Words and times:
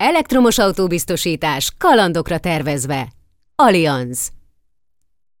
Elektromos 0.00 0.58
autóbiztosítás 0.58 1.72
kalandokra 1.78 2.38
tervezve. 2.38 3.08
Allianz. 3.54 4.30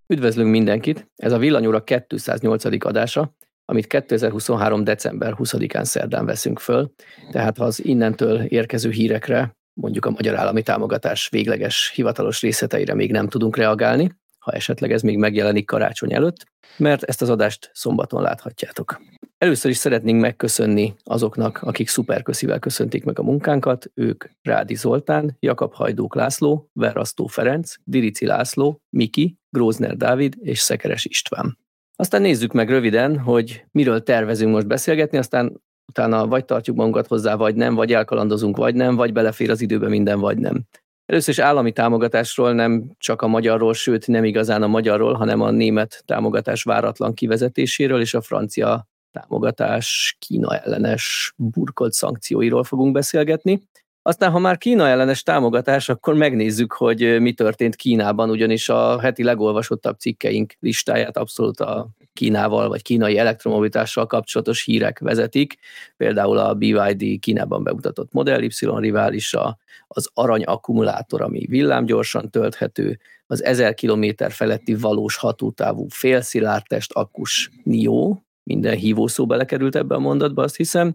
Üdvözlünk 0.06 0.50
mindenkit! 0.50 1.10
Ez 1.16 1.32
a 1.32 1.38
Villanyóra 1.38 1.84
208. 1.84 2.64
adása, 2.84 3.34
amit 3.64 3.86
2023. 3.86 4.84
december 4.84 5.34
20-án 5.36 5.84
szerdán 5.84 6.26
veszünk 6.26 6.58
föl, 6.58 6.92
tehát 7.30 7.56
ha 7.56 7.64
az 7.64 7.84
innentől 7.84 8.40
érkező 8.40 8.90
hírekre, 8.90 9.56
mondjuk 9.80 10.04
a 10.04 10.10
magyar 10.10 10.34
állami 10.34 10.62
támogatás 10.62 11.28
végleges 11.28 11.92
hivatalos 11.94 12.40
részleteire 12.40 12.94
még 12.94 13.10
nem 13.10 13.28
tudunk 13.28 13.56
reagálni, 13.56 14.10
ha 14.38 14.52
esetleg 14.52 14.92
ez 14.92 15.02
még 15.02 15.18
megjelenik 15.18 15.66
karácsony 15.66 16.14
előtt, 16.14 16.44
mert 16.76 17.02
ezt 17.02 17.22
az 17.22 17.30
adást 17.30 17.70
szombaton 17.72 18.22
láthatjátok. 18.22 19.00
Először 19.38 19.70
is 19.70 19.76
szeretnénk 19.76 20.20
megköszönni 20.20 20.94
azoknak, 21.04 21.62
akik 21.62 21.88
szuperköszivel 21.88 22.58
köszöntik 22.58 23.04
meg 23.04 23.18
a 23.18 23.22
munkánkat, 23.22 23.90
ők 23.94 24.24
Rádi 24.42 24.74
Zoltán, 24.74 25.36
Jakab 25.40 25.74
Hajdók 25.74 26.14
László, 26.14 26.70
Verrasztó 26.72 27.26
Ferenc, 27.26 27.74
Dirici 27.84 28.26
László, 28.26 28.80
Miki, 28.90 29.36
Grózner 29.50 29.96
Dávid 29.96 30.34
és 30.40 30.58
Szekeres 30.58 31.04
István. 31.04 31.58
Aztán 31.96 32.22
nézzük 32.22 32.52
meg 32.52 32.68
röviden, 32.68 33.18
hogy 33.18 33.64
miről 33.70 34.02
tervezünk 34.02 34.52
most 34.52 34.66
beszélgetni, 34.66 35.18
aztán 35.18 35.62
utána 35.86 36.26
vagy 36.26 36.44
tartjuk 36.44 36.76
magunkat 36.76 37.06
hozzá, 37.06 37.34
vagy 37.34 37.54
nem, 37.54 37.74
vagy 37.74 37.92
elkalandozunk, 37.92 38.56
vagy 38.56 38.74
nem, 38.74 38.96
vagy 38.96 39.12
belefér 39.12 39.50
az 39.50 39.60
időbe 39.60 39.88
minden, 39.88 40.20
vagy 40.20 40.38
nem. 40.38 40.64
Először 41.06 41.34
is 41.34 41.40
állami 41.40 41.72
támogatásról, 41.72 42.52
nem 42.52 42.90
csak 42.98 43.22
a 43.22 43.26
magyarról, 43.26 43.74
sőt 43.74 44.06
nem 44.06 44.24
igazán 44.24 44.62
a 44.62 44.66
magyarról, 44.66 45.12
hanem 45.12 45.40
a 45.40 45.50
német 45.50 46.02
támogatás 46.06 46.62
váratlan 46.62 47.14
kivezetéséről 47.14 48.00
és 48.00 48.14
a 48.14 48.20
francia 48.20 48.87
támogatás 49.12 50.16
Kína 50.18 50.56
ellenes 50.56 51.34
burkolt 51.36 51.92
szankcióiról 51.92 52.64
fogunk 52.64 52.92
beszélgetni. 52.92 53.62
Aztán, 54.02 54.30
ha 54.30 54.38
már 54.38 54.58
Kína 54.58 54.88
ellenes 54.88 55.22
támogatás, 55.22 55.88
akkor 55.88 56.14
megnézzük, 56.14 56.72
hogy 56.72 57.20
mi 57.20 57.32
történt 57.32 57.76
Kínában, 57.76 58.30
ugyanis 58.30 58.68
a 58.68 59.00
heti 59.00 59.22
legolvasottabb 59.22 59.98
cikkeink 59.98 60.54
listáját 60.60 61.16
abszolút 61.16 61.60
a 61.60 61.88
Kínával 62.12 62.68
vagy 62.68 62.82
kínai 62.82 63.18
elektromobilitással 63.18 64.06
kapcsolatos 64.06 64.64
hírek 64.64 64.98
vezetik. 64.98 65.58
Például 65.96 66.38
a 66.38 66.54
BYD 66.54 67.18
Kínában 67.20 67.62
bemutatott 67.62 68.12
Model 68.12 68.42
Y 68.42 68.50
riválisa, 68.60 69.58
az 69.86 70.10
arany 70.14 70.42
akkumulátor, 70.42 71.22
ami 71.22 71.46
villámgyorsan 71.48 72.30
tölthető, 72.30 72.98
az 73.26 73.44
1000 73.44 73.74
km 73.74 74.04
feletti 74.28 74.74
valós 74.74 75.16
hatótávú 75.16 75.86
félszilárdtest 75.88 76.92
akkus 76.92 77.50
NIO, 77.62 78.16
minden 78.48 78.76
hívószó 78.76 79.26
belekerült 79.26 79.76
ebbe 79.76 79.94
a 79.94 79.98
mondatba, 79.98 80.42
azt 80.42 80.56
hiszem. 80.56 80.94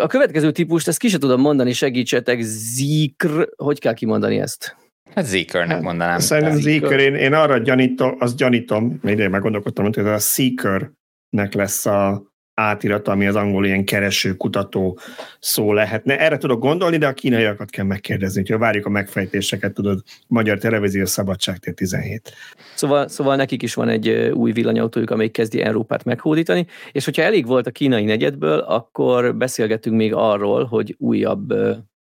A 0.00 0.06
következő 0.06 0.52
típust, 0.52 0.88
ezt 0.88 0.98
ki 0.98 1.08
sem 1.08 1.20
tudom 1.20 1.40
mondani, 1.40 1.72
segítsetek, 1.72 2.40
Zikr, 2.40 3.48
hogy 3.56 3.78
kell 3.78 3.94
kimondani 3.94 4.38
ezt? 4.38 4.76
Hát 5.14 5.24
Zeekernek 5.24 5.76
hát, 5.76 5.82
mondanám. 5.82 6.18
Szerintem 6.18 6.60
Zeeker, 6.60 6.98
én, 6.98 7.14
én 7.14 7.32
arra 7.32 7.58
gyanítom, 7.58 8.16
azt 8.18 8.36
gyanítom, 8.36 8.98
még 9.02 9.18
én 9.18 9.30
meggondolkodtam, 9.30 9.84
hogy 9.84 9.98
ez 9.98 10.06
a 10.06 10.18
Seekernek 10.18 11.54
lesz 11.54 11.86
a 11.86 12.31
átirat, 12.54 13.08
ami 13.08 13.26
az 13.26 13.36
angol 13.36 13.66
ilyen 13.66 13.84
kereső, 13.84 14.36
kutató 14.36 14.98
szó 15.38 15.72
lehetne. 15.72 16.18
Erre 16.18 16.36
tudok 16.36 16.60
gondolni, 16.60 16.96
de 16.96 17.06
a 17.06 17.12
kínaiakat 17.12 17.70
kell 17.70 17.84
megkérdezni, 17.84 18.40
hogyha 18.40 18.58
várjuk 18.58 18.86
a 18.86 18.90
megfejtéseket, 18.90 19.74
tudod, 19.74 20.02
Magyar 20.26 20.58
Televízió 20.58 21.04
Szabadságtér 21.04 21.74
17. 21.74 22.32
Szóval, 22.74 23.08
szóval 23.08 23.36
nekik 23.36 23.62
is 23.62 23.74
van 23.74 23.88
egy 23.88 24.08
új 24.32 24.52
villanyautójuk, 24.52 25.10
amelyik 25.10 25.32
kezdi 25.32 25.60
Európát 25.60 26.04
meghódítani, 26.04 26.66
és 26.92 27.04
hogyha 27.04 27.22
elég 27.22 27.46
volt 27.46 27.66
a 27.66 27.70
kínai 27.70 28.04
negyedből, 28.04 28.58
akkor 28.58 29.36
beszélgetünk 29.36 29.96
még 29.96 30.14
arról, 30.14 30.64
hogy 30.64 30.94
újabb 30.98 31.54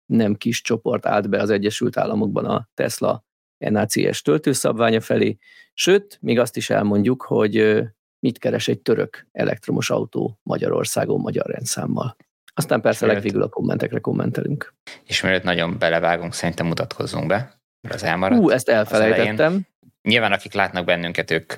nem 0.07 0.35
kis 0.35 0.63
csoport 0.63 1.07
állt 1.07 1.29
be 1.29 1.41
az 1.41 1.51
Egyesült 1.51 1.97
Államokban 1.97 2.45
a 2.45 2.69
Tesla 2.75 3.25
NACS 3.59 4.23
töltőszabványa 4.23 5.01
felé, 5.01 5.37
sőt, 5.75 6.19
még 6.21 6.39
azt 6.39 6.57
is 6.57 6.71
elmondjuk, 6.71 7.23
hogy 7.23 7.83
mit 8.21 8.39
keres 8.39 8.69
egy 8.69 8.81
török 8.81 9.27
elektromos 9.33 9.91
autó 9.91 10.39
Magyarországon 10.43 11.21
magyar 11.21 11.47
rendszámmal. 11.47 12.17
Aztán 12.55 12.81
persze 12.81 13.05
Sőt. 13.05 13.15
legvégül 13.15 13.43
a 13.43 13.49
kommentekre 13.49 13.99
kommentelünk. 13.99 14.75
És 15.05 15.23
mielőtt 15.23 15.43
nagyon 15.43 15.79
belevágunk, 15.79 16.35
szerintem 16.35 16.67
mutatkozzunk 16.67 17.27
be, 17.27 17.61
mert 17.81 17.95
az 17.95 18.03
elmaradt. 18.03 18.41
Hú, 18.41 18.51
ezt 18.51 18.69
elfelejtettem. 18.69 19.67
Nyilván 20.03 20.33
akik 20.33 20.53
látnak 20.53 20.85
bennünket, 20.85 21.31
ők 21.31 21.55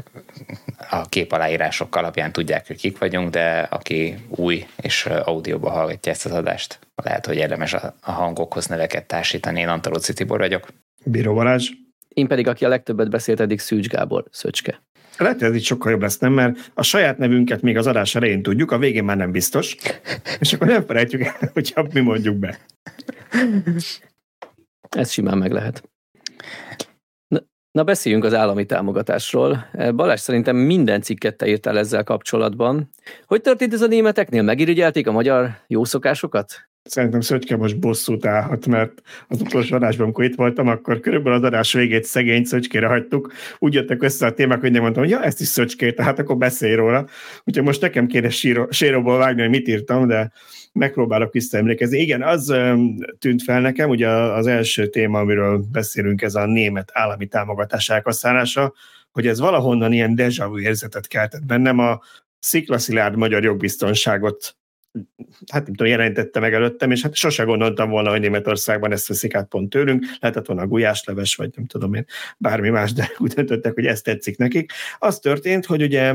a 0.91 1.09
kép 1.09 1.33
aláírások 1.33 1.97
alapján 1.97 2.33
tudják, 2.33 2.67
hogy 2.67 2.77
kik 2.77 2.99
vagyunk, 2.99 3.31
de 3.31 3.59
aki 3.59 4.15
új 4.29 4.67
és 4.83 5.07
audióba 5.07 5.71
hallgatja 5.71 6.13
ezt 6.13 6.25
az 6.25 6.33
adást, 6.33 6.79
lehet, 6.95 7.27
hogy 7.27 7.37
érdemes 7.37 7.75
a 7.75 7.95
hangokhoz 8.01 8.67
neveket 8.67 9.07
társítani. 9.07 9.61
Én 9.61 9.69
Antaló 9.69 9.97
Citibor 9.97 10.39
vagyok. 10.39 10.69
Bíró 11.05 11.35
Balázs. 11.35 11.71
Én 12.09 12.27
pedig, 12.27 12.47
aki 12.47 12.65
a 12.65 12.69
legtöbbet 12.69 13.11
beszélt 13.11 13.41
eddig, 13.41 13.59
Szűcs 13.59 13.89
Gábor, 13.89 14.25
Szöcske. 14.31 14.83
Lehet, 15.19 15.39
hogy 15.39 15.49
ez 15.49 15.55
így 15.55 15.65
sokkal 15.65 15.91
jobb 15.91 16.01
lesz, 16.01 16.19
nem? 16.19 16.33
Mert 16.33 16.71
a 16.75 16.83
saját 16.83 17.19
nevünket 17.19 17.63
még 17.63 17.77
az 17.77 17.87
adás 17.87 18.15
elején 18.15 18.43
tudjuk, 18.43 18.71
a 18.71 18.79
végén 18.79 19.05
már 19.05 19.17
nem 19.17 19.31
biztos, 19.31 19.77
és 20.39 20.53
akkor 20.53 20.67
nem 20.67 20.87
felejtjük 20.87 21.23
el, 21.23 21.51
hogyha 21.53 21.87
mi 21.93 22.01
mondjuk 22.01 22.37
be. 22.37 22.59
Ez 24.89 25.11
simán 25.11 25.39
meg 25.39 25.53
lehet. 25.53 25.91
Na, 27.71 27.85
beszéljünk 27.85 28.25
az 28.25 28.35
állami 28.35 28.67
támogatásról. 28.67 29.71
Balázs 29.95 30.21
szerintem 30.21 30.57
minden 30.57 31.01
cikket 31.01 31.37
te 31.37 31.47
írtál 31.47 31.79
ezzel 31.79 32.05
kapcsolatban. 32.05 32.91
Hogy 33.27 33.41
történt 33.41 33.73
ez 33.73 33.83
a 33.83 33.87
németeknél? 33.87 34.43
Megirigyelték 34.43 35.07
a 35.07 35.13
magyar 35.13 35.51
jó 35.67 35.85
szokásokat? 35.85 36.71
Szerintem 36.85 37.21
Szöcske 37.21 37.57
most 37.57 37.79
bosszút 37.79 38.27
állhat, 38.27 38.67
mert 38.67 39.03
az 39.29 39.41
utolsó 39.41 39.77
adásban, 39.77 40.05
amikor 40.05 40.25
itt 40.25 40.35
voltam, 40.35 40.69
akkor 40.69 41.01
körülbelül 41.01 41.39
az 41.39 41.45
adás 41.45 41.73
végét 41.73 42.05
szegény 42.05 42.45
Szöcskére 42.45 42.87
hagytuk. 42.87 43.33
Úgy 43.59 43.75
jöttek 43.75 44.03
össze 44.03 44.27
a 44.27 44.33
témák, 44.33 44.61
hogy 44.61 44.71
nem 44.71 44.83
mondtam, 44.83 45.03
hogy 45.03 45.13
ja, 45.13 45.23
ezt 45.23 45.41
is 45.41 45.47
Szöcské, 45.47 45.93
tehát 45.93 46.19
akkor 46.19 46.37
beszélj 46.37 46.75
róla. 46.75 47.07
Úgyhogy 47.45 47.65
most 47.65 47.81
nekem 47.81 48.07
kéne 48.07 48.29
séróból 48.71 49.19
vágni, 49.19 49.41
hogy 49.41 49.51
mit 49.51 49.69
írtam, 49.69 50.07
de 50.07 50.33
megpróbálok 50.73 51.33
visszaemlékezni. 51.33 51.99
Igen, 51.99 52.23
az 52.23 52.55
tűnt 53.19 53.43
fel 53.43 53.61
nekem, 53.61 53.89
ugye 53.89 54.09
az 54.09 54.47
első 54.47 54.87
téma, 54.87 55.19
amiről 55.19 55.65
beszélünk, 55.73 56.23
ez 56.23 56.35
a 56.35 56.47
német 56.47 56.91
állami 56.93 57.27
támogatás 57.27 57.89
elkasztálása, 57.89 58.73
hogy 59.11 59.27
ez 59.27 59.41
valahonnan 59.41 59.93
ilyen 59.93 60.15
deja 60.15 60.49
vu 60.49 60.59
érzetet 60.59 61.07
keltett 61.07 61.47
bennem, 61.47 61.79
a 61.79 62.01
sziklaszilárd 62.39 63.17
magyar 63.17 63.43
jogbiztonságot 63.43 64.57
hát 65.53 65.65
nem 65.65 65.75
tudom, 65.75 65.87
jelentette 65.87 66.41
meg 66.41 66.55
előttem, 66.55 66.91
és 66.91 67.03
hát 67.03 67.15
sose 67.15 67.43
gondoltam 67.43 67.91
volna, 67.91 68.11
hogy 68.11 68.21
Németországban 68.21 68.93
ezt 68.93 69.09
veszik 69.09 69.35
át 69.35 69.49
pont 69.49 69.71
tőlünk, 69.71 70.05
lehetett 70.21 70.47
volna 70.47 70.67
gulyásleves, 70.67 71.35
vagy 71.35 71.51
nem 71.57 71.67
tudom 71.67 71.95
én, 71.95 72.05
bármi 72.39 72.69
más, 72.69 72.93
de 72.93 73.11
úgy 73.19 73.33
döntöttek, 73.33 73.75
hogy 73.75 73.87
ez 73.87 74.01
tetszik 74.01 74.37
nekik. 74.37 74.73
Az 74.99 75.19
történt, 75.19 75.67
hogy 75.67 75.83
ugye 75.83 76.15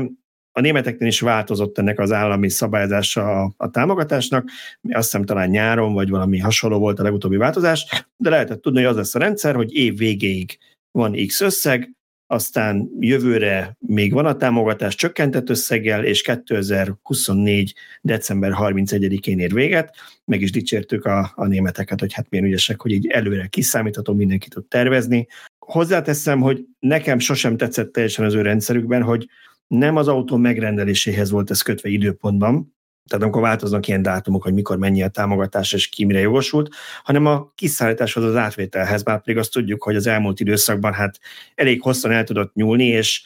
a 0.52 0.60
németeknél 0.60 1.08
is 1.08 1.20
változott 1.20 1.78
ennek 1.78 1.98
az 1.98 2.12
állami 2.12 2.48
szabályozása 2.48 3.42
a, 3.42 3.54
a 3.56 3.70
támogatásnak, 3.70 4.48
azt 4.90 5.04
hiszem 5.04 5.24
talán 5.24 5.48
nyáron, 5.48 5.92
vagy 5.92 6.10
valami 6.10 6.38
hasonló 6.38 6.78
volt 6.78 6.98
a 6.98 7.02
legutóbbi 7.02 7.36
változás, 7.36 8.06
de 8.16 8.30
lehetett 8.30 8.62
tudni, 8.62 8.78
hogy 8.78 8.90
az 8.90 8.96
lesz 8.96 9.14
a 9.14 9.18
rendszer, 9.18 9.54
hogy 9.54 9.74
év 9.74 9.96
végéig 9.96 10.58
van 10.90 11.26
X 11.26 11.40
összeg, 11.40 11.97
aztán 12.30 12.90
jövőre 13.00 13.76
még 13.78 14.12
van 14.12 14.26
a 14.26 14.36
támogatás 14.36 14.94
csökkentett 14.94 15.48
összeggel, 15.48 16.04
és 16.04 16.22
2024. 16.22 17.74
december 18.00 18.52
31-én 18.54 19.38
ér 19.38 19.54
véget. 19.54 19.96
Meg 20.24 20.40
is 20.40 20.50
dicsértük 20.50 21.04
a, 21.04 21.32
a 21.34 21.46
németeket, 21.46 22.00
hogy 22.00 22.12
hát 22.12 22.26
milyen 22.30 22.46
ügyesek, 22.46 22.80
hogy 22.80 22.92
így 22.92 23.06
előre 23.06 23.46
kiszámítható, 23.46 24.14
mindenki 24.14 24.48
tud 24.48 24.64
tervezni. 24.64 25.26
Hozzáteszem, 25.58 26.40
hogy 26.40 26.64
nekem 26.78 27.18
sosem 27.18 27.56
tetszett 27.56 27.92
teljesen 27.92 28.24
az 28.24 28.34
ő 28.34 28.42
rendszerükben, 28.42 29.02
hogy 29.02 29.28
nem 29.66 29.96
az 29.96 30.08
autó 30.08 30.36
megrendeléséhez 30.36 31.30
volt 31.30 31.50
ez 31.50 31.62
kötve 31.62 31.88
időpontban, 31.88 32.74
tehát 33.08 33.24
amikor 33.24 33.42
változnak 33.42 33.88
ilyen 33.88 34.02
dátumok, 34.02 34.42
hogy 34.42 34.54
mikor 34.54 34.78
mennyi 34.78 35.02
a 35.02 35.08
támogatás 35.08 35.72
és 35.72 35.88
ki 35.88 36.04
mire 36.04 36.20
jogosult, 36.20 36.74
hanem 37.02 37.26
a 37.26 37.52
kiszállításhoz 37.54 38.24
az 38.24 38.36
átvételhez, 38.36 39.02
már 39.02 39.22
pedig 39.22 39.38
azt 39.38 39.52
tudjuk, 39.52 39.82
hogy 39.82 39.96
az 39.96 40.06
elmúlt 40.06 40.40
időszakban 40.40 40.92
hát 40.92 41.18
elég 41.54 41.82
hosszan 41.82 42.10
el 42.10 42.24
tudott 42.24 42.54
nyúlni, 42.54 42.86
és 42.86 43.22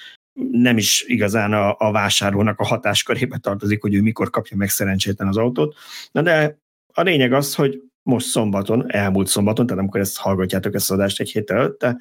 nem 0.51 0.77
is 0.77 1.05
igazán 1.07 1.53
a, 1.53 1.75
a 1.79 1.93
vásárlónak 1.93 2.61
a 2.61 2.65
hatáskörébe 2.65 3.39
tartozik, 3.39 3.83
hogy 3.83 3.95
ő 3.95 4.01
mikor 4.01 4.31
kapja 4.31 4.57
meg 4.57 4.69
szerencsétlen 4.69 5.29
az 5.29 5.37
autót. 5.37 5.77
Na 6.13 6.23
de 6.23 6.59
a 6.93 7.03
lényeg 7.03 7.33
az, 7.33 7.55
hogy 7.55 7.83
most 8.03 8.27
szombaton, 8.27 8.93
elmúlt 8.93 9.27
szombaton, 9.27 9.67
tehát 9.67 9.83
amikor 9.83 10.01
ezt 10.01 10.19
hallgatjátok 10.19 10.75
ezt 10.75 10.91
az 10.91 10.97
adást 10.97 11.21
egy 11.21 11.31
héttel 11.31 11.57
előtte, 11.57 11.97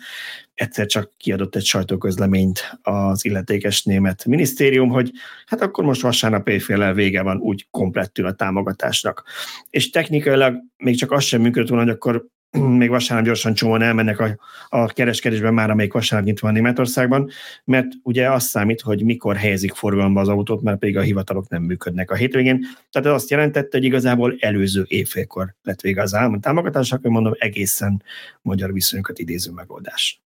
egyszer 0.54 0.86
csak 0.86 1.12
kiadott 1.18 1.56
egy 1.56 1.66
sajtóközleményt 1.66 2.78
az 2.82 3.26
illetékes 3.26 3.84
német 3.84 4.26
minisztérium, 4.26 4.90
hogy 4.90 5.12
hát 5.46 5.62
akkor 5.62 5.84
most 5.84 6.02
vasárnap 6.02 6.48
éjféllel 6.48 6.94
vége 6.94 7.22
van, 7.22 7.38
úgy 7.38 7.68
komplettül 7.72 8.26
a 8.26 8.34
támogatásnak. 8.34 9.24
És 9.70 9.90
technikailag 9.90 10.56
még 10.78 10.98
csak 10.98 11.12
az 11.12 11.24
sem 11.24 11.42
működött 11.42 11.70
volna, 11.70 11.84
hogy 11.84 11.94
akkor 11.94 12.26
még 12.82 12.90
vasárnap 12.90 13.26
gyorsan 13.26 13.54
csomóan 13.54 13.82
elmennek 13.82 14.20
a, 14.20 14.38
a 14.70 14.86
kereskedésben 14.86 15.54
már, 15.54 15.70
amelyik 15.70 15.94
vasárnap 15.94 16.28
nyitva 16.28 16.48
van 16.48 16.56
Németországban, 16.56 17.30
mert 17.64 17.88
ugye 18.04 18.32
azt 18.32 18.48
számít, 18.48 18.82
hogy 18.82 19.04
mikor 19.04 19.36
helyezik 19.36 19.74
forgalomba 19.74 20.22
az 20.22 20.28
autót, 20.28 20.62
mert 20.62 20.80
pedig 20.80 20.98
a 20.98 21.02
hivatalok 21.02 21.50
nem 21.50 21.64
működnek 21.64 22.12
a 22.12 22.16
hétvégén. 22.16 22.60
Tehát 22.92 23.08
ez 23.08 23.14
azt 23.14 23.30
jelentette, 23.30 23.78
hogy 23.78 23.86
igazából 23.86 24.36
előző 24.40 24.86
évfélkor 24.88 25.56
lett 25.64 25.82
vége 25.82 26.02
az 26.02 26.14
állam 26.14 26.40
támogatás, 26.40 26.92
akkor 26.92 27.12
mondom 27.12 27.34
egészen 27.38 28.04
magyar 28.42 28.74
viszonyokat 28.74 29.20
idéző 29.20 29.52
megoldás. 29.52 30.22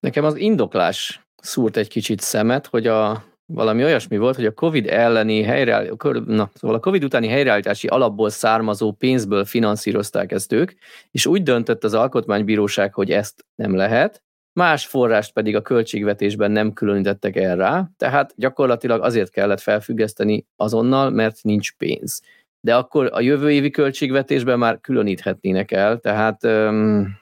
Nekem 0.00 0.24
az 0.24 0.36
indoklás 0.36 1.26
szúrt 1.36 1.76
egy 1.76 1.88
kicsit 1.88 2.20
szemet, 2.20 2.66
hogy 2.66 2.86
a 2.86 3.24
valami 3.46 3.84
olyasmi 3.84 4.16
volt, 4.16 4.36
hogy 4.36 4.46
a 4.46 4.52
COVID 4.52 4.86
elleni 4.86 5.42
helyreáll, 5.42 5.96
na, 6.24 6.50
szóval 6.54 6.76
a 6.76 6.80
COVID 6.80 7.04
utáni 7.04 7.28
helyreállítási 7.28 7.86
alapból 7.86 8.30
származó 8.30 8.92
pénzből 8.92 9.44
finanszírozták 9.44 10.32
ezt 10.32 10.52
ők, 10.52 10.72
és 11.10 11.26
úgy 11.26 11.42
döntött 11.42 11.84
az 11.84 11.94
alkotmánybíróság, 11.94 12.94
hogy 12.94 13.10
ezt 13.10 13.44
nem 13.54 13.74
lehet, 13.74 14.22
más 14.52 14.86
forrást 14.86 15.32
pedig 15.32 15.56
a 15.56 15.62
költségvetésben 15.62 16.50
nem 16.50 16.72
különítettek 16.72 17.36
el 17.36 17.56
rá, 17.56 17.90
tehát 17.96 18.32
gyakorlatilag 18.36 19.02
azért 19.02 19.30
kellett 19.30 19.60
felfüggeszteni 19.60 20.46
azonnal, 20.56 21.10
mert 21.10 21.42
nincs 21.42 21.76
pénz. 21.76 22.22
De 22.60 22.76
akkor 22.76 23.10
a 23.12 23.20
jövő 23.20 23.50
évi 23.50 23.70
költségvetésben 23.70 24.58
már 24.58 24.80
különíthetnének 24.80 25.72
el, 25.72 25.98
tehát 25.98 26.44
um, 26.44 27.18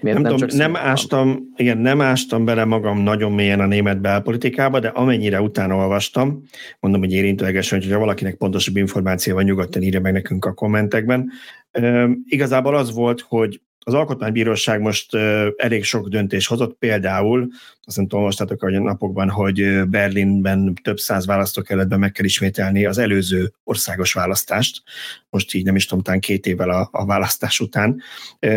Miért 0.00 0.18
nem, 0.18 0.22
nem, 0.22 0.36
tudom, 0.36 0.56
nem 0.56 0.76
ástam, 0.76 1.52
igen, 1.56 1.78
nem 1.78 2.00
ástam 2.00 2.44
bele 2.44 2.64
magam 2.64 2.98
nagyon 2.98 3.32
mélyen 3.32 3.60
a 3.60 3.66
német 3.66 4.00
belpolitikába, 4.00 4.80
de 4.80 4.88
amennyire 4.88 5.40
utána 5.40 5.76
olvastam, 5.76 6.42
mondom, 6.80 7.00
hogy 7.00 7.12
érintőlegesen, 7.12 7.80
hogyha 7.80 7.98
valakinek 7.98 8.34
pontosabb 8.34 8.76
információ 8.76 9.34
van, 9.34 9.44
nyugodtan 9.44 9.82
írja 9.82 10.00
meg 10.00 10.12
nekünk 10.12 10.44
a 10.44 10.52
kommentekben. 10.52 11.30
Üm, 11.72 12.22
igazából 12.28 12.76
az 12.76 12.94
volt, 12.94 13.20
hogy 13.20 13.60
az 13.78 13.94
Alkotmánybíróság 13.94 14.80
most 14.80 15.14
elég 15.56 15.84
sok 15.84 16.08
döntés 16.08 16.46
hozott, 16.46 16.78
például, 16.78 17.48
azt 17.86 17.96
nem 17.96 18.04
tudom, 18.04 18.20
olvastátok 18.20 18.62
a 18.62 18.70
napokban, 18.70 19.30
hogy 19.30 19.88
Berlinben 19.88 20.74
több 20.82 20.98
száz 20.98 21.26
választókerületben 21.26 21.98
meg 21.98 22.12
kell 22.12 22.24
ismételni 22.24 22.84
az 22.84 22.98
előző 22.98 23.52
országos 23.64 24.12
választást, 24.12 24.82
most 25.30 25.54
így 25.54 25.64
nem 25.64 25.76
is 25.76 25.86
tudom, 25.86 26.02
talán 26.02 26.20
két 26.20 26.46
évvel 26.46 26.70
a, 26.70 26.88
a 26.92 27.06
választás 27.06 27.60
után. 27.60 28.02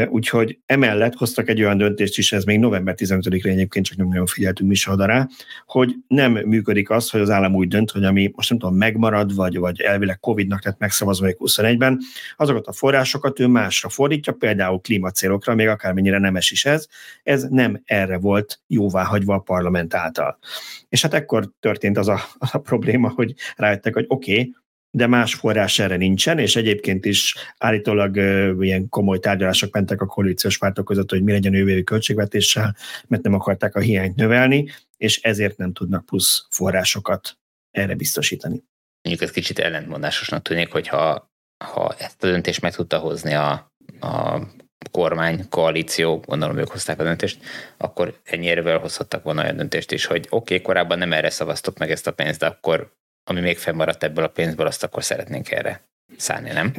Úgyhogy 0.09 0.59
emellett 0.65 1.13
hoztak 1.13 1.50
egy 1.50 1.62
olyan 1.62 1.77
döntést 1.77 2.18
is, 2.18 2.31
ez 2.31 2.44
még 2.44 2.59
november 2.59 2.95
15-re 2.97 3.50
egyébként 3.50 3.85
csak 3.85 3.97
nem 3.97 4.07
nagyon 4.07 4.25
figyeltünk 4.25 4.69
mi 4.69 4.75
rá, 5.06 5.27
hogy 5.65 5.95
nem 6.07 6.31
működik 6.31 6.89
az, 6.89 7.09
hogy 7.09 7.21
az 7.21 7.29
állam 7.29 7.56
úgy 7.56 7.68
dönt, 7.68 7.91
hogy 7.91 8.03
ami 8.03 8.31
most 8.35 8.50
nem 8.50 8.59
tudom, 8.59 8.75
megmarad, 8.75 9.35
vagy, 9.35 9.57
vagy 9.57 9.81
elvileg 9.81 10.19
Covid-nak 10.19 10.65
lett 10.65 10.79
megszavazva 10.79 11.27
21-ben, 11.29 12.00
azokat 12.38 12.68
a 12.68 12.71
forrásokat 12.71 13.39
ő 13.39 13.47
másra 13.47 13.89
fordítja, 13.89 14.33
például 14.33 14.79
klímacélokra, 14.79 15.56
még 15.56 15.68
akármennyire 15.68 16.19
nemes 16.19 16.51
is 16.51 16.65
ez, 16.65 16.88
ez 17.24 17.44
nem 17.50 17.81
erre 17.85 18.18
volt 18.18 18.59
jóváhagyva 18.68 19.16
a 19.25 19.39
parlament 19.39 19.93
által. 19.93 20.37
És 20.89 21.01
hát 21.01 21.13
ekkor 21.13 21.51
történt 21.59 21.97
az 21.97 22.07
a, 22.07 22.19
az 22.37 22.49
a 22.51 22.59
probléma, 22.59 23.09
hogy 23.09 23.33
rájöttek, 23.55 23.93
hogy 23.93 24.05
oké, 24.07 24.31
okay, 24.31 24.55
de 24.91 25.07
más 25.07 25.35
forrás 25.35 25.79
erre 25.79 25.95
nincsen, 25.95 26.39
és 26.39 26.55
egyébként 26.55 27.05
is 27.05 27.35
állítólag 27.57 28.15
uh, 28.15 28.55
ilyen 28.59 28.89
komoly 28.89 29.19
tárgyalások 29.19 29.73
mentek 29.73 30.01
a 30.01 30.05
koalíciós 30.05 30.57
pártok 30.57 30.85
között, 30.85 31.09
hogy 31.09 31.23
mi 31.23 31.31
legyen 31.31 31.53
jövő 31.53 31.81
költségvetéssel, 31.81 32.75
mert 33.07 33.23
nem 33.23 33.33
akarták 33.33 33.75
a 33.75 33.79
hiányt 33.79 34.15
növelni, 34.15 34.69
és 34.97 35.21
ezért 35.21 35.57
nem 35.57 35.73
tudnak 35.73 36.05
plusz 36.05 36.47
forrásokat 36.49 37.37
erre 37.71 37.95
biztosítani. 37.95 38.63
Mondjuk 39.01 39.29
ez 39.29 39.35
kicsit 39.35 39.59
ellentmondásosnak 39.59 40.41
tűnik, 40.41 40.71
hogyha 40.71 41.31
ha 41.65 41.95
ezt 41.97 42.23
a 42.23 42.27
döntést 42.27 42.61
meg 42.61 42.75
tudta 42.75 42.97
hozni 42.97 43.33
a, 43.33 43.71
a 43.99 44.41
kormány, 44.91 45.50
koalíció, 45.50 46.24
gondolom 46.25 46.57
ők 46.57 46.69
hozták 46.69 47.00
a 47.00 47.03
döntést, 47.03 47.39
akkor 47.77 48.19
ennyire 48.24 48.75
hozhattak 48.75 49.24
volna 49.24 49.44
olyan 49.44 49.56
döntést 49.56 49.91
is, 49.91 50.06
hogy 50.06 50.25
oké, 50.29 50.53
okay, 50.53 50.62
korábban 50.62 50.97
nem 50.97 51.13
erre 51.13 51.29
szavaztok 51.29 51.77
meg 51.77 51.91
ezt 51.91 52.07
a 52.07 52.12
pénzt, 52.12 52.39
de 52.39 52.45
akkor 52.45 52.95
ami 53.29 53.39
még 53.39 53.57
fennmaradt 53.57 54.03
ebből 54.03 54.24
a 54.24 54.27
pénzből, 54.27 54.68
azt 54.68 54.83
akkor 54.83 55.03
szeretnénk 55.03 55.51
erre 55.51 55.88
szállni, 56.18 56.50
nem? 56.53 56.71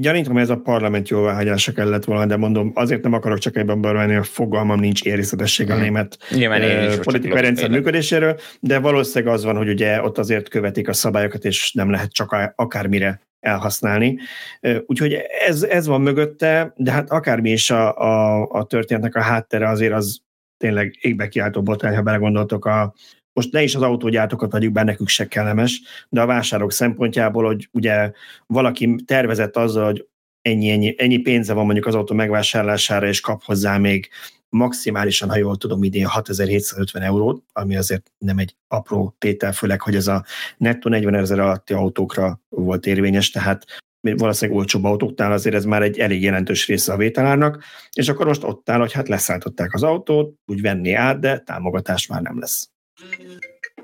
gyanítom, 0.00 0.32
hogy 0.32 0.42
ez 0.42 0.50
a 0.50 0.56
parlament 0.56 1.08
jóváhagyása 1.08 1.72
kellett 1.72 2.04
volna, 2.04 2.26
de 2.26 2.36
mondom, 2.36 2.72
azért 2.74 3.02
nem 3.02 3.12
akarok 3.12 3.38
csak 3.38 3.56
ebben 3.56 3.80
bevenni, 3.80 4.14
a 4.14 4.22
fogalmam 4.22 4.80
nincs 4.80 5.02
érészetesség 5.02 5.70
a 5.70 5.74
hmm. 5.74 5.82
német 5.82 6.18
uh, 6.30 6.98
politikai 6.98 7.40
rendszer 7.40 7.70
működéséről, 7.70 8.38
de 8.60 8.78
valószínűleg 8.78 9.34
az 9.34 9.44
van, 9.44 9.56
hogy 9.56 9.68
ugye 9.68 10.02
ott 10.02 10.18
azért 10.18 10.48
követik 10.48 10.88
a 10.88 10.92
szabályokat, 10.92 11.44
és 11.44 11.72
nem 11.72 11.90
lehet 11.90 12.12
csak 12.12 12.52
akármire 12.54 13.20
elhasználni. 13.40 14.18
Úgyhogy 14.86 15.12
ez, 15.46 15.62
ez 15.62 15.86
van 15.86 16.00
mögötte, 16.00 16.72
de 16.76 16.92
hát 16.92 17.10
akármi 17.10 17.50
is 17.50 17.70
a, 17.70 17.96
a, 17.96 18.46
a 18.50 18.64
történetnek 18.64 19.14
a 19.14 19.20
háttere 19.20 19.68
azért 19.68 19.92
az 19.92 20.20
tényleg 20.56 20.98
égbe 21.00 21.28
kiáltó 21.28 21.62
botrány, 21.62 21.94
ha 21.94 22.02
belegondoltok 22.02 22.64
a, 22.64 22.94
most 23.32 23.52
ne 23.52 23.62
is 23.62 23.74
az 23.74 23.82
autógyártókat 23.82 24.52
vagyunk 24.52 24.72
be, 24.72 24.82
nekük 24.82 25.08
se 25.08 25.28
kellemes, 25.28 25.80
de 26.08 26.20
a 26.20 26.26
vásárok 26.26 26.72
szempontjából, 26.72 27.44
hogy 27.44 27.68
ugye 27.72 28.12
valaki 28.46 28.94
tervezett 29.06 29.56
azzal, 29.56 29.84
hogy 29.84 30.06
ennyi, 30.42 30.70
ennyi, 30.70 30.94
ennyi 30.98 31.18
pénze 31.18 31.52
van 31.52 31.64
mondjuk 31.64 31.86
az 31.86 31.94
autó 31.94 32.14
megvásárlására, 32.14 33.06
és 33.06 33.20
kap 33.20 33.42
hozzá 33.42 33.78
még 33.78 34.08
maximálisan, 34.48 35.28
ha 35.28 35.36
jól 35.36 35.56
tudom, 35.56 35.82
idén 35.82 36.06
6750 36.06 37.02
eurót, 37.02 37.42
ami 37.52 37.76
azért 37.76 38.12
nem 38.18 38.38
egy 38.38 38.56
apró 38.68 39.14
tétel, 39.18 39.52
főleg, 39.52 39.80
hogy 39.80 39.94
ez 39.94 40.06
a 40.06 40.24
nettó 40.56 40.88
40 40.90 41.14
ezer 41.14 41.38
alatti 41.38 41.74
autókra 41.74 42.40
volt 42.48 42.86
érvényes, 42.86 43.30
tehát 43.30 43.64
valószínűleg 44.00 44.60
olcsóbb 44.60 44.84
autóknál 44.84 45.32
azért 45.32 45.54
ez 45.54 45.64
már 45.64 45.82
egy 45.82 45.98
elég 45.98 46.22
jelentős 46.22 46.66
része 46.66 46.92
a 46.92 46.96
vételárnak, 46.96 47.64
és 47.92 48.08
akkor 48.08 48.26
most 48.26 48.44
ott 48.44 48.70
áll, 48.70 48.78
hogy 48.78 48.92
hát 48.92 49.08
leszállították 49.08 49.74
az 49.74 49.82
autót, 49.82 50.34
úgy 50.46 50.60
venni 50.60 50.92
át, 50.92 51.20
de 51.20 51.38
támogatás 51.38 52.06
már 52.06 52.22
nem 52.22 52.38
lesz. 52.38 52.70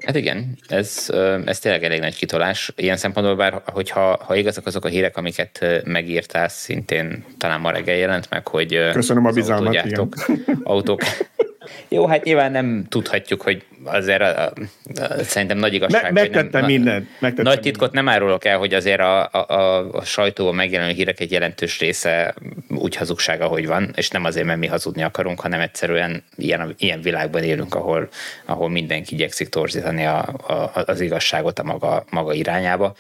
Hát 0.05 0.17
igen, 0.17 0.59
ez, 0.69 1.11
ez 1.45 1.59
tényleg 1.59 1.85
elég 1.85 2.01
nagy 2.01 2.17
kitolás. 2.17 2.73
Ilyen 2.77 2.97
szempontból 2.97 3.37
bár, 3.37 3.63
hogyha 3.67 4.19
ha 4.25 4.37
igazak 4.37 4.67
azok 4.67 4.85
a 4.85 4.89
hírek, 4.89 5.17
amiket 5.17 5.83
megírtál, 5.85 6.49
szintén 6.49 7.25
talán 7.39 7.61
ma 7.61 7.71
reggel 7.71 7.97
jelent 7.97 8.31
meg, 8.31 8.49
hogy 8.49 8.91
Köszönöm 8.93 9.27
a 9.27 9.31
bizalmat, 9.31 9.77
autók, 9.77 10.15
autók 10.63 11.01
jó, 11.89 12.07
hát 12.07 12.25
nyilván 12.25 12.53
nem 12.53 12.87
tudhatjuk, 12.89 13.43
hogy 13.43 13.63
azért 13.85 14.21
a, 14.21 14.45
a, 14.45 14.53
a, 14.95 15.23
szerintem 15.23 15.59
nagy 15.59 15.75
igazság. 15.75 16.03
Me, 16.03 16.11
megtettem 16.11 16.61
nem, 16.61 16.71
mindent. 16.71 17.09
Megtettem 17.19 17.45
nagy 17.45 17.61
titkot 17.61 17.93
nem 17.93 18.09
árulok 18.09 18.45
el, 18.45 18.59
hogy 18.59 18.75
azért 18.75 19.01
a, 19.01 19.29
a, 19.33 19.47
a, 19.49 19.93
a 19.93 20.05
sajtóban 20.05 20.55
megjelenő 20.55 20.93
hírek 20.93 21.21
egy 21.21 21.33
jelentős 21.33 21.79
része 21.79 22.35
úgy 22.69 22.97
hazugság, 22.97 23.41
ahogy 23.41 23.67
van, 23.67 23.91
és 23.97 24.09
nem 24.11 24.25
azért, 24.25 24.47
mert 24.47 24.59
mi 24.59 24.67
hazudni 24.67 25.03
akarunk, 25.03 25.41
hanem 25.41 25.61
egyszerűen 25.61 26.23
ilyen, 26.37 26.75
ilyen 26.79 27.01
világban 27.01 27.43
élünk, 27.43 27.75
ahol, 27.75 28.09
ahol 28.45 28.71
mindenki 28.71 29.15
igyekszik 29.15 29.49
torzítani 29.49 30.05
a, 30.05 30.19
a, 30.47 30.71
az 30.87 31.01
igazságot 31.01 31.59
a 31.59 31.65
maga, 31.65 32.05
maga 32.11 32.33
irányába. 32.33 32.95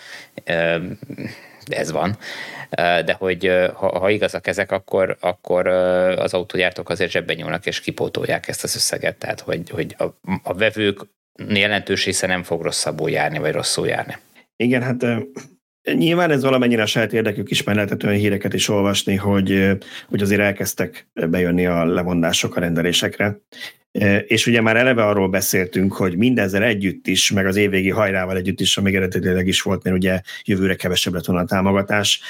Ez 1.69 1.93
van 1.93 2.17
de 3.05 3.13
hogy 3.19 3.51
ha, 3.75 3.99
ha 3.99 4.11
igazak 4.11 4.47
ezek, 4.47 4.73
akkor, 4.73 5.17
akkor 5.21 5.67
az 5.67 6.35
autógyártók 6.35 6.89
azért 6.89 7.11
zsebben 7.11 7.37
nyúlnak 7.37 7.67
és 7.67 7.81
kipótolják 7.81 8.49
ezt 8.49 8.65
az 8.65 8.75
összeget, 8.75 9.17
tehát 9.17 9.41
hogy, 9.41 9.71
hogy 9.71 9.94
a, 9.99 10.05
a 10.43 10.55
vevők 10.55 11.01
jelentős 11.49 12.05
része 12.05 12.27
nem 12.27 12.43
fog 12.43 12.63
rosszabbul 12.63 13.11
járni, 13.11 13.39
vagy 13.39 13.53
rosszul 13.53 13.87
járni. 13.87 14.17
Igen, 14.56 14.83
hát 14.83 15.06
Nyilván 15.93 16.31
ez 16.31 16.43
valamennyire 16.43 16.83
a 16.83 16.87
saját 16.87 17.13
érdekük 17.13 17.51
is, 17.51 17.63
mert 17.63 17.77
lehetett 17.77 18.05
olyan 18.05 18.17
híreket 18.17 18.55
is 18.55 18.69
olvasni, 18.69 19.15
hogy, 19.15 19.71
hogy 20.09 20.23
azért 20.23 20.41
elkezdtek 20.41 21.09
bejönni 21.13 21.67
a 21.67 21.85
levondások 21.85 22.56
a 22.56 22.61
rendelésekre. 22.61 23.39
És 24.27 24.46
ugye 24.46 24.60
már 24.60 24.77
eleve 24.77 25.05
arról 25.06 25.29
beszéltünk, 25.29 25.93
hogy 25.93 26.17
mindezzel 26.17 26.63
együtt 26.63 27.06
is, 27.06 27.31
meg 27.31 27.46
az 27.46 27.56
évvégi 27.56 27.91
hajrával 27.91 28.36
együtt 28.36 28.60
is, 28.60 28.77
ami 28.77 28.96
eredetileg 28.96 29.46
is 29.46 29.63
volt, 29.63 29.82
mert 29.82 29.96
ugye 29.96 30.20
jövőre 30.44 30.74
kevesebb 30.74 31.13
lett 31.13 31.24
volna 31.24 31.43
a 31.43 31.46
támogatás, 31.46 32.20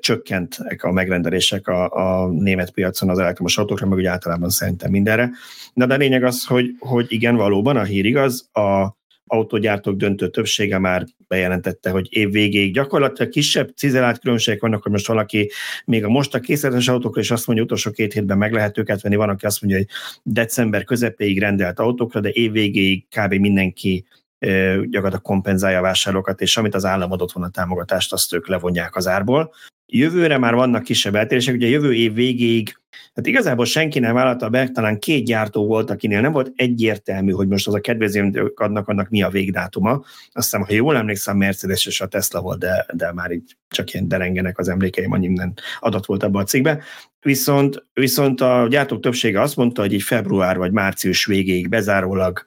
csökkentek 0.00 0.84
a 0.84 0.92
megrendelések 0.92 1.68
a, 1.68 1.90
a 1.90 2.28
német 2.30 2.70
piacon 2.70 3.08
az 3.08 3.18
elektromos 3.18 3.58
autókra, 3.58 3.86
meg 3.86 3.98
ugye 3.98 4.10
általában 4.10 4.50
szerintem 4.50 4.90
mindenre. 4.90 5.30
Na 5.74 5.86
de 5.86 5.94
a 5.94 5.96
lényeg 5.96 6.24
az, 6.24 6.44
hogy, 6.44 6.70
hogy 6.78 7.06
igen, 7.08 7.36
valóban 7.36 7.76
a 7.76 7.82
hír 7.82 8.04
igaz, 8.04 8.48
a 8.52 8.97
autógyártók 9.28 9.96
döntő 9.96 10.28
többsége 10.28 10.78
már 10.78 11.04
bejelentette, 11.28 11.90
hogy 11.90 12.06
év 12.10 12.30
végéig 12.30 12.72
gyakorlatilag 12.72 13.30
kisebb 13.30 13.70
cizelált 13.76 14.18
különbségek 14.18 14.60
vannak, 14.60 14.82
hogy 14.82 14.92
most 14.92 15.06
valaki 15.06 15.50
még 15.84 16.04
a 16.04 16.08
most 16.08 16.34
a 16.34 16.40
készletes 16.40 16.88
autókra 16.88 17.20
is 17.20 17.30
azt 17.30 17.46
mondja, 17.46 17.64
utolsó 17.64 17.90
két 17.90 18.12
hétben 18.12 18.38
meg 18.38 18.52
lehet 18.52 18.78
őket 18.78 19.00
venni, 19.00 19.16
van, 19.16 19.28
aki 19.28 19.46
azt 19.46 19.62
mondja, 19.62 19.78
hogy 19.78 19.88
december 20.22 20.84
közepéig 20.84 21.38
rendelt 21.38 21.78
autókra, 21.78 22.20
de 22.20 22.28
év 22.28 22.52
végéig 22.52 23.06
kb. 23.08 23.34
mindenki 23.34 24.04
gyakorlatilag 24.38 25.22
kompenzálja 25.22 25.78
a 25.78 25.82
vásárlókat, 25.82 26.40
és 26.40 26.56
amit 26.56 26.74
az 26.74 26.84
állam 26.84 27.12
adott 27.12 27.32
volna 27.32 27.50
támogatást, 27.50 28.12
azt 28.12 28.34
ők 28.34 28.48
levonják 28.48 28.96
az 28.96 29.06
árból. 29.06 29.52
Jövőre 29.86 30.38
már 30.38 30.54
vannak 30.54 30.82
kisebb 30.82 31.14
eltérések, 31.14 31.54
ugye 31.54 31.66
jövő 31.66 31.94
év 31.94 32.14
végéig, 32.14 32.80
hát 33.18 33.26
igazából 33.26 33.64
senki 33.64 33.98
nem 33.98 34.14
vállalta 34.14 34.48
be, 34.48 34.68
talán 34.68 34.98
két 34.98 35.24
gyártó 35.24 35.66
volt, 35.66 35.90
akinél 35.90 36.20
nem 36.20 36.32
volt 36.32 36.52
egyértelmű, 36.54 37.32
hogy 37.32 37.48
most 37.48 37.66
az 37.66 37.74
a 37.74 37.80
kedvezőt 37.80 38.40
adnak, 38.54 38.88
annak 38.88 39.08
mi 39.08 39.22
a 39.22 39.28
végdátuma. 39.28 40.02
Aztán, 40.32 40.64
ha 40.64 40.72
jól 40.72 40.96
emlékszem, 40.96 41.36
Mercedes 41.36 41.86
és 41.86 42.00
a 42.00 42.06
Tesla 42.06 42.40
volt, 42.40 42.58
de, 42.58 42.86
de 42.92 43.12
már 43.12 43.30
így 43.30 43.56
csak 43.68 43.92
ilyen 43.92 44.08
derengenek 44.08 44.58
az 44.58 44.68
emlékeim, 44.68 45.12
annyi 45.12 45.26
minden 45.26 45.54
adat 45.80 46.06
volt 46.06 46.22
abban 46.22 46.42
a 46.42 46.44
cikkben. 46.44 46.80
Viszont, 47.20 47.86
viszont 47.92 48.40
a 48.40 48.66
gyártók 48.70 49.00
többsége 49.00 49.40
azt 49.40 49.56
mondta, 49.56 49.80
hogy 49.80 49.94
egy 49.94 50.02
február 50.02 50.56
vagy 50.56 50.72
március 50.72 51.24
végéig 51.24 51.68
bezárólag 51.68 52.46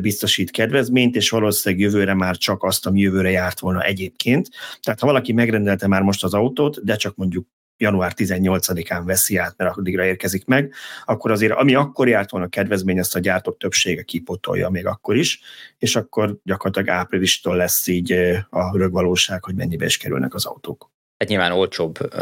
biztosít 0.00 0.50
kedvezményt, 0.50 1.16
és 1.16 1.30
valószínűleg 1.30 1.84
jövőre 1.84 2.14
már 2.14 2.36
csak 2.36 2.62
azt, 2.62 2.86
ami 2.86 3.00
jövőre 3.00 3.30
járt 3.30 3.60
volna 3.60 3.82
egyébként. 3.82 4.48
Tehát 4.82 5.00
ha 5.00 5.06
valaki 5.06 5.32
megrendelte 5.32 5.86
már 5.86 6.02
most 6.02 6.24
az 6.24 6.34
autót, 6.34 6.84
de 6.84 6.96
csak 6.96 7.16
mondjuk 7.16 7.46
január 7.80 8.12
18-án 8.16 9.02
veszi 9.04 9.36
át, 9.36 9.54
mert 9.56 9.76
addigra 9.76 10.04
érkezik 10.04 10.44
meg, 10.44 10.72
akkor 11.04 11.30
azért 11.30 11.52
ami 11.52 11.74
akkor 11.74 12.08
járt 12.08 12.30
volna 12.30 12.48
kedvezmény, 12.48 12.98
azt 12.98 13.16
a 13.16 13.18
gyártók 13.18 13.58
többsége 13.58 14.02
kipotolja 14.02 14.68
még 14.68 14.86
akkor 14.86 15.16
is, 15.16 15.40
és 15.78 15.96
akkor 15.96 16.36
gyakorlatilag 16.42 16.98
áprilistól 16.98 17.56
lesz 17.56 17.86
így 17.86 18.12
a 18.50 18.76
rögvalóság, 18.76 19.44
hogy 19.44 19.54
mennyibe 19.54 19.84
is 19.84 19.96
kerülnek 19.96 20.34
az 20.34 20.46
autók 20.46 20.90
hát 21.20 21.28
nyilván 21.28 21.52
olcsóbb, 21.52 22.14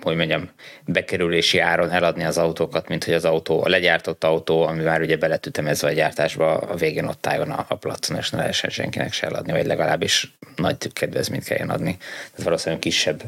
hogy 0.00 0.16
mondjam, 0.16 0.50
bekerülési 0.84 1.58
áron 1.58 1.90
eladni 1.90 2.24
az 2.24 2.38
autókat, 2.38 2.88
mint 2.88 3.04
hogy 3.04 3.14
az 3.14 3.24
autó, 3.24 3.64
a 3.64 3.68
legyártott 3.68 4.24
autó, 4.24 4.62
ami 4.62 4.82
már 4.82 5.00
ugye 5.00 5.16
beletütemezve 5.16 5.88
a 5.88 5.92
gyártásba, 5.92 6.56
a 6.56 6.74
végén 6.74 7.04
ott 7.04 7.26
álljon 7.26 7.50
a, 7.50 7.64
a 7.68 7.74
placon, 7.74 8.16
és 8.16 8.30
ne 8.30 8.38
lehessen 8.38 8.70
senkinek 8.70 9.12
se 9.12 9.26
eladni, 9.26 9.52
vagy 9.52 9.66
legalábbis 9.66 10.36
nagy 10.56 10.92
kedvezményt 10.92 11.44
kelljen 11.44 11.70
adni. 11.70 11.96
Ez 12.36 12.44
valószínűleg 12.44 12.80
kisebb 12.80 13.22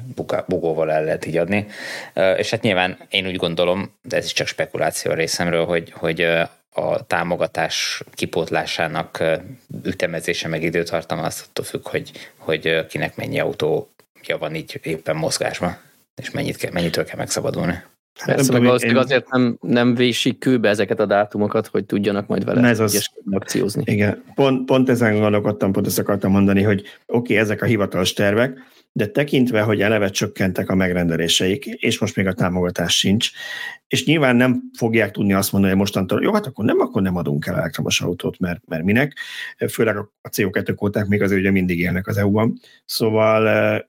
bugóval 0.47 0.93
el 0.93 1.05
lehet 1.05 1.27
így 1.27 1.37
adni. 1.37 1.67
És 2.37 2.51
hát 2.51 2.63
nyilván 2.63 2.99
én 3.09 3.27
úgy 3.27 3.37
gondolom, 3.37 3.95
de 4.03 4.17
ez 4.17 4.25
is 4.25 4.33
csak 4.33 4.47
spekuláció 4.47 5.11
a 5.11 5.15
részemről, 5.15 5.65
hogy, 5.65 5.93
hogy 5.97 6.21
a 6.73 7.07
támogatás 7.07 8.03
kipótlásának 8.13 9.25
ütemezése 9.85 10.49
meg 10.49 10.63
időtartama 10.63 11.23
azt 11.23 11.47
attól 11.49 11.65
függ, 11.65 11.89
hogy, 11.89 12.11
hogy 12.37 12.87
kinek 12.87 13.17
mennyi 13.17 13.41
autó 13.41 13.91
ja 14.27 14.39
van 14.39 14.55
így 14.55 14.81
éppen 14.83 15.17
mozgásban, 15.17 15.77
és 16.15 16.31
mennyit 16.31 16.57
kell, 16.57 16.73
mennyitől 16.73 17.05
kell 17.05 17.17
megszabadulni. 17.17 17.83
Persze, 18.25 18.53
meg 18.53 18.63
valószínűleg 18.63 19.03
azért 19.03 19.31
nem, 19.31 19.59
nem 19.61 19.95
vésik 19.95 20.39
kőbe 20.39 20.69
ezeket 20.69 21.01
a 21.01 21.07
dátumokat, 21.07 21.67
hogy 21.67 21.85
tudjanak 21.85 22.27
majd 22.27 22.45
vele 22.45 22.69
ez 22.69 22.81
az, 22.81 23.11
akciózni. 23.31 23.83
Igen, 23.87 24.23
pont, 24.35 24.65
pont 24.65 24.89
ezen 24.89 25.21
gondolkodtam, 25.21 25.73
pont 25.73 25.87
ezt 25.87 25.99
akartam 25.99 26.31
mondani, 26.31 26.63
hogy 26.63 26.81
oké, 26.81 26.97
okay, 27.07 27.37
ezek 27.37 27.63
a 27.63 27.67
hivatalos 27.67 28.13
tervek, 28.13 28.59
de 28.93 29.07
tekintve, 29.07 29.63
hogy 29.63 29.81
eleve 29.83 30.09
csökkentek 30.09 30.69
a 30.69 30.75
megrendeléseik, 30.75 31.67
és 31.67 31.99
most 31.99 32.17
még 32.17 32.27
a 32.27 32.33
támogatás 32.33 32.99
sincs, 32.99 33.31
és 33.87 34.05
nyilván 34.05 34.37
nem 34.37 34.63
fogják 34.77 35.11
tudni 35.11 35.33
azt 35.33 35.53
mondani, 35.53 35.73
hogy 35.73 35.83
mostantól, 35.83 36.23
jó, 36.23 36.33
hát 36.33 36.47
akkor 36.47 36.65
nem, 36.65 36.81
akkor 36.81 37.03
nem 37.03 37.17
adunk 37.17 37.47
el 37.47 37.57
elektromos 37.57 38.01
autót, 38.01 38.39
mert, 38.39 38.61
mert 38.67 38.85
minek, 38.85 39.17
főleg 39.69 39.97
a 39.97 40.29
CO2 40.29 40.73
kóták 40.77 41.07
még 41.07 41.23
azért 41.23 41.41
ugye 41.41 41.51
mindig 41.51 41.79
élnek 41.79 42.07
az 42.07 42.17
EU-ban. 42.17 42.61
Szóval 42.85 43.89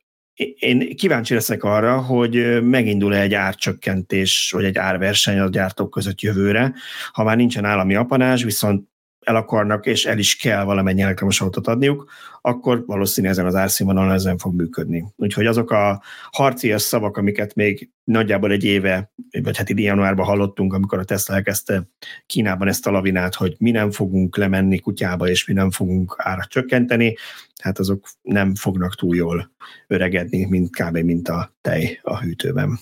én 0.60 0.96
kíváncsi 0.96 1.34
leszek 1.34 1.64
arra, 1.64 2.02
hogy 2.02 2.64
megindul-e 2.64 3.22
egy 3.22 3.34
árcsökkentés, 3.34 4.52
vagy 4.56 4.64
egy 4.64 4.78
árverseny 4.78 5.40
a 5.40 5.50
gyártók 5.50 5.90
között 5.90 6.22
jövőre, 6.22 6.74
ha 7.12 7.24
már 7.24 7.38
nincsen 7.38 7.66
állami 7.66 7.96
apanás, 7.96 8.44
viszont 8.44 8.91
el 9.22 9.36
akarnak, 9.36 9.86
és 9.86 10.06
el 10.06 10.18
is 10.18 10.36
kell 10.36 10.64
valamennyi 10.64 11.02
elektromos 11.02 11.42
autót 11.42 11.68
adniuk, 11.68 12.12
akkor 12.42 12.84
valószínűleg 12.86 13.36
ezen 13.36 13.46
az 13.46 13.56
árszínvonalon 13.56 14.12
ezen 14.12 14.38
fog 14.38 14.56
működni. 14.56 15.06
Úgyhogy 15.16 15.46
azok 15.46 15.72
a 15.72 16.02
harcias 16.32 16.82
szavak, 16.82 17.18
amiket 17.18 17.56
még 17.56 17.90
nagyjából 18.04 18.52
egy 18.52 18.64
éve, 18.64 19.12
vagy 19.44 19.58
hát 19.58 19.70
idén 19.70 19.86
januárban 19.86 20.26
hallottunk, 20.26 20.74
amikor 20.74 21.00
a 21.00 21.04
Tesla 21.04 21.36
elkezdte 21.36 21.90
Kínában 22.26 22.68
ezt 22.68 22.88
a 22.88 22.92
lavinát, 22.92 23.36
hogy 23.36 23.56
mi 23.60 23.72
nem 23.72 23.92
fogunk 23.92 24.38
lemenni 24.38 24.80
kutyába, 24.80 25.30
és 25.30 25.48
mi 25.48 25.54
nem 25.54 25.72
fogunk 25.72 26.16
árat 26.18 26.50
csökkenteni, 26.50 27.16
hát 27.62 27.80
azok 27.80 28.08
nem 28.22 28.56
fognak 28.56 28.96
túl 28.96 29.16
jól 29.16 29.52
öregedni, 29.88 30.46
mint 30.46 30.70
kb. 30.70 30.98
mint 30.98 31.28
a 31.28 31.54
tej 31.62 32.00
a 32.02 32.20
hűtőben. 32.20 32.80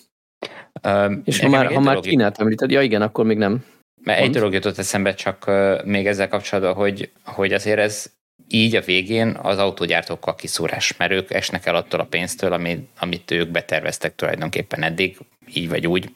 Um, 0.88 1.22
és 1.26 1.40
ha 1.40 1.50
már, 1.50 1.74
ha 1.74 1.80
már 1.80 2.00
Kínát 2.00 2.40
említed, 2.40 2.72
ja 2.72 2.82
igen, 2.82 3.02
akkor 3.02 3.26
még 3.26 3.38
nem. 3.38 3.64
Mert 4.04 4.20
egy 4.20 4.32
dolog 4.32 4.54
jutott 4.54 4.78
eszembe 4.78 5.14
csak 5.14 5.52
még 5.84 6.08
ezzel 6.08 6.28
kapcsolatban, 6.28 6.74
hogy, 6.74 7.12
hogy 7.24 7.54
azért 7.54 7.80
ez 7.80 8.06
így 8.48 8.76
a 8.76 8.82
végén 8.82 9.38
az 9.42 9.58
autógyártókkal 9.58 10.36
kiszúrás, 10.36 10.98
mert 10.98 11.12
ők 11.12 11.32
esnek 11.32 11.66
el 11.66 11.76
attól 11.76 12.00
a 12.00 12.06
pénztől, 12.06 12.54
amit, 12.54 12.90
amit 13.00 13.32
ők 13.32 13.50
beterveztek 13.50 14.16
tulajdonképpen 14.16 14.84
eddig, 14.84 15.18
így 15.54 15.70
vagy 15.70 15.88
úgy, 15.88 16.10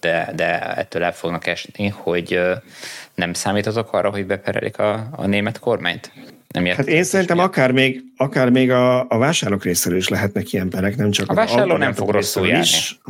de, 0.00 0.32
de 0.34 0.60
ettől 0.76 1.04
el 1.04 1.12
fognak 1.12 1.46
esni, 1.46 1.88
hogy 1.88 2.40
nem 3.14 3.32
számítotok 3.32 3.92
arra, 3.92 4.10
hogy 4.10 4.26
beperelik 4.26 4.78
a, 4.78 5.08
a 5.12 5.26
német 5.26 5.58
kormányt? 5.58 6.12
Nem 6.54 6.64
hát 6.64 6.88
én 6.88 7.04
szerintem 7.04 7.38
akár 7.38 7.72
még, 7.72 8.02
akár 8.16 8.50
még 8.50 8.70
a, 8.70 9.08
a 9.08 9.18
vásárlók 9.18 9.64
részéről 9.64 9.98
is 9.98 10.08
lehetnek 10.08 10.52
ilyen 10.52 10.68
perek, 10.68 10.96
nem 10.96 11.10
csak 11.10 11.30
a 11.30 11.34
vásárló 11.34 11.76
nem 11.76 11.92
fog 11.92 12.10
rosszul 12.10 12.46
járni. 12.46 12.62
Is. 12.62 13.00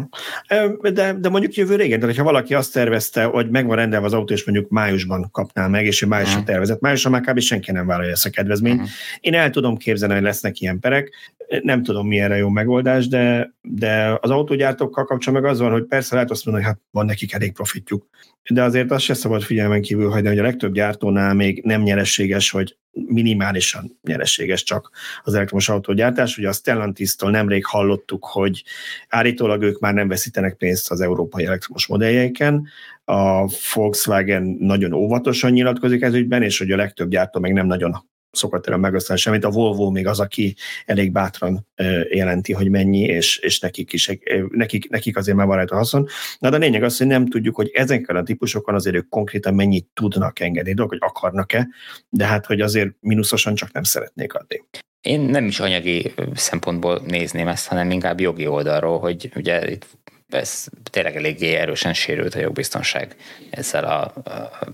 De, 0.92 1.12
de 1.12 1.28
mondjuk 1.28 1.54
jövő 1.54 1.76
régen, 1.76 2.00
tehát 2.00 2.16
ha 2.16 2.22
valaki 2.22 2.54
azt 2.54 2.72
tervezte, 2.72 3.24
hogy 3.24 3.50
megvan 3.50 3.76
rendelve 3.76 4.06
az 4.06 4.12
autó, 4.12 4.34
és 4.34 4.44
mondjuk 4.44 4.70
májusban 4.70 5.28
kapná 5.30 5.66
meg, 5.66 5.84
és 5.84 6.02
ő 6.02 6.06
májusra 6.06 6.32
uh-huh. 6.32 6.46
tervezett, 6.46 6.80
májusra 6.80 7.10
már 7.10 7.20
kb. 7.20 7.40
senki 7.40 7.72
nem 7.72 7.86
vállalja 7.86 8.10
ezt 8.10 8.26
a 8.26 8.30
kedvezményt. 8.30 8.74
Uh-huh. 8.74 8.90
Én 9.20 9.34
el 9.34 9.50
tudom 9.50 9.76
képzelni, 9.76 10.14
hogy 10.14 10.22
lesznek 10.22 10.60
ilyen 10.60 10.78
perek, 10.80 11.10
nem 11.62 11.82
tudom, 11.82 12.06
mi 12.06 12.20
erre 12.20 12.36
jó 12.36 12.48
megoldás, 12.48 13.08
de, 13.08 13.54
de 13.62 14.18
az 14.20 14.30
autógyártókkal 14.30 15.04
kapcsolatban 15.04 15.42
meg 15.42 15.52
az 15.52 15.60
van, 15.60 15.72
hogy 15.72 15.84
persze 15.84 16.14
lehet 16.14 16.30
azt 16.30 16.44
mondani, 16.44 16.66
hogy 16.66 16.74
hát 16.74 16.84
van 16.90 17.06
nekik 17.06 17.32
elég 17.32 17.52
profitjuk, 17.52 18.06
de 18.50 18.62
azért 18.62 18.90
azt 18.90 19.04
se 19.04 19.14
szabad 19.14 19.42
figyelmen 19.42 19.82
kívül 19.82 20.10
hagyni, 20.10 20.28
hogy 20.28 20.38
a 20.38 20.42
legtöbb 20.42 20.72
gyártónál 20.72 21.34
még 21.34 21.62
nem 21.64 21.82
nyereséges, 21.82 22.50
hogy 22.50 22.76
minimálisan 22.94 23.98
nyereséges 24.02 24.62
csak 24.62 24.90
az 25.22 25.34
elektromos 25.34 25.68
autógyártás. 25.68 26.38
Ugye 26.38 26.48
a 26.48 26.52
Stellantis-tól 26.52 27.30
nemrég 27.30 27.64
hallottuk, 27.64 28.24
hogy 28.24 28.64
állítólag 29.08 29.62
ők 29.62 29.78
már 29.78 29.94
nem 29.94 30.08
veszítenek 30.08 30.54
pénzt 30.54 30.90
az 30.90 31.00
európai 31.00 31.44
elektromos 31.44 31.86
modelljeiken, 31.86 32.68
a 33.04 33.50
Volkswagen 33.74 34.56
nagyon 34.60 34.92
óvatosan 34.92 35.50
nyilatkozik 35.50 36.02
ez 36.02 36.14
ügyben, 36.14 36.42
és 36.42 36.58
hogy 36.58 36.70
a 36.70 36.76
legtöbb 36.76 37.08
gyártó 37.08 37.40
meg 37.40 37.52
nem 37.52 37.66
nagyon 37.66 38.04
szokott 38.37 38.67
erre 38.67 38.76
megosztani 38.76 39.19
semmit. 39.19 39.45
A 39.45 39.50
Volvo 39.50 39.91
még 39.91 40.07
az, 40.07 40.21
aki 40.21 40.57
elég 40.87 41.12
bátran 41.12 41.67
jelenti, 42.11 42.53
hogy 42.53 42.71
mennyi, 42.71 43.00
és, 43.00 43.38
és 43.38 43.61
nekik, 43.61 43.93
is, 43.93 44.19
nekik, 44.49 44.91
nekik 44.91 45.17
azért 45.17 45.37
már 45.37 45.47
van 45.47 45.57
rajta 45.57 45.76
haszon. 45.76 46.07
Na 46.38 46.50
de 46.50 46.57
a 46.57 46.59
lényeg 46.59 46.83
az, 46.83 46.99
hogy 46.99 47.07
nem 47.07 47.26
tudjuk, 47.26 47.57
hogy 47.57 47.71
ezekkel 47.75 48.17
a 48.17 48.23
típusokon 48.23 48.75
azért 48.75 48.97
ők 48.97 49.09
konkrétan 49.09 49.55
mennyit 49.55 49.87
tudnak 49.95 50.41
engedni, 50.41 50.75
dolog, 50.75 50.91
hogy 50.91 50.99
akarnak-e, 51.00 51.69
de 52.09 52.25
hát, 52.25 52.47
hogy 52.47 52.61
azért 52.61 52.91
mínuszosan 53.00 53.55
csak 53.55 53.73
nem 53.73 53.83
szeretnék 53.83 54.35
adni. 54.35 54.64
Én 55.00 55.21
nem 55.21 55.47
is 55.47 55.61
anyagi 55.61 56.14
szempontból 56.35 57.03
nézném 57.07 57.49
ezt, 57.49 57.67
hanem 57.67 57.91
inkább 57.91 58.21
jogi 58.21 58.47
oldalról, 58.47 58.99
hogy 58.99 59.31
ugye 59.37 59.71
itt 59.71 59.87
ez 60.35 60.67
tényleg 60.91 61.17
eléggé 61.17 61.55
erősen 61.55 61.95
sérült 61.95 62.35
a 62.35 62.38
jogbiztonság 62.38 63.17
ezzel 63.50 63.85
a, 63.85 64.03
a 64.31 64.69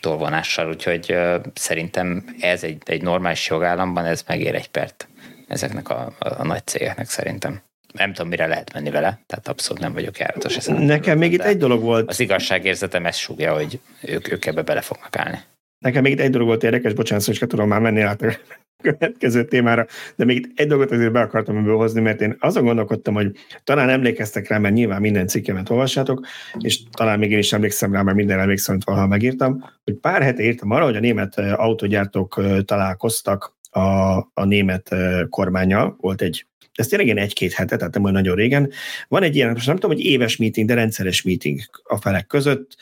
tolvonással, 0.00 0.68
úgyhogy 0.68 1.16
szerintem 1.54 2.36
ez 2.40 2.62
egy, 2.62 2.82
egy 2.84 3.02
normális 3.02 3.48
jogállamban 3.48 4.04
ez 4.04 4.24
megér 4.26 4.54
egy 4.54 4.68
pert 4.68 5.08
ezeknek 5.48 5.88
a, 5.88 6.12
a, 6.18 6.40
a 6.40 6.44
nagy 6.44 6.66
cégeknek 6.66 7.08
szerintem. 7.08 7.62
Nem 7.92 8.12
tudom, 8.12 8.28
mire 8.28 8.46
lehet 8.46 8.72
menni 8.72 8.90
vele, 8.90 9.20
tehát 9.26 9.48
abszolút 9.48 9.82
nem 9.82 9.92
vagyok 9.92 10.18
járatos. 10.18 10.56
Ezen 10.56 10.76
Nekem 10.76 11.18
még 11.18 11.32
itt 11.32 11.42
egy 11.42 11.56
dolog 11.56 11.82
volt. 11.82 12.08
Az 12.08 12.20
igazságérzetem 12.20 13.06
ezt 13.06 13.18
súgja, 13.18 13.54
hogy 13.54 13.80
ők, 14.00 14.32
ők 14.32 14.46
ebbe 14.46 14.62
bele 14.62 14.80
fognak 14.80 15.16
állni. 15.16 15.40
Nekem 15.82 16.02
még 16.02 16.12
itt 16.12 16.20
egy 16.20 16.30
dolog 16.30 16.46
volt 16.46 16.62
érdekes, 16.62 16.92
bocsánat, 16.92 17.24
hogy 17.24 17.42
tudom 17.46 17.68
már 17.68 17.80
menni 17.80 18.00
át 18.00 18.22
a 18.22 18.32
következő 18.82 19.44
témára, 19.44 19.86
de 20.16 20.24
még 20.24 20.52
egy 20.54 20.66
dolgot 20.66 20.90
azért 20.90 21.12
be 21.12 21.20
akartam 21.20 21.56
ebből 21.56 21.76
hozni, 21.76 22.00
mert 22.00 22.20
én 22.20 22.36
azon 22.38 22.64
gondolkodtam, 22.64 23.14
hogy 23.14 23.30
talán 23.64 23.88
emlékeztek 23.88 24.48
rá, 24.48 24.58
mert 24.58 24.74
nyilván 24.74 25.00
minden 25.00 25.26
cikkemet 25.26 25.70
olvassátok, 25.70 26.26
és 26.58 26.80
talán 26.90 27.18
még 27.18 27.30
én 27.30 27.38
is 27.38 27.52
emlékszem 27.52 27.92
rá, 27.92 28.02
mert 28.02 28.16
minden 28.16 28.40
emlékszem, 28.40 28.74
amit 28.74 28.86
valaha 28.86 29.06
megírtam, 29.06 29.64
hogy 29.84 29.94
pár 29.94 30.22
hete 30.22 30.42
írtam 30.42 30.70
arra, 30.70 30.84
hogy 30.84 30.96
a 30.96 31.00
német 31.00 31.38
autógyártók 31.38 32.42
találkoztak 32.64 33.56
a, 33.70 34.16
a 34.18 34.44
német 34.44 34.88
kormányjal, 35.28 35.96
volt 36.00 36.22
egy 36.22 36.46
ez 36.74 36.86
tényleg 36.86 37.06
ilyen 37.06 37.18
egy-két 37.18 37.52
hete, 37.52 37.76
tehát 37.76 37.94
nem 37.94 38.02
olyan 38.02 38.14
nagyon 38.14 38.36
régen. 38.36 38.70
Van 39.08 39.22
egy 39.22 39.36
ilyen, 39.36 39.50
most 39.50 39.66
nem 39.66 39.76
tudom, 39.76 39.96
hogy 39.96 40.04
éves 40.04 40.36
meeting, 40.36 40.68
de 40.68 40.74
rendszeres 40.74 41.22
meeting 41.22 41.60
a 41.82 41.96
felek 41.96 42.26
között, 42.26 42.76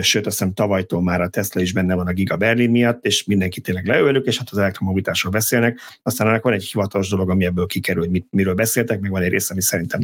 sőt, 0.00 0.26
azt 0.26 0.38
hiszem 0.38 0.52
tavalytól 0.54 1.02
már 1.02 1.20
a 1.20 1.28
Tesla 1.28 1.60
is 1.60 1.72
benne 1.72 1.94
van 1.94 2.06
a 2.06 2.12
Giga 2.12 2.36
Berlin 2.36 2.70
miatt, 2.70 3.04
és 3.04 3.24
mindenki 3.24 3.60
tényleg 3.60 3.86
leülök, 3.86 4.26
és 4.26 4.38
hát 4.38 4.48
az 4.50 4.58
elektromobilitásról 4.58 5.32
beszélnek. 5.32 5.80
Aztán 6.02 6.28
ennek 6.28 6.42
van 6.42 6.52
egy 6.52 6.64
hivatalos 6.64 7.08
dolog, 7.08 7.30
ami 7.30 7.44
ebből 7.44 7.66
kikerül, 7.66 8.02
hogy 8.02 8.10
mit, 8.10 8.26
miről 8.30 8.54
beszéltek, 8.54 9.00
meg 9.00 9.10
van 9.10 9.22
egy 9.22 9.30
része, 9.30 9.52
ami 9.52 9.62
szerintem 9.62 10.00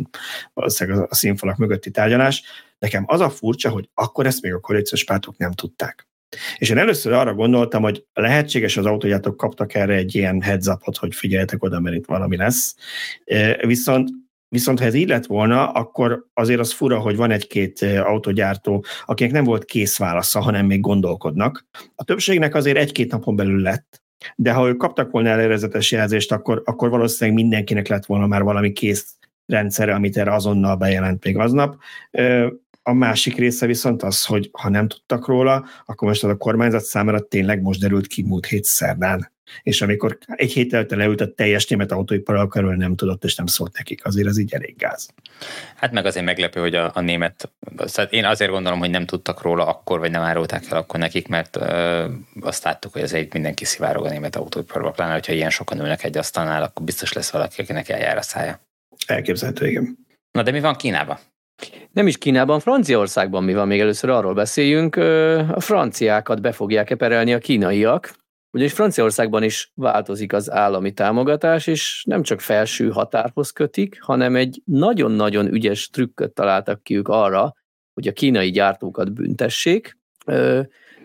valószínűleg 0.55 1.07
a 1.11 1.15
színfalak 1.15 1.57
mögötti 1.57 1.91
tárgyalás. 1.91 2.43
Nekem 2.79 3.05
az 3.07 3.21
a 3.21 3.31
furcsa, 3.31 3.71
hogy 3.71 3.89
akkor 3.95 4.27
ezt 4.27 4.43
még 4.43 4.53
a 4.53 4.61
koalíciós 4.61 5.05
pártok 5.05 5.37
nem 5.37 5.53
tudták. 5.53 6.07
És 6.57 6.71
én 6.71 6.79
először 6.79 7.13
arra 7.13 7.35
gondoltam, 7.35 7.83
hogy 7.83 8.05
lehetséges 8.13 8.77
az 8.77 8.87
autógyártók 8.87 9.37
kaptak 9.37 9.75
erre 9.75 9.95
egy 9.95 10.15
ilyen 10.15 10.43
heads 10.43 10.67
upot, 10.67 10.97
hogy 10.97 11.15
figyeljetek 11.15 11.63
oda, 11.63 11.81
mert 11.81 11.97
itt 11.97 12.07
valami 12.07 12.37
lesz. 12.37 12.75
Viszont 13.61 14.09
Viszont 14.49 14.79
ha 14.79 14.85
ez 14.85 14.95
így 14.95 15.09
lett 15.09 15.27
volna, 15.27 15.71
akkor 15.71 16.27
azért 16.35 16.61
az 16.61 16.73
fura, 16.73 16.99
hogy 16.99 17.17
van 17.17 17.31
egy-két 17.31 17.83
autogyártó, 17.83 18.85
akinek 19.05 19.33
nem 19.33 19.45
volt 19.45 19.65
kész 19.65 19.99
válasza, 19.99 20.41
hanem 20.41 20.67
még 20.67 20.81
gondolkodnak. 20.81 21.67
A 21.95 22.05
többségnek 22.05 22.55
azért 22.55 22.77
egy-két 22.77 23.11
napon 23.11 23.37
belül 23.37 23.61
lett, 23.63 24.03
de 24.37 24.53
ha 24.53 24.69
ők 24.69 24.77
kaptak 24.77 25.11
volna 25.11 25.29
előrezetes 25.29 25.91
jelzést, 25.91 26.33
akkor, 26.33 26.63
akkor 26.65 26.91
valószínűleg 26.91 27.41
mindenkinek 27.41 27.89
lett 27.89 28.07
volna 28.07 28.27
már 28.27 28.43
valami 28.43 28.73
kész 28.73 29.17
rendszere, 29.47 29.95
amit 29.95 30.17
erre 30.17 30.35
azonnal 30.35 30.77
bejelent 30.77 31.25
még 31.25 31.39
aznap. 31.39 31.77
A 32.89 32.93
másik 32.93 33.37
része 33.37 33.67
viszont 33.67 34.03
az, 34.03 34.25
hogy 34.25 34.51
ha 34.53 34.69
nem 34.69 34.89
tudtak 34.89 35.27
róla, 35.27 35.65
akkor 35.85 36.09
most 36.09 36.25
az 36.25 36.31
a 36.31 36.37
kormányzat 36.37 36.85
számára 36.85 37.21
tényleg 37.21 37.63
most 37.63 37.81
derült 37.81 38.07
ki 38.07 38.23
múlt 38.23 38.47
hét 38.47 38.65
szerdán. 38.65 39.33
És 39.63 39.83
amikor 39.83 40.19
egy 40.27 40.53
hét 40.53 40.75
elte 40.75 40.97
leült 40.97 41.21
a 41.21 41.35
teljes 41.35 41.67
német 41.67 41.93
autóipar, 41.93 42.35
akkor 42.35 42.63
nem 42.63 42.97
tudott, 42.97 43.25
és 43.25 43.35
nem 43.35 43.47
szólt 43.47 43.77
nekik. 43.77 44.05
Azért 44.05 44.29
az 44.29 44.39
így 44.39 44.55
elég 44.55 44.77
gáz. 44.77 45.09
Hát 45.77 45.93
meg 45.93 46.07
azért 46.07 46.25
meglepő, 46.25 46.61
hogy 46.61 46.75
a, 46.75 46.91
a 46.95 47.01
német, 47.01 47.53
szóval 47.79 48.13
én 48.13 48.25
azért 48.25 48.51
gondolom, 48.51 48.79
hogy 48.79 48.91
nem 48.91 49.07
tudtak 49.07 49.43
róla 49.43 49.67
akkor, 49.67 49.99
vagy 49.99 50.11
nem 50.11 50.23
árulták 50.23 50.65
el 50.71 50.77
akkor 50.77 51.01
nekik, 51.01 51.29
mert 51.29 51.57
ö, 51.57 52.07
azt 52.41 52.65
láttuk, 52.65 52.93
hogy 52.93 53.03
azért 53.03 53.33
mindenki 53.33 53.65
szivárog 53.65 54.05
a 54.05 54.11
német 54.11 54.37
autóiparba, 54.37 54.91
pláne, 54.91 55.13
hogyha 55.13 55.33
ilyen 55.33 55.51
sokan 55.51 55.81
ülnek 55.81 56.05
egy 56.05 56.17
asztalnál, 56.17 56.63
akkor 56.63 56.85
biztos 56.85 57.13
lesz 57.13 57.31
valaki, 57.31 57.61
akinek 57.61 57.89
eljár 57.89 58.17
a 58.17 58.23
szája. 58.23 58.61
Elképzelhető, 59.07 59.69
igen. 59.69 59.99
Na 60.31 60.43
de 60.43 60.51
mi 60.51 60.61
van 60.61 60.77
Kínában? 60.77 61.19
Nem 61.93 62.07
is 62.07 62.19
Kínában, 62.19 62.61
Franciaországban 62.61 63.45
mi 63.45 63.55
van, 63.55 63.67
még 63.67 63.81
először 63.81 64.11
arról 64.11 64.35
beszéljünk, 64.35 64.97
a 65.53 65.61
franciákat 65.61 66.41
be 66.41 66.53
fogják 66.53 66.91
eperelni 66.91 67.35
a 67.35 67.39
kínaiak, 67.39 68.15
ugyanis 68.51 68.73
Franciaországban 68.73 69.43
is 69.43 69.73
változik 69.75 70.33
az 70.33 70.51
állami 70.51 70.93
támogatás, 70.93 71.67
és 71.67 72.05
nem 72.07 72.23
csak 72.23 72.41
felső 72.41 72.91
határhoz 72.91 73.51
kötik, 73.51 74.03
hanem 74.03 74.37
egy 74.37 74.63
nagyon-nagyon 74.65 75.53
ügyes 75.53 75.89
trükköt 75.89 76.33
találtak 76.33 76.83
ki 76.83 76.97
ők 76.97 77.09
arra, 77.09 77.53
hogy 77.93 78.09
a 78.09 78.13
kínai 78.13 78.51
gyártókat 78.51 79.13
büntessék. 79.13 79.99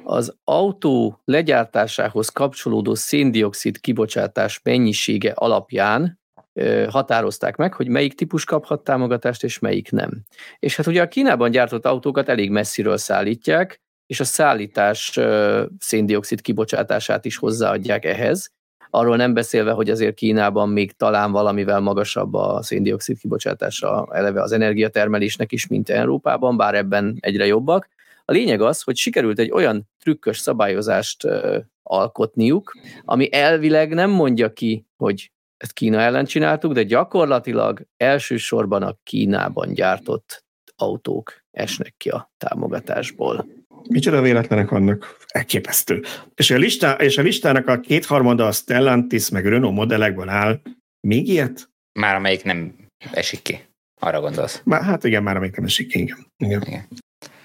Az 0.03 0.35
autó 0.43 1.21
legyártásához 1.25 2.29
kapcsolódó 2.29 2.95
széndiokszid 2.95 3.79
kibocsátás 3.79 4.59
mennyisége 4.63 5.31
alapján 5.31 6.20
határozták 6.89 7.55
meg, 7.55 7.73
hogy 7.73 7.87
melyik 7.87 8.13
típus 8.13 8.45
kaphat 8.45 8.83
támogatást, 8.83 9.43
és 9.43 9.59
melyik 9.59 9.91
nem. 9.91 10.21
És 10.59 10.75
hát 10.75 10.87
ugye 10.87 11.01
a 11.01 11.07
Kínában 11.07 11.51
gyártott 11.51 11.85
autókat 11.85 12.29
elég 12.29 12.49
messziről 12.49 12.97
szállítják, 12.97 13.81
és 14.05 14.19
a 14.19 14.23
szállítás 14.23 15.19
széndiokszid 15.79 16.41
kibocsátását 16.41 17.25
is 17.25 17.37
hozzáadják 17.37 18.05
ehhez. 18.05 18.51
Arról 18.89 19.15
nem 19.15 19.33
beszélve, 19.33 19.71
hogy 19.71 19.89
azért 19.89 20.15
Kínában 20.15 20.69
még 20.69 20.91
talán 20.91 21.31
valamivel 21.31 21.79
magasabb 21.79 22.33
a 22.33 22.63
széndiokszid 22.63 23.19
kibocsátása 23.19 24.07
eleve 24.11 24.41
az 24.41 24.51
energiatermelésnek 24.51 25.51
is, 25.51 25.67
mint 25.67 25.89
Európában, 25.89 26.57
bár 26.57 26.75
ebben 26.75 27.17
egyre 27.19 27.45
jobbak. 27.45 27.89
A 28.25 28.31
lényeg 28.31 28.61
az, 28.61 28.81
hogy 28.81 28.95
sikerült 28.95 29.39
egy 29.39 29.51
olyan 29.51 29.89
trükkös 29.99 30.37
szabályozást 30.37 31.27
alkotniuk, 31.83 32.73
ami 33.05 33.33
elvileg 33.33 33.93
nem 33.93 34.09
mondja 34.09 34.53
ki, 34.53 34.85
hogy 34.97 35.31
ezt 35.61 35.73
Kína 35.73 35.99
ellen 35.99 36.25
csináltuk, 36.25 36.73
de 36.73 36.83
gyakorlatilag 36.83 37.81
elsősorban 37.97 38.83
a 38.83 38.95
Kínában 39.03 39.73
gyártott 39.73 40.43
autók 40.75 41.41
esnek 41.51 41.93
ki 41.97 42.09
a 42.09 42.31
támogatásból. 42.37 43.47
Micsoda 43.89 44.21
véletlenek 44.21 44.69
vannak, 44.69 45.15
elképesztő. 45.27 46.03
És 46.35 46.51
a, 46.51 46.57
listá, 46.57 46.93
és 46.93 47.17
a 47.17 47.21
listának 47.21 47.67
a 47.67 47.79
kétharmada 47.79 48.47
a 48.47 48.51
Stellantis 48.51 49.29
meg 49.29 49.45
Renault 49.45 49.75
modellekből 49.75 50.29
áll. 50.29 50.61
Még 51.07 51.27
ilyet? 51.27 51.69
Már 51.99 52.15
amelyik 52.15 52.43
nem 52.43 52.75
esik 53.11 53.41
ki. 53.41 53.59
Arra 53.99 54.19
gondolsz? 54.19 54.61
Már, 54.65 54.81
hát 54.81 55.03
igen, 55.03 55.23
már 55.23 55.35
amelyik 55.35 55.55
nem 55.55 55.65
esik 55.65 55.87
ki, 55.87 55.99
igen. 55.99 56.27
igen. 56.37 56.61
igen. 56.61 56.87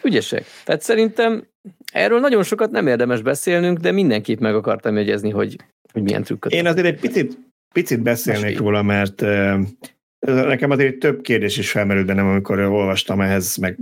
Ügyesek. 0.03 0.45
Tehát 0.65 0.83
szerintem 0.83 1.47
erről 1.93 2.21
nagyon 2.21 2.43
sokat 2.43 2.71
nem 2.71 2.87
érdemes 2.87 3.23
beszélnünk, 3.23 3.79
de 3.79 3.93
mindenképp 3.93 4.39
meg 4.39 4.55
akartam 4.55 4.97
jegyezni, 4.97 5.31
hogy, 5.31 5.57
hogy 5.93 6.03
milyen 6.03 6.23
trükköt. 6.23 6.53
Én 6.53 6.67
azért 6.67 6.87
egy 6.87 7.01
picit, 7.01 7.39
picit 7.73 8.03
beszélnék 8.03 8.59
róla, 8.59 8.83
mert 8.83 9.25
Nekem 10.27 10.71
azért 10.71 10.99
több 10.99 11.21
kérdés 11.21 11.57
is 11.57 11.71
felmerült 11.71 12.07
bennem, 12.07 12.27
amikor 12.27 12.59
olvastam 12.59 13.21
ehhez, 13.21 13.57
meg 13.57 13.79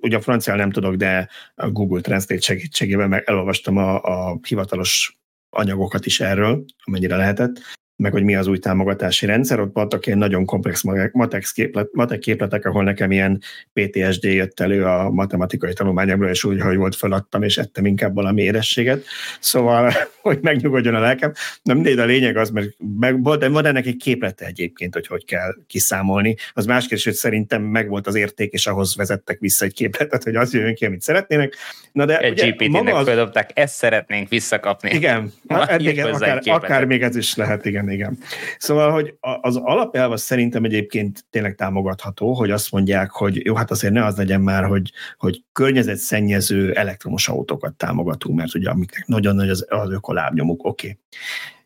ugye 0.00 0.16
a 0.16 0.20
francia 0.20 0.54
nem 0.54 0.70
tudok, 0.70 0.94
de 0.94 1.28
a 1.54 1.70
Google 1.70 2.00
Translate 2.00 2.40
segítségével 2.40 3.08
meg 3.08 3.22
elolvastam 3.26 3.76
a, 3.76 4.02
a 4.02 4.38
hivatalos 4.46 5.18
anyagokat 5.50 6.06
is 6.06 6.20
erről, 6.20 6.64
amennyire 6.84 7.16
lehetett, 7.16 7.60
meg 7.96 8.12
hogy 8.12 8.22
mi 8.22 8.34
az 8.36 8.46
új 8.46 8.58
támogatási 8.58 9.26
rendszer. 9.26 9.60
Ott 9.60 9.74
voltak 9.74 10.06
ilyen 10.06 10.18
nagyon 10.18 10.44
komplex 10.44 10.82
matek, 11.12 11.44
képlet, 11.54 11.88
matek 11.92 12.18
képletek, 12.18 12.64
ahol 12.66 12.84
nekem 12.84 13.10
ilyen 13.10 13.40
PTSD 13.72 14.24
jött 14.24 14.60
elő 14.60 14.84
a 14.84 15.10
matematikai 15.10 15.72
tanulmányomról, 15.72 16.28
és 16.28 16.44
úgy, 16.44 16.60
hogy 16.60 16.76
volt 16.76 16.96
feladtam, 16.96 17.42
és 17.42 17.58
ettem 17.58 17.86
inkább 17.86 18.14
valami 18.14 18.42
érességet. 18.42 19.04
Szóval, 19.40 19.92
hogy 20.22 20.38
megnyugodjon 20.42 20.94
a 20.94 21.00
lelkem. 21.00 21.32
Nem 21.62 21.76
mindegy, 21.76 21.98
a 21.98 22.04
lényeg 22.04 22.36
az, 22.36 22.50
mert 22.50 22.68
meg, 22.98 23.20
de 23.20 23.48
van 23.48 23.66
ennek 23.66 23.86
egy 23.86 23.96
képlete 23.96 24.46
egyébként, 24.46 24.94
hogy 24.94 25.06
hogy 25.06 25.24
kell 25.24 25.54
kiszámolni. 25.66 26.36
Az 26.52 26.66
más 26.66 26.80
kérdés, 26.80 27.04
hogy 27.04 27.14
szerintem 27.14 27.62
megvolt 27.62 28.06
az 28.06 28.14
érték, 28.14 28.52
és 28.52 28.66
ahhoz 28.66 28.96
vezettek 28.96 29.38
vissza 29.38 29.64
egy 29.64 29.74
képletet, 29.74 30.22
hogy 30.22 30.34
az 30.34 30.54
jön 30.54 30.74
ki, 30.74 30.84
amit 30.84 31.00
szeretnének. 31.00 31.54
Na 31.92 32.04
de 32.04 32.18
egy 32.18 32.56
GPT-nek 32.56 32.94
az... 32.94 33.10
ezt 33.54 33.74
szeretnénk 33.74 34.28
visszakapni. 34.28 34.90
Igen, 34.90 35.32
hát, 35.48 35.80
igen 35.80 36.12
akár, 36.12 36.40
akár 36.44 36.84
még 36.84 37.02
ez 37.02 37.16
is 37.16 37.34
lehet, 37.34 37.64
igen 37.64 37.83
igen, 37.88 38.14
igen. 38.14 38.18
Szóval, 38.58 38.90
hogy 38.90 39.14
az 39.20 39.56
alapelv 39.56 40.16
szerintem 40.16 40.64
egyébként 40.64 41.24
tényleg 41.30 41.54
támogatható, 41.54 42.32
hogy 42.32 42.50
azt 42.50 42.72
mondják, 42.72 43.10
hogy 43.10 43.44
jó, 43.44 43.54
hát 43.54 43.70
azért 43.70 43.92
ne 43.92 44.04
az 44.04 44.16
legyen 44.16 44.40
már, 44.40 44.64
hogy, 44.64 44.92
hogy 45.18 45.42
környezetszennyező 45.52 46.72
elektromos 46.72 47.28
autókat 47.28 47.74
támogatunk, 47.74 48.38
mert 48.38 48.54
ugye 48.54 48.70
amiknek 48.70 49.06
nagyon 49.06 49.34
nagy 49.34 49.48
az, 49.48 49.66
az 49.68 49.90
ökolábnyomuk, 49.90 50.64
oké. 50.64 50.98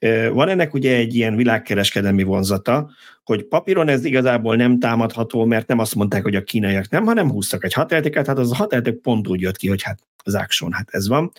Okay. 0.01 0.29
Van 0.29 0.49
ennek 0.49 0.75
ugye 0.75 0.97
egy 0.97 1.15
ilyen 1.15 1.37
világkereskedelmi 1.37 2.23
vonzata, 2.23 2.91
hogy 3.29 3.45
papíron 3.45 3.89
ez 3.89 4.05
igazából 4.05 4.57
nem 4.57 4.79
támadható, 4.79 5.45
mert 5.45 5.67
nem 5.67 5.79
azt 5.79 5.95
mondták, 5.95 6.23
hogy 6.23 6.35
a 6.35 6.43
kínaiak 6.43 6.89
nem, 6.89 7.05
hanem 7.05 7.31
húztak 7.31 7.65
egy 7.65 7.73
határtéket, 7.73 8.27
hát 8.27 8.39
az 8.39 8.53
a 8.53 8.55
határték 8.55 8.95
pont 8.95 9.29
úgy 9.29 9.41
jött 9.41 9.57
ki, 9.57 9.69
hogy 9.69 9.83
hát 9.83 9.99
az 10.25 10.35
action, 10.35 10.73
hát 10.73 10.89
ez 10.91 11.09
van. 11.09 11.33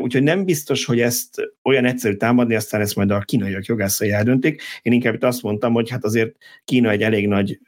Úgyhogy 0.00 0.22
nem 0.22 0.44
biztos, 0.44 0.84
hogy 0.84 1.00
ezt 1.00 1.52
olyan 1.62 1.84
egyszerű 1.84 2.14
támadni, 2.14 2.54
aztán 2.54 2.80
ezt 2.80 2.96
majd 2.96 3.10
a 3.10 3.20
kínaiak 3.20 3.64
jogászai 3.64 4.10
eldöntik. 4.10 4.62
Én 4.82 4.92
inkább 4.92 5.14
itt 5.14 5.24
azt 5.24 5.42
mondtam, 5.42 5.72
hogy 5.72 5.90
hát 5.90 6.04
azért 6.04 6.36
Kína 6.64 6.90
egy 6.90 7.02
elég 7.02 7.28
nagy 7.28 7.60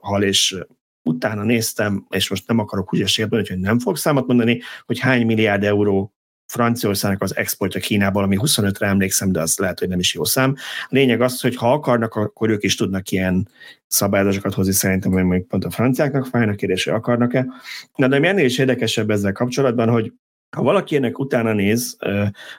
hal, 0.00 0.22
és 0.22 0.56
utána 1.02 1.42
néztem, 1.42 2.06
és 2.10 2.30
most 2.30 2.46
nem 2.46 2.58
akarok 2.58 2.90
hülyeséget 2.90 3.30
mondani, 3.30 3.54
hogy 3.54 3.64
nem 3.64 3.78
fog 3.78 3.96
számot 3.96 4.26
mondani, 4.26 4.60
hogy 4.86 4.98
hány 4.98 5.26
milliárd 5.26 5.64
euró 5.64 6.15
Franciaországnak 6.46 7.22
az 7.22 7.36
exportja 7.36 7.80
Kínából, 7.80 8.22
ami 8.22 8.36
25-re 8.40 8.86
emlékszem, 8.86 9.32
de 9.32 9.40
az 9.40 9.58
lehet, 9.58 9.78
hogy 9.78 9.88
nem 9.88 9.98
is 9.98 10.14
jó 10.14 10.24
szám. 10.24 10.54
A 10.82 10.88
lényeg 10.88 11.20
az, 11.20 11.40
hogy 11.40 11.56
ha 11.56 11.72
akarnak, 11.72 12.14
akkor 12.14 12.50
ők 12.50 12.62
is 12.62 12.74
tudnak 12.74 13.10
ilyen 13.10 13.48
szabályozásokat 13.86 14.54
hozni, 14.54 14.72
szerintem, 14.72 15.12
hogy 15.12 15.24
mondjuk 15.24 15.48
pont 15.48 15.64
a 15.64 15.70
franciáknak 15.70 16.26
fájnak 16.26 16.56
kérdés, 16.56 16.84
hogy 16.84 16.94
akarnak-e. 16.94 17.46
Na, 17.94 18.08
de 18.08 18.16
ami 18.16 18.26
ennél 18.26 18.44
is 18.44 18.58
érdekesebb 18.58 19.10
ezzel 19.10 19.32
kapcsolatban, 19.32 19.88
hogy 19.88 20.12
ha 20.56 20.62
valaki 20.62 20.96
ennek 20.96 21.18
utána 21.18 21.52
néz, 21.52 21.96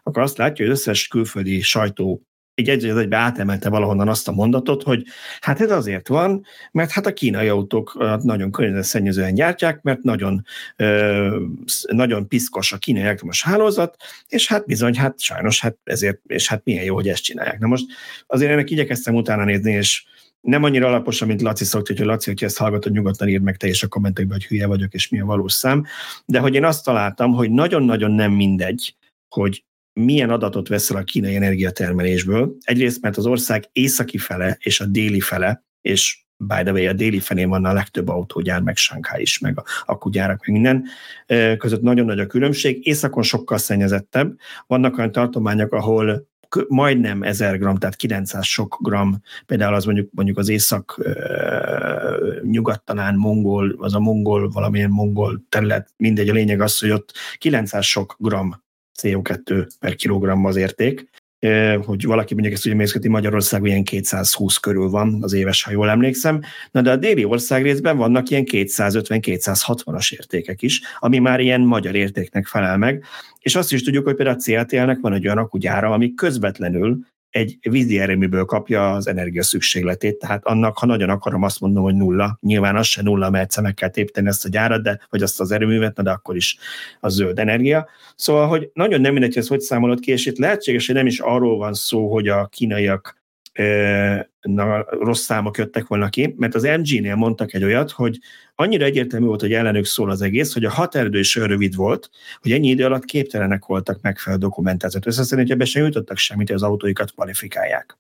akkor 0.04 0.22
azt 0.22 0.38
látja, 0.38 0.66
hogy 0.66 0.74
összes 0.74 1.08
külföldi 1.08 1.62
sajtó 1.62 2.22
egy 2.58 2.70
egy 2.70 2.86
egybe 2.86 3.18
átemelte 3.18 3.70
valahonnan 3.70 4.08
azt 4.08 4.28
a 4.28 4.32
mondatot, 4.32 4.84
hogy 4.84 5.04
hát 5.40 5.62
ez 5.62 5.72
azért 5.72 6.08
van, 6.08 6.46
mert 6.72 6.92
hát 6.92 7.06
a 7.06 7.14
kínai 7.14 7.48
autók 7.48 7.98
nagyon 8.24 8.52
környezetszennyezően 8.52 9.34
gyártják, 9.34 9.82
mert 9.82 10.02
nagyon, 10.02 10.46
ö, 10.76 11.40
nagyon 11.88 12.28
piszkos 12.28 12.72
a 12.72 12.78
kínai 12.78 13.02
elektromos 13.02 13.44
hálózat, 13.44 13.96
és 14.28 14.48
hát 14.48 14.66
bizony, 14.66 14.96
hát 14.96 15.20
sajnos, 15.20 15.62
hát 15.62 15.78
ezért, 15.84 16.20
és 16.28 16.48
hát 16.48 16.62
milyen 16.64 16.84
jó, 16.84 16.96
hogy 16.96 17.08
ezt 17.08 17.24
csinálják. 17.24 17.60
Na 17.60 17.68
most 17.68 17.86
azért 18.28 18.52
ennek 18.52 18.70
igyekeztem 18.70 19.16
utána 19.16 19.44
nézni, 19.44 19.72
és 19.72 20.06
nem 20.42 20.64
annyira 20.64 20.88
alaposan, 20.88 21.28
mint 21.28 21.42
Laci 21.42 21.66
szokta, 21.66 21.94
hogy 21.98 22.06
Laci, 22.06 22.30
hogyha 22.30 22.46
ezt 22.46 22.58
hallgatod, 22.58 22.92
nyugodtan 22.92 23.28
írd 23.28 23.44
meg 23.44 23.58
te 23.58 23.68
is 23.68 23.84
a 23.84 23.88
kommentekbe, 23.88 24.34
hogy 24.34 24.46
hülye 24.46 24.68
vagyok, 24.68 24.94
és 24.94 25.10
mi 25.10 25.20
a 25.20 25.26
valós 25.26 25.54
szám. 25.54 25.86
De 26.26 26.40
hogy 26.40 26.56
én 26.56 26.66
azt 26.66 26.84
találtam, 26.84 27.32
hogy 27.32 27.52
nagyon-nagyon 27.52 28.12
nem 28.12 28.32
mindegy, 28.32 28.96
hogy 29.30 29.66
milyen 29.98 30.30
adatot 30.30 30.68
veszel 30.68 30.98
a 30.98 31.04
kínai 31.04 31.36
energiatermelésből. 31.36 32.56
Egyrészt, 32.64 33.02
mert 33.02 33.18
az 33.18 33.26
ország 33.26 33.70
északi 33.72 34.18
fele 34.18 34.58
és 34.60 34.80
a 34.80 34.86
déli 34.86 35.20
fele, 35.20 35.64
és 35.82 36.26
by 36.38 36.62
the 36.64 36.72
way, 36.72 36.88
a 36.88 36.94
déli 36.94 37.20
felén 37.20 37.50
van 37.50 37.66
a 37.66 37.74
legtöbb 37.74 38.08
autógyár, 38.08 38.62
meg 38.62 38.76
Shanghai 38.76 39.22
is, 39.22 39.40
meg 39.40 39.60
a 39.60 39.64
akkugyárak, 39.86 40.46
meg 40.46 40.56
minden, 40.56 40.86
között 41.58 41.82
nagyon 41.82 42.06
nagy 42.06 42.20
a 42.20 42.28
különbség. 42.28 42.88
Északon 42.88 43.24
sokkal 43.24 43.58
szennyezettebb. 43.58 44.36
Vannak 44.68 44.98
olyan 44.98 45.12
tartományok, 45.12 45.74
ahol 45.74 46.28
majdnem 46.68 47.24
1000 47.24 47.58
gram, 47.58 47.76
tehát 47.76 47.96
900 47.96 48.46
sok 48.46 48.78
gram, 48.82 49.22
például 49.46 49.74
az 49.74 49.86
mondjuk, 49.86 50.10
mondjuk 50.12 50.38
az 50.38 50.50
észak 50.50 51.00
nyugat 52.42 52.94
mongol, 53.16 53.76
az 53.78 53.94
a 53.94 54.00
mongol, 54.00 54.50
valamilyen 54.50 54.90
mongol 54.90 55.46
terület, 55.50 55.94
mindegy, 55.98 56.30
a 56.30 56.34
lényeg 56.34 56.62
az, 56.62 56.80
hogy 56.80 56.92
ott 56.92 57.14
900 57.38 57.86
sok 57.86 58.16
gram 58.20 58.66
CO2 59.02 59.68
per 59.80 59.96
kilogramm 59.96 60.46
az 60.46 60.56
érték, 60.56 61.10
hogy 61.86 62.06
valaki 62.06 62.34
mondjuk 62.34 62.56
ezt 62.56 62.66
ugye 62.66 62.76
mészketi 62.76 63.08
Magyarország 63.08 63.66
ilyen 63.66 63.84
220 63.84 64.58
körül 64.58 64.90
van 64.90 65.20
az 65.22 65.34
éves, 65.34 65.64
ha 65.64 65.72
jól 65.72 65.90
emlékszem, 65.90 66.42
na 66.72 66.82
de 66.82 66.92
a 66.92 66.96
déli 66.96 67.24
ország 67.24 67.64
részben 67.64 67.98
vannak 67.98 68.30
ilyen 68.30 68.44
250-260-as 68.52 70.14
értékek 70.14 70.62
is, 70.62 70.82
ami 71.00 71.20
már 71.20 71.40
ilyen 71.40 71.62
magyar 71.62 71.96
értéknek 71.96 72.46
felel 72.46 72.78
meg, 72.78 73.04
és 73.40 73.56
azt 73.56 73.72
is 73.72 73.84
tudjuk, 73.84 74.06
hogy 74.06 74.16
például 74.16 74.38
a 74.38 74.42
CATL-nek 74.42 75.00
van 75.00 75.14
egy 75.14 75.26
olyan 75.26 75.38
akugyára, 75.38 75.92
ami 75.92 76.14
közvetlenül 76.14 77.00
egy 77.30 77.58
vízi 77.62 78.00
erőműből 78.00 78.46
kapja 78.46 78.94
az 78.94 79.08
energia 79.08 79.44
szükségletét, 79.44 80.20
tehát 80.20 80.46
annak, 80.46 80.78
ha 80.78 80.86
nagyon 80.86 81.10
akarom, 81.10 81.44
azt 81.44 81.60
mondom, 81.60 81.84
hogy 81.84 81.96
nulla. 81.96 82.38
Nyilván 82.42 82.76
az 82.76 82.88
se 82.88 83.02
nulla, 83.02 83.30
mert 83.30 83.44
egyszer 83.44 83.64
meg 83.64 83.74
kell 83.74 83.90
tépteni 83.90 84.28
ezt 84.28 84.46
a 84.46 84.50
gyárat, 84.50 84.84
de, 84.84 85.00
vagy 85.10 85.22
azt 85.22 85.40
az 85.40 85.52
erőművet, 85.52 86.04
de 86.04 86.10
akkor 86.10 86.36
is 86.36 86.58
a 87.00 87.10
zöld 87.10 87.40
energia. 87.40 87.88
Szóval, 88.16 88.48
hogy 88.48 88.70
nagyon 88.74 89.02
nem 89.02 89.12
mindegy, 89.12 89.30
hogy 89.30 89.42
ezt 89.42 89.50
hogy 89.50 89.60
számolod 89.60 90.00
ki, 90.00 90.12
és 90.12 90.26
itt 90.26 90.38
lehetséges, 90.38 90.86
hogy 90.86 90.96
nem 90.96 91.06
is 91.06 91.20
arról 91.20 91.58
van 91.58 91.74
szó, 91.74 92.12
hogy 92.12 92.28
a 92.28 92.48
kínaiak 92.48 93.17
na, 94.42 94.86
rossz 94.90 95.24
számok 95.24 95.58
jöttek 95.58 95.88
volna 95.88 96.10
ki, 96.10 96.34
mert 96.38 96.56
az 96.56 96.64
MG-nél 96.64 97.16
mondtak 97.16 97.54
egy 97.54 97.64
olyat, 97.64 97.92
hogy 97.92 98.20
annyira 98.56 98.86
egyértelmű 98.86 99.26
volt, 99.26 99.42
hogy 99.42 99.54
ellenük 99.54 99.86
szól 99.86 100.10
az 100.10 100.22
egész, 100.22 100.54
hogy 100.54 100.66
a 100.66 100.70
határidő 100.70 101.20
is 101.20 101.36
olyan 101.36 101.50
rövid 101.50 101.76
volt, 101.76 102.10
hogy 102.42 102.52
ennyi 102.52 102.68
idő 102.68 102.86
alatt 102.86 103.06
képtelenek 103.06 103.66
voltak 103.66 104.02
megfelelő 104.02 104.42
dokumentációt 104.42 105.06
összeszedni, 105.06 105.44
hogy 105.44 105.52
ebbe 105.52 105.66
sem 105.66 105.84
jutottak 105.84 106.18
semmit, 106.18 106.48
hogy 106.48 106.56
az 106.56 106.64
autóikat 106.64 107.12
kvalifikálják. 107.12 107.98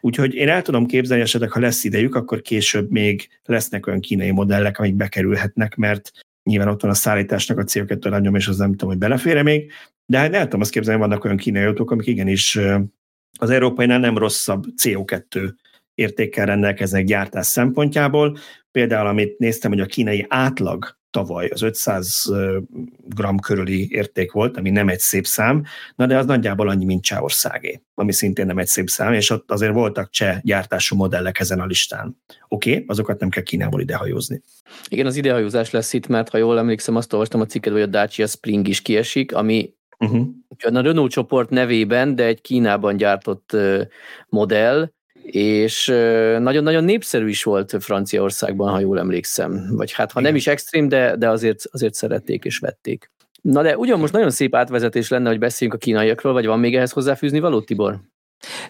Úgyhogy 0.00 0.34
én 0.34 0.48
el 0.48 0.62
tudom 0.62 0.86
képzelni, 0.86 1.22
esetleg, 1.22 1.50
ha 1.50 1.60
lesz 1.60 1.84
idejük, 1.84 2.14
akkor 2.14 2.40
később 2.40 2.90
még 2.90 3.28
lesznek 3.44 3.86
olyan 3.86 4.00
kínai 4.00 4.30
modellek, 4.30 4.78
amik 4.78 4.94
bekerülhetnek, 4.94 5.76
mert 5.76 6.10
nyilván 6.42 6.68
ott 6.68 6.82
van 6.82 6.90
a 6.90 6.94
szállításnak 6.94 7.58
a 7.58 7.64
CO2 7.64 8.00
rányom, 8.02 8.34
és 8.34 8.48
az 8.48 8.56
nem 8.56 8.70
tudom, 8.70 8.88
hogy 8.88 8.98
belefére 8.98 9.42
még, 9.42 9.72
de 10.06 10.18
hát 10.18 10.34
el 10.34 10.44
tudom 10.44 10.60
azt 10.60 10.70
képzelni, 10.70 11.00
vannak 11.00 11.24
olyan 11.24 11.36
kínai 11.36 11.64
autók, 11.64 11.90
amik 11.90 12.06
igenis 12.06 12.58
az 13.38 13.50
európainál 13.50 13.98
nem 13.98 14.18
rosszabb 14.18 14.64
CO2 14.82 15.52
értékkel 15.94 16.46
rendelkeznek 16.46 17.04
gyártás 17.04 17.46
szempontjából. 17.46 18.38
Például, 18.70 19.06
amit 19.06 19.38
néztem, 19.38 19.70
hogy 19.70 19.80
a 19.80 19.86
kínai 19.86 20.26
átlag 20.28 20.98
tavaly 21.10 21.46
az 21.46 21.62
500 21.62 22.32
g 23.08 23.40
körüli 23.42 23.88
érték 23.90 24.32
volt, 24.32 24.56
ami 24.56 24.70
nem 24.70 24.88
egy 24.88 24.98
szép 24.98 25.26
szám, 25.26 25.64
na 25.94 26.06
de 26.06 26.16
az 26.16 26.26
nagyjából 26.26 26.68
annyi, 26.68 26.84
mint 26.84 27.02
Csehországé, 27.02 27.82
ami 27.94 28.12
szintén 28.12 28.46
nem 28.46 28.58
egy 28.58 28.66
szép 28.66 28.88
szám, 28.88 29.12
és 29.12 29.30
ott 29.30 29.50
azért 29.50 29.72
voltak 29.72 30.10
cseh 30.10 30.40
gyártású 30.42 30.96
modellek 30.96 31.40
ezen 31.40 31.60
a 31.60 31.66
listán. 31.66 32.16
Oké, 32.48 32.72
okay, 32.72 32.84
azokat 32.88 33.20
nem 33.20 33.28
kell 33.28 33.42
Kínából 33.42 33.80
idehajózni. 33.80 34.42
Igen, 34.88 35.06
az 35.06 35.16
idehajózás 35.16 35.70
lesz 35.70 35.92
itt, 35.92 36.06
mert 36.06 36.28
ha 36.28 36.38
jól 36.38 36.58
emlékszem, 36.58 36.96
azt 36.96 37.12
olvastam 37.12 37.40
a 37.40 37.46
cikket, 37.46 37.72
hogy 37.72 37.82
a 37.82 37.86
Dacia 37.86 38.26
Spring 38.26 38.68
is 38.68 38.82
kiesik, 38.82 39.34
ami 39.34 39.74
uh-huh. 40.00 40.28
a 40.48 40.80
Renault 40.80 41.10
csoport 41.10 41.50
nevében, 41.50 42.14
de 42.14 42.24
egy 42.24 42.40
Kínában 42.40 42.96
gyártott 42.96 43.56
modell, 44.28 44.90
és 45.22 45.86
nagyon-nagyon 46.38 46.84
népszerű 46.84 47.28
is 47.28 47.42
volt 47.42 47.76
Franciaországban, 47.80 48.70
ha 48.70 48.78
jól 48.78 48.98
emlékszem. 48.98 49.66
Vagy 49.70 49.92
hát, 49.92 50.12
ha 50.12 50.20
Igen. 50.20 50.32
nem 50.32 50.40
is 50.40 50.46
extrém, 50.46 50.88
de, 50.88 51.16
de 51.16 51.28
azért, 51.28 51.64
azért 51.70 51.94
szerették 51.94 52.44
és 52.44 52.58
vették. 52.58 53.10
Na 53.42 53.62
de 53.62 53.76
ugyan 53.76 53.98
most 53.98 54.12
nagyon 54.12 54.30
szép 54.30 54.54
átvezetés 54.54 55.08
lenne, 55.08 55.28
hogy 55.28 55.38
beszéljünk 55.38 55.80
a 55.80 55.84
kínaiakról, 55.84 56.32
vagy 56.32 56.46
van 56.46 56.58
még 56.58 56.76
ehhez 56.76 56.92
hozzáfűzni 56.92 57.40
való, 57.40 57.60
Tibor? 57.60 58.00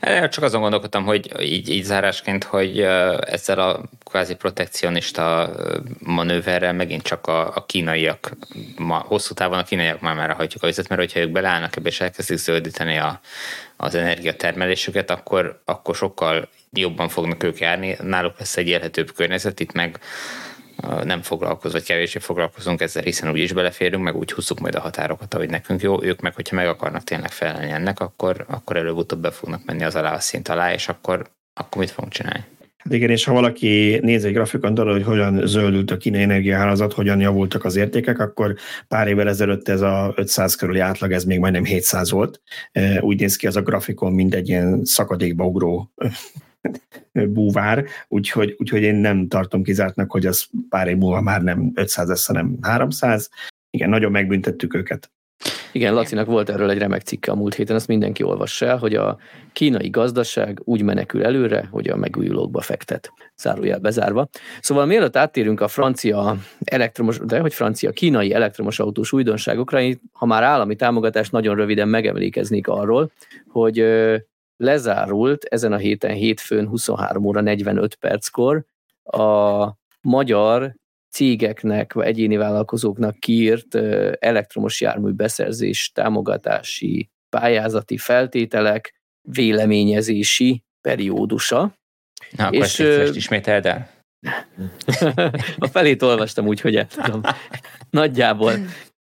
Csak 0.01 0.45
azon 0.45 0.61
gondolkodtam, 0.61 1.05
hogy 1.05 1.41
így, 1.41 1.71
így 1.71 1.85
zárásként, 1.85 2.45
hogy 2.45 2.81
ezzel 3.21 3.59
a 3.59 3.83
kvázi 4.05 4.35
protekcionista 4.35 5.51
manőverrel 5.99 6.73
megint 6.73 7.03
csak 7.03 7.27
a, 7.27 7.57
a 7.57 7.65
kínaiak, 7.67 8.37
ma, 8.77 8.99
hosszú 8.99 9.35
távon 9.35 9.59
a 9.59 9.63
kínaiak 9.63 10.01
már 10.01 10.15
már 10.15 10.31
hagyjuk 10.31 10.63
a 10.63 10.67
vizet, 10.67 10.89
mert 10.89 11.01
hogyha 11.01 11.21
ők 11.21 11.31
beleállnak 11.31 11.77
ebbe 11.77 11.89
és 11.89 12.01
elkezdik 12.01 12.39
zöldíteni 12.39 12.99
a, 12.99 13.21
az 13.77 13.95
energiatermelésüket, 13.95 15.11
akkor, 15.11 15.61
akkor 15.65 15.95
sokkal 15.95 16.49
jobban 16.73 17.09
fognak 17.09 17.43
ők 17.43 17.59
járni, 17.59 17.97
náluk 18.03 18.39
lesz 18.39 18.57
egy 18.57 18.69
élhetőbb 18.69 19.13
környezet, 19.13 19.61
itt 19.61 19.73
meg 19.73 20.01
nem 21.05 21.23
foglalkozunk, 21.23 21.73
vagy 21.73 21.83
kevésbé 21.83 22.19
foglalkozunk 22.19 22.81
ezzel, 22.81 23.03
hiszen 23.03 23.31
úgy 23.31 23.38
is 23.38 23.53
beleférünk, 23.53 24.03
meg 24.03 24.16
úgy 24.16 24.33
húzzuk 24.33 24.61
majd 24.61 24.75
a 24.75 24.81
határokat, 24.81 25.35
ahogy 25.35 25.51
nekünk 25.51 25.83
jó. 25.83 26.03
Ők 26.03 26.21
meg, 26.21 26.35
hogyha 26.35 26.57
meg 26.57 26.66
akarnak 26.66 27.05
tényleg 27.05 27.31
felelni 27.31 27.71
ennek, 27.71 28.01
akkor, 28.01 28.45
akkor 28.49 28.77
előbb-utóbb 28.77 29.21
be 29.21 29.31
fognak 29.31 29.64
menni 29.64 29.85
az 29.85 29.95
alá 29.95 30.14
a 30.14 30.21
szint 30.21 30.49
alá, 30.49 30.73
és 30.73 30.88
akkor, 30.88 31.31
akkor 31.55 31.81
mit 31.81 31.90
fogunk 31.90 32.12
csinálni? 32.12 32.45
Hát 32.77 32.93
igen, 32.93 33.11
és 33.11 33.25
ha 33.25 33.33
valaki 33.33 33.99
néz 34.03 34.25
egy 34.25 34.33
grafikon 34.33 34.77
arra, 34.77 34.93
hogy 34.93 35.03
hogyan 35.03 35.47
zöldült 35.47 35.90
a 35.90 35.97
kínai 35.97 36.23
energiahálózat, 36.23 36.93
hogyan 36.93 37.21
javultak 37.21 37.64
az 37.64 37.77
értékek, 37.77 38.19
akkor 38.19 38.55
pár 38.88 39.09
évvel 39.09 39.29
ezelőtt 39.29 39.69
ez 39.69 39.81
a 39.81 40.12
500 40.16 40.55
körüli 40.55 40.79
átlag, 40.79 41.12
ez 41.12 41.25
még 41.25 41.38
majdnem 41.38 41.64
700 41.64 42.11
volt. 42.11 42.40
Úgy 43.01 43.21
néz 43.21 43.37
ki 43.37 43.47
az 43.47 43.57
a 43.57 43.62
grafikon, 43.62 44.12
mint 44.12 44.35
egy 44.35 44.49
ilyen 44.49 44.85
szakadékba 44.85 45.45
ugró 45.45 45.93
búvár, 47.35 47.85
úgyhogy, 48.09 48.55
úgyhogy 48.59 48.83
én 48.83 48.94
nem 48.94 49.29
tartom 49.29 49.62
kizártnak, 49.62 50.11
hogy 50.11 50.27
az 50.27 50.46
pár 50.68 50.88
év 50.88 50.96
múlva 50.96 51.20
már 51.20 51.42
nem 51.42 51.73
500 51.75 52.09
lesz, 52.09 52.27
hanem 52.27 52.59
300. 52.61 53.31
Igen, 53.70 53.88
nagyon 53.88 54.11
megbüntettük 54.11 54.75
őket. 54.75 55.11
Igen, 55.73 55.94
Lacinak 55.94 56.27
volt 56.27 56.51
erről 56.51 56.70
egy 56.70 56.79
remek 56.79 57.03
cikke 57.03 57.31
a 57.31 57.35
múlt 57.35 57.55
héten, 57.55 57.77
ezt 57.77 57.87
mindenki 57.87 58.23
olvassa 58.23 58.66
el, 58.66 58.77
hogy 58.77 58.94
a 58.94 59.18
kínai 59.53 59.90
gazdaság 59.90 60.61
úgy 60.64 60.83
menekül 60.83 61.25
előre, 61.25 61.68
hogy 61.70 61.88
a 61.88 61.96
megújulókba 61.96 62.61
fektet. 62.61 63.12
Zárójel 63.37 63.79
bezárva. 63.79 64.29
Szóval 64.61 64.87
mielőtt 64.87 65.16
áttérünk 65.16 65.61
a 65.61 65.68
francia 65.68 66.37
elektromos, 66.64 67.18
de 67.18 67.40
hogy 67.40 67.55
francia, 67.55 67.90
kínai 67.90 68.33
elektromos 68.33 68.79
autós 68.79 69.12
újdonságokra, 69.12 69.81
ha 70.12 70.27
már 70.27 70.42
állami 70.42 70.77
támogatás, 70.77 71.31
nagyon 71.31 71.57
röviden 71.57 71.88
megemlékeznék 71.88 72.68
arról, 72.68 73.11
hogy 73.49 73.85
lezárult 74.61 75.44
ezen 75.44 75.73
a 75.73 75.77
héten 75.77 76.12
hétfőn 76.12 76.68
23 76.68 77.25
óra 77.25 77.40
45 77.40 77.94
perckor 77.94 78.64
a 79.03 79.66
magyar 80.01 80.75
cégeknek 81.11 81.92
vagy 81.92 82.07
egyéni 82.07 82.37
vállalkozóknak 82.37 83.18
kiírt 83.18 83.75
elektromos 84.18 84.81
jármű 84.81 85.11
beszerzés 85.11 85.90
támogatási 85.94 87.11
pályázati 87.29 87.96
feltételek 87.96 88.94
véleményezési 89.29 90.64
periódusa. 90.81 91.75
Na, 92.31 92.44
akkor 92.46 92.59
és, 92.59 92.79
ezt 92.79 93.16
ismételd 93.16 93.66
el. 93.66 93.90
a 95.59 95.66
felét 95.66 96.03
olvastam 96.03 96.46
úgy, 96.46 96.61
hogy 96.61 96.77
el 96.77 96.87
tudom. 96.87 97.20
Nagyjából. 97.90 98.53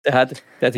Tehát, 0.03 0.43
tehát 0.59 0.75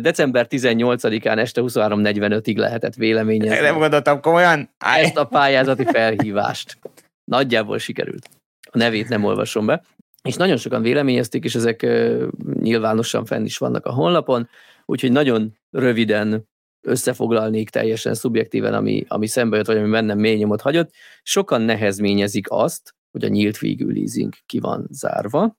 december 0.00 0.46
18-án 0.50 1.38
este 1.38 1.60
23.45-ig 1.64 2.56
lehetett 2.56 2.94
véleményezni. 2.94 3.60
Nem 3.60 3.78
gondoltam 3.78 4.20
komolyan? 4.20 4.70
Állj. 4.78 5.02
Ezt 5.04 5.16
a 5.16 5.24
pályázati 5.24 5.84
felhívást. 5.84 6.78
Nagyjából 7.24 7.78
sikerült. 7.78 8.28
A 8.70 8.78
nevét 8.78 9.08
nem 9.08 9.24
olvasom 9.24 9.66
be. 9.66 9.82
És 10.22 10.34
nagyon 10.34 10.56
sokan 10.56 10.82
véleményezték, 10.82 11.44
és 11.44 11.54
ezek 11.54 11.86
nyilvánosan 12.60 13.24
fenn 13.24 13.44
is 13.44 13.58
vannak 13.58 13.86
a 13.86 13.92
honlapon, 13.92 14.48
úgyhogy 14.86 15.12
nagyon 15.12 15.58
röviden 15.70 16.48
összefoglalnék 16.86 17.70
teljesen 17.70 18.14
szubjektíven, 18.14 18.74
ami, 18.74 19.04
ami 19.08 19.26
szembe 19.26 19.56
jött, 19.56 19.66
vagy 19.66 19.76
ami 19.76 19.90
bennem 19.90 20.18
mély 20.18 20.36
nyomot 20.36 20.60
hagyott. 20.60 20.90
Sokan 21.22 21.60
nehezményezik 21.60 22.46
azt, 22.50 22.94
hogy 23.10 23.24
a 23.24 23.28
nyílt 23.28 23.58
végű 23.58 23.86
leasing 23.86 24.34
ki 24.46 24.58
van 24.58 24.86
zárva, 24.90 25.58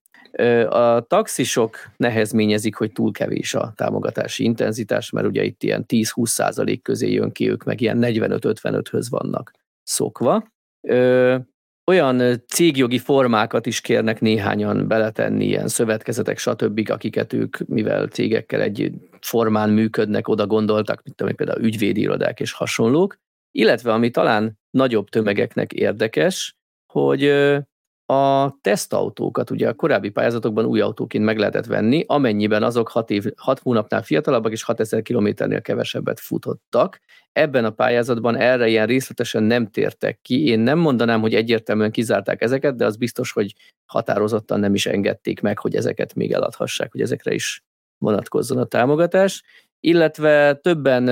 a 0.70 1.02
taxisok 1.02 1.78
nehezményezik, 1.98 2.76
hogy 2.76 2.92
túl 2.92 3.12
kevés 3.12 3.54
a 3.54 3.74
támogatási 3.76 4.44
intenzitás, 4.44 5.10
mert 5.10 5.28
ugye 5.28 5.44
itt 5.44 5.64
ilyen 5.64 5.86
10-20 5.88 6.26
százalék 6.26 6.82
közé 6.82 7.12
jön 7.12 7.32
ki, 7.32 7.50
ők 7.50 7.64
meg 7.64 7.82
ilyen 7.82 7.98
45-55-höz 8.02 9.06
vannak 9.10 9.52
szokva. 9.84 10.48
Olyan 11.86 12.44
cégjogi 12.48 12.98
formákat 12.98 13.66
is 13.66 13.82
kérnek 13.82 14.22
néhányan 14.22 14.88
beletenni, 14.88 15.46
ilyen 15.46 15.68
szövetkezetek, 15.68 16.38
stb., 16.38 16.90
akiket 16.90 17.34
ők, 17.34 17.68
mivel 17.68 18.08
cégekkel 18.08 18.62
egy 18.62 18.92
formán 19.20 19.70
működnek, 19.70 20.28
oda 20.28 20.48
gondoltak, 20.48 21.02
mint 21.04 21.16
tudom, 21.16 21.36
például 21.36 21.64
ügyvédirodák 21.64 22.40
és 22.40 22.52
hasonlók, 22.52 23.16
illetve 23.52 23.94
ami 23.94 24.10
talán 24.10 24.60
nagyobb 24.70 25.10
tömegeknek 25.10 25.74
érdekes, 25.74 26.56
hogy 26.94 27.22
a 28.12 28.58
tesztautókat 28.62 29.50
ugye 29.50 29.68
a 29.68 29.74
korábbi 29.74 30.10
pályázatokban 30.10 30.66
új 30.66 30.82
autóként 30.82 31.24
meg 31.24 31.38
lehetett 31.38 31.66
venni, 31.66 32.04
amennyiben 32.08 32.64
azok 32.64 32.90
6, 32.90 33.10
év, 33.10 33.26
6 33.36 33.60
hónapnál 33.60 34.04
fiatalabbak 34.04 34.52
és 34.52 34.64
6000 34.64 35.02
kilométernél 35.02 35.62
kevesebbet 35.62 36.20
futottak. 36.20 37.00
Ebben 37.32 37.66
a 37.66 37.70
pályázatban 37.70 38.36
erre 38.36 38.68
ilyen 38.68 38.86
részletesen 38.88 39.44
nem 39.44 39.68
tértek 39.68 40.20
ki. 40.22 40.46
Én 40.46 40.60
nem 40.60 40.80
mondanám, 40.80 41.22
hogy 41.22 41.34
egyértelműen 41.34 41.92
kizárták 41.92 42.42
ezeket, 42.42 42.76
de 42.76 42.86
az 42.86 42.96
biztos, 42.96 43.32
hogy 43.32 43.54
határozottan 43.86 44.60
nem 44.60 44.74
is 44.74 44.86
engedték 44.86 45.42
meg, 45.42 45.60
hogy 45.60 45.76
ezeket 45.76 46.16
még 46.16 46.32
eladhassák, 46.32 46.92
hogy 46.92 47.02
ezekre 47.02 47.34
is 47.34 47.64
vonatkozzon 47.98 48.58
a 48.58 48.66
támogatás 48.66 49.44
illetve 49.84 50.54
többen 50.54 51.06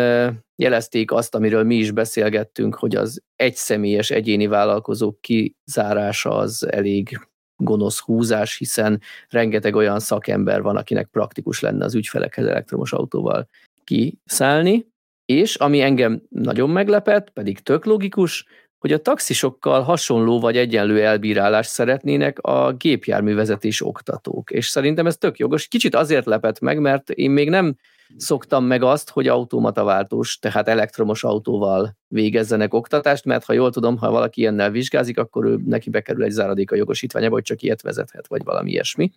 jelezték 0.60 1.12
azt, 1.12 1.36
amiről 1.36 1.64
mi 1.64 1.76
is 1.76 1.92
beszélgettünk, 1.92 2.76
hogy 2.76 2.96
az 2.96 3.22
egyszemélyes 3.36 4.10
egyéni 4.10 4.48
vállalkozók 4.48 5.20
kizárása 5.22 6.30
az 6.30 6.68
elég 6.72 7.20
gonosz 7.56 8.00
húzás, 8.00 8.58
hiszen 8.58 9.02
rengeteg 9.30 9.76
olyan 9.76 10.00
szakember 10.00 10.62
van, 10.62 10.76
akinek 10.76 11.08
praktikus 11.08 11.60
lenne 11.60 11.86
az 11.86 11.96
ügyfelekhez 11.96 12.46
elektromos 12.46 12.94
autóval 12.94 13.48
kiszállni, 13.84 14.88
és 15.26 15.56
ami 15.56 15.82
engem 15.82 16.22
nagyon 16.30 16.70
meglepett, 16.70 17.30
pedig 17.30 17.60
tök 17.60 17.86
logikus, 17.86 18.46
hogy 18.78 18.94
a 18.94 19.02
taxisokkal 19.02 19.82
hasonló 19.82 20.40
vagy 20.40 20.58
egyenlő 20.58 21.04
elbírálást 21.04 21.70
szeretnének 21.70 22.40
a 22.40 22.74
gépjárművezetés 22.74 23.82
oktatók. 23.82 24.52
És 24.52 24.68
szerintem 24.68 25.06
ez 25.06 25.18
tök 25.18 25.38
jogos. 25.38 25.68
Kicsit 25.68 25.96
azért 25.96 26.26
lepett 26.26 26.60
meg, 26.60 26.80
mert 26.80 27.10
én 27.10 27.32
még 27.32 27.50
nem 27.50 27.76
szoktam 28.18 28.66
meg 28.66 28.84
azt, 28.84 29.10
hogy 29.10 29.28
automataváltós, 29.28 30.40
tehát 30.40 30.68
elektromos 30.68 31.24
autóval 31.24 31.98
végezzenek 32.08 32.74
oktatást, 32.74 33.26
mert 33.26 33.46
ha 33.46 33.54
jól 33.54 33.72
tudom, 33.72 33.98
ha 33.98 34.12
valaki 34.12 34.42
ilyennel 34.42 34.72
vizsgázik, 34.72 35.18
akkor 35.18 35.46
ő 35.46 35.60
neki 35.66 35.90
bekerül 35.90 36.24
egy 36.24 36.32
záradék 36.32 36.72
a 36.72 36.76
jogosítványába, 36.76 37.34
hogy 37.34 37.44
csak 37.44 37.62
ilyet 37.62 37.82
vezethet, 37.82 38.28
vagy 38.28 38.44
valami 38.44 38.72
ilyesmi. 38.72 39.12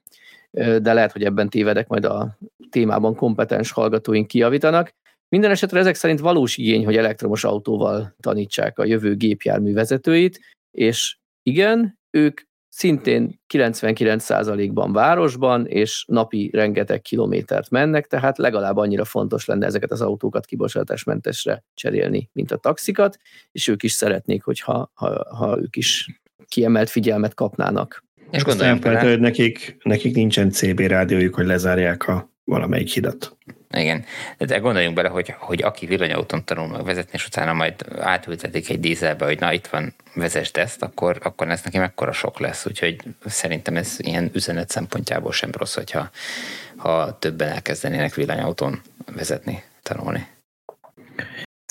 De 0.53 0.93
lehet, 0.93 1.13
hogy 1.13 1.25
ebben 1.25 1.49
tévedek, 1.49 1.89
majd 1.89 2.05
a 2.05 2.39
témában 2.71 3.15
kompetens 3.15 3.71
hallgatóink 3.71 4.27
kiavítanak. 4.27 4.95
Minden 5.29 5.51
esetre 5.51 5.79
ezek 5.79 5.95
szerint 5.95 6.21
valós 6.21 6.57
igény, 6.57 6.85
hogy 6.85 6.97
elektromos 6.97 7.45
autóval 7.45 8.15
tanítsák 8.21 8.79
a 8.79 8.85
jövő 8.85 9.17
gépjármű 9.17 9.73
vezetőit, 9.73 10.41
és 10.71 11.17
igen, 11.43 11.99
ők 12.11 12.41
szintén 12.75 13.41
99%-ban 13.55 14.93
városban, 14.93 15.67
és 15.67 16.05
napi 16.09 16.51
rengeteg 16.53 17.01
kilométert 17.01 17.71
mennek, 17.71 18.07
tehát 18.07 18.39
legalább 18.39 18.77
annyira 18.77 19.05
fontos 19.05 19.45
lenne 19.45 19.67
ezeket 19.67 19.91
az 19.91 20.01
autókat 20.01 20.45
kibocsátásmentesre 20.45 21.65
cserélni, 21.75 22.31
mint 22.33 22.53
a 22.53 22.57
taxikat, 22.57 23.19
és 23.53 23.69
ők 23.69 23.83
is 23.83 23.93
szeretnék, 23.93 24.43
hogyha 24.43 24.91
ha, 24.95 25.37
ha 25.37 25.59
ők 25.61 25.77
is 25.77 26.21
kiemelt 26.49 26.91
figyelmet 26.91 27.35
kapnának. 27.35 28.05
És 28.31 28.43
gondoljunk 28.43 28.83
bele. 28.83 29.01
hogy 29.01 29.21
nekik, 29.21 29.77
nekik 29.83 30.15
nincsen 30.15 30.51
CB 30.51 30.81
rádiójuk, 30.81 31.35
hogy 31.35 31.47
lezárják 31.47 32.09
a 32.09 32.32
valamelyik 32.45 32.89
hidat. 32.89 33.37
Igen, 33.71 34.05
de 34.39 34.59
gondoljunk 34.59 34.95
bele, 34.95 35.09
hogy, 35.09 35.35
hogy 35.39 35.63
aki 35.63 35.87
villanyautón 35.87 36.45
tanul 36.45 36.67
meg 36.67 36.85
vezetni, 36.85 37.11
és 37.13 37.27
utána 37.27 37.53
majd 37.53 37.75
átültetik 38.01 38.71
egy 38.71 38.81
dízelbe, 38.81 39.25
hogy 39.25 39.41
na 39.41 39.53
itt 39.53 39.67
van, 39.67 39.95
vezesd 40.15 40.57
ezt, 40.57 40.83
akkor, 40.83 41.19
akkor 41.23 41.49
ez 41.49 41.61
neki 41.65 41.79
mekkora 41.79 42.13
sok 42.13 42.39
lesz. 42.39 42.67
Úgyhogy 42.67 42.97
szerintem 43.25 43.77
ez 43.77 43.97
ilyen 43.99 44.31
üzenet 44.35 44.71
szempontjából 44.71 45.33
sem 45.33 45.51
rossz, 45.53 45.75
hogyha 45.75 46.11
ha 46.77 47.19
többen 47.19 47.49
elkezdenének 47.49 48.15
villanyautón 48.15 48.81
vezetni, 49.15 49.63
tanulni. 49.83 50.27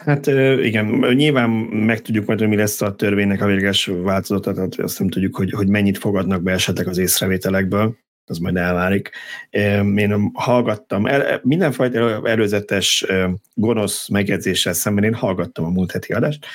Hát 0.06 0.28
igen, 0.62 0.86
nyilván 1.14 1.50
meg 1.50 2.02
tudjuk 2.02 2.26
majd, 2.26 2.40
hogy 2.40 2.48
mi 2.48 2.56
lesz 2.56 2.82
a 2.82 2.96
törvénynek 2.96 3.42
a 3.42 3.46
végleges 3.46 3.86
változata, 3.86 4.54
tehát 4.54 4.76
azt 4.76 5.00
nem 5.00 5.10
tudjuk, 5.10 5.36
hogy, 5.36 5.52
hogy 5.52 5.68
mennyit 5.68 5.98
fogadnak 5.98 6.42
be 6.42 6.52
esetleg 6.52 6.88
az 6.88 6.98
észrevételekből 6.98 7.98
az 8.26 8.38
majd 8.38 8.56
elvárik. 8.56 9.10
Én 9.50 10.32
hallgattam, 10.34 11.08
mindenfajta 11.42 12.28
előzetes 12.28 13.06
gonosz 13.54 14.08
megjegyzéssel 14.08 14.74
szemben 14.74 15.04
én 15.04 15.14
hallgattam 15.14 15.66
a 15.66 15.70
múlt 15.70 15.92
heti 15.92 16.14
adást, 16.14 16.46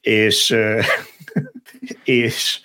és, 0.00 0.56
és 2.04 2.60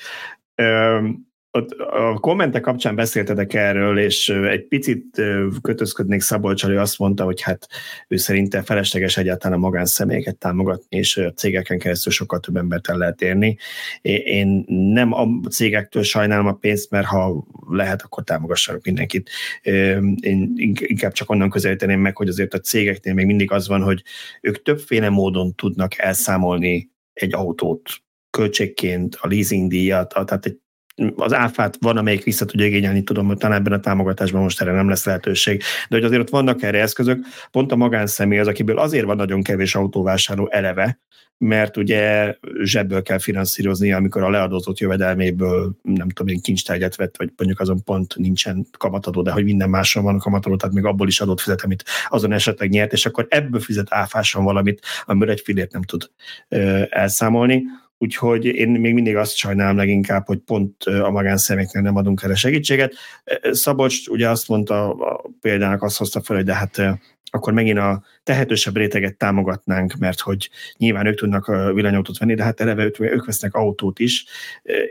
a 1.91 2.19
kommentek 2.19 2.61
kapcsán 2.61 2.95
beszéltetek 2.95 3.53
erről, 3.53 3.99
és 3.99 4.29
egy 4.29 4.67
picit 4.67 5.21
kötözködnék 5.61 6.21
Szabolcs, 6.21 6.63
hogy 6.63 6.75
azt 6.75 6.99
mondta, 6.99 7.23
hogy 7.23 7.41
hát 7.41 7.67
ő 8.07 8.17
szerinte 8.17 8.61
felesleges 8.61 9.17
egyáltalán 9.17 9.57
a 9.57 9.61
magánszemélyeket 9.61 10.37
támogatni, 10.37 10.97
és 10.97 11.17
a 11.17 11.33
cégeken 11.33 11.79
keresztül 11.79 12.11
sokkal 12.11 12.39
több 12.39 12.55
embert 12.55 12.89
el 12.89 12.97
lehet 12.97 13.21
érni. 13.21 13.57
Én 14.01 14.65
nem 14.67 15.13
a 15.13 15.27
cégektől 15.49 16.03
sajnálom 16.03 16.47
a 16.47 16.53
pénzt, 16.53 16.91
mert 16.91 17.05
ha 17.05 17.47
lehet, 17.69 18.01
akkor 18.01 18.23
támogassanak 18.23 18.85
mindenkit. 18.85 19.29
Én 20.19 20.53
inkább 20.75 21.11
csak 21.11 21.29
onnan 21.29 21.49
közelíteném 21.49 21.99
meg, 21.99 22.17
hogy 22.17 22.27
azért 22.27 22.53
a 22.53 22.59
cégeknél 22.59 23.13
még 23.13 23.25
mindig 23.25 23.51
az 23.51 23.67
van, 23.67 23.81
hogy 23.81 24.03
ők 24.41 24.61
többféle 24.61 25.09
módon 25.09 25.55
tudnak 25.55 25.97
elszámolni 25.97 26.89
egy 27.13 27.33
autót 27.33 27.89
költségként, 28.29 29.17
a 29.21 29.27
leasing 29.27 29.69
díjat, 29.69 30.13
tehát 30.25 30.45
egy 30.45 30.57
az 31.15 31.33
áfát 31.33 31.77
van, 31.79 31.97
amelyik 31.97 32.23
vissza 32.23 32.45
tudja 32.45 32.65
igényelni, 32.65 33.03
tudom, 33.03 33.27
hogy 33.27 33.37
talán 33.37 33.57
ebben 33.57 33.73
a 33.73 33.79
támogatásban 33.79 34.41
most 34.41 34.61
erre 34.61 34.71
nem 34.71 34.89
lesz 34.89 35.05
lehetőség, 35.05 35.61
de 35.89 35.95
hogy 35.95 36.03
azért 36.03 36.21
ott 36.21 36.29
vannak 36.29 36.63
erre 36.63 36.81
eszközök, 36.81 37.25
pont 37.51 37.71
a 37.71 37.75
magánszemély 37.75 38.39
az, 38.39 38.47
akiből 38.47 38.77
azért 38.77 39.05
van 39.05 39.15
nagyon 39.15 39.43
kevés 39.43 39.75
autóvásárló 39.75 40.49
eleve, 40.51 40.99
mert 41.37 41.77
ugye 41.77 42.33
zsebből 42.63 43.01
kell 43.01 43.19
finanszírozni, 43.19 43.91
amikor 43.91 44.23
a 44.23 44.29
leadózott 44.29 44.77
jövedelméből 44.77 45.75
nem 45.81 46.09
tudom 46.09 46.35
én 46.35 46.41
kincstárgyat 46.41 46.95
vett, 46.95 47.17
vagy 47.17 47.31
mondjuk 47.37 47.59
azon 47.59 47.83
pont 47.83 48.15
nincsen 48.15 48.67
kamatadó, 48.77 49.21
de 49.21 49.31
hogy 49.31 49.43
minden 49.43 49.69
máson 49.69 50.03
van 50.03 50.19
kamatadó, 50.19 50.55
tehát 50.55 50.75
még 50.75 50.85
abból 50.85 51.07
is 51.07 51.21
adott 51.21 51.39
fizet, 51.39 51.61
amit 51.61 51.83
azon 52.09 52.31
esetleg 52.31 52.69
nyert, 52.69 52.93
és 52.93 53.05
akkor 53.05 53.25
ebből 53.29 53.59
fizet 53.59 53.87
áfáson 53.89 54.43
valamit, 54.43 54.81
amiből 55.05 55.29
egy 55.29 55.41
filért 55.43 55.71
nem 55.71 55.81
tud 55.81 56.09
ö, 56.47 56.83
elszámolni 56.89 57.63
Úgyhogy 57.97 58.45
én 58.45 58.69
még 58.69 58.93
mindig 58.93 59.15
azt 59.15 59.35
sajnálom 59.35 59.77
leginkább, 59.77 60.25
hogy 60.25 60.37
pont 60.37 60.83
a 60.83 61.09
magánszemélyeknek 61.09 61.83
nem 61.83 61.95
adunk 61.95 62.23
erre 62.23 62.35
segítséget. 62.35 62.93
Szabolcs 63.51 64.07
ugye 64.07 64.29
azt 64.29 64.47
mondta, 64.47 64.89
a 64.93 65.29
példának 65.41 65.83
azt 65.83 65.97
hozta 65.97 66.21
fel, 66.21 66.35
hogy 66.35 66.45
de 66.45 66.53
hát 66.53 66.81
akkor 67.29 67.53
megint 67.53 67.77
a 67.77 68.03
tehetősebb 68.23 68.75
réteget 68.75 69.17
támogatnánk, 69.17 69.93
mert 69.93 70.19
hogy 70.19 70.49
nyilván 70.77 71.05
ők 71.05 71.17
tudnak 71.17 71.45
villanyautót 71.73 72.17
venni, 72.17 72.35
de 72.35 72.43
hát 72.43 72.61
eleve 72.61 72.83
ők, 72.83 72.99
ők 72.99 73.25
vesznek 73.25 73.53
autót 73.53 73.99
is, 73.99 74.25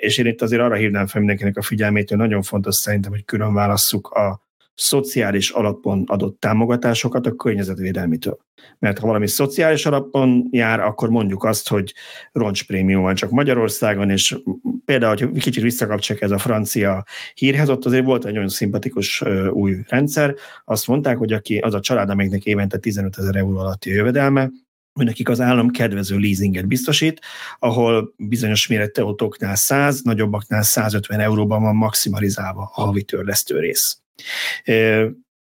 és 0.00 0.18
én 0.18 0.26
itt 0.26 0.42
azért 0.42 0.62
arra 0.62 0.74
hívnám 0.74 1.06
fel 1.06 1.20
mindenkinek 1.20 1.56
a 1.56 1.62
figyelmét, 1.62 2.08
hogy 2.08 2.18
nagyon 2.18 2.42
fontos 2.42 2.74
szerintem, 2.74 3.10
hogy 3.10 3.24
külön 3.24 3.54
válasszuk 3.54 4.08
a 4.08 4.45
szociális 4.76 5.50
alapon 5.50 6.04
adott 6.06 6.40
támogatásokat 6.40 7.26
a 7.26 7.34
környezetvédelmitől. 7.34 8.38
Mert 8.78 8.98
ha 8.98 9.06
valami 9.06 9.26
szociális 9.26 9.86
alapon 9.86 10.48
jár, 10.50 10.80
akkor 10.80 11.08
mondjuk 11.08 11.44
azt, 11.44 11.68
hogy 11.68 11.94
roncsprémium 12.32 13.02
van 13.02 13.14
csak 13.14 13.30
Magyarországon, 13.30 14.10
és 14.10 14.36
például, 14.84 15.16
hogy 15.16 15.42
kicsit 15.42 15.62
visszakapcsolják 15.62 16.24
ez 16.24 16.30
a 16.30 16.38
francia 16.38 17.04
hírhez, 17.34 17.68
ott 17.68 17.84
azért 17.84 18.04
volt 18.04 18.24
egy 18.24 18.32
nagyon 18.32 18.48
szimpatikus 18.48 19.22
új 19.50 19.76
rendszer. 19.88 20.34
Azt 20.64 20.86
mondták, 20.86 21.16
hogy 21.16 21.32
aki 21.32 21.58
az 21.58 21.74
a 21.74 21.80
család, 21.80 22.10
amelyiknek 22.10 22.44
évente 22.44 22.78
15 22.78 23.18
ezer 23.18 23.36
euró 23.36 23.58
alatti 23.58 23.90
jövedelme, 23.90 24.50
hogy 24.92 25.04
nekik 25.04 25.28
az 25.28 25.40
állam 25.40 25.70
kedvező 25.70 26.18
leasinget 26.18 26.66
biztosít, 26.66 27.20
ahol 27.58 28.14
bizonyos 28.16 28.66
méretű 28.66 29.02
autóknál 29.02 29.54
100, 29.54 30.02
nagyobbaknál 30.02 30.62
150 30.62 31.20
euróban 31.20 31.62
van 31.62 31.76
maximalizálva 31.76 32.70
a 32.74 32.82
havi 32.82 33.02
törlesztő 33.02 33.58
rész. 33.58 34.00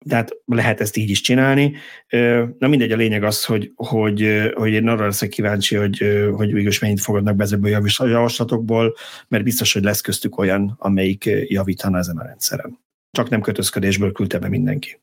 Tehát 0.08 0.30
lehet 0.44 0.80
ezt 0.80 0.96
így 0.96 1.10
is 1.10 1.20
csinálni. 1.20 1.76
Na 2.58 2.68
mindegy, 2.68 2.92
a 2.92 2.96
lényeg 2.96 3.22
az, 3.22 3.44
hogy, 3.44 3.72
hogy, 3.74 4.50
hogy 4.54 4.72
én 4.72 4.88
arra 4.88 5.04
leszek 5.04 5.28
kíváncsi, 5.28 5.76
hogy, 5.76 5.98
hogy 6.34 6.52
végülis 6.52 6.78
mennyit 6.78 7.00
fogadnak 7.00 7.36
be 7.36 7.44
ezekből 7.44 7.74
a 7.96 8.06
javaslatokból, 8.06 8.96
mert 9.28 9.44
biztos, 9.44 9.72
hogy 9.72 9.82
lesz 9.82 10.00
köztük 10.00 10.38
olyan, 10.38 10.74
amelyik 10.78 11.24
javítana 11.46 11.98
ezen 11.98 12.16
a 12.16 12.24
rendszeren. 12.24 12.78
Csak 13.10 13.28
nem 13.28 13.40
kötözködésből 13.40 14.12
küldte 14.12 14.38
be 14.38 14.48
mindenki. 14.48 15.00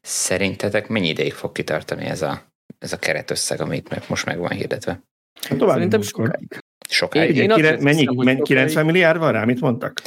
Szerintetek 0.00 0.88
mennyi 0.88 1.08
ideig 1.08 1.32
fog 1.32 1.52
kitartani 1.52 2.04
ez 2.04 2.22
a, 2.22 2.52
ez 2.78 2.92
a 2.92 2.98
keretösszeg, 2.98 3.60
amit 3.60 4.08
most 4.08 4.26
meg 4.26 4.38
van 4.38 4.50
hirdetve? 4.50 5.02
Hát 5.40 5.58
tovább 5.58 5.74
Szerintem 5.74 6.02
sokáig. 6.02 6.58
Sokáig. 6.90 7.36
Én, 7.36 7.42
én 7.42 7.56
kire, 7.56 7.76
mennyi, 7.80 8.06
mennyi 8.16 8.42
90 8.42 8.84
milliárd 8.84 9.18
van 9.18 9.32
rá, 9.32 9.44
mit 9.44 9.60
mondtak? 9.60 10.00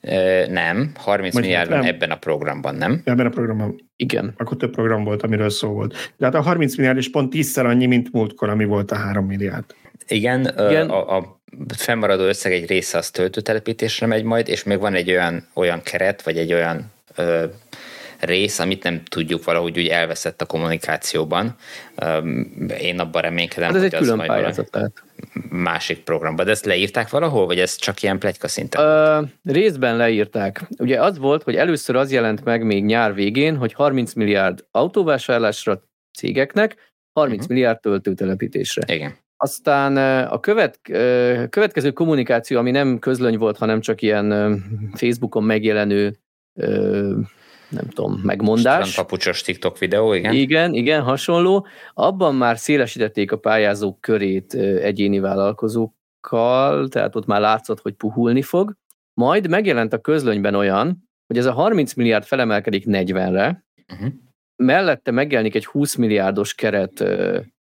Ö, 0.00 0.46
nem, 0.46 0.92
30 0.96 1.34
Vagy 1.34 1.42
milliárd 1.42 1.70
van 1.70 1.84
ebben 1.84 2.10
a 2.10 2.16
programban, 2.16 2.74
nem? 2.74 3.00
Ebben 3.04 3.26
a 3.26 3.30
programban. 3.30 3.90
Igen. 3.96 4.34
Akkor 4.36 4.56
több 4.56 4.70
program 4.72 5.04
volt, 5.04 5.22
amiről 5.22 5.50
szó 5.50 5.68
volt. 5.68 6.12
De 6.16 6.24
hát 6.24 6.34
a 6.34 6.40
30 6.40 6.76
milliárd 6.76 6.98
is 6.98 7.10
pont 7.10 7.30
10 7.30 7.58
annyi, 7.58 7.86
mint 7.86 8.12
múltkor, 8.12 8.48
ami 8.48 8.64
volt 8.64 8.90
a 8.90 8.96
3 8.96 9.26
milliárd. 9.26 9.64
Igen, 10.08 10.40
Igen. 10.40 10.90
A, 10.90 11.16
a 11.16 11.40
fennmaradó 11.76 12.22
összeg 12.22 12.52
egy 12.52 12.66
része 12.66 12.98
az 12.98 13.10
töltőtelepítésre 13.10 14.06
megy 14.06 14.24
majd, 14.24 14.48
és 14.48 14.62
még 14.62 14.78
van 14.78 14.94
egy 14.94 15.10
olyan, 15.10 15.48
olyan 15.54 15.82
keret, 15.82 16.22
vagy 16.22 16.38
egy 16.38 16.52
olyan 16.52 16.92
ö, 17.16 17.44
rész, 18.24 18.58
amit 18.58 18.82
nem 18.82 19.02
tudjuk 19.04 19.44
valahogy 19.44 19.78
úgy 19.78 19.86
elveszett 19.86 20.42
a 20.42 20.46
kommunikációban. 20.46 21.56
Én 22.80 23.00
abban 23.00 23.22
reménykedem, 23.22 23.68
hát 23.68 23.76
ez 23.76 23.82
hogy 23.82 23.94
egy 23.94 24.00
külön 24.00 24.26
pályázat 24.26 24.68
lehet. 24.72 25.02
Másik 25.50 26.02
programban. 26.02 26.44
De 26.44 26.50
ezt 26.50 26.64
leírták 26.64 27.10
valahol, 27.10 27.46
vagy 27.46 27.58
ez 27.58 27.76
csak 27.76 28.02
ilyen 28.02 28.18
plegyka 28.18 28.48
szinten? 28.48 28.84
Uh, 28.84 29.28
részben 29.42 29.96
leírták. 29.96 30.68
Ugye 30.78 31.02
az 31.02 31.18
volt, 31.18 31.42
hogy 31.42 31.56
először 31.56 31.96
az 31.96 32.12
jelent 32.12 32.44
meg 32.44 32.64
még 32.64 32.84
nyár 32.84 33.14
végén, 33.14 33.56
hogy 33.56 33.72
30 33.72 34.12
milliárd 34.12 34.64
autóvásárlásra 34.70 35.82
cégeknek, 36.18 36.76
30 37.12 37.40
uh-huh. 37.40 37.54
milliárd 37.54 37.80
töltőtelepítésre. 37.80 38.94
Igen. 38.94 39.14
Aztán 39.36 39.96
a 40.26 40.40
követ, 40.40 40.80
következő 41.50 41.90
kommunikáció, 41.90 42.58
ami 42.58 42.70
nem 42.70 42.98
közlöny 42.98 43.38
volt, 43.38 43.58
hanem 43.58 43.80
csak 43.80 44.02
ilyen 44.02 44.58
Facebookon 44.94 45.44
megjelenő 45.44 46.16
nem 47.72 47.88
tudom, 47.88 48.20
megmondás. 48.22 48.94
papucsos 48.94 49.42
TikTok 49.42 49.78
videó, 49.78 50.12
igen. 50.12 50.32
Igen, 50.34 50.74
igen, 50.74 51.02
hasonló. 51.02 51.66
Abban 51.94 52.34
már 52.34 52.58
szélesítették 52.58 53.32
a 53.32 53.38
pályázók 53.38 54.00
körét 54.00 54.54
egyéni 54.54 55.18
vállalkozókkal, 55.18 56.88
tehát 56.88 57.16
ott 57.16 57.26
már 57.26 57.40
látszott, 57.40 57.80
hogy 57.80 57.94
puhulni 57.94 58.42
fog. 58.42 58.74
Majd 59.14 59.48
megjelent 59.48 59.92
a 59.92 60.00
közlönyben 60.00 60.54
olyan, 60.54 61.08
hogy 61.26 61.38
ez 61.38 61.46
a 61.46 61.52
30 61.52 61.94
milliárd 61.94 62.24
felemelkedik 62.24 62.84
40-re, 62.86 63.64
uh-huh. 63.92 64.12
mellette 64.56 65.10
megjelenik 65.10 65.54
egy 65.54 65.66
20 65.66 65.94
milliárdos 65.94 66.54
keret, 66.54 67.04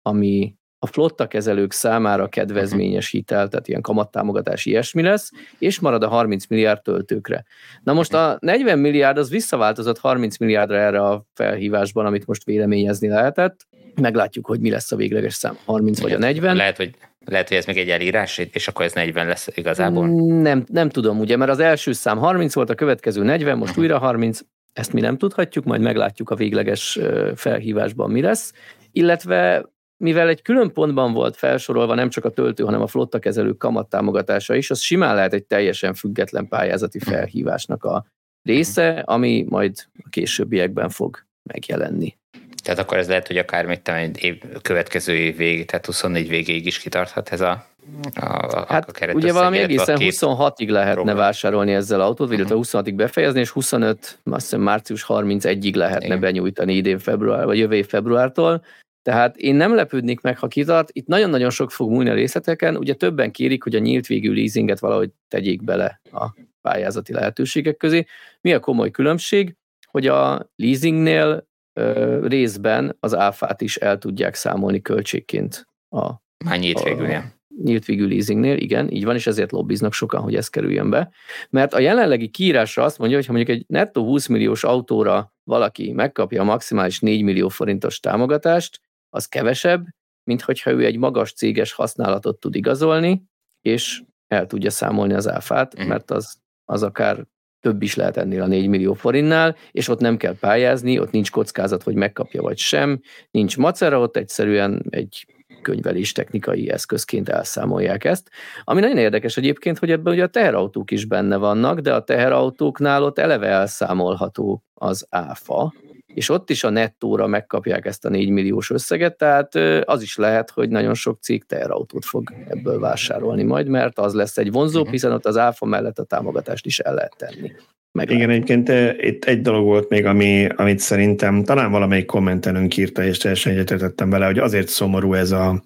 ami 0.01 0.55
a 0.85 0.91
flotta 0.91 1.27
kezelők 1.27 1.71
számára 1.71 2.27
kedvezményes 2.27 3.09
hitel, 3.09 3.47
tehát 3.47 3.67
ilyen 3.67 3.81
kamattámogatás 3.81 4.65
ilyesmi 4.65 5.01
lesz, 5.01 5.31
és 5.59 5.79
marad 5.79 6.03
a 6.03 6.07
30 6.07 6.47
milliárd 6.47 6.81
töltőkre. 6.81 7.45
Na 7.83 7.93
most 7.93 8.13
a 8.13 8.37
40 8.39 8.79
milliárd 8.79 9.17
az 9.17 9.29
visszaváltozott 9.29 9.99
30 9.99 10.37
milliárdra 10.37 10.77
erre 10.77 10.99
a 11.01 11.25
felhívásban, 11.33 12.05
amit 12.05 12.25
most 12.25 12.43
véleményezni 12.43 13.07
lehetett. 13.07 13.67
Meglátjuk, 14.01 14.45
hogy 14.45 14.59
mi 14.59 14.69
lesz 14.69 14.91
a 14.91 14.95
végleges 14.95 15.33
szám, 15.33 15.57
30 15.65 16.01
vagy 16.01 16.11
a 16.11 16.17
40. 16.17 16.55
Lehet, 16.55 16.77
hogy 16.77 16.95
lehet, 17.25 17.47
hogy 17.47 17.57
ez 17.57 17.65
még 17.65 17.77
egy 17.77 17.89
elírás, 17.89 18.37
és 18.37 18.67
akkor 18.67 18.85
ez 18.85 18.93
40 18.93 19.27
lesz 19.27 19.47
igazából? 19.55 20.07
Nem, 20.41 20.65
nem 20.71 20.89
tudom, 20.89 21.19
ugye, 21.19 21.37
mert 21.37 21.51
az 21.51 21.59
első 21.59 21.91
szám 21.91 22.17
30 22.17 22.53
volt, 22.53 22.69
a 22.69 22.75
következő 22.75 23.23
40, 23.23 23.57
most 23.57 23.69
uh-huh. 23.69 23.85
újra 23.85 23.97
30, 23.97 24.39
ezt 24.73 24.93
mi 24.93 25.01
nem 25.01 25.17
tudhatjuk, 25.17 25.65
majd 25.65 25.81
meglátjuk 25.81 26.29
a 26.29 26.35
végleges 26.35 26.99
felhívásban 27.35 28.11
mi 28.11 28.21
lesz. 28.21 28.53
Illetve 28.91 29.65
mivel 29.97 30.27
egy 30.27 30.41
külön 30.41 30.73
pontban 30.73 31.13
volt 31.13 31.35
felsorolva 31.35 31.93
nem 31.93 32.09
csak 32.09 32.25
a 32.25 32.29
töltő, 32.29 32.63
hanem 32.63 32.81
a 32.81 32.87
flotta 32.87 33.19
kezelő 33.19 33.53
kamattámogatása 33.53 34.55
is, 34.55 34.71
az 34.71 34.79
simán 34.79 35.15
lehet 35.15 35.33
egy 35.33 35.43
teljesen 35.43 35.93
független 35.93 36.47
pályázati 36.47 36.97
mhm. 36.97 37.09
felhívásnak 37.09 37.83
a 37.83 38.05
része, 38.41 38.89
ami 39.05 39.45
majd 39.49 39.87
a 40.03 40.09
későbbiekben 40.09 40.89
fog 40.89 41.25
megjelenni. 41.43 42.17
Tehát 42.63 42.79
akkor 42.79 42.97
ez 42.97 43.07
lehet, 43.07 43.27
hogy 43.27 43.37
akár 43.37 43.65
mit 43.65 43.89
egy 43.89 44.23
év, 44.23 44.41
következő 44.61 45.15
év 45.15 45.37
végig, 45.37 45.65
tehát 45.65 45.85
24 45.85 46.29
végéig 46.29 46.65
is 46.65 46.79
kitarthat 46.79 47.29
ez 47.29 47.41
a, 47.41 47.65
a, 48.13 48.25
a 48.25 48.65
hát 48.67 48.89
a 48.89 49.13
ugye 49.13 49.33
valami 49.33 49.57
egészen 49.57 49.97
26-ig 49.99 50.69
lehetne 50.69 50.93
program. 50.93 51.17
vásárolni 51.17 51.73
ezzel 51.73 52.01
autót, 52.01 52.27
vagy 52.27 52.41
uh-huh. 52.41 52.59
26-ig 52.63 52.93
befejezni, 52.95 53.39
és 53.39 53.49
25, 53.49 54.19
azt 54.23 54.41
hiszem 54.41 54.61
március 54.61 55.05
31-ig 55.07 55.75
lehetne 55.75 56.05
Igen. 56.05 56.19
benyújtani 56.19 56.75
idén 56.75 56.99
február, 56.99 57.45
vagy 57.45 57.57
jövő 57.57 57.75
év 57.75 57.87
februártól. 57.87 58.63
Tehát 59.05 59.37
én 59.37 59.55
nem 59.55 59.75
lepődnék 59.75 60.21
meg, 60.21 60.37
ha 60.37 60.47
kitart. 60.47 60.89
Itt 60.91 61.07
nagyon-nagyon 61.07 61.49
sok 61.49 61.71
fog 61.71 61.89
múlni 61.89 62.09
a 62.09 62.13
részleteken. 62.13 62.77
Ugye 62.77 62.93
többen 62.93 63.31
kérik, 63.31 63.63
hogy 63.63 63.75
a 63.75 63.79
nyílt 63.79 64.07
végű 64.07 64.33
leasinget 64.33 64.79
valahogy 64.79 65.09
tegyék 65.27 65.63
bele 65.63 66.01
a 66.11 66.33
pályázati 66.61 67.13
lehetőségek 67.13 67.77
közé. 67.77 68.05
Mi 68.41 68.53
a 68.53 68.59
komoly 68.59 68.91
különbség? 68.91 69.55
Hogy 69.91 70.07
a 70.07 70.49
leasingnél 70.55 71.47
ö, 71.73 72.27
részben 72.27 72.97
az 72.99 73.15
áfát 73.15 73.61
is 73.61 73.75
el 73.75 73.97
tudják 73.97 74.35
számolni 74.35 74.81
költségként. 74.81 75.67
A, 75.89 76.11
Már 76.45 76.59
nyílt 76.59 76.83
végűnél. 76.83 77.33
Nyílt 77.63 77.85
végű 77.85 78.07
leasingnél, 78.07 78.57
igen, 78.57 78.91
így 78.91 79.05
van, 79.05 79.15
és 79.15 79.27
ezért 79.27 79.51
lobbiznak 79.51 79.93
sokan, 79.93 80.21
hogy 80.21 80.35
ez 80.35 80.47
kerüljön 80.47 80.89
be. 80.89 81.11
Mert 81.49 81.73
a 81.73 81.79
jelenlegi 81.79 82.27
kiírásra 82.27 82.83
azt 82.83 82.97
mondja, 82.97 83.17
hogy 83.17 83.25
ha 83.25 83.33
mondjuk 83.33 83.57
egy 83.57 83.65
nettó 83.67 84.03
20 84.03 84.27
milliós 84.27 84.63
autóra 84.63 85.33
valaki 85.43 85.91
megkapja 85.91 86.41
a 86.41 86.45
maximális 86.45 86.99
4 86.99 87.23
millió 87.23 87.49
forintos 87.49 87.99
támogatást, 87.99 88.83
az 89.15 89.25
kevesebb, 89.25 89.85
mint 90.23 90.41
hogyha 90.41 90.71
ő 90.71 90.85
egy 90.85 90.97
magas 90.97 91.33
céges 91.33 91.73
használatot 91.73 92.39
tud 92.39 92.55
igazolni, 92.55 93.23
és 93.61 94.01
el 94.27 94.45
tudja 94.45 94.69
számolni 94.69 95.13
az 95.13 95.29
áfát, 95.29 95.75
mhm. 95.75 95.87
mert 95.87 96.11
az, 96.11 96.37
az 96.65 96.83
akár 96.83 97.25
több 97.59 97.81
is 97.81 97.95
lehet 97.95 98.17
ennél 98.17 98.41
a 98.41 98.47
4 98.47 98.67
millió 98.67 98.93
forintnál, 98.93 99.55
és 99.71 99.87
ott 99.87 99.99
nem 99.99 100.17
kell 100.17 100.35
pályázni, 100.39 100.99
ott 100.99 101.11
nincs 101.11 101.31
kockázat, 101.31 101.83
hogy 101.83 101.95
megkapja 101.95 102.41
vagy 102.41 102.57
sem, 102.57 103.01
nincs 103.31 103.57
macera, 103.57 103.99
ott 103.99 104.17
egyszerűen 104.17 104.83
egy 104.89 105.25
könyvelés 105.61 106.11
technikai 106.11 106.69
eszközként 106.69 107.29
elszámolják 107.29 108.03
ezt. 108.03 108.29
Ami 108.63 108.79
nagyon 108.79 108.97
érdekes 108.97 109.37
egyébként, 109.37 109.79
hogy 109.79 109.91
ebben 109.91 110.13
ugye 110.13 110.23
a 110.23 110.27
teherautók 110.27 110.91
is 110.91 111.05
benne 111.05 111.37
vannak, 111.37 111.79
de 111.79 111.93
a 111.93 112.03
teherautóknál 112.03 113.03
ott 113.03 113.19
eleve 113.19 113.47
elszámolható 113.47 114.63
az 114.73 115.07
áfa, 115.09 115.73
és 116.15 116.29
ott 116.29 116.49
is 116.49 116.63
a 116.63 116.69
nettóra 116.69 117.27
megkapják 117.27 117.85
ezt 117.85 118.05
a 118.05 118.09
4 118.09 118.29
milliós 118.29 118.69
összeget, 118.69 119.17
tehát 119.17 119.55
az 119.85 120.01
is 120.01 120.15
lehet, 120.15 120.49
hogy 120.49 120.69
nagyon 120.69 120.93
sok 120.93 121.21
cég 121.21 121.45
teherautót 121.45 122.05
fog 122.05 122.33
ebből 122.47 122.79
vásárolni 122.79 123.43
majd, 123.43 123.67
mert 123.67 123.99
az 123.99 124.13
lesz 124.13 124.37
egy 124.37 124.51
vonzó, 124.51 124.81
mhm. 124.81 124.91
hiszen 124.91 125.11
ott 125.11 125.25
az 125.25 125.37
áfa 125.37 125.65
mellett 125.65 125.99
a 125.99 126.03
támogatást 126.03 126.65
is 126.65 126.79
el 126.79 126.93
lehet 126.93 127.15
tenni. 127.17 127.51
Meg 127.91 128.09
Igen, 128.09 128.29
egyébként 128.29 128.69
itt 128.97 129.25
egy 129.25 129.41
dolog 129.41 129.65
volt 129.65 129.89
még, 129.89 130.05
ami, 130.05 130.47
amit 130.55 130.79
szerintem 130.79 131.43
talán 131.43 131.71
valamelyik 131.71 132.05
kommentelőnk 132.05 132.77
írta, 132.77 133.03
és 133.03 133.17
teljesen 133.17 133.53
egyetértettem 133.53 134.09
vele, 134.09 134.25
hogy 134.25 134.39
azért 134.39 134.67
szomorú 134.67 135.13
ez 135.13 135.31
a, 135.31 135.63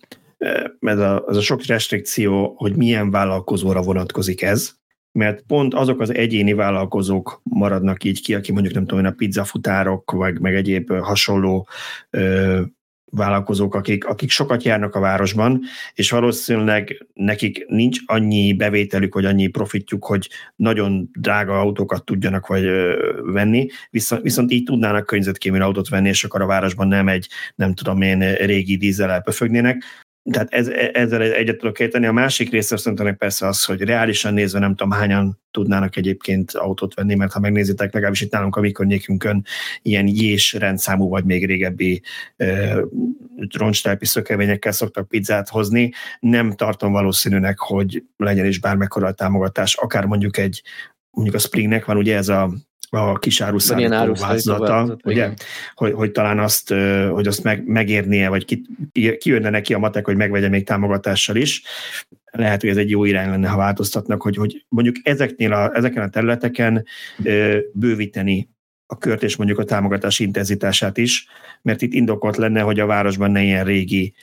ez 0.80 1.00
a, 1.00 1.26
ez 1.30 1.36
a 1.36 1.42
sok 1.42 1.66
restrikció, 1.66 2.54
hogy 2.58 2.76
milyen 2.76 3.12
vállalkozóra 3.12 3.82
vonatkozik 3.82 4.42
ez, 4.42 4.79
mert 5.20 5.44
pont 5.48 5.74
azok 5.74 6.00
az 6.00 6.14
egyéni 6.14 6.54
vállalkozók 6.54 7.42
maradnak 7.44 8.04
így 8.04 8.22
ki, 8.22 8.36
aki 8.36 8.52
mondjuk 8.52 8.74
nem 8.74 8.86
tudom, 8.86 9.06
a 9.06 9.12
pizzafutárok, 9.12 10.12
vagy 10.12 10.40
meg 10.40 10.56
egyéb 10.56 10.94
hasonló 10.94 11.68
ö, 12.10 12.62
vállalkozók, 13.12 13.76
akik, 13.76 14.06
akik 14.06 14.30
sokat 14.30 14.64
járnak 14.64 14.96
a 14.96 15.00
városban, 15.00 15.62
és 15.94 16.12
valószínűleg 16.12 17.08
nekik 17.14 17.66
nincs 17.68 18.00
annyi 18.06 18.54
bevételük, 18.54 19.14
vagy 19.14 19.26
annyi 19.26 19.48
profitjuk, 19.48 20.06
hogy 20.06 20.30
nagyon 20.56 21.10
drága 21.14 21.60
autókat 21.60 22.06
tudjanak 22.06 22.48
vagy 22.48 22.64
ö, 22.64 23.10
venni, 23.24 23.68
viszont, 23.90 24.22
viszont 24.22 24.52
így 24.52 24.64
tudnának 24.64 25.06
környezetkémű 25.06 25.60
autót 25.60 25.90
venni, 25.90 26.08
és 26.08 26.24
akkor 26.24 26.42
a 26.42 26.46
városban 26.46 26.88
nem 26.88 27.08
egy, 27.08 27.28
nem 27.56 27.74
tudom 27.74 28.02
én, 28.02 28.34
régi 28.34 28.78
dízel 28.78 29.22
pöfögnének, 29.22 29.84
tehát 30.32 30.54
ez, 30.54 30.68
ezzel 30.94 31.22
egyet 31.22 31.58
tudok 31.58 31.80
érteni. 31.80 32.06
A 32.06 32.12
másik 32.12 32.52
része 32.52 32.78
szerintem 32.78 33.18
persze 33.18 33.48
az, 33.48 33.64
hogy 33.64 33.82
reálisan 33.82 34.34
nézve 34.34 34.60
nem 34.60 34.76
tudom 34.76 34.92
hányan 34.92 35.40
tudnának 35.52 35.96
egyébként 35.96 36.52
autót 36.52 36.94
venni, 36.94 37.16
mert 37.16 37.32
ha 37.32 37.40
megnézitek, 37.40 37.94
legalábbis 37.94 38.22
itt 38.22 38.32
nálunk 38.32 38.56
a 38.56 38.62
mi 38.62 38.72
környékünkön 38.72 39.46
ilyen 39.82 40.08
jés 40.08 40.54
rendszámú, 40.54 41.10
vagy 41.10 41.24
még 41.24 41.46
régebbi 41.46 42.02
uh, 42.38 42.82
roncstelpi 43.58 44.06
szökevényekkel 44.06 44.72
szoktak 44.72 45.08
pizzát 45.08 45.50
hozni. 45.50 45.92
Nem 46.20 46.52
tartom 46.52 46.92
valószínűnek, 46.92 47.60
hogy 47.60 48.04
legyen 48.18 48.46
is 48.46 48.60
bármekkora 48.60 49.08
a 49.08 49.14
támogatás, 49.14 49.76
akár 49.76 50.06
mondjuk 50.06 50.38
egy 50.38 50.62
mondjuk 51.12 51.36
a 51.36 51.40
Springnek 51.40 51.86
van 51.86 51.98
ugye 51.98 52.16
ez 52.16 52.28
a 52.28 52.54
a 52.90 53.20
kisáruszállító 53.20 54.14
vázlata, 54.14 54.98
ugye, 55.04 55.34
hogy, 55.76 55.92
hogy, 55.94 56.12
talán 56.12 56.40
azt, 56.40 56.74
hogy 57.10 57.28
azt 57.28 57.44
meg, 57.44 57.68
megérnie, 57.68 58.30
vagy 58.30 58.46
ki, 58.46 58.66
kijönne 59.20 59.50
neki 59.50 59.74
a 59.74 59.80
matek, 59.80 60.06
hogy 60.06 60.16
megvegye 60.16 60.50
még 60.50 60.66
támogatással 60.66 61.36
is. 61.36 61.64
Lehet, 62.32 62.62
hogy 62.62 62.70
ez 62.70 62.78
egy 62.78 62.90
jó 62.90 63.06
irány 63.06 63.30
lenne, 63.30 63.48
ha 63.48 63.58
változtatnak, 63.58 64.22
hogy, 64.22 64.36
hogy 64.36 64.66
mondjuk 64.70 64.96
ezeknél 65.04 65.54
a, 65.54 65.76
ezeken 65.76 66.04
a 66.04 66.10
területeken 66.10 66.86
bővíteni 67.74 68.50
a 68.92 68.98
kört 68.98 69.24
és 69.24 69.36
mondjuk 69.36 69.60
a 69.60 69.64
támogatás 69.64 70.20
intenzitását 70.20 70.98
is, 70.98 71.28
mert 71.62 71.82
itt 71.82 71.94
indokolt 71.94 72.38
lenne, 72.38 72.62
hogy 72.62 72.80
a 72.80 72.86
városban 72.86 73.32
ne 73.32 73.42
ilyen 73.42 73.66
régi 73.66 74.14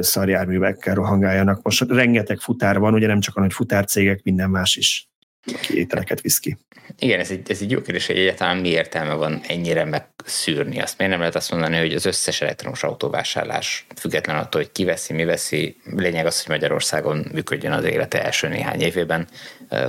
szarjárművekkel 0.00 0.94
rohangáljanak. 0.94 1.62
Most 1.62 1.84
rengeteg 1.88 2.38
futár 2.38 2.78
van, 2.78 2.94
ugye 2.94 3.06
nem 3.06 3.20
csak 3.20 3.36
olyan, 3.36 3.48
hogy 3.48 3.56
futárcégek, 3.56 4.22
minden 4.22 4.50
más 4.50 4.76
is 4.76 5.08
aki 5.52 5.78
ételeket 5.78 6.20
visz 6.20 6.38
ki. 6.38 6.56
Igen, 6.98 7.20
ez 7.20 7.30
egy, 7.30 7.50
ez 7.50 7.60
egy 7.60 7.70
jó 7.70 7.80
kérdés, 7.80 8.06
hogy 8.06 8.18
egyáltalán 8.18 8.56
mi 8.56 8.68
értelme 8.68 9.14
van 9.14 9.40
ennyire 9.46 9.84
megszűrni. 9.84 10.80
Azt 10.80 10.98
miért 10.98 11.12
nem 11.12 11.20
lehet 11.20 11.36
azt 11.36 11.50
mondani, 11.50 11.76
hogy 11.76 11.94
az 11.94 12.06
összes 12.06 12.40
elektromos 12.40 12.82
autóvásárlás, 12.82 13.86
független 13.96 14.36
attól, 14.36 14.60
hogy 14.60 14.72
ki 14.72 14.84
veszi, 14.84 15.12
mi 15.12 15.24
veszi, 15.24 15.76
lényeg 15.96 16.26
az, 16.26 16.42
hogy 16.42 16.52
Magyarországon 16.52 17.26
működjön 17.32 17.72
az 17.72 17.84
élete 17.84 18.24
első 18.24 18.48
néhány 18.48 18.80
évében, 18.80 19.28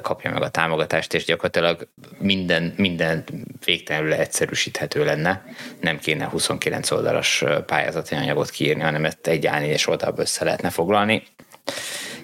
kapja 0.02 0.32
meg 0.32 0.42
a 0.42 0.50
támogatást, 0.50 1.14
és 1.14 1.26
gyakorlatilag 1.26 1.88
minden, 2.18 2.74
minden 2.78 3.24
végtelenül 3.66 4.14
egyszerűsíthető 4.14 5.04
lenne. 5.06 5.46
Nem 5.82 6.00
kéne 6.00 6.26
29 6.26 6.92
oldalas 6.92 7.44
pályázati 7.66 8.16
anyagot 8.16 8.50
kiírni, 8.50 8.82
hanem 8.82 9.06
ezt 9.06 9.28
egy 9.28 9.48
A4-es 9.52 9.88
oldalba 9.88 10.22
össze 10.22 10.44
lehetne 10.44 10.70
foglalni 10.70 11.24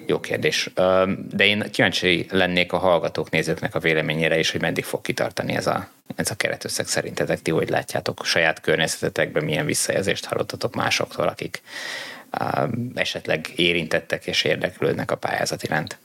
jó 0.06 0.20
kérdés. 0.20 0.70
De 1.30 1.46
én 1.46 1.70
kíváncsi 1.70 2.26
lennék 2.30 2.72
a 2.72 2.78
hallgatók, 2.78 3.30
nézőknek 3.30 3.74
a 3.74 3.78
véleményére 3.78 4.38
is, 4.38 4.50
hogy 4.50 4.60
meddig 4.60 4.84
fog 4.84 5.00
kitartani 5.00 5.54
ez 5.54 5.66
a, 5.66 5.88
ez 6.16 6.30
a 6.30 6.36
keretösszeg 6.36 6.86
szerintetek. 6.86 7.42
Ti 7.42 7.50
hogy 7.50 7.68
látjátok 7.68 8.24
saját 8.24 8.60
környezetetekben, 8.60 9.44
milyen 9.44 9.66
visszajelzést 9.66 10.24
hallottatok 10.24 10.74
másoktól, 10.74 11.28
akik 11.28 11.62
esetleg 12.94 13.52
érintettek 13.56 14.26
és 14.26 14.44
érdeklődnek 14.44 15.10
a 15.10 15.16
pályázat 15.16 15.62
iránt? 15.62 15.98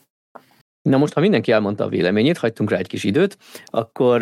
Na 0.81 0.97
most, 0.97 1.13
ha 1.13 1.19
mindenki 1.19 1.51
elmondta 1.51 1.83
a 1.83 1.89
véleményét, 1.89 2.38
hagytunk 2.38 2.69
rá 2.69 2.77
egy 2.77 2.88
kis 2.88 3.03
időt, 3.03 3.38
akkor 3.65 4.21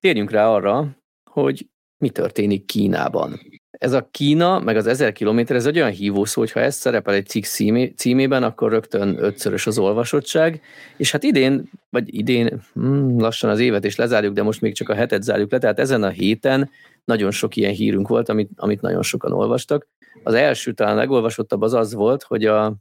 térjünk 0.00 0.30
rá 0.30 0.48
arra, 0.48 0.88
hogy 1.30 1.66
mi 1.98 2.10
történik 2.10 2.64
Kínában 2.64 3.40
ez 3.82 3.92
a 3.92 4.08
Kína, 4.10 4.58
meg 4.58 4.76
az 4.76 4.86
1000 4.86 5.12
kilométer, 5.12 5.56
ez 5.56 5.66
egy 5.66 5.76
olyan 5.76 5.90
hívószó, 5.90 6.40
hogy 6.40 6.52
ha 6.52 6.60
ez 6.60 6.74
szerepel 6.74 7.14
egy 7.14 7.26
cikk 7.26 7.44
címé, 7.44 7.92
címében, 7.96 8.42
akkor 8.42 8.70
rögtön 8.70 9.16
ötszörös 9.18 9.66
az 9.66 9.78
olvasottság, 9.78 10.60
és 10.96 11.10
hát 11.10 11.22
idén, 11.22 11.70
vagy 11.90 12.14
idén, 12.14 12.60
hmm, 12.72 13.18
lassan 13.18 13.50
az 13.50 13.58
évet 13.58 13.84
is 13.84 13.96
lezárjuk, 13.96 14.34
de 14.34 14.42
most 14.42 14.60
még 14.60 14.74
csak 14.74 14.88
a 14.88 14.94
hetet 14.94 15.22
zárjuk 15.22 15.50
le, 15.50 15.58
tehát 15.58 15.78
ezen 15.78 16.02
a 16.02 16.08
héten 16.08 16.70
nagyon 17.04 17.30
sok 17.30 17.56
ilyen 17.56 17.72
hírünk 17.72 18.08
volt, 18.08 18.28
amit, 18.28 18.50
amit 18.56 18.80
nagyon 18.80 19.02
sokan 19.02 19.32
olvastak. 19.32 19.88
Az 20.22 20.34
első 20.34 20.72
talán 20.72 20.96
legolvasottabb 20.96 21.62
az 21.62 21.74
az 21.74 21.94
volt, 21.94 22.22
hogy 22.22 22.44
a 22.44 22.74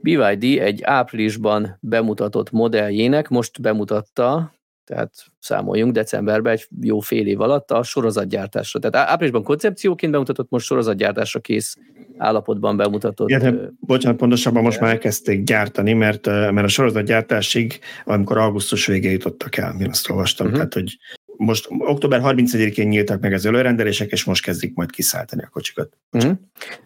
BYD 0.00 0.44
egy 0.60 0.82
áprilisban 0.82 1.78
bemutatott 1.80 2.50
modelljének 2.50 3.28
most 3.28 3.60
bemutatta 3.60 4.54
tehát 4.84 5.12
számoljunk 5.40 5.92
decemberben 5.92 6.52
egy 6.52 6.66
jó 6.80 7.00
fél 7.00 7.26
év 7.26 7.40
alatt 7.40 7.70
a 7.70 7.82
sorozatgyártásra. 7.82 8.78
Tehát 8.80 9.08
áprilisban 9.08 9.42
koncepcióként 9.42 10.12
bemutatott, 10.12 10.50
most 10.50 10.66
sorozatgyártásra 10.66 11.40
kész 11.40 11.76
állapotban 12.16 12.76
bemutatott. 12.76 13.28
Igen, 13.28 13.76
bocsánat, 13.80 14.18
pontosabban 14.18 14.62
most 14.62 14.80
már 14.80 14.90
elkezdték 14.90 15.42
gyártani, 15.42 15.92
mert, 15.92 16.26
mert 16.26 16.64
a 16.64 16.68
sorozatgyártásig, 16.68 17.78
amikor 18.04 18.38
augusztus 18.38 18.86
végé 18.86 19.10
jutottak 19.10 19.56
el, 19.56 19.76
én 19.80 19.88
azt 19.88 20.10
olvastam, 20.10 20.46
uh-huh. 20.46 20.60
tehát 20.60 20.74
hogy 20.74 20.98
most 21.36 21.66
október 21.78 22.20
31-én 22.24 22.88
nyíltak 22.88 23.20
meg 23.20 23.32
az 23.32 23.46
előrendelések, 23.46 24.10
és 24.10 24.24
most 24.24 24.44
kezdik 24.44 24.74
majd 24.74 24.90
kiszálltani 24.90 25.42
a 25.42 25.48
kocsikat. 25.48 25.98
Uh-huh. 26.12 26.32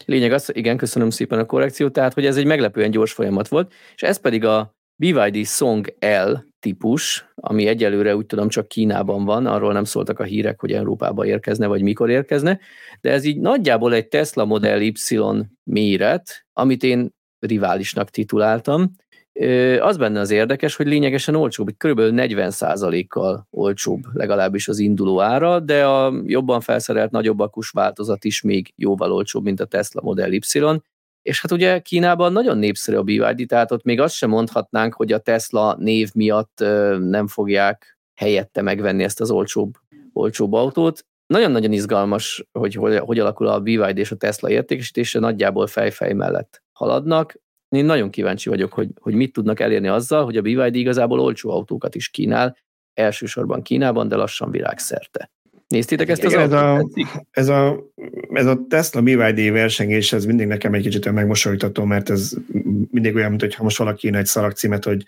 Lényeg 0.05 0.33
az, 0.33 0.51
igen, 0.55 0.77
köszönöm 0.77 1.11
szépen 1.11 1.39
a 1.39 1.45
korrekciót, 1.45 1.93
tehát 1.93 2.15
hogy 2.15 2.27
ez 2.27 2.37
egy 2.37 2.47
meglepően 2.47 2.91
gyors 2.91 3.13
folyamat 3.13 3.49
volt, 3.49 3.73
és 3.95 4.03
ez 4.03 4.21
pedig 4.21 4.45
a 4.45 4.78
BYD 5.01 5.47
Song 5.47 5.95
L 6.01 6.33
típus, 6.61 7.33
ami 7.35 7.67
egyelőre 7.67 8.17
úgy 8.17 8.27
tudom 8.27 8.49
csak 8.49 8.69
Kínában 8.69 9.25
van, 9.25 9.47
arról 9.47 9.73
nem 9.73 9.85
szóltak 9.85 10.19
a 10.19 10.25
hírek, 10.25 10.61
hogy 10.61 10.73
Európába 10.73 11.27
érkezne, 11.27 11.67
vagy 11.67 11.83
mikor 11.83 12.11
érkezne, 12.11 12.59
de 13.01 13.11
ez 13.11 13.25
így 13.25 13.39
nagyjából 13.39 13.95
egy 13.95 14.09
Tesla 14.09 14.45
Model 14.45 14.81
Y 14.81 14.95
méret, 15.65 16.47
amit 16.53 16.83
én 16.83 17.15
riválisnak 17.39 18.11
tituláltam. 18.11 18.95
Az 19.81 19.97
benne 19.97 20.21
az 20.21 20.31
érdekes, 20.31 20.77
hogy 20.77 20.87
lényegesen 20.87 21.35
olcsóbb, 21.35 21.69
kb. 21.69 22.01
40%-kal 22.01 23.47
olcsóbb 23.51 24.01
legalábbis 24.13 24.69
az 24.69 24.79
induló 24.79 25.21
ára, 25.21 25.61
de 25.61 25.87
a 25.87 26.23
jobban 26.25 26.61
felszerelt, 26.61 27.11
nagyobb 27.11 27.39
akus 27.39 27.71
változat 27.71 28.25
is 28.25 28.43
még 28.43 28.73
jóval 28.77 29.13
olcsóbb, 29.13 29.45
mint 29.45 29.61
a 29.61 29.65
Tesla 29.65 30.01
Model 30.05 30.33
Y, 30.33 30.41
és 31.29 31.41
hát 31.41 31.53
ugye 31.53 31.79
Kínában 31.79 32.33
nagyon 32.33 32.59
népszerű 32.59 32.97
a 32.97 33.03
BYD, 33.03 33.47
tehát 33.47 33.73
ott 33.73 33.83
még 33.83 34.01
azt 34.01 34.15
sem 34.15 34.31
mondhatnánk, 34.31 34.95
hogy 34.95 35.13
a 35.13 35.19
Tesla 35.19 35.77
név 35.79 36.11
miatt 36.15 36.59
nem 36.99 37.27
fogják 37.27 37.99
helyette 38.15 38.63
megvenni 38.63 39.03
ezt 39.03 39.21
az 39.21 39.31
olcsóbb, 39.31 39.75
olcsóbb 40.13 40.53
autót. 40.53 41.07
Nagyon-nagyon 41.27 41.73
izgalmas, 41.73 42.49
hogy, 42.53 42.75
hogy 42.75 42.97
hogy 42.99 43.19
alakul 43.19 43.47
a 43.47 43.61
BYD 43.61 43.99
és 43.99 44.11
a 44.11 44.17
Tesla 44.17 44.51
értékesítése, 44.51 45.19
nagyjából 45.19 45.67
fejfej 45.67 46.13
mellett 46.13 46.63
haladnak. 46.73 47.35
Én 47.69 47.85
nagyon 47.85 48.11
kíváncsi 48.11 48.49
vagyok, 48.49 48.73
hogy, 48.73 48.89
hogy 49.01 49.15
mit 49.15 49.33
tudnak 49.33 49.61
elérni 49.61 49.89
azzal, 49.89 50.25
hogy 50.25 50.37
a 50.37 50.43
BYD 50.43 50.75
igazából 50.75 51.21
olcsó 51.21 51.51
autókat 51.51 51.95
is 51.95 52.09
kínál, 52.09 52.57
elsősorban 52.95 53.63
Kínában, 53.63 54.09
de 54.09 54.17
lassan 54.17 54.51
világszerte. 54.51 55.31
Néztétek 55.69 56.09
ezt 56.09 56.25
az 56.25 56.35
ez 56.35 56.53
a, 56.53 56.89
ez, 57.31 57.49
a, 57.49 57.85
ez 58.33 58.47
a 58.47 58.59
Tesla 58.69 59.03
BYD 59.03 59.53
versengés, 59.53 60.13
ez 60.13 60.25
mindig 60.25 60.47
nekem 60.47 60.75
egy 60.75 60.83
kicsit 60.83 61.13
megmosolytató, 61.13 61.85
mert 61.85 62.11
ez 62.11 62.33
mindig 62.91 63.15
olyan, 63.15 63.31
mintha 63.31 63.63
most 63.63 63.79
valaki 63.79 64.07
írna 64.07 64.19
egy 64.19 64.27
szalagcímet, 64.27 64.85
hogy 64.85 65.05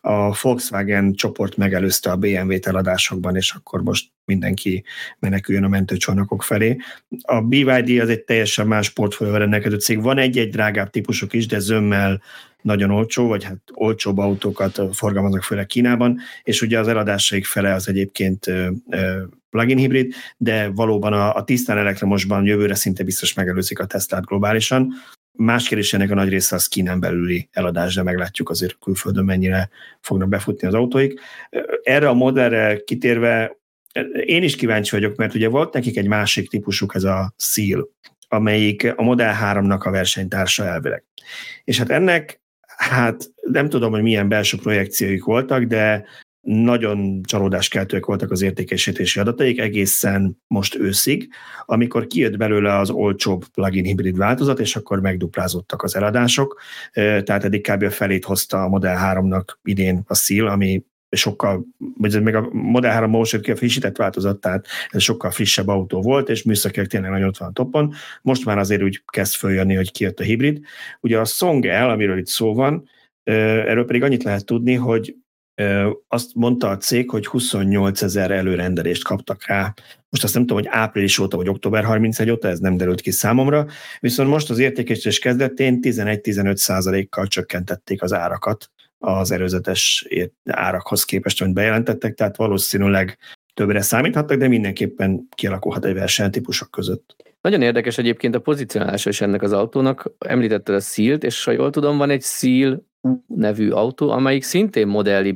a 0.00 0.38
Volkswagen 0.42 1.14
csoport 1.14 1.56
megelőzte 1.56 2.10
a 2.10 2.16
BMW-t 2.16 2.66
eladásokban, 2.66 3.36
és 3.36 3.52
akkor 3.52 3.82
most 3.82 4.10
mindenki 4.24 4.84
meneküljön 5.18 5.64
a 5.64 5.68
mentőcsónakok 5.68 6.42
felé. 6.42 6.76
A 7.22 7.40
BYD 7.40 8.00
az 8.00 8.08
egy 8.08 8.24
teljesen 8.24 8.66
más 8.66 8.90
portfólióval 8.90 9.40
rendelkező 9.40 9.76
cég. 9.76 10.02
Van 10.02 10.18
egy-egy 10.18 10.50
drágább 10.50 10.90
típusok 10.90 11.32
is, 11.32 11.46
de 11.46 11.58
zömmel 11.58 12.22
nagyon 12.66 12.90
olcsó, 12.90 13.26
vagy 13.26 13.44
hát 13.44 13.58
olcsóbb 13.72 14.18
autókat 14.18 14.80
forgalmaznak 14.92 15.42
főleg 15.42 15.66
Kínában, 15.66 16.18
és 16.42 16.62
ugye 16.62 16.78
az 16.78 16.88
eladásaik 16.88 17.44
fele 17.44 17.74
az 17.74 17.88
egyébként 17.88 18.46
plug-in 19.50 19.76
hibrid, 19.76 20.12
de 20.36 20.68
valóban 20.68 21.12
a, 21.12 21.34
a 21.34 21.44
tisztán 21.44 21.78
elektromosban 21.78 22.44
jövőre 22.44 22.74
szinte 22.74 23.04
biztos 23.04 23.34
megelőzik 23.34 23.78
a 23.78 23.86
Teslát 23.86 24.24
globálisan. 24.24 24.92
Más 25.32 25.68
kérdés 25.68 25.92
ennek 25.92 26.10
a 26.10 26.14
nagy 26.14 26.28
része 26.28 26.54
az 26.54 26.66
Kínán 26.66 27.00
belüli 27.00 27.48
eladás, 27.52 27.94
de 27.94 28.02
meglátjuk 28.02 28.50
azért 28.50 28.78
külföldön 28.78 29.24
mennyire 29.24 29.70
fognak 30.00 30.28
befutni 30.28 30.66
az 30.66 30.74
autóik. 30.74 31.20
Erre 31.82 32.08
a 32.08 32.14
modellre 32.14 32.80
kitérve 32.84 33.56
én 34.24 34.42
is 34.42 34.56
kíváncsi 34.56 34.90
vagyok, 34.90 35.16
mert 35.16 35.34
ugye 35.34 35.48
volt 35.48 35.72
nekik 35.72 35.96
egy 35.96 36.08
másik 36.08 36.48
típusuk, 36.48 36.94
ez 36.94 37.04
a 37.04 37.34
Seal, 37.36 37.88
amelyik 38.28 38.92
a 38.96 39.02
Model 39.02 39.36
3-nak 39.42 39.80
a 39.80 39.90
versenytársa 39.90 40.64
elvileg. 40.64 41.04
És 41.64 41.78
hát 41.78 41.90
ennek, 41.90 42.40
hát 42.76 43.30
nem 43.42 43.68
tudom, 43.68 43.90
hogy 43.90 44.02
milyen 44.02 44.28
belső 44.28 44.56
projekcióik 44.56 45.24
voltak, 45.24 45.62
de 45.62 46.04
nagyon 46.40 47.22
csalódáskeltőek 47.22 48.06
voltak 48.06 48.30
az 48.30 48.42
értékesítési 48.42 49.20
adataik 49.20 49.58
egészen 49.58 50.42
most 50.46 50.74
őszig, 50.74 51.28
amikor 51.64 52.06
kijött 52.06 52.36
belőle 52.36 52.78
az 52.78 52.90
olcsóbb 52.90 53.44
plugin 53.46 53.84
hibrid 53.84 54.16
változat, 54.16 54.60
és 54.60 54.76
akkor 54.76 55.00
megduplázottak 55.00 55.82
az 55.82 55.96
eladások, 55.96 56.60
tehát 56.92 57.44
eddig 57.44 57.70
kb. 57.70 57.82
a 57.82 57.90
felét 57.90 58.24
hozta 58.24 58.62
a 58.62 58.68
Model 58.68 58.98
3-nak 59.02 59.44
idén 59.62 60.02
a 60.06 60.14
szíl, 60.14 60.46
ami 60.46 60.84
sokkal, 61.16 61.66
vagy 61.98 62.22
még 62.22 62.34
a 62.34 62.48
Model 62.52 62.92
3 62.92 63.10
most 63.10 63.40
ki 63.40 63.50
a 63.50 63.56
frissített 63.56 63.96
változat, 63.96 64.40
tehát 64.40 64.66
ez 64.88 65.02
sokkal 65.02 65.30
frissebb 65.30 65.68
autó 65.68 66.02
volt, 66.02 66.28
és 66.28 66.42
műszakilag 66.42 66.88
tényleg 66.88 67.10
nagyon 67.10 67.28
ott 67.28 67.38
van 67.38 67.48
a 67.48 67.52
topon. 67.52 67.94
Most 68.22 68.44
már 68.44 68.58
azért 68.58 68.82
úgy 68.82 69.02
kezd 69.06 69.34
följönni, 69.34 69.74
hogy 69.74 69.92
kijött 69.92 70.20
a 70.20 70.24
hibrid. 70.24 70.60
Ugye 71.00 71.18
a 71.18 71.24
Song 71.24 71.64
L, 71.64 71.90
amiről 71.90 72.18
itt 72.18 72.26
szó 72.26 72.54
van, 72.54 72.88
erről 73.24 73.84
pedig 73.84 74.02
annyit 74.02 74.22
lehet 74.22 74.44
tudni, 74.44 74.74
hogy 74.74 75.14
azt 76.08 76.34
mondta 76.34 76.68
a 76.68 76.76
cég, 76.76 77.10
hogy 77.10 77.26
28 77.26 78.02
ezer 78.02 78.30
előrendelést 78.30 79.04
kaptak 79.04 79.46
rá. 79.46 79.74
Most 80.08 80.24
azt 80.24 80.34
nem 80.34 80.46
tudom, 80.46 80.62
hogy 80.62 80.72
április 80.72 81.18
óta 81.18 81.36
vagy 81.36 81.48
október 81.48 81.84
31 81.84 82.30
óta, 82.30 82.48
ez 82.48 82.58
nem 82.58 82.76
derült 82.76 83.00
ki 83.00 83.10
számomra, 83.10 83.66
viszont 84.00 84.28
most 84.28 84.50
az 84.50 84.58
értékesítés 84.58 85.18
kezdetén 85.18 85.78
11-15 85.82 86.54
százalékkal 86.54 87.26
csökkentették 87.26 88.02
az 88.02 88.12
árakat 88.12 88.70
az 88.98 89.30
előzetes 89.30 90.08
árakhoz 90.44 91.04
képest, 91.04 91.42
amit 91.42 91.54
bejelentettek, 91.54 92.14
tehát 92.14 92.36
valószínűleg 92.36 93.18
többre 93.54 93.80
számíthattak, 93.80 94.38
de 94.38 94.48
mindenképpen 94.48 95.28
kialakulhat 95.34 95.84
egy 95.84 95.94
versenytípusok 95.94 96.70
között. 96.70 97.16
Nagyon 97.40 97.62
érdekes 97.62 97.98
egyébként 97.98 98.34
a 98.34 98.40
pozicionálása 98.40 99.10
is 99.10 99.20
ennek 99.20 99.42
az 99.42 99.52
autónak. 99.52 100.10
Említetted 100.18 100.74
a 100.74 100.80
Seal-t, 100.80 101.24
és 101.24 101.44
ha 101.44 101.50
jól 101.50 101.70
tudom, 101.70 101.96
van 101.96 102.10
egy 102.10 102.22
Seal 102.22 102.86
nevű 103.26 103.70
autó, 103.70 104.10
amelyik 104.10 104.42
szintén 104.42 104.86
Model 104.86 105.24
Y 105.24 105.34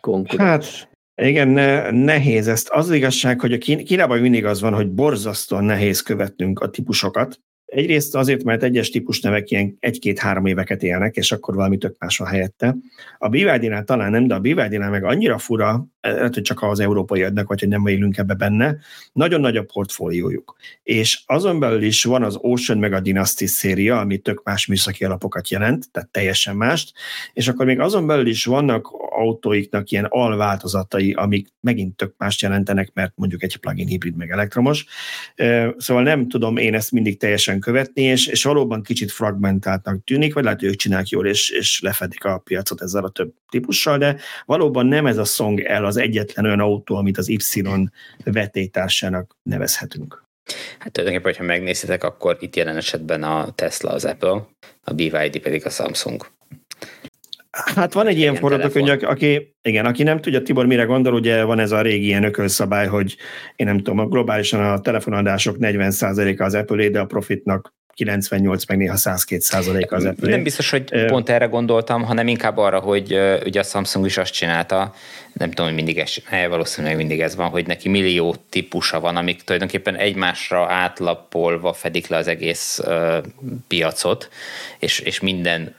konkurens. 0.00 0.40
Hát, 0.40 0.88
igen, 1.22 1.48
ne, 1.48 1.90
nehéz 1.90 2.48
ezt. 2.48 2.68
Az, 2.68 2.88
az 2.88 2.94
igazság, 2.94 3.40
hogy 3.40 3.52
a 3.52 3.58
Kínában 3.58 4.18
mindig 4.18 4.44
az 4.44 4.60
van, 4.60 4.74
hogy 4.74 4.90
borzasztóan 4.90 5.64
nehéz 5.64 6.00
követnünk 6.00 6.60
a 6.60 6.70
típusokat, 6.70 7.40
Egyrészt 7.74 8.14
azért, 8.14 8.44
mert 8.44 8.62
egyes 8.62 8.90
típus 8.90 9.20
nevek 9.20 9.50
ilyen 9.50 9.76
egy-két-három 9.80 10.46
éveket 10.46 10.82
élnek, 10.82 11.16
és 11.16 11.32
akkor 11.32 11.54
valami 11.54 11.78
tök 11.78 11.96
más 11.98 12.18
van 12.18 12.28
helyette. 12.28 12.76
A 13.18 13.28
BYD-nál 13.28 13.84
talán 13.84 14.10
nem, 14.10 14.26
de 14.26 14.34
a 14.34 14.40
BYD-nál 14.40 14.90
meg 14.90 15.04
annyira 15.04 15.38
fura, 15.38 15.86
lehet, 16.12 16.34
hogy 16.34 16.42
csak 16.42 16.62
az 16.62 16.80
európai 16.80 17.22
adnak, 17.22 17.48
vagy 17.48 17.60
hogy 17.60 17.68
nem 17.68 17.86
élünk 17.86 18.16
ebbe 18.16 18.34
benne, 18.34 18.76
nagyon 19.12 19.40
nagy 19.40 19.56
a 19.56 19.62
portfóliójuk. 19.62 20.56
És 20.82 21.22
azon 21.26 21.58
belül 21.58 21.82
is 21.82 22.04
van 22.04 22.22
az 22.22 22.38
Ocean 22.40 22.78
meg 22.78 22.92
a 22.92 23.00
Dynasty 23.00 23.46
széria, 23.46 24.00
ami 24.00 24.18
tök 24.18 24.42
más 24.42 24.66
műszaki 24.66 25.04
alapokat 25.04 25.48
jelent, 25.48 25.90
tehát 25.90 26.08
teljesen 26.08 26.56
mást, 26.56 26.92
és 27.32 27.48
akkor 27.48 27.66
még 27.66 27.80
azon 27.80 28.06
belül 28.06 28.26
is 28.26 28.44
vannak 28.44 28.88
autóiknak 29.10 29.90
ilyen 29.90 30.06
alváltozatai, 30.08 31.12
amik 31.12 31.48
megint 31.60 31.96
tök 31.96 32.14
mást 32.18 32.42
jelentenek, 32.42 32.90
mert 32.94 33.12
mondjuk 33.14 33.42
egy 33.42 33.56
plug-in 33.56 33.86
hibrid 33.86 34.16
meg 34.16 34.30
elektromos. 34.30 34.86
Szóval 35.76 36.02
nem 36.02 36.28
tudom 36.28 36.56
én 36.56 36.74
ezt 36.74 36.92
mindig 36.92 37.18
teljesen 37.18 37.60
követni, 37.60 38.02
és, 38.02 38.26
és 38.26 38.44
valóban 38.44 38.82
kicsit 38.82 39.12
fragmentáltnak 39.12 40.04
tűnik, 40.04 40.34
vagy 40.34 40.44
lehet, 40.44 40.60
hogy 40.60 40.68
ők 40.68 40.76
csinálják 40.76 41.08
jól, 41.08 41.26
és, 41.26 41.50
és 41.50 41.80
lefedik 41.80 42.24
a 42.24 42.38
piacot 42.38 42.82
ezzel 42.82 43.04
a 43.04 43.08
több 43.08 43.32
típussal, 43.48 43.98
de 43.98 44.16
valóban 44.44 44.86
nem 44.86 45.06
ez 45.06 45.18
a 45.18 45.24
Song 45.24 45.60
el 45.60 45.84
az 45.84 45.93
egyetlen 45.96 46.44
olyan 46.44 46.60
autó, 46.60 46.96
amit 46.96 47.18
az 47.18 47.28
Y 47.28 47.62
vetétársának 48.24 49.36
nevezhetünk. 49.42 50.22
Hát 50.78 50.92
tulajdonképpen, 50.92 51.32
hogyha 51.34 51.52
megnézitek, 51.52 52.04
akkor 52.04 52.36
itt 52.40 52.56
jelen 52.56 52.76
esetben 52.76 53.22
a 53.22 53.52
Tesla 53.54 53.90
az 53.90 54.04
Apple, 54.04 54.46
a 54.84 54.92
BYD 54.92 55.38
pedig 55.38 55.66
a 55.66 55.70
Samsung. 55.70 56.26
Hát 57.50 57.92
van 57.92 58.06
egy 58.06 58.18
ilyen 58.18 58.34
forgatókönyv, 58.34 59.02
aki, 59.02 59.54
igen, 59.62 59.86
aki 59.86 60.02
nem 60.02 60.20
tudja, 60.20 60.42
Tibor 60.42 60.66
mire 60.66 60.84
gondol, 60.84 61.14
ugye 61.14 61.44
van 61.44 61.58
ez 61.58 61.72
a 61.72 61.82
régi 61.82 62.04
ilyen 62.04 62.24
ökölszabály, 62.24 62.86
hogy 62.86 63.16
én 63.56 63.66
nem 63.66 63.78
tudom, 63.78 64.08
globálisan 64.08 64.60
a 64.60 64.80
telefonadások 64.80 65.56
40%-a 65.60 66.42
az 66.42 66.54
Apple, 66.54 66.88
de 66.88 67.00
a 67.00 67.04
profitnak 67.04 67.74
98, 67.94 68.66
meg 68.66 68.78
néha 68.78 68.96
102 68.96 69.40
százalék 69.40 69.92
az 69.92 70.04
Apple. 70.04 70.30
Nem 70.30 70.42
biztos, 70.42 70.70
hogy 70.70 71.06
pont 71.06 71.28
erre 71.28 71.46
gondoltam, 71.46 72.02
hanem 72.02 72.28
inkább 72.28 72.56
arra, 72.56 72.78
hogy 72.78 73.12
ugye 73.44 73.60
a 73.60 73.62
Samsung 73.62 74.06
is 74.06 74.16
azt 74.16 74.32
csinálta, 74.32 74.94
nem 75.32 75.48
tudom, 75.48 75.66
hogy 75.66 75.74
mindig 75.74 75.98
ez 75.98 76.10
csinálja, 76.10 76.48
valószínűleg 76.48 76.96
mindig 76.96 77.20
ez 77.20 77.34
van, 77.34 77.48
hogy 77.48 77.66
neki 77.66 77.88
millió 77.88 78.36
típusa 78.48 79.00
van, 79.00 79.16
amik 79.16 79.42
tulajdonképpen 79.42 79.96
egymásra 79.96 80.66
átlapolva 80.72 81.72
fedik 81.72 82.06
le 82.06 82.16
az 82.16 82.26
egész 82.26 82.80
piacot, 83.68 84.28
és, 84.78 84.98
és 84.98 85.20
minden 85.20 85.74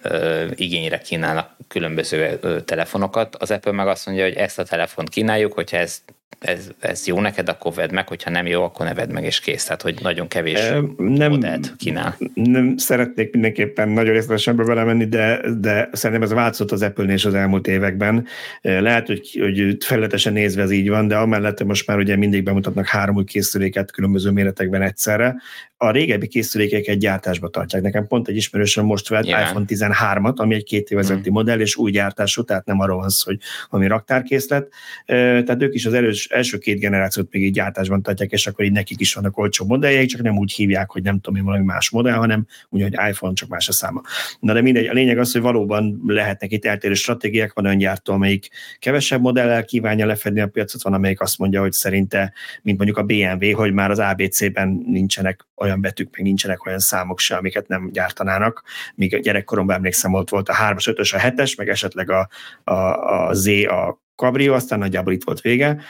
igényre 0.55 0.97
kínálnak 0.97 1.55
különböző 1.67 2.39
telefonokat. 2.65 3.35
Az 3.35 3.51
Apple 3.51 3.71
meg 3.71 3.87
azt 3.87 4.05
mondja, 4.05 4.23
hogy 4.23 4.35
ezt 4.35 4.59
a 4.59 4.63
telefont 4.63 5.09
kínáljuk, 5.09 5.53
hogyha 5.53 5.77
ez 5.77 6.01
ez, 6.39 6.69
ez 6.79 7.07
jó 7.07 7.19
neked, 7.19 7.49
akkor 7.49 7.73
vedd 7.73 7.93
meg, 7.93 8.07
hogyha 8.07 8.29
nem 8.29 8.47
jó, 8.47 8.63
akkor 8.63 8.85
ne 8.85 8.93
vedd 8.93 9.11
meg, 9.11 9.23
és 9.23 9.39
kész. 9.39 9.63
Tehát, 9.63 9.81
hogy 9.81 9.99
nagyon 10.01 10.27
kevés 10.27 10.59
nem, 10.97 11.29
modellt 11.29 11.75
kínál. 11.77 12.17
Nem 12.33 12.77
szeretnék 12.77 13.31
mindenképpen 13.31 13.89
nagyon 13.89 14.13
részletesen 14.13 14.55
belemenni, 14.55 15.05
de, 15.05 15.41
de 15.59 15.89
szerintem 15.91 16.25
ez 16.25 16.33
változott 16.33 16.71
az 16.71 16.81
Apple-nél 16.81 17.13
és 17.13 17.25
az 17.25 17.33
elmúlt 17.33 17.67
években. 17.67 18.27
Lehet, 18.61 19.07
hogy, 19.07 19.37
hogy 19.39 19.77
felületesen 19.85 20.33
nézve 20.33 20.61
ez 20.61 20.71
így 20.71 20.89
van, 20.89 21.07
de 21.07 21.15
amellett 21.15 21.63
most 21.63 21.87
már 21.87 21.97
ugye 21.97 22.15
mindig 22.15 22.43
bemutatnak 22.43 22.87
három 22.87 23.15
új 23.15 23.23
készüléket 23.23 23.91
különböző 23.91 24.29
méretekben 24.29 24.81
egyszerre. 24.81 25.35
A 25.77 25.91
régebbi 25.91 26.27
készülékeket 26.27 26.97
gyártásba 26.97 27.49
tartják. 27.49 27.81
Nekem 27.81 28.07
pont 28.07 28.27
egy 28.27 28.35
ismerősöm 28.35 28.85
most 28.85 29.07
vett 29.07 29.25
yeah. 29.25 29.41
iPhone 29.41 29.65
13-at, 29.67 30.35
ami 30.35 30.55
egy 30.55 30.63
két 30.63 30.89
évezeti 30.89 31.29
mm. 31.29 31.33
modell, 31.33 31.59
és 31.59 31.75
új 31.75 31.91
gyártású, 31.91 32.43
tehát 32.43 32.65
nem 32.65 32.79
arról 32.79 32.97
van 32.97 33.09
szó, 33.09 33.23
hogy 33.25 33.39
ami 33.69 33.87
raktárkészlet. 33.87 34.67
Tehát 35.05 35.61
ők 35.61 35.73
is 35.73 35.85
az 35.85 35.93
első 36.29 36.57
két 36.57 36.79
generációt 36.79 37.27
még 37.31 37.43
így 37.43 37.53
gyártásban 37.53 38.01
tartják, 38.01 38.31
és 38.31 38.47
akkor 38.47 38.65
így 38.65 38.71
nekik 38.71 38.99
is 38.99 39.13
vannak 39.13 39.37
olcsó 39.37 39.65
modelljeik, 39.65 40.09
csak 40.09 40.21
nem 40.21 40.37
úgy 40.37 40.51
hívják, 40.51 40.91
hogy 40.91 41.03
nem 41.03 41.19
tudom 41.19 41.39
én 41.39 41.45
valami 41.45 41.63
más 41.63 41.89
modell, 41.89 42.15
hanem 42.15 42.45
úgy, 42.69 42.81
hogy 42.81 42.93
iPhone, 43.09 43.33
csak 43.33 43.49
más 43.49 43.67
a 43.67 43.71
száma. 43.71 44.01
Na 44.39 44.53
de 44.53 44.61
mindegy, 44.61 44.87
a 44.87 44.93
lényeg 44.93 45.17
az, 45.17 45.31
hogy 45.31 45.41
valóban 45.41 46.01
lehetnek 46.07 46.51
itt 46.51 46.65
eltérő 46.65 46.93
stratégiák, 46.93 47.53
van 47.53 47.65
olyan 47.65 47.77
gyártó, 47.77 48.13
amelyik 48.13 48.47
kevesebb 48.79 49.21
modellel 49.21 49.65
kívánja 49.65 50.05
lefedni 50.05 50.39
a 50.39 50.47
piacot, 50.47 50.83
van, 50.83 50.93
amelyik 50.93 51.21
azt 51.21 51.37
mondja, 51.37 51.61
hogy 51.61 51.71
szerinte, 51.71 52.33
mint 52.61 52.77
mondjuk 52.77 52.97
a 52.97 53.03
BMW, 53.03 53.55
hogy 53.55 53.73
már 53.73 53.91
az 53.91 53.99
ABC-ben 53.99 54.83
nincsenek 54.85 55.47
olyan 55.55 55.81
betűk, 55.81 56.09
meg 56.11 56.25
nincsenek 56.25 56.65
olyan 56.65 56.79
számok 56.79 57.19
se, 57.19 57.35
amiket 57.35 57.67
nem 57.67 57.89
gyártanának. 57.91 58.63
Míg 58.95 59.15
a 59.15 59.19
gyerekkoromban 59.19 59.75
emlékszem, 59.75 60.13
ott 60.13 60.29
volt 60.29 60.49
a 60.49 60.53
3-as, 60.53 60.95
5-ös, 60.95 61.15
a 61.15 61.19
7-es, 61.19 61.57
meg 61.57 61.69
esetleg 61.69 62.09
a, 62.09 62.29
a, 62.63 62.73
a 62.73 63.33
Z, 63.33 63.47
a 63.47 64.03
Cabrio, 64.15 64.53
aztán 64.53 64.79
nagyjából 64.79 65.13
itt 65.13 65.23
volt 65.23 65.41
vége, 65.41 65.81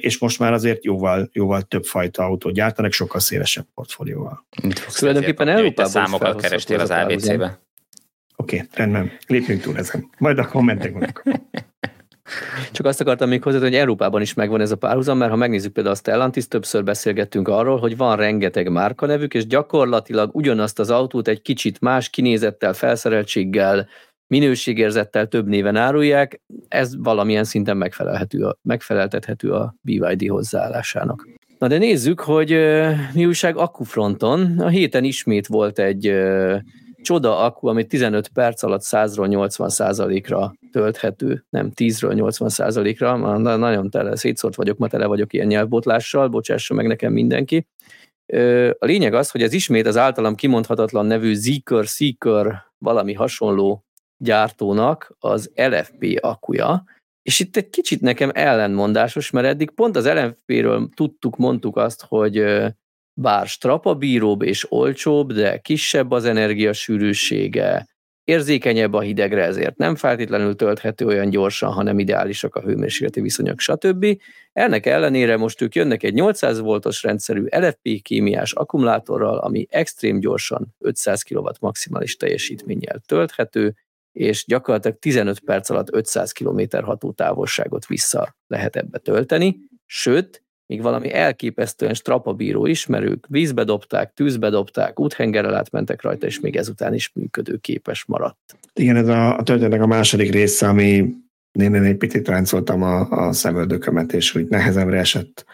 és 0.00 0.18
most 0.18 0.38
már 0.38 0.52
azért 0.52 0.84
jóval, 0.84 1.28
jóval 1.32 1.62
több 1.62 1.84
fajta 1.84 2.24
autót 2.24 2.54
gyártanak, 2.54 2.92
sokkal 2.92 3.20
szélesebb 3.20 3.66
portfólióval. 3.74 4.46
Tulajdonképpen 4.98 5.48
Európában 5.48 5.90
számokat 5.90 6.40
kerestél 6.40 6.80
az 6.80 6.90
ABC-be? 6.90 7.60
Oké, 8.36 8.56
okay, 8.56 8.68
rendben, 8.74 9.12
lépjünk 9.26 9.60
túl 9.60 9.76
ezen. 9.76 10.10
Majd 10.18 10.38
a 10.38 10.46
kommentek 10.46 11.22
Csak 12.72 12.86
azt 12.86 13.00
akartam 13.00 13.28
még 13.28 13.42
hozzá, 13.42 13.58
hogy 13.58 13.74
Európában 13.74 14.20
is 14.20 14.34
megvan 14.34 14.60
ez 14.60 14.70
a 14.70 14.76
párhuzam, 14.76 15.18
mert 15.18 15.30
ha 15.30 15.36
megnézzük 15.36 15.72
például 15.72 15.94
a 15.94 15.98
Stellantis, 15.98 16.48
többször 16.48 16.84
beszélgettünk 16.84 17.48
arról, 17.48 17.78
hogy 17.78 17.96
van 17.96 18.16
rengeteg 18.16 18.70
márkanevük, 18.70 19.34
és 19.34 19.46
gyakorlatilag 19.46 20.34
ugyanazt 20.34 20.78
az 20.78 20.90
autót 20.90 21.28
egy 21.28 21.42
kicsit 21.42 21.80
más 21.80 22.10
kinézettel, 22.10 22.72
felszereltséggel, 22.72 23.88
minőségérzettel 24.30 25.26
több 25.26 25.46
néven 25.46 25.76
árulják, 25.76 26.40
ez 26.68 26.96
valamilyen 26.96 27.44
szinten 27.44 27.76
megfelelhető 27.76 28.44
a, 28.44 28.58
megfeleltethető 28.62 29.52
a 29.52 29.74
BYD 29.80 30.26
hozzáállásának. 30.28 31.28
Na 31.58 31.66
de 31.66 31.78
nézzük, 31.78 32.20
hogy 32.20 32.56
mi 33.14 33.26
újság 33.26 33.56
akkufronton. 33.56 34.58
A 34.58 34.68
héten 34.68 35.04
ismét 35.04 35.46
volt 35.46 35.78
egy 35.78 36.14
csoda 37.02 37.38
akku, 37.38 37.68
ami 37.68 37.86
15 37.86 38.28
perc 38.28 38.62
alatt 38.62 38.82
100-ról 38.84 39.28
80 39.28 39.70
ra 40.26 40.54
tölthető, 40.72 41.44
nem 41.50 41.70
10-ről 41.74 42.12
80% 42.14 42.96
ra 42.98 43.38
nagyon 43.56 43.90
tele, 43.90 44.16
szétszórt 44.16 44.54
vagyok, 44.54 44.78
ma 44.78 44.88
tele 44.88 45.06
vagyok 45.06 45.32
ilyen 45.32 45.46
nyelvbotlással, 45.46 46.28
bocsássa 46.28 46.74
meg 46.74 46.86
nekem 46.86 47.12
mindenki. 47.12 47.66
A 48.78 48.84
lényeg 48.84 49.14
az, 49.14 49.30
hogy 49.30 49.42
ez 49.42 49.52
ismét 49.52 49.86
az 49.86 49.96
általam 49.96 50.34
kimondhatatlan 50.34 51.06
nevű 51.06 51.34
Zeekr, 51.34 51.84
Seeker 51.84 52.62
valami 52.78 53.12
hasonló 53.12 53.84
gyártónak 54.20 55.16
az 55.18 55.50
LFP 55.54 56.18
akuja, 56.20 56.84
és 57.22 57.40
itt 57.40 57.56
egy 57.56 57.70
kicsit 57.70 58.00
nekem 58.00 58.30
ellenmondásos, 58.34 59.30
mert 59.30 59.46
eddig 59.46 59.70
pont 59.70 59.96
az 59.96 60.08
LFP-ről 60.08 60.88
tudtuk, 60.94 61.36
mondtuk 61.36 61.76
azt, 61.76 62.04
hogy 62.08 62.44
bár 63.20 63.46
strapabíróbb 63.46 64.42
és 64.42 64.72
olcsóbb, 64.72 65.32
de 65.32 65.58
kisebb 65.58 66.10
az 66.10 66.24
energiasűrűsége, 66.24 67.86
érzékenyebb 68.24 68.92
a 68.92 69.00
hidegre, 69.00 69.44
ezért 69.44 69.76
nem 69.76 69.96
feltétlenül 69.96 70.56
tölthető 70.56 71.06
olyan 71.06 71.30
gyorsan, 71.30 71.72
hanem 71.72 71.98
ideálisak 71.98 72.54
a 72.54 72.60
hőmérsékleti 72.60 73.20
viszonyok, 73.20 73.60
stb. 73.60 74.06
Ennek 74.52 74.86
ellenére 74.86 75.36
most 75.36 75.60
ők 75.60 75.74
jönnek 75.74 76.02
egy 76.02 76.14
800 76.14 76.60
voltos 76.60 77.02
rendszerű 77.02 77.44
LFP 77.50 78.02
kémiás 78.02 78.52
akkumulátorral, 78.52 79.38
ami 79.38 79.66
extrém 79.70 80.20
gyorsan 80.20 80.74
500 80.78 81.22
kW 81.22 81.48
maximális 81.60 82.16
teljesítménnyel 82.16 83.00
tölthető, 83.06 83.74
és 84.12 84.44
gyakorlatilag 84.46 84.98
15 84.98 85.40
perc 85.40 85.70
alatt 85.70 85.94
500 85.94 86.32
km 86.32 86.60
hatótávolságot 86.82 87.86
vissza 87.86 88.36
lehet 88.46 88.76
ebbe 88.76 88.98
tölteni, 88.98 89.56
sőt, 89.86 90.42
még 90.66 90.82
valami 90.82 91.12
elképesztően 91.12 91.94
strapabíró 91.94 92.66
ismerők 92.66 93.26
vízbe 93.28 93.64
dobták, 93.64 94.12
tűzbe 94.12 94.50
dobták, 94.50 95.00
úthengerrel 95.00 95.54
átmentek 95.54 96.02
rajta, 96.02 96.26
és 96.26 96.40
még 96.40 96.56
ezután 96.56 96.94
is 96.94 97.12
működőképes 97.14 98.04
maradt. 98.04 98.58
Igen, 98.72 98.96
ez 98.96 99.08
a, 99.08 99.38
a 99.38 99.42
történetnek 99.42 99.82
a 99.82 99.86
második 99.86 100.32
része, 100.32 100.68
ami 100.68 101.14
én 101.52 101.74
egy 101.74 101.96
picit 101.96 102.28
ráncoltam 102.28 102.82
a, 102.82 103.10
a 103.10 103.32
szemöldökömet, 103.32 104.12
és 104.12 104.34
úgy 104.34 104.48
nehezemre 104.48 104.98
esett 104.98 105.44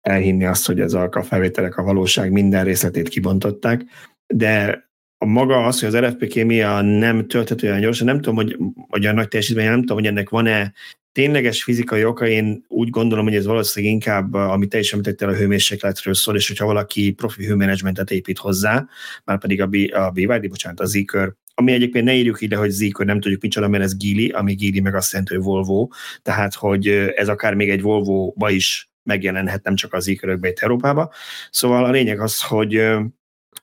elhinni 0.00 0.44
azt, 0.44 0.66
hogy 0.66 0.80
ez 0.80 0.94
a 0.94 1.22
felvételek 1.22 1.76
a 1.76 1.82
valóság 1.82 2.32
minden 2.32 2.64
részletét 2.64 3.08
kibontották, 3.08 3.82
de 4.26 4.84
a 5.22 5.26
maga 5.26 5.64
az, 5.64 5.80
hogy 5.80 5.94
az 5.94 6.04
RFP 6.04 6.26
kémia 6.26 6.80
nem 6.80 7.26
tölthető 7.26 7.68
olyan 7.68 7.80
gyorsan, 7.80 8.06
nem 8.06 8.16
tudom, 8.16 8.34
hogy, 8.34 8.56
hogy 8.88 9.06
a 9.06 9.12
nagy 9.12 9.28
teljesítmény, 9.28 9.66
nem 9.66 9.80
tudom, 9.80 9.96
hogy 9.96 10.06
ennek 10.06 10.28
van-e 10.28 10.72
tényleges 11.12 11.62
fizikai 11.62 12.04
oka, 12.04 12.26
én 12.26 12.64
úgy 12.68 12.90
gondolom, 12.90 13.24
hogy 13.24 13.34
ez 13.34 13.46
valószínűleg 13.46 13.94
inkább, 13.94 14.34
amit 14.34 14.68
te 14.68 14.78
is 14.78 14.92
említettél, 14.92 15.28
a 15.28 15.34
hőmérsékletről 15.34 16.14
szól, 16.14 16.36
és 16.36 16.48
hogyha 16.48 16.66
valaki 16.66 17.12
profi 17.12 17.46
hőmenedzsmentet 17.46 18.10
épít 18.10 18.38
hozzá, 18.38 18.86
már 19.24 19.38
pedig 19.38 19.60
a, 19.60 19.66
B, 19.66 19.76
a 19.92 20.10
BYD, 20.10 20.48
bocsánat, 20.48 20.80
a 20.80 20.84
Zikr, 20.84 21.32
ami 21.54 21.72
egyébként 21.72 22.04
ne 22.04 22.14
írjuk 22.14 22.40
ide, 22.40 22.56
hogy 22.56 22.70
Zikr, 22.70 23.04
nem 23.04 23.20
tudjuk 23.20 23.42
micsoda, 23.42 23.68
mert 23.68 23.84
ez 23.84 23.96
Gili, 23.96 24.28
ami 24.28 24.54
Gili 24.54 24.80
meg 24.80 24.94
azt 24.94 25.12
jelenti, 25.12 25.34
hogy 25.34 25.44
Volvo, 25.44 25.88
tehát 26.22 26.54
hogy 26.54 26.88
ez 27.14 27.28
akár 27.28 27.54
még 27.54 27.70
egy 27.70 27.82
Volvo-ba 27.82 28.50
is 28.50 28.90
megjelenhet, 29.02 29.64
nem 29.64 29.74
csak 29.74 29.92
az 29.92 30.04
Zikr-ökbe 30.04 30.48
itt 30.48 30.58
Európába. 30.58 31.12
Szóval 31.50 31.84
a 31.84 31.90
lényeg 31.90 32.20
az, 32.20 32.42
hogy 32.42 32.82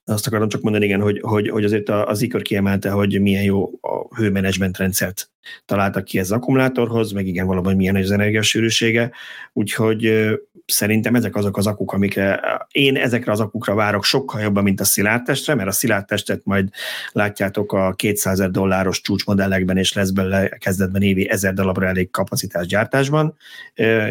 azt 0.09 0.27
akarom 0.27 0.49
csak 0.49 0.61
mondani, 0.61 0.85
igen, 0.85 1.01
hogy, 1.01 1.19
hogy, 1.21 1.49
hogy 1.49 1.63
azért 1.63 1.89
az 1.89 2.21
IKR 2.21 2.41
kiemelte, 2.41 2.89
hogy 2.89 3.21
milyen 3.21 3.43
jó 3.43 3.71
a 3.81 4.15
hőmenedzsment 4.15 4.77
rendszert 4.77 5.29
találtak 5.65 6.03
ki 6.03 6.19
ez 6.19 6.31
az 6.31 6.37
akkumulátorhoz, 6.37 7.11
meg 7.11 7.27
igen, 7.27 7.45
valóban 7.45 7.75
milyen 7.75 7.95
az 7.95 8.11
energiasűrűsége, 8.11 9.11
úgyhogy 9.53 10.29
szerintem 10.65 11.15
ezek 11.15 11.35
azok 11.35 11.57
az 11.57 11.67
akuk, 11.67 11.93
amikre 11.93 12.41
én 12.71 12.95
ezekre 12.95 13.31
az 13.31 13.39
akukra 13.39 13.75
várok 13.75 14.03
sokkal 14.03 14.41
jobban, 14.41 14.63
mint 14.63 14.79
a 14.79 14.83
szilárdtestre, 14.83 15.55
mert 15.55 15.67
a 15.67 15.71
szilárdtestet 15.71 16.41
majd 16.43 16.69
látjátok 17.11 17.73
a 17.73 17.93
200 17.93 18.49
dolláros 18.51 19.01
csúcsmodellekben, 19.01 19.77
és 19.77 19.93
lesz 19.93 20.09
belőle 20.09 20.47
kezdetben 20.47 21.01
évi 21.01 21.29
1000 21.29 21.53
darabra 21.53 21.87
elég 21.87 22.09
kapacitás 22.09 22.65
gyártásban, 22.65 23.35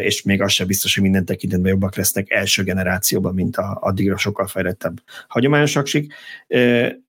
és 0.01 0.21
még 0.21 0.41
az 0.41 0.51
sem 0.51 0.67
biztos, 0.67 0.93
hogy 0.93 1.03
minden 1.03 1.25
tekintetben 1.25 1.71
jobbak 1.71 1.95
lesznek 1.95 2.31
első 2.31 2.63
generációban, 2.63 3.33
mint 3.33 3.57
a, 3.57 3.77
addigra 3.81 4.17
sokkal 4.17 4.47
fejlettebb 4.47 5.01
hagyományos 5.27 5.75
aksik, 5.87 6.13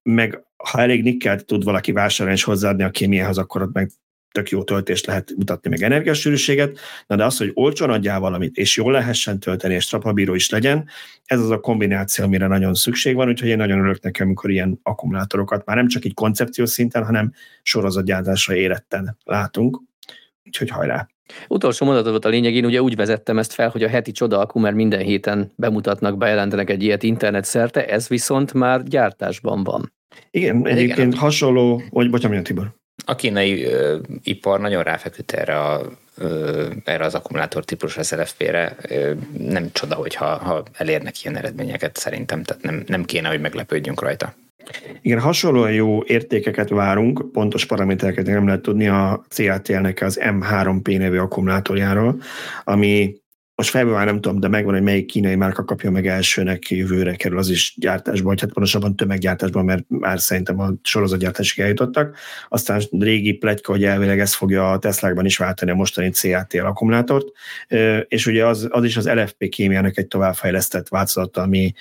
meg 0.02 0.42
ha 0.56 0.80
elég 0.80 1.02
nikkelt 1.02 1.44
tud 1.44 1.64
valaki 1.64 1.92
vásárolni 1.92 2.38
és 2.38 2.44
hozzáadni 2.44 2.82
a 2.82 2.90
kémiához, 2.90 3.38
akkor 3.38 3.62
ott 3.62 3.72
meg 3.72 3.90
tök 4.32 4.50
jó 4.50 4.62
töltést 4.62 5.06
lehet 5.06 5.32
mutatni, 5.36 5.70
meg 5.70 5.82
energiasűrűséget, 5.82 6.78
na 7.06 7.16
de 7.16 7.24
az, 7.24 7.38
hogy 7.38 7.50
olcsón 7.54 7.90
adjál 7.90 8.20
valamit, 8.20 8.56
és 8.56 8.76
jól 8.76 8.92
lehessen 8.92 9.40
tölteni, 9.40 9.74
és 9.74 9.86
trapabíró 9.86 10.34
is 10.34 10.50
legyen, 10.50 10.88
ez 11.24 11.40
az 11.40 11.50
a 11.50 11.60
kombináció, 11.60 12.24
amire 12.24 12.46
nagyon 12.46 12.74
szükség 12.74 13.14
van, 13.14 13.28
úgyhogy 13.28 13.48
én 13.48 13.56
nagyon 13.56 13.78
örülök 13.78 14.02
nekem, 14.02 14.26
amikor 14.26 14.50
ilyen 14.50 14.80
akkumulátorokat 14.82 15.64
már 15.64 15.76
nem 15.76 15.88
csak 15.88 16.04
egy 16.04 16.14
koncepciós 16.14 16.70
szinten, 16.70 17.04
hanem 17.04 17.32
sorozatgyártásra 17.62 18.54
éretten 18.54 19.16
látunk. 19.24 19.80
Úgyhogy 20.44 20.68
hajrá! 20.68 21.08
Utolsó 21.48 21.86
mondatot 21.86 22.10
volt 22.10 22.24
a 22.24 22.28
lényeg, 22.28 22.54
én 22.54 22.64
ugye 22.64 22.82
úgy 22.82 22.96
vezettem 22.96 23.38
ezt 23.38 23.52
fel, 23.52 23.68
hogy 23.68 23.82
a 23.82 23.88
heti 23.88 24.12
csoda 24.12 24.38
akku, 24.38 24.58
mert 24.58 24.74
minden 24.74 25.00
héten 25.00 25.52
bemutatnak, 25.56 26.18
bejelentenek 26.18 26.70
egy 26.70 26.82
ilyet 26.82 27.02
internet 27.02 27.44
szerte, 27.44 27.86
ez 27.86 28.08
viszont 28.08 28.52
már 28.52 28.82
gyártásban 28.82 29.64
van. 29.64 29.92
Igen, 30.30 30.66
egyébként 30.66 30.98
Igen. 30.98 31.20
hasonló, 31.20 31.82
hogy 31.90 32.10
bocsánat, 32.10 32.42
Tibor. 32.42 32.76
A 33.06 33.14
kínai 33.14 33.64
ö, 33.64 33.98
ipar 34.22 34.60
nagyon 34.60 34.82
ráfeküdt 34.82 35.32
erre 35.32 35.60
a 35.60 35.80
ö, 36.16 36.66
erre 36.84 37.04
az 37.04 37.14
akkumulátor 37.14 37.64
típus 37.64 37.96
az 37.96 38.12
LFP-re. 38.12 38.76
Ö, 38.88 39.12
nem 39.38 39.68
csoda, 39.72 39.94
hogyha 39.94 40.24
ha 40.24 40.62
elérnek 40.72 41.24
ilyen 41.24 41.36
eredményeket 41.36 41.96
szerintem, 41.96 42.42
tehát 42.42 42.62
nem, 42.62 42.84
nem 42.86 43.04
kéne, 43.04 43.28
hogy 43.28 43.40
meglepődjünk 43.40 44.00
rajta. 44.00 44.34
Igen, 45.02 45.20
hasonlóan 45.20 45.72
jó 45.72 46.04
értékeket 46.04 46.68
várunk, 46.68 47.32
pontos 47.32 47.66
paramétereket 47.66 48.26
nem 48.26 48.46
lehet 48.46 48.62
tudni 48.62 48.88
a 48.88 49.24
CATL-nek 49.28 50.02
az 50.02 50.20
M3P 50.22 50.98
nevű 50.98 51.18
akkumulátorjáról, 51.18 52.20
ami 52.64 53.16
most 53.54 53.70
fejben 53.70 53.92
már 53.92 54.04
nem 54.04 54.20
tudom, 54.20 54.40
de 54.40 54.48
megvan, 54.48 54.74
hogy 54.74 54.82
melyik 54.82 55.06
kínai 55.06 55.34
márka 55.34 55.64
kapja 55.64 55.90
meg 55.90 56.06
elsőnek 56.06 56.70
jövőre 56.70 57.14
kerül, 57.14 57.38
az 57.38 57.48
is 57.48 57.74
gyártásban, 57.76 58.26
vagy 58.26 58.40
hát 58.40 58.52
pontosabban 58.52 58.96
tömeggyártásban, 58.96 59.64
mert 59.64 59.84
már 59.88 60.20
szerintem 60.20 60.60
a 60.60 60.72
sorozatgyártásig 60.82 61.62
eljutottak. 61.62 62.16
Aztán 62.48 62.82
régi 62.98 63.32
pletyka, 63.32 63.72
hogy 63.72 63.84
elvileg 63.84 64.20
ez 64.20 64.34
fogja 64.34 64.70
a 64.70 64.78
Teslákban 64.78 65.24
is 65.24 65.36
váltani 65.36 65.70
a 65.70 65.74
mostani 65.74 66.10
CATL 66.10 66.64
akkumulátort, 66.64 67.26
és 68.08 68.26
ugye 68.26 68.46
az, 68.46 68.68
az 68.70 68.84
is 68.84 68.96
az 68.96 69.08
LFP 69.08 69.48
kémiának 69.48 69.98
egy 69.98 70.06
továbbfejlesztett 70.06 70.88
változata, 70.88 71.42
ami 71.42 71.72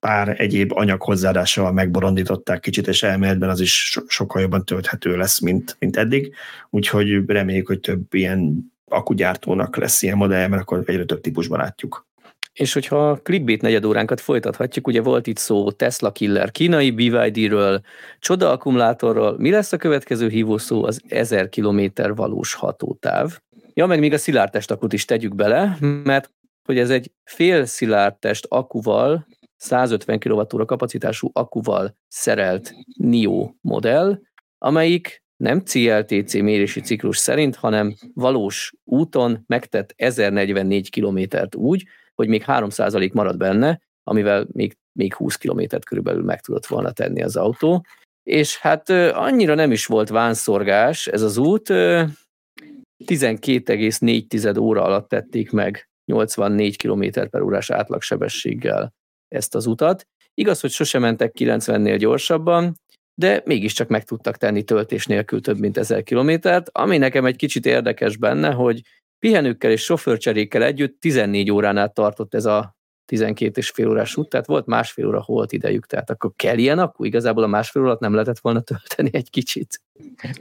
pár 0.00 0.40
egyéb 0.40 0.72
anyag 0.74 1.02
hozzáadással 1.02 1.72
megborondították 1.72 2.60
kicsit, 2.60 2.88
és 2.88 3.02
elméletben 3.02 3.48
az 3.48 3.60
is 3.60 3.98
sokkal 4.06 4.42
jobban 4.42 4.64
tölthető 4.64 5.16
lesz, 5.16 5.40
mint, 5.40 5.76
mint 5.78 5.96
eddig. 5.96 6.34
Úgyhogy 6.70 7.26
reméljük, 7.26 7.66
hogy 7.66 7.80
több 7.80 8.14
ilyen 8.14 8.72
akugyártónak 8.84 9.76
lesz 9.76 10.02
ilyen 10.02 10.16
modell, 10.16 10.48
mert 10.48 10.62
akkor 10.62 10.82
egyre 10.86 11.04
több 11.04 11.20
típusban 11.20 11.58
látjuk. 11.58 12.06
És 12.52 12.72
hogyha 12.72 13.10
a 13.10 13.16
clickbait 13.16 13.62
negyed 13.62 13.84
óránkat 13.84 14.20
folytathatjuk, 14.20 14.86
ugye 14.86 15.00
volt 15.00 15.26
itt 15.26 15.36
szó 15.36 15.70
Tesla 15.70 16.12
Killer 16.12 16.50
kínai 16.50 16.90
BYD-ről, 16.90 17.80
csoda 18.18 18.50
akkumulátorról, 18.50 19.38
mi 19.38 19.50
lesz 19.50 19.72
a 19.72 19.76
következő 19.76 20.28
hívószó 20.28 20.84
az 20.84 21.02
1000 21.08 21.48
km 21.48 21.80
valós 22.14 22.54
hatótáv. 22.54 23.38
Ja, 23.74 23.86
meg 23.86 23.98
még 23.98 24.12
a 24.12 24.18
szilárdtestakut 24.18 24.92
is 24.92 25.04
tegyük 25.04 25.34
bele, 25.34 25.76
mert 25.80 26.30
hogy 26.64 26.78
ez 26.78 26.90
egy 26.90 27.12
fél 27.24 27.64
szilárdtest 27.64 28.46
akuval, 28.48 29.26
150 29.58 30.18
kWh 30.18 30.64
kapacitású 30.64 31.30
akuval 31.32 31.96
szerelt 32.08 32.74
NIO 32.96 33.52
modell, 33.60 34.20
amelyik 34.58 35.22
nem 35.36 35.64
CLTC 35.64 36.34
mérési 36.34 36.80
ciklus 36.80 37.16
szerint, 37.16 37.56
hanem 37.56 37.94
valós 38.14 38.72
úton 38.84 39.44
megtett 39.46 39.92
1044 39.96 40.90
kilométert 40.90 41.54
úgy, 41.54 41.84
hogy 42.14 42.28
még 42.28 42.44
3% 42.46 43.12
marad 43.12 43.36
benne, 43.36 43.80
amivel 44.02 44.46
még, 44.52 44.76
még 44.92 45.14
20 45.14 45.36
kilométert 45.36 45.84
körülbelül 45.84 46.22
meg 46.22 46.40
tudott 46.40 46.66
volna 46.66 46.90
tenni 46.90 47.22
az 47.22 47.36
autó. 47.36 47.84
És 48.22 48.58
hát 48.58 48.88
annyira 49.12 49.54
nem 49.54 49.72
is 49.72 49.86
volt 49.86 50.08
vánszorgás 50.08 51.06
ez 51.06 51.22
az 51.22 51.36
út, 51.36 51.68
12,4 51.68 54.60
óra 54.60 54.84
alatt 54.84 55.08
tették 55.08 55.50
meg 55.50 55.88
84 56.04 56.76
km 56.76 57.04
per 57.30 57.40
órás 57.40 57.70
átlagsebességgel 57.70 58.96
ezt 59.28 59.54
az 59.54 59.66
utat. 59.66 60.06
Igaz, 60.34 60.60
hogy 60.60 60.70
sosem 60.70 61.00
mentek 61.00 61.34
90-nél 61.38 61.96
gyorsabban, 61.98 62.74
de 63.14 63.42
mégiscsak 63.44 63.88
meg 63.88 64.04
tudtak 64.04 64.36
tenni 64.36 64.62
töltés 64.62 65.06
nélkül 65.06 65.40
több 65.40 65.58
mint 65.58 65.78
ezer 65.78 66.02
kilométert, 66.02 66.70
ami 66.72 66.98
nekem 66.98 67.24
egy 67.24 67.36
kicsit 67.36 67.66
érdekes 67.66 68.16
benne, 68.16 68.50
hogy 68.52 68.82
pihenőkkel 69.18 69.70
és 69.70 69.82
sofőrcserékkel 69.82 70.62
együtt 70.62 71.00
14 71.00 71.50
órán 71.50 71.76
át 71.76 71.94
tartott 71.94 72.34
ez 72.34 72.44
a 72.44 72.76
12 73.04 73.60
és 73.60 73.70
fél 73.70 73.88
órás 73.88 74.16
út, 74.16 74.28
tehát 74.28 74.46
volt 74.46 74.66
másfél 74.66 75.06
óra 75.06 75.22
holt 75.22 75.52
idejük, 75.52 75.86
tehát 75.86 76.10
akkor 76.10 76.32
kell 76.36 76.58
ilyen 76.58 76.78
akkor 76.78 77.06
Igazából 77.06 77.42
a 77.42 77.46
másfél 77.46 77.82
órát 77.82 78.00
nem 78.00 78.12
lehetett 78.12 78.38
volna 78.38 78.60
tölteni 78.60 79.10
egy 79.12 79.30
kicsit. 79.30 79.82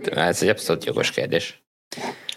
Ez 0.04 0.44
egy 0.44 0.50
abszolút 0.50 0.86
jogos 0.86 1.12
kérdés. 1.12 1.64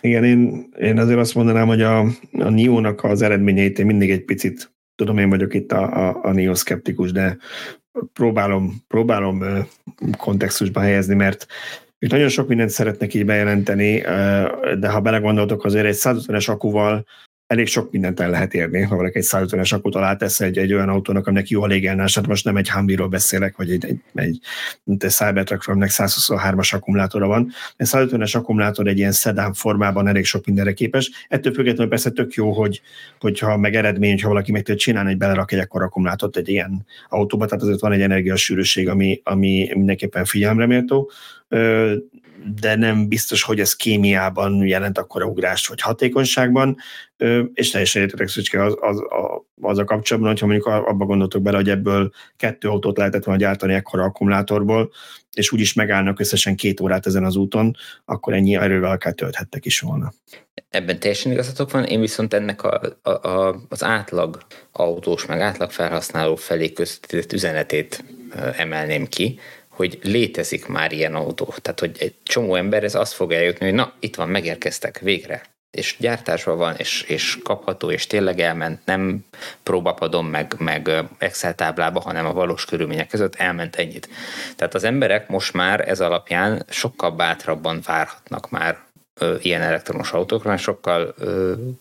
Igen, 0.01 0.25
én, 0.25 0.69
én 0.79 0.99
azért 0.99 1.19
azt 1.19 1.35
mondanám, 1.35 1.67
hogy 1.67 1.83
a, 1.83 2.01
a 2.33 2.49
NIO-nak 2.49 3.05
az 3.05 3.23
eredményeit 3.23 3.79
én 3.79 3.87
mindig 3.87 4.11
egy 4.11 4.25
picit, 4.25 4.73
tudom, 5.01 5.19
én 5.19 5.29
vagyok 5.29 5.55
itt 5.55 5.73
a, 5.73 6.09
a, 6.09 6.19
a 6.23 6.33
NIO 6.33 6.55
szkeptikus, 6.55 7.13
de 7.13 7.37
próbálom, 8.13 8.75
próbálom 8.89 9.67
kontextusba 10.17 10.81
helyezni, 10.81 11.15
mert 11.15 11.47
ők 11.99 12.11
nagyon 12.11 12.29
sok 12.29 12.49
mindent 12.49 12.71
szeretnek 12.71 13.15
így 13.15 13.25
bejelenteni, 13.25 14.01
de 14.79 14.89
ha 14.91 15.01
belegondoltok, 15.01 15.65
azért 15.65 15.87
egy 15.87 15.97
150-es 15.99 16.51
akuval 16.51 17.07
elég 17.51 17.67
sok 17.67 17.93
mindent 17.93 18.21
el 18.21 18.31
lehet 18.31 18.55
érni, 18.55 18.83
ha 18.83 18.97
valaki 18.97 19.19
egy 19.19 19.27
150-es 19.29 19.75
akut 19.75 19.95
alá 19.95 20.17
tesz 20.17 20.41
egy, 20.41 20.59
egy 20.59 20.73
olyan 20.73 20.89
autónak, 20.89 21.27
aminek 21.27 21.49
jó 21.49 21.63
a 21.63 21.67
légelnás, 21.67 22.15
hát 22.15 22.27
most 22.27 22.45
nem 22.45 22.57
egy 22.57 22.71
Humvee-ról 22.71 23.09
beszélek, 23.09 23.57
vagy 23.57 23.71
egy, 23.71 23.85
egy, 23.85 24.01
egy, 24.15 24.41
egy 24.85 25.11
Cybertruckról, 25.11 25.75
aminek 25.75 25.91
123-as 25.93 26.75
akkumulátora 26.75 27.27
van. 27.27 27.51
Egy 27.77 27.87
150-es 27.91 28.37
akkumulátor 28.37 28.87
egy 28.87 28.99
ilyen 28.99 29.13
szedán 29.13 29.53
formában 29.53 30.09
elég 30.09 30.25
sok 30.25 30.47
mindenre 30.47 30.73
képes. 30.73 31.27
Ettől 31.29 31.53
függetlenül 31.53 31.89
persze 31.89 32.11
tök 32.11 32.33
jó, 32.33 32.53
hogy, 32.53 32.81
hogyha 33.21 33.57
meg 33.57 33.75
eredmény, 33.75 34.23
ha 34.23 34.29
valaki 34.29 34.53
meg 34.53 34.63
tud 34.63 34.77
csinálni, 34.77 35.09
hogy 35.09 35.19
belerak 35.19 35.53
egy 35.53 35.59
ekkor 35.59 35.83
akkumulátort 35.83 36.37
egy 36.37 36.49
ilyen 36.49 36.87
autóba, 37.09 37.47
tehát 37.47 37.63
azért 37.63 37.81
van 37.81 37.93
egy 37.93 38.01
energiasűrűség, 38.01 38.89
ami, 38.89 39.21
ami 39.25 39.71
mindenképpen 39.75 40.25
figyelemre 40.25 40.67
méltó 40.67 41.11
de 42.61 42.77
nem 42.77 43.09
biztos, 43.09 43.43
hogy 43.43 43.61
ez 43.61 43.77
kémiában 43.77 44.67
jelent 44.67 44.99
akkora 44.99 45.27
ugrást, 45.27 45.69
vagy 45.69 45.81
hatékonyságban, 45.81 46.77
és 47.55 47.71
teljesen 47.71 48.03
értetek 48.03 48.29
Szücske 48.29 48.65
az, 48.65 48.77
az, 48.81 49.03
az, 49.61 49.79
a 49.79 49.85
kapcsolatban, 49.85 50.31
hogyha 50.31 50.47
mondjuk 50.47 50.67
abba 50.67 51.05
gondoltok 51.05 51.43
bele, 51.43 51.57
hogy 51.57 51.69
ebből 51.69 52.11
kettő 52.37 52.69
autót 52.69 52.97
lehetett 52.97 53.25
volna 53.25 53.41
gyártani 53.41 53.75
ekkora 53.75 54.05
akkumulátorból, 54.05 54.91
és 55.33 55.53
úgyis 55.53 55.73
megállnak 55.73 56.21
összesen 56.21 56.57
két 56.57 56.81
órát 56.81 57.07
ezen 57.07 57.25
az 57.25 57.37
úton, 57.37 57.77
akkor 58.05 58.33
ennyi 58.35 58.57
erővel 58.57 58.91
akár 58.91 59.13
tölthettek 59.13 59.65
is 59.65 59.81
volna. 59.81 60.13
Ebben 60.69 61.01
teljesen 61.01 61.33
igazatok 61.33 61.71
van, 61.71 61.85
én 61.85 62.01
viszont 62.01 62.35
ennek 62.35 62.63
a, 62.63 62.81
a, 63.03 63.11
a, 63.29 63.61
az 63.69 63.85
átlag 63.85 64.39
autós, 64.73 65.27
meg 65.27 65.41
átlag 65.41 65.71
felhasználó 65.71 66.37
felé 66.37 66.73
közvetített 66.73 67.33
üzenetét 67.33 68.05
emelném 68.57 69.07
ki, 69.07 69.39
hogy 69.81 69.99
létezik 70.03 70.67
már 70.67 70.93
ilyen 70.93 71.15
autó. 71.15 71.55
Tehát, 71.63 71.81
hogy 71.81 71.97
egy 71.99 72.15
csomó 72.23 72.55
ember 72.55 72.85
ez 72.85 72.95
azt 72.95 73.13
fog 73.13 73.33
eljutni, 73.33 73.65
hogy 73.67 73.75
na, 73.75 73.93
itt 74.01 74.17
van, 74.17 74.29
megérkeztek, 74.29 74.99
végre. 74.99 75.43
És 75.71 75.97
gyártásban 75.99 76.57
van, 76.59 76.75
és, 76.77 77.03
és 77.03 77.39
kapható, 77.43 77.91
és 77.91 78.07
tényleg 78.07 78.41
elment, 78.41 78.81
nem 78.85 79.25
próbapadom 79.63 80.27
meg, 80.27 80.55
meg 80.59 80.91
Excel 81.19 81.55
táblába, 81.55 82.01
hanem 82.01 82.27
a 82.27 82.33
valós 82.33 82.65
körülmények 82.65 83.09
között 83.09 83.35
elment 83.35 83.77
ennyit. 83.77 84.09
Tehát 84.57 84.75
az 84.75 84.85
emberek 84.85 85.29
most 85.29 85.53
már 85.53 85.89
ez 85.89 86.01
alapján 86.01 86.67
sokkal 86.69 87.11
bátrabban 87.11 87.81
várhatnak 87.87 88.51
már 88.51 88.79
ilyen 89.41 89.63
elektromos 89.63 90.13
autókra, 90.13 90.49
mert 90.51 90.63
sokkal 90.63 91.15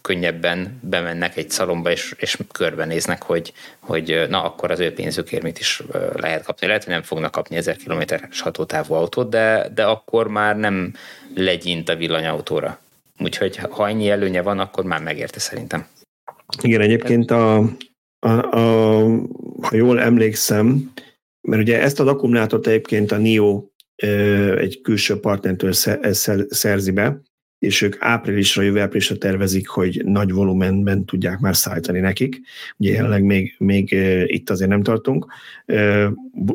könnyebben 0.02 0.80
bemennek 0.82 1.38
egy 1.38 1.50
szalomba, 1.50 1.92
és, 1.92 2.16
és 2.18 2.38
körbenéznek, 2.52 3.24
hogy, 3.24 3.54
hogy 3.80 4.26
na, 4.30 4.44
akkor 4.44 4.72
az 4.72 4.80
ő 4.80 4.94
pénzükért 4.94 5.44
mit 5.44 5.60
is 5.60 5.84
lehet 6.16 6.44
kapni. 6.44 6.68
Lehet, 6.68 6.84
hogy 6.84 6.94
nem 6.94 7.02
fognak 7.02 7.32
kapni 7.32 7.56
1000 7.56 7.76
kilométeres 7.76 8.42
hatótávú 8.42 8.94
autót, 8.94 9.30
de, 9.30 9.70
de 9.74 9.86
akkor 9.86 10.28
már 10.28 10.58
nem 10.58 10.94
legyint 11.36 11.90
a 11.90 11.96
villanyautóra. 11.96 12.80
Úgyhogy 13.20 13.56
ha 13.56 13.88
ennyi 13.88 14.10
előnye 14.10 14.42
van, 14.42 14.60
akkor 14.60 14.84
már 14.84 15.02
megérte 15.02 15.40
szerintem. 15.40 15.88
Igen, 16.62 16.82
egyébként 16.82 17.32
a, 17.32 17.58
a, 18.20 18.30
a, 18.30 19.04
ha 19.62 19.76
jól 19.76 20.02
emlékszem, 20.02 20.92
mert 21.42 21.62
ugye 21.62 21.82
ezt 21.82 22.00
az 22.00 22.08
akkumulátort 22.08 22.68
egyébként 22.68 23.12
a 23.12 23.18
NIO 23.18 23.64
egy 24.58 24.82
külső 24.82 25.20
partnertől 25.20 25.72
szerzi 26.50 26.92
be, 26.92 27.22
és 27.60 27.82
ők 27.82 27.96
áprilisra, 28.00 28.62
jövő 28.62 28.80
áprilisra 28.80 29.18
tervezik, 29.18 29.68
hogy 29.68 30.02
nagy 30.06 30.32
volumenben 30.32 31.06
tudják 31.06 31.40
már 31.40 31.56
szállítani 31.56 32.00
nekik. 32.00 32.42
Ugye 32.78 32.92
jelenleg 32.92 33.24
még, 33.24 33.56
még 33.58 33.92
itt 34.26 34.50
azért 34.50 34.70
nem 34.70 34.84
tartunk. 34.84 35.26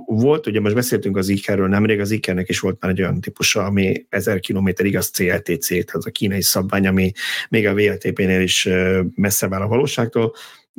Volt, 0.06 0.46
ugye 0.46 0.60
most 0.60 0.74
beszéltünk 0.74 1.16
az 1.16 1.28
IKER-ről 1.28 1.68
nemrég, 1.68 2.00
az 2.00 2.10
IKER-nek 2.10 2.48
is 2.48 2.60
volt 2.60 2.80
már 2.80 2.90
egy 2.90 3.00
olyan 3.00 3.20
típusa, 3.20 3.64
ami 3.64 4.06
1000 4.08 4.40
km 4.40 4.68
az 4.96 5.08
CLTC, 5.08 5.68
tehát 5.68 5.94
az 5.94 6.06
a 6.06 6.10
kínai 6.10 6.42
szabvány, 6.42 6.86
ami 6.86 7.12
még 7.48 7.66
a 7.66 7.74
VLTP-nél 7.74 8.40
is 8.40 8.68
messze 9.14 9.48
vár 9.48 9.62
a 9.62 9.68
valóságtól. 9.68 10.34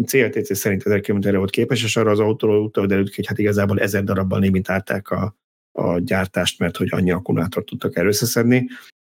CLTC 0.05 0.57
szerint 0.57 0.85
1000 0.85 1.01
km-re 1.01 1.37
volt 1.37 1.49
képes, 1.49 1.83
és 1.83 1.97
arra 1.97 2.11
az 2.11 2.19
autóról 2.19 2.63
utal 2.63 2.85
derült 2.85 3.15
hogy 3.15 3.27
hát 3.27 3.39
igazából 3.39 3.79
ezer 3.79 4.03
darabban 4.03 4.41
limitálták 4.41 5.09
a, 5.09 5.35
a 5.71 5.99
gyártást, 5.99 6.59
mert 6.59 6.77
hogy 6.77 6.87
annyi 6.91 7.11
akkumulátort 7.11 7.65
tudtak 7.65 7.95
el. 7.95 8.07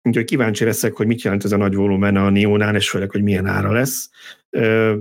Úgyhogy 0.07 0.25
kíváncsi 0.25 0.65
leszek, 0.65 0.97
hogy 0.97 1.07
mit 1.07 1.23
jelent 1.23 1.45
ez 1.45 1.53
a 1.53 1.57
nagy 1.57 1.75
volumen 1.75 2.17
a 2.17 2.31
Nionál, 2.31 2.75
és 2.75 2.91
főleg, 2.91 3.11
hogy 3.11 3.23
milyen 3.23 3.47
ára 3.47 3.73
lesz. 3.73 4.11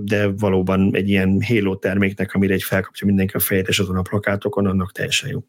De 0.02 0.28
valóban 0.38 0.90
egy 0.92 1.08
ilyen 1.08 1.38
Halo 1.46 1.76
terméknek, 1.76 2.34
amire 2.34 2.54
egy 2.54 2.62
felkapja 2.62 3.06
mindenki 3.06 3.36
a 3.36 3.38
fejét, 3.38 3.68
és 3.68 3.78
azon 3.78 3.96
a 3.96 4.02
plakátokon, 4.02 4.66
annak 4.66 4.92
teljesen 4.92 5.30
jó. 5.30 5.40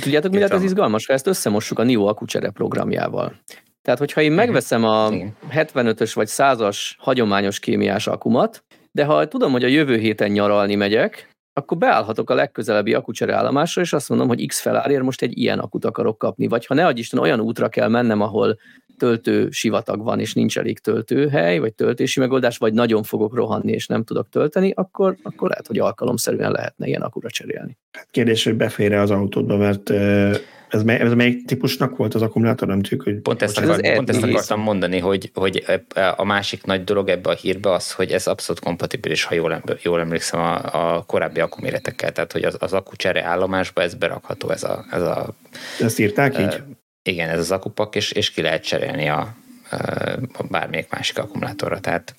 Tudjátok, 0.00 0.32
mi 0.32 0.38
lett 0.38 0.50
ez 0.52 0.62
izgalmas, 0.62 1.06
ha 1.06 1.12
ezt 1.12 1.26
összemossuk 1.26 1.78
a 1.78 1.82
NIO 1.82 2.04
akucsere 2.04 2.50
programjával? 2.50 3.40
Tehát, 3.82 3.98
hogyha 3.98 4.20
én 4.20 4.32
megveszem 4.32 4.84
a 4.84 5.10
75-ös 5.50 6.10
vagy 6.14 6.28
100-as 6.30 6.78
hagyományos 6.98 7.58
kémiás 7.58 8.06
akumat, 8.06 8.64
de 8.92 9.04
ha 9.04 9.28
tudom, 9.28 9.52
hogy 9.52 9.64
a 9.64 9.68
jövő 9.68 9.96
héten 9.96 10.30
nyaralni 10.30 10.74
megyek, 10.74 11.28
akkor 11.52 11.78
beállhatok 11.78 12.30
a 12.30 12.34
legközelebbi 12.34 12.94
akucsere 12.94 13.34
állomásra, 13.34 13.82
és 13.82 13.92
azt 13.92 14.08
mondom, 14.08 14.28
hogy 14.28 14.46
X 14.46 14.60
felárért 14.60 15.02
most 15.02 15.22
egy 15.22 15.38
ilyen 15.38 15.58
akut 15.58 15.84
akarok 15.84 16.18
kapni. 16.18 16.46
Vagy 16.46 16.66
ha 16.66 16.74
ne 16.74 16.86
adj 16.86 16.98
Isten, 16.98 17.20
olyan 17.20 17.40
útra 17.40 17.68
kell 17.68 17.88
mennem, 17.88 18.20
ahol 18.20 18.58
töltő 18.98 19.50
sivatag 19.50 20.02
van, 20.02 20.20
és 20.20 20.34
nincs 20.34 20.58
elég 20.58 20.78
töltőhely, 20.78 21.58
vagy 21.58 21.74
töltési 21.74 22.20
megoldás, 22.20 22.58
vagy 22.58 22.72
nagyon 22.72 23.02
fogok 23.02 23.34
rohanni, 23.34 23.72
és 23.72 23.86
nem 23.86 24.04
tudok 24.04 24.28
tölteni, 24.28 24.72
akkor, 24.74 25.16
akkor 25.22 25.48
lehet, 25.48 25.66
hogy 25.66 25.78
alkalomszerűen 25.78 26.50
lehetne 26.50 26.86
ilyen 26.86 27.02
akura 27.02 27.30
cserélni. 27.30 27.78
Hát 27.92 28.08
kérdés, 28.10 28.44
hogy 28.44 28.54
befér 28.54 28.92
az 28.92 29.10
autódba, 29.10 29.56
mert 29.56 29.90
Ez, 30.72 30.82
mely, 30.82 31.00
ez 31.00 31.12
melyik 31.12 31.44
típusnak 31.44 31.96
volt 31.96 32.14
az 32.14 32.22
akkumulátor? 32.22 32.68
Nem 32.68 32.80
tudjuk, 32.80 33.02
hogy... 33.02 33.20
Pont 33.20 33.42
ezt, 33.42 33.58
akar, 33.58 33.80
pont 33.80 34.10
ezt 34.10 34.22
akartam 34.22 34.60
mondani, 34.60 34.98
hogy, 34.98 35.30
hogy 35.34 35.64
a 36.16 36.24
másik 36.24 36.64
nagy 36.64 36.84
dolog 36.84 37.08
ebbe 37.08 37.30
a 37.30 37.34
hírbe 37.34 37.72
az, 37.72 37.92
hogy 37.92 38.10
ez 38.10 38.26
abszolút 38.26 38.62
kompatibilis, 38.62 39.24
ha 39.24 39.34
jól, 39.34 39.62
jól 39.82 40.00
emlékszem, 40.00 40.40
a, 40.40 40.94
a 40.94 41.02
korábbi 41.02 41.40
akkuméretekkel. 41.40 42.12
Tehát, 42.12 42.32
hogy 42.32 42.44
az, 42.44 42.56
az 42.58 42.72
akkucsere 42.72 43.24
állomásba 43.24 43.82
ez 43.82 43.94
berakható, 43.94 44.50
ez 44.50 44.62
a... 44.62 44.84
Ez 44.90 45.02
a 45.02 45.34
ezt 45.80 45.98
írták 45.98 46.38
így? 46.38 46.62
Igen, 47.02 47.28
ez 47.28 47.38
az 47.38 47.50
akupak, 47.50 47.94
és, 47.94 48.12
és 48.12 48.30
ki 48.30 48.42
lehet 48.42 48.64
cserélni 48.64 49.08
a, 49.08 49.34
a 50.32 50.42
bármelyik 50.50 50.90
másik 50.90 51.18
akkumulátorra. 51.18 51.80
Tehát 51.80 52.14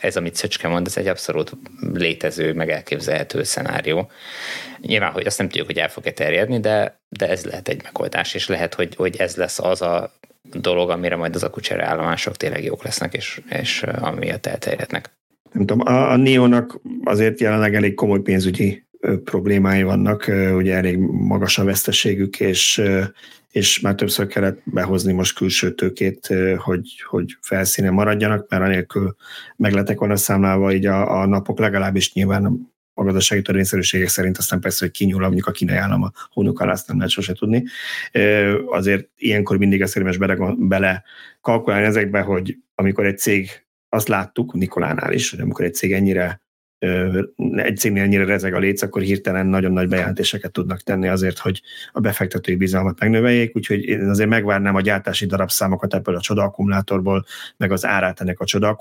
ez, 0.00 0.16
amit 0.16 0.34
Szöcske 0.34 0.68
mond, 0.68 0.86
ez 0.86 0.96
egy 0.96 1.06
abszolút 1.06 1.52
létező, 1.92 2.52
meg 2.52 2.70
elképzelhető 2.70 3.42
szenárió. 3.42 4.10
Nyilván, 4.80 5.12
hogy 5.12 5.26
azt 5.26 5.38
nem 5.38 5.48
tudjuk, 5.48 5.66
hogy 5.66 5.78
el 5.78 5.88
fog-e 5.88 6.12
terjedni, 6.12 6.60
de, 6.60 7.00
de 7.08 7.28
ez 7.28 7.44
lehet 7.44 7.68
egy 7.68 7.82
megoldás, 7.82 8.34
és 8.34 8.48
lehet, 8.48 8.74
hogy, 8.74 8.94
hogy 8.94 9.16
ez 9.16 9.36
lesz 9.36 9.58
az 9.58 9.82
a 9.82 10.12
dolog, 10.42 10.90
amire 10.90 11.16
majd 11.16 11.34
az 11.34 11.42
akucsere 11.42 11.84
állomások 11.84 12.36
tényleg 12.36 12.64
jók 12.64 12.84
lesznek, 12.84 13.14
és, 13.14 13.40
és 13.48 13.82
amiatt 13.82 14.46
elterjednek. 14.46 15.10
Nem 15.52 15.66
tudom, 15.66 15.86
a, 15.86 16.10
a 16.10 16.16
Nionak 16.16 16.80
azért 17.04 17.40
jelenleg 17.40 17.74
elég 17.74 17.94
komoly 17.94 18.20
pénzügyi 18.20 18.86
problémái 19.24 19.82
vannak, 19.82 20.30
ugye 20.54 20.74
elég 20.74 20.96
magas 20.98 21.58
a 21.58 21.64
veszteségük, 21.64 22.40
és 22.40 22.82
és 23.56 23.80
már 23.80 23.94
többször 23.94 24.26
kellett 24.26 24.60
behozni 24.64 25.12
most 25.12 25.36
külső 25.36 25.74
tőkét, 25.74 26.34
hogy, 26.56 27.02
hogy 27.08 27.36
felszínen 27.40 27.92
maradjanak, 27.92 28.48
mert 28.48 28.62
anélkül 28.62 29.16
megletek 29.56 29.98
volna 29.98 30.16
számlálva 30.16 30.72
így 30.72 30.86
a, 30.86 31.20
a 31.20 31.26
napok 31.26 31.58
legalábbis 31.58 32.12
nyilván 32.12 32.70
a 32.94 33.04
gazdasági 33.04 33.42
törvényszerűségek 33.42 34.08
szerint, 34.08 34.38
aztán 34.38 34.60
persze, 34.60 34.84
hogy 34.84 34.94
kinyúl, 34.94 35.20
mondjuk 35.20 35.46
a 35.46 35.50
kínai 35.50 35.76
állam 35.76 36.02
a 36.02 36.12
hónuk 36.30 36.60
alá, 36.60 36.72
azt 36.72 36.88
nem 36.88 36.96
lehet 36.96 37.12
sose 37.12 37.32
tudni. 37.32 37.64
Azért 38.70 39.08
ilyenkor 39.16 39.58
mindig 39.58 39.80
ezt 39.80 39.96
érdemes 39.96 40.16
bele, 40.16 40.54
bele 40.58 41.04
kalkulálni 41.40 41.86
ezekbe, 41.86 42.20
hogy 42.20 42.56
amikor 42.74 43.06
egy 43.06 43.18
cég, 43.18 43.66
azt 43.88 44.08
láttuk 44.08 44.54
Nikolánál 44.54 45.12
is, 45.12 45.30
hogy 45.30 45.40
amikor 45.40 45.64
egy 45.64 45.74
cég 45.74 45.92
ennyire 45.92 46.45
egy 47.56 47.76
cégnél 47.76 48.02
ennyire 48.02 48.24
rezeg 48.24 48.54
a 48.54 48.58
léc, 48.58 48.82
akkor 48.82 49.02
hirtelen 49.02 49.46
nagyon 49.46 49.72
nagy 49.72 49.88
bejelentéseket 49.88 50.52
tudnak 50.52 50.80
tenni 50.80 51.08
azért, 51.08 51.38
hogy 51.38 51.62
a 51.92 52.00
befektetői 52.00 52.56
bizalmat 52.56 53.00
megnöveljék, 53.00 53.56
úgyhogy 53.56 53.84
én 53.84 54.08
azért 54.08 54.28
megvárnám 54.28 54.74
a 54.74 54.80
gyártási 54.80 55.26
darabszámokat 55.26 55.94
ebből 55.94 56.16
a 56.16 56.20
csoda 56.20 56.54
meg 57.56 57.72
az 57.72 57.84
árát 57.84 58.20
ennek 58.20 58.40
a 58.40 58.44
csoda 58.44 58.78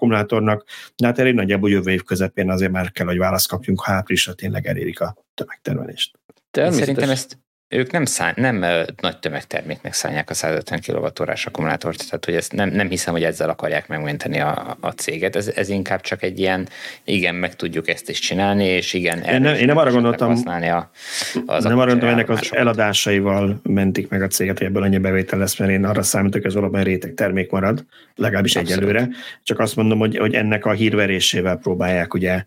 de 0.96 1.06
hát 1.06 1.20
elég 1.20 1.34
nagyjából 1.34 1.70
jövő 1.70 1.92
év 1.92 2.04
közepén 2.04 2.50
azért 2.50 2.72
már 2.72 2.92
kell, 2.92 3.06
hogy 3.06 3.18
választ 3.18 3.48
kapjunk, 3.48 3.82
ha 3.82 3.92
áprilisra 3.92 4.34
tényleg 4.34 4.68
elérik 4.68 5.02
a 5.02 5.18
tömegtermelést. 5.34 6.20
Szerintem 6.52 7.10
ezt 7.10 7.38
ők 7.76 7.92
nem, 7.92 8.06
szán, 8.06 8.34
nem 8.36 8.66
nagy 9.02 9.18
tömegterméknek 9.20 9.94
szállják 9.94 10.30
a 10.30 10.34
150 10.34 10.80
kWh 10.86 11.12
akkumulátort, 11.46 12.06
tehát 12.10 12.26
hogy 12.26 12.36
ezt 12.36 12.54
nem, 12.54 12.70
nem 12.70 12.90
hiszem, 12.90 13.14
hogy 13.14 13.24
ezzel 13.24 13.50
akarják 13.50 13.88
megmenteni 13.88 14.40
a, 14.40 14.78
a 14.80 14.90
céget. 14.90 15.36
Ez, 15.36 15.48
ez 15.56 15.70
inkább 15.70 16.02
csak 16.02 16.24
egy 16.24 16.40
ilyen, 16.40 16.68
igen, 17.04 17.36
meg 17.36 17.56
tudjuk 17.56 17.90
ezt 17.90 18.10
is 18.10 18.20
csinálni, 18.20 18.66
és 18.66 18.94
igen, 18.94 19.24
én 19.24 19.42
nem, 19.42 19.56
én 19.56 19.66
nem 19.66 19.78
arra 19.78 19.92
gondoltam, 19.92 20.30
használni 20.30 20.70
a, 20.70 20.90
az 21.46 21.64
nem 21.64 21.80
arra 21.80 21.90
gondoltam, 21.92 22.10
ennek 22.10 22.30
az 22.30 22.50
eladásaival 22.52 23.60
mentik 23.64 24.10
meg 24.10 24.22
a 24.22 24.28
céget, 24.28 24.58
hogy 24.58 24.68
ebből 24.68 24.84
annyi 24.84 24.98
bevétel 24.98 25.40
lesz, 25.40 25.60
mert 25.60 25.72
én 25.72 25.86
arra 25.86 26.04
számítok, 26.04 26.42
hogy 26.42 26.52
ez 26.52 26.62
valami 26.62 26.84
réteg 26.84 27.14
termék 27.14 27.52
marad, 27.52 27.86
legalábbis 28.16 28.56
Abszolút. 28.56 28.82
egyelőre. 28.82 29.10
Csak 29.44 29.60
azt 29.60 29.76
mondom, 29.76 30.00
hogy, 30.00 30.18
hogy 30.18 30.34
ennek 30.34 30.66
a 30.66 30.72
hírverésével 30.72 31.58
próbálják 31.58 32.14
ugye 32.14 32.46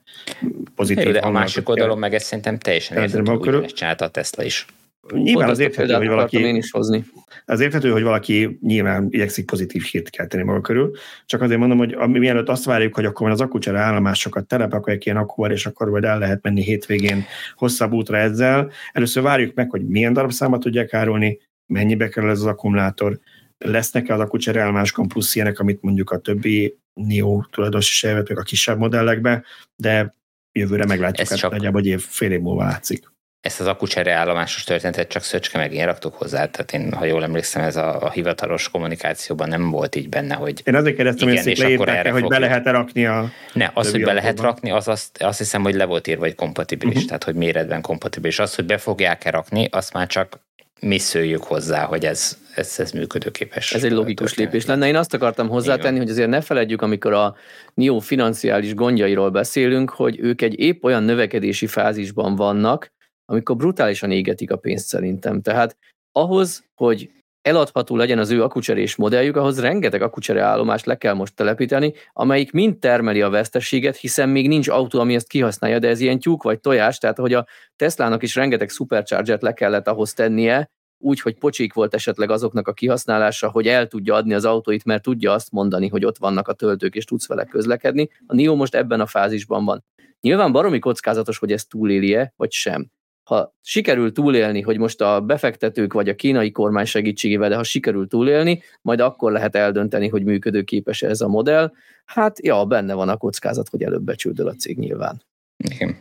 pozitív. 0.75 1.13
de 1.13 1.19
a 1.19 1.31
másik 1.31 1.69
oldalon 1.69 1.99
meg 1.99 2.15
ezt 2.15 2.27
szerintem 2.27 2.59
teljesen 2.59 2.97
érthető, 2.97 3.33
hogy 3.33 3.73
csinálta 3.75 4.05
a 4.05 4.09
Tesla 4.09 4.43
is. 4.43 4.67
Nyilván 5.13 5.49
az 5.49 5.59
érthető, 5.59 5.93
hogy 5.95 6.09
valaki... 6.09 6.39
Én 6.39 6.57
is 6.57 6.71
hozni. 6.71 7.05
Az 7.45 7.61
érthető, 7.61 7.91
hogy 7.91 8.03
valaki 8.03 8.59
nyilván 8.63 9.07
igyekszik 9.11 9.47
pozitív 9.47 9.83
hírt 9.83 10.11
kelteni 10.11 10.43
maga 10.43 10.61
körül, 10.61 10.91
csak 11.27 11.43
azért 11.43 11.61
mondom, 11.61 11.79
hogy 11.79 11.93
ami, 11.93 12.19
mielőtt 12.19 12.49
azt 12.49 12.65
várjuk, 12.65 12.95
hogy 12.95 13.05
akkor 13.05 13.31
az 13.31 13.41
akkucsere 13.41 13.79
állomásokat 13.79 14.47
telepakolják 14.47 15.05
ilyen 15.05 15.17
akkuval, 15.17 15.51
és 15.51 15.67
akkor 15.67 15.91
majd 15.91 16.05
el 16.05 16.19
lehet 16.19 16.43
menni 16.43 16.63
hétvégén 16.63 17.25
hosszabb 17.55 17.93
útra 17.93 18.17
ezzel. 18.17 18.71
Először 18.93 19.23
várjuk 19.23 19.55
meg, 19.55 19.71
hogy 19.71 19.87
milyen 19.87 20.13
darabszámot 20.13 20.61
tudják 20.61 20.95
árulni, 20.95 21.39
mennyibe 21.67 22.09
kerül 22.09 22.31
ez 22.31 22.39
az 22.39 22.47
akkumulátor, 22.47 23.19
lesznek-e 23.59 24.15
az 24.15 24.21
akkucsere 24.21 24.61
állomáskon 24.61 25.09
plusz 25.09 25.35
ilyenek, 25.35 25.59
amit 25.59 25.83
mondjuk 25.83 26.11
a 26.11 26.19
többi 26.19 26.79
NIO 26.95 27.43
tulajdonos 27.51 27.91
is 27.91 28.05
elvet, 28.05 28.29
a 28.31 28.43
kisebb 28.43 28.79
modellekbe, 28.79 29.45
de 29.77 30.15
jövőre 30.53 30.87
meglátjuk, 30.87 31.31
ez 31.31 31.41
hát 31.41 31.51
nagyjából 31.51 31.81
egy 31.81 31.87
év, 31.87 32.01
fél 32.01 32.33
év 32.33 32.41
múlva 32.41 32.65
látszik 32.65 33.17
ezt 33.41 33.61
az 33.61 33.67
akucsere 33.67 34.13
állomásos 34.13 34.65
történetet 34.65 35.09
csak 35.09 35.23
Szöcske 35.23 35.59
meg 35.59 35.75
én 35.75 35.85
raktuk 35.85 36.15
hozzá, 36.15 36.47
tehát 36.47 36.73
én, 36.73 36.93
ha 36.93 37.05
jól 37.05 37.23
emlékszem, 37.23 37.63
ez 37.63 37.77
a, 37.77 38.03
a 38.03 38.11
hivatalos 38.11 38.69
kommunikációban 38.69 39.49
nem 39.49 39.71
volt 39.71 39.97
így 39.97 40.09
benne, 40.09 40.35
hogy 40.35 40.63
Én 40.65 40.75
azért 40.75 40.97
kérdeztem, 40.97 41.29
igen, 41.29 41.45
hogy 41.45 41.73
akkor 41.73 41.89
erre 41.89 42.11
hogy 42.11 42.27
be 42.27 42.39
lehet 42.39 42.67
rakni 42.67 43.07
a 43.07 43.31
Ne, 43.53 43.71
az, 43.75 43.91
hogy 43.91 44.05
be 44.05 44.13
lehet 44.13 44.41
rakni, 44.41 44.71
az 44.71 44.89
azt, 44.89 45.23
azt 45.23 45.39
hiszem, 45.39 45.63
hogy 45.63 45.75
le 45.75 45.85
volt 45.85 46.07
írva, 46.07 46.25
hogy 46.25 46.35
kompatibilis, 46.35 46.95
uh-huh. 46.95 47.09
tehát 47.09 47.25
hogy 47.25 47.35
méretben 47.35 47.81
kompatibilis. 47.81 48.39
Az, 48.39 48.55
hogy 48.55 48.65
be 48.65 48.79
fogják-e 48.79 49.31
rakni, 49.31 49.69
azt 49.71 49.93
már 49.93 50.07
csak 50.07 50.41
mi 50.81 50.99
szőjük 50.99 51.45
hozzá, 51.45 51.85
hogy 51.85 52.05
ez, 52.05 52.39
ez, 52.55 52.75
ez 52.79 52.91
működőképes. 52.91 53.73
Ez 53.73 53.85
egy 53.85 53.91
logikus 53.91 54.35
lépés 54.35 54.67
lenne. 54.67 54.87
Én 54.87 54.97
azt 54.97 55.15
akartam 55.15 55.49
hozzátenni, 55.49 55.99
hogy 55.99 56.11
azért 56.11 56.29
ne 56.29 56.41
feledjük, 56.41 56.83
amikor 56.83 57.13
a 57.13 57.37
NIO 57.75 57.99
financiális 57.99 58.75
gondjairól 58.75 59.31
beszélünk, 59.31 59.91
hogy 59.91 60.19
ők 60.21 60.43
egy 60.43 60.61
épp 60.61 60.85
olyan 60.85 61.03
növekedési 61.03 61.67
fázisban 61.67 62.37
vannak, 62.37 62.93
amikor 63.31 63.57
brutálisan 63.57 64.11
égetik 64.11 64.51
a 64.51 64.57
pénzt 64.57 64.87
szerintem. 64.87 65.41
Tehát 65.41 65.77
ahhoz, 66.13 66.65
hogy 66.75 67.11
eladható 67.43 67.97
legyen 67.97 68.19
az 68.19 68.31
ő 68.31 68.43
akucserés 68.43 68.97
modelljük, 68.97 69.37
ahhoz 69.37 69.61
rengeteg 69.61 70.03
akucsere 70.03 70.43
állomást 70.43 70.87
le 70.87 70.97
kell 70.97 71.15
most 71.15 71.35
telepíteni, 71.35 71.93
amelyik 72.13 72.53
mind 72.53 72.79
termeli 72.79 73.23
a 73.23 73.31
veszteséget, 73.31 73.97
hiszen 73.97 74.29
még 74.29 74.49
nincs 74.49 74.69
autó, 74.69 75.01
ami 75.01 75.15
ezt 75.15 75.29
kihasználja, 75.29 75.79
de 75.79 75.89
ez 75.89 76.01
ilyen 76.01 76.19
tyúk 76.19 76.43
vagy 76.43 76.61
tojás, 76.61 76.99
tehát 76.99 77.19
hogy 77.19 77.35
a 77.35 77.47
Teslának 77.77 78.23
is 78.23 78.35
rengeteg 78.35 78.69
supercharger 78.69 79.43
le 79.43 79.53
kellett 79.53 79.89
ahhoz 79.89 80.13
tennie, 80.13 80.71
úgy, 80.99 81.21
hogy 81.21 81.39
pocsik 81.39 81.73
volt 81.73 81.95
esetleg 81.95 82.31
azoknak 82.31 82.69
a 82.69 82.73
kihasználása, 82.73 83.51
hogy 83.51 83.67
el 83.67 83.87
tudja 83.87 84.15
adni 84.15 84.35
az 84.35 84.45
autóit, 84.45 84.85
mert 84.85 85.03
tudja 85.03 85.33
azt 85.33 85.51
mondani, 85.51 85.89
hogy 85.89 86.05
ott 86.05 86.19
vannak 86.19 86.49
a 86.49 86.53
töltők, 86.53 86.95
és 86.95 87.05
tudsz 87.05 87.29
vele 87.29 87.45
közlekedni. 87.45 88.09
A 88.27 88.35
NIO 88.35 88.55
most 88.55 88.75
ebben 88.75 89.01
a 89.01 89.07
fázisban 89.07 89.65
van. 89.65 89.85
Nyilván 90.21 90.53
baromi 90.53 90.79
kockázatos, 90.79 91.39
hogy 91.39 91.53
ez 91.53 91.65
túlélje, 91.65 92.33
vagy 92.37 92.53
sem 92.53 92.91
ha 93.29 93.55
sikerül 93.63 94.13
túlélni, 94.13 94.61
hogy 94.61 94.79
most 94.79 95.01
a 95.01 95.21
befektetők 95.21 95.93
vagy 95.93 96.09
a 96.09 96.15
kínai 96.15 96.51
kormány 96.51 96.85
segítségével, 96.85 97.49
de 97.49 97.57
ha 97.57 97.63
sikerül 97.63 98.09
túlélni, 98.09 98.63
majd 98.83 99.01
akkor 99.01 99.33
lehet 99.33 99.57
eldönteni, 99.57 100.09
hogy 100.09 100.25
működőképes 100.25 101.03
ez 101.03 101.21
a 101.21 101.29
modell. 101.29 101.73
Hát 102.05 102.45
ja, 102.45 102.65
benne 102.65 102.95
van 102.95 103.09
a 103.09 103.17
kockázat, 103.17 103.69
hogy 103.69 103.83
előbb 103.83 104.03
becsődöl 104.03 104.49
a 104.49 104.55
cég 104.55 104.79
nyilván. 104.79 105.23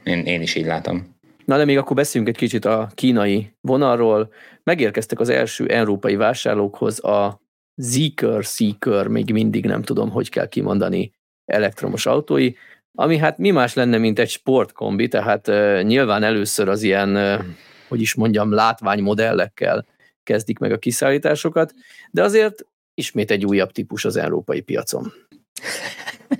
Én, 0.04 0.20
én 0.20 0.42
is 0.42 0.56
így 0.56 0.66
látom. 0.66 1.16
Na 1.46 1.58
de 1.58 1.66
még 1.66 1.78
akkor 1.78 1.96
beszéljünk 1.96 2.34
egy 2.34 2.40
kicsit 2.40 2.66
a 2.66 2.90
kínai 2.96 3.54
vonalról. 3.62 4.34
Megérkeztek 4.64 5.20
az 5.20 5.30
első 5.30 5.66
európai 5.66 6.16
vásárlókhoz 6.16 7.04
a 7.04 7.42
Zeekr, 7.76 8.44
Seeker, 8.44 9.08
még 9.08 9.32
mindig 9.32 9.66
nem 9.66 9.82
tudom, 9.82 10.10
hogy 10.10 10.30
kell 10.30 10.48
kimondani 10.48 11.12
elektromos 11.46 12.06
autói 12.06 12.52
ami 13.00 13.18
hát 13.18 13.38
mi 13.38 13.52
más 13.52 13.74
lenne, 13.74 13.98
mint 13.98 14.20
egy 14.20 14.30
sportkombi, 14.30 15.08
tehát 15.08 15.48
uh, 15.48 15.82
nyilván 15.84 16.24
először 16.24 16.70
az 16.70 16.84
ilyen, 16.84 17.16
uh, 17.16 17.46
hogy 17.88 18.02
is 18.02 18.16
mondjam, 18.16 18.52
látványmodellekkel 18.52 19.86
kezdik 20.24 20.60
meg 20.60 20.72
a 20.72 20.78
kiszállításokat, 20.78 21.74
de 22.12 22.24
azért 22.24 22.66
ismét 22.94 23.32
egy 23.32 23.46
újabb 23.46 23.72
típus 23.72 24.06
az 24.06 24.16
európai 24.16 24.62
piacon. 24.62 25.14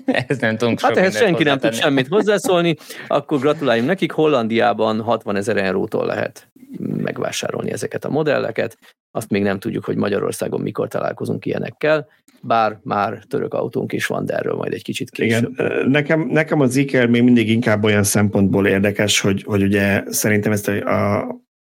Ez 0.28 0.38
nem 0.38 0.58
tudunk 0.58 0.80
Hát 0.80 0.98
ehhez 0.98 1.18
senki 1.18 1.44
nem 1.44 1.58
tud 1.58 1.74
semmit 1.74 2.08
hozzászólni, 2.08 2.76
akkor 3.08 3.40
gratuláljunk 3.40 3.88
nekik, 3.88 4.12
Hollandiában 4.12 5.02
60 5.02 5.36
ezer 5.36 5.58
eurótól 5.58 6.06
lehet 6.06 6.50
megvásárolni 6.80 7.72
ezeket 7.72 8.06
a 8.06 8.10
modelleket, 8.10 8.78
azt 9.18 9.30
még 9.30 9.42
nem 9.42 9.60
tudjuk, 9.60 9.86
hogy 9.86 9.96
Magyarországon 9.96 10.62
mikor 10.62 10.88
találkozunk 10.88 11.46
ilyenekkel, 11.46 12.08
bár 12.42 12.80
már 12.84 13.24
török 13.28 13.54
autónk 13.54 13.94
is 13.94 14.06
van, 14.06 14.26
de 14.26 14.34
erről 14.34 14.56
majd 14.56 14.74
egy 14.74 14.84
kicsit 14.84 15.10
később. 15.10 15.52
Igen, 15.52 15.90
nekem, 15.90 16.22
nekem 16.22 16.60
az 16.60 16.76
Iker 16.76 17.08
még 17.08 17.24
mindig 17.24 17.50
inkább 17.50 17.84
olyan 17.84 18.04
szempontból 18.04 18.68
érdekes, 18.68 19.20
hogy, 19.20 19.44
hogy 19.44 19.64
ugye 19.64 20.04
szerintem 20.08 20.52
ezt 20.52 20.68
a, 20.68 21.18
a 21.18 21.28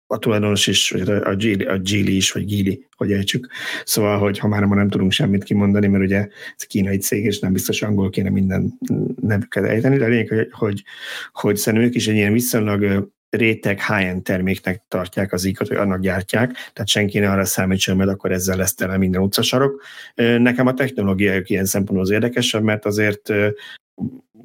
a 0.10 0.18
tulajdonos 0.18 0.68
is, 0.68 0.89
vagy 0.89 1.10
a 1.10 1.36
Gili, 1.36 1.66
a 1.66 1.78
Gili 1.78 2.16
is, 2.16 2.32
vagy 2.32 2.45
Gili, 2.45 2.88
hogy 2.95 3.12
ejtsük. 3.12 3.48
Szóval, 3.84 4.18
hogy 4.18 4.39
ha 4.39 4.48
már 4.48 4.64
nem 4.64 4.89
tudunk 4.89 5.12
semmit 5.12 5.43
kimondani, 5.43 5.88
mert 5.88 6.04
ugye 6.04 6.28
ez 6.56 6.64
kínai 6.64 6.98
cég, 6.98 7.26
és 7.26 7.39
nem 7.39 7.54
biztos 7.54 7.82
angol 7.82 8.10
kéne 8.10 8.30
minden 8.30 8.78
nevüket 9.22 9.64
ejteni, 9.64 9.98
de 9.98 10.06
a 10.06 10.08
lényeg, 10.08 10.28
hogy, 10.28 10.48
hogy, 10.52 10.84
hogy 11.32 11.56
szerintem 11.56 11.88
ők 11.88 11.95
is 11.95 12.08
egy 12.08 12.16
ilyen 12.16 12.34
viszonylag 12.34 13.12
réteg 13.30 13.86
high-end 13.86 14.23
terméknek 14.23 14.84
tartják 14.88 15.34
az 15.34 15.45
ikot, 15.45 15.67
hogy 15.67 15.78
annak 15.78 15.99
gyártják, 15.99 16.51
tehát 16.51 16.88
senki 16.88 17.19
ne 17.19 17.32
arra 17.32 17.45
számítson, 17.45 17.97
mert 17.97 18.09
akkor 18.09 18.32
ezzel 18.32 18.57
lesz 18.57 18.73
tele 18.73 18.97
minden 18.97 19.21
utcasarok. 19.21 19.84
Nekem 20.15 20.67
a 20.67 20.73
technológia 20.73 21.41
ilyen 21.43 21.65
szempontból 21.65 22.05
az 22.05 22.11
érdekesebb, 22.11 22.63
mert 22.63 22.86
azért 22.86 23.34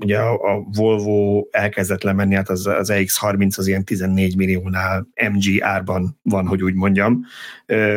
ugye 0.02 0.18
a, 0.18 0.66
Volvo 0.72 1.46
elkezdett 1.50 2.02
lemenni, 2.02 2.34
hát 2.34 2.48
az, 2.48 2.66
az 2.66 2.90
EX30 2.92 3.58
az 3.58 3.66
ilyen 3.66 3.84
14 3.84 4.36
milliónál 4.36 5.08
MG 5.32 5.62
árban 5.62 6.18
van, 6.22 6.46
hogy 6.46 6.62
úgy 6.62 6.74
mondjam, 6.74 7.24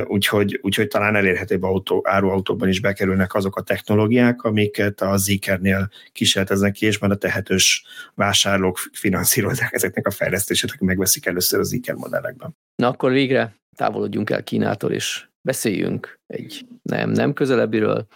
úgyhogy, 0.06 0.60
úgyhogy 0.62 0.88
talán 0.88 1.16
elérhetőbb 1.16 1.64
autó, 1.64 2.02
áruautóban 2.08 2.68
is 2.68 2.80
bekerülnek 2.80 3.34
azok 3.34 3.56
a 3.56 3.62
technológiák, 3.62 4.44
amiket 4.44 5.02
a 5.02 5.18
Zikernél 5.18 5.90
kísérleteznek 6.12 6.72
ki, 6.72 6.86
és 6.86 6.98
már 6.98 7.12
a 7.12 7.16
tehetős 7.16 7.86
vásárlók 8.16 8.78
finanszírozzák 8.92 9.74
ezeknek 9.74 10.08
a 10.08 10.12
fejlesztését, 10.12 10.70
akik 10.70 10.88
megveszik 10.88 11.26
először 11.26 11.60
a 11.60 11.64
Ziker 11.64 11.96
modellekben. 11.96 12.56
Na 12.76 12.88
akkor 12.88 13.12
végre 13.12 13.56
távolodjunk 13.76 14.30
el 14.30 14.44
Kínától, 14.44 14.92
és 14.92 15.28
beszéljünk 15.42 16.20
egy 16.28 16.66
nem, 16.82 17.10
nem 17.10 17.34
közelebbiről, 17.34 18.08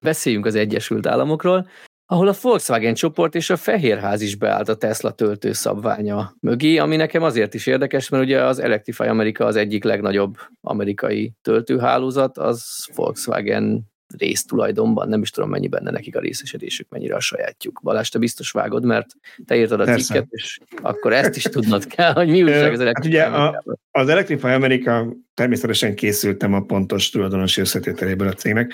beszéljünk 0.00 0.46
az 0.46 0.54
Egyesült 0.54 1.06
Államokról, 1.06 1.68
ahol 2.06 2.28
a 2.28 2.34
Volkswagen 2.40 2.94
csoport 2.94 3.34
és 3.34 3.50
a 3.50 3.56
Fehérház 3.56 4.20
is 4.20 4.36
beállt 4.36 4.68
a 4.68 4.76
Tesla 4.76 5.10
töltő 5.10 5.52
szabványa 5.52 6.34
mögé, 6.40 6.76
ami 6.76 6.96
nekem 6.96 7.22
azért 7.22 7.54
is 7.54 7.66
érdekes, 7.66 8.08
mert 8.08 8.24
ugye 8.24 8.44
az 8.44 8.58
Electrify 8.58 9.06
America 9.06 9.44
az 9.44 9.56
egyik 9.56 9.84
legnagyobb 9.84 10.36
amerikai 10.60 11.32
töltőhálózat, 11.42 12.38
az 12.38 12.86
Volkswagen 12.94 13.94
résztulajdonban, 14.18 15.08
nem 15.08 15.22
is 15.22 15.30
tudom 15.30 15.50
mennyi 15.50 15.68
benne 15.68 15.90
nekik 15.90 16.16
a 16.16 16.20
részesedésük, 16.20 16.88
mennyire 16.88 17.14
a 17.14 17.20
sajátjuk. 17.20 17.80
Balázs, 17.82 18.08
te 18.08 18.18
biztos 18.18 18.50
vágod, 18.50 18.84
mert 18.84 19.06
te 19.44 19.56
írtad 19.56 19.80
a 19.80 19.84
Persze. 19.84 20.04
cikket, 20.04 20.26
és 20.30 20.58
akkor 20.82 21.12
ezt 21.12 21.36
is 21.36 21.42
tudnod 21.42 21.86
kell, 21.86 22.12
hogy 22.12 22.28
mi 22.28 22.42
újság 22.42 22.72
az 22.72 22.80
Electrify 22.80 23.16
hát 23.16 23.32
ugye 23.32 23.38
a, 23.38 23.62
Az 23.90 24.08
Electrify 24.08 24.46
America 24.46 25.16
természetesen 25.34 25.94
készültem 25.94 26.54
a 26.54 26.60
pontos 26.60 27.10
tulajdonosi 27.10 27.60
összetételéből 27.60 28.28
a 28.28 28.32
cégnek. 28.32 28.72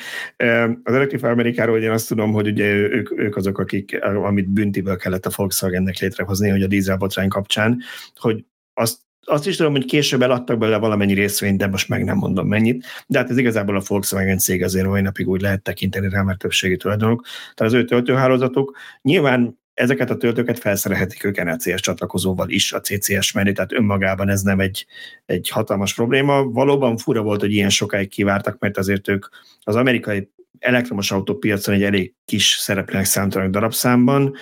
Az 0.83 0.95
Electrify 0.95 1.26
Amerikáról 1.26 1.78
én 1.78 1.91
azt 1.91 2.09
tudom, 2.09 2.33
hogy 2.33 2.47
ugye 2.47 2.64
ők, 2.72 3.18
ők 3.18 3.37
azok, 3.37 3.59
akik, 3.59 3.99
amit 4.03 4.49
büntiből 4.49 4.97
kellett 4.97 5.26
a 5.26 5.30
Volkswagennek 5.37 5.99
létrehozni, 5.99 6.49
hogy 6.49 6.62
a 6.62 6.66
dízelbotrány 6.66 7.28
kapcsán, 7.28 7.83
hogy 8.14 8.45
azt 8.74 8.99
azt 9.25 9.47
is 9.47 9.57
tudom, 9.57 9.73
hogy 9.73 9.85
később 9.85 10.23
eladtak 10.23 10.59
bele 10.59 10.77
valamennyi 10.77 11.14
részvényt, 11.14 11.59
de 11.59 11.66
most 11.66 11.89
meg 11.89 12.05
nem 12.05 12.16
mondom 12.16 12.49
mennyit. 12.49 12.87
De 13.07 13.18
hát 13.18 13.31
ez 13.31 13.37
igazából 13.37 13.77
a 13.77 13.83
Volkswagen 13.87 14.39
cég 14.39 14.62
azért 14.62 14.87
mai 14.87 15.01
napig 15.01 15.29
úgy 15.29 15.41
lehet 15.41 15.62
tekinteni 15.62 16.09
rá, 16.09 16.23
mert 16.23 16.39
többségi 16.39 16.77
tulajdonok. 16.77 17.25
Tehát 17.55 17.73
az 17.73 17.79
ő 17.79 17.85
töltőhálózatok 17.85 18.77
nyilván 19.03 19.61
ezeket 19.75 20.11
a 20.11 20.16
töltőket 20.16 20.59
felszerelhetik 20.59 21.25
ők 21.25 21.45
NLCS 21.45 21.81
csatlakozóval 21.81 22.49
is 22.49 22.73
a 22.73 22.81
CCS 22.81 23.33
mellé, 23.33 23.53
tehát 23.53 23.73
önmagában 23.73 24.29
ez 24.29 24.43
nem 24.43 24.61
egy, 24.61 24.87
egy 25.27 25.49
hatalmas 25.49 25.95
probléma. 25.95 26.45
Valóban 26.45 26.97
fura 26.97 27.23
volt, 27.23 27.41
hogy 27.41 27.53
ilyen 27.53 27.70
sokáig 27.70 28.09
kivártak, 28.09 28.59
mert 28.59 28.79
azért 28.79 29.09
ők 29.09 29.27
az 29.61 29.77
amerikai 29.77 30.31
elektromos 30.59 31.11
autópiacon 31.11 31.75
egy 31.75 31.83
elég 31.83 32.14
kis 32.25 32.57
szereplőnek 32.61 33.07
számítanak 33.07 33.51
darabszámban, 33.51 34.35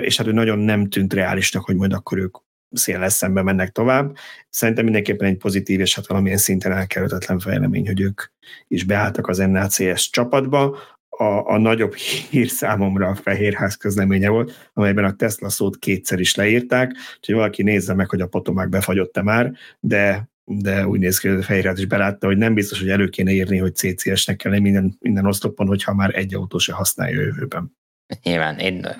és 0.00 0.16
hát 0.16 0.26
ő 0.26 0.32
nagyon 0.32 0.58
nem 0.58 0.88
tűnt 0.88 1.12
reálisnak, 1.12 1.64
hogy 1.64 1.76
majd 1.76 1.92
akkor 1.92 2.18
ők 2.18 2.36
szél 2.72 3.08
szembe 3.08 3.42
mennek 3.42 3.70
tovább. 3.70 4.16
Szerintem 4.48 4.84
mindenképpen 4.84 5.28
egy 5.28 5.36
pozitív 5.36 5.80
és 5.80 5.94
hát 5.94 6.06
valamilyen 6.06 6.38
szinten 6.38 6.72
elkerülhetetlen 6.72 7.38
fejlemény, 7.38 7.86
hogy 7.86 8.00
ők 8.00 8.22
is 8.68 8.84
beálltak 8.84 9.26
az 9.26 9.38
NACS 9.38 10.10
csapatba. 10.10 10.78
A, 11.08 11.52
a 11.52 11.58
nagyobb 11.58 11.94
hír 12.30 12.48
számomra 12.48 13.08
a 13.08 13.14
Fehérház 13.14 13.76
közleménye 13.76 14.28
volt, 14.28 14.70
amelyben 14.72 15.04
a 15.04 15.16
Tesla 15.16 15.48
szót 15.48 15.78
kétszer 15.78 16.20
is 16.20 16.34
leírták, 16.34 16.92
úgyhogy 17.16 17.34
valaki 17.34 17.62
nézze 17.62 17.94
meg, 17.94 18.10
hogy 18.10 18.20
a 18.20 18.26
potomák 18.26 18.68
befagyott-e 18.68 19.22
már, 19.22 19.52
de 19.80 20.28
de 20.52 20.86
úgy 20.86 20.98
néz 20.98 21.18
ki, 21.18 21.28
hogy 21.28 21.38
a 21.38 21.42
Fehérház 21.42 21.78
is 21.78 21.86
belátta, 21.86 22.26
hogy 22.26 22.36
nem 22.36 22.54
biztos, 22.54 22.78
hogy 22.78 22.88
elő 22.88 23.08
kéne 23.08 23.30
írni, 23.30 23.58
hogy 23.58 23.74
CCS-nek 23.74 24.36
kell 24.36 24.58
minden, 24.58 24.96
minden 25.00 25.26
oszlopon, 25.26 25.66
hogyha 25.66 25.94
már 25.94 26.14
egy 26.14 26.34
autó 26.34 26.58
se 26.58 26.72
használja 26.72 27.20
jövőben. 27.20 27.78
Nyilván, 28.22 28.58
én 28.58 28.96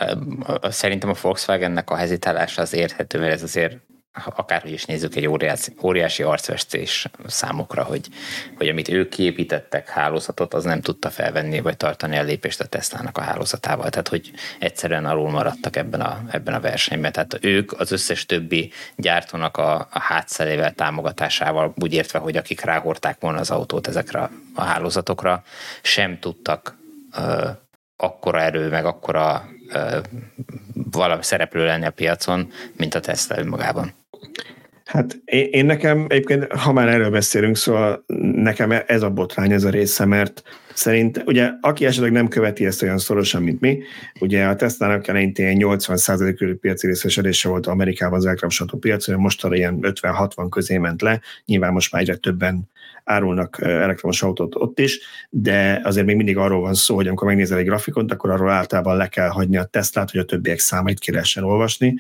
szerintem 0.62 1.11
a 1.11 1.14
Volkswagennek 1.20 1.90
a 1.90 1.96
hezitálása 1.96 2.62
az 2.62 2.72
érthető, 2.72 3.18
mert 3.18 3.32
ez 3.32 3.42
azért 3.42 3.76
akárhogy 4.24 4.72
is 4.72 4.84
nézzük, 4.84 5.16
egy 5.16 5.26
óriási, 5.26 5.72
óriási 5.82 6.22
arcvesztés 6.22 7.06
számokra, 7.26 7.82
hogy, 7.82 8.08
hogy 8.56 8.68
amit 8.68 8.88
ők 8.88 9.08
kiépítettek 9.08 9.88
hálózatot, 9.88 10.54
az 10.54 10.64
nem 10.64 10.80
tudta 10.80 11.11
felvenni 11.11 11.61
vagy 11.61 11.76
tartani 11.76 12.18
a 12.18 12.22
lépést 12.22 12.61
a 12.61 12.66
Tesla-nak 12.66 13.18
a 13.18 13.20
hálózatával. 13.20 13.90
Tehát, 13.90 14.08
hogy 14.08 14.30
egyszerűen 14.58 15.06
alul 15.06 15.30
maradtak 15.30 15.76
ebben 15.76 16.00
a, 16.00 16.22
ebben 16.30 16.54
a 16.54 16.61
versenyben. 16.61 17.12
Tehát 17.12 17.38
ők 17.40 17.80
az 17.80 17.92
összes 17.92 18.26
többi 18.26 18.72
gyártónak 18.96 19.56
a, 19.56 19.88
a 19.90 20.00
hátszerével, 20.00 20.74
támogatásával, 20.74 21.72
úgy 21.76 21.92
értve, 21.92 22.18
hogy 22.18 22.36
akik 22.36 22.61
ráhorták 22.61 23.20
volna 23.20 23.38
az 23.38 23.50
autót 23.50 23.86
ezekre 23.86 24.30
a 24.54 24.62
hálózatokra, 24.62 25.42
sem 25.82 26.18
tudtak 26.18 26.78
akkora 28.03 28.40
erő, 28.40 28.68
meg 28.68 28.84
akkora 28.84 29.48
ö, 29.72 29.98
valami 30.90 31.22
szereplő 31.22 31.64
lenni 31.64 31.84
a 31.84 31.90
piacon, 31.90 32.48
mint 32.76 32.94
a 32.94 33.01
Tesla 33.01 33.38
önmagában. 33.38 33.92
Hát 34.84 35.20
én, 35.24 35.48
én 35.51 35.66
nekem 35.66 36.07
egyébként, 36.09 36.53
ha 36.53 36.72
már 36.72 36.88
erről 36.88 37.11
beszélünk, 37.11 37.57
szóval 37.57 38.05
nekem 38.34 38.74
ez 38.86 39.03
a 39.03 39.11
botrány, 39.11 39.53
ez 39.53 39.64
a 39.64 39.70
része, 39.70 40.05
mert 40.05 40.42
szerint, 40.74 41.22
ugye, 41.26 41.51
aki 41.61 41.86
esetleg 41.86 42.12
nem 42.12 42.28
követi 42.28 42.66
ezt 42.66 42.82
olyan 42.82 42.98
szorosan, 42.98 43.42
mint 43.42 43.61
mi, 43.61 43.82
ugye 44.20 44.44
a 44.44 44.57
Tesla-nak 44.57 45.09
eleintén 45.09 45.57
80% 45.61 46.34
körül 46.36 46.59
piaci 46.59 46.86
részesedése 46.86 47.48
volt 47.48 47.66
Amerikában 47.66 48.18
az 48.18 48.26
elektromos 48.26 48.62
piacon, 48.80 49.20
most 49.20 49.44
arra 49.44 49.57
ilyen 49.57 49.78
50-60 49.82 50.46
közé 50.51 50.78
ment 50.78 51.03
le, 51.03 51.20
nyilván 51.44 51.72
most 51.72 51.92
már 51.92 52.03
egyre 52.03 52.16
többen 52.16 52.68
árulnak 53.11 53.58
elektromos 53.61 54.22
autót 54.22 54.54
ott 54.54 54.78
is, 54.78 55.00
de 55.30 55.80
azért 55.84 56.06
még 56.06 56.16
mindig 56.16 56.36
arról 56.36 56.61
van 56.61 56.74
szó, 56.74 56.94
hogy 56.94 57.06
amikor 57.06 57.26
megnézel 57.26 57.58
egy 57.58 57.64
grafikont, 57.64 58.12
akkor 58.12 58.30
arról 58.30 58.50
általában 58.50 58.96
le 58.96 59.08
kell 59.08 59.28
hagyni 59.28 59.56
a 59.56 59.64
Teslát, 59.64 60.11
hogy 60.11 60.20
a 60.20 60.24
többiek 60.24 60.58
számait 60.58 60.98
ki 60.98 61.12
lehessen 61.12 61.44
olvasni, 61.44 61.94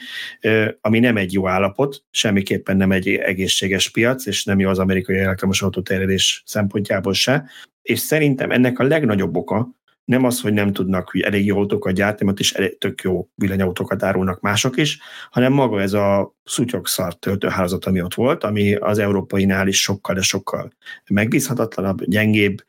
ami 0.80 0.98
nem 0.98 1.16
egy 1.16 1.32
jó 1.32 1.48
állapot, 1.48 2.02
semmiképpen 2.10 2.76
nem 2.76 2.92
egy 2.92 3.08
egészséges 3.08 3.90
piac, 3.90 4.26
és 4.26 4.44
nem 4.44 4.58
jó 4.58 4.68
az 4.68 4.78
amerikai 4.78 5.18
elektromos 5.18 5.62
autó 5.62 5.80
terjedés 5.80 6.42
szempontjából 6.46 7.12
se, 7.12 7.44
és 7.82 7.98
szerintem 7.98 8.50
ennek 8.50 8.78
a 8.78 8.84
legnagyobb 8.84 9.36
oka, 9.36 9.68
nem 10.10 10.24
az, 10.24 10.40
hogy 10.40 10.52
nem 10.52 10.72
tudnak 10.72 11.10
hogy 11.10 11.20
elég 11.20 11.46
jó 11.46 11.56
autókat 11.56 11.94
gyártani, 11.94 12.24
mert 12.24 12.40
is 12.40 12.52
elég 12.52 12.78
tök 12.78 13.02
jó 13.02 13.28
villanyautókat 13.34 14.02
árulnak 14.02 14.40
mások 14.40 14.76
is, 14.76 14.98
hanem 15.30 15.52
maga 15.52 15.80
ez 15.80 15.92
a 15.92 16.34
szutyokszart 16.44 17.18
töltőhálózat, 17.18 17.84
ami 17.84 18.02
ott 18.02 18.14
volt, 18.14 18.44
ami 18.44 18.74
az 18.74 18.98
európainál 18.98 19.68
is 19.68 19.82
sokkal, 19.82 20.14
de 20.14 20.20
sokkal 20.20 20.72
megbízhatatlanabb, 21.10 22.04
gyengébb, 22.04 22.64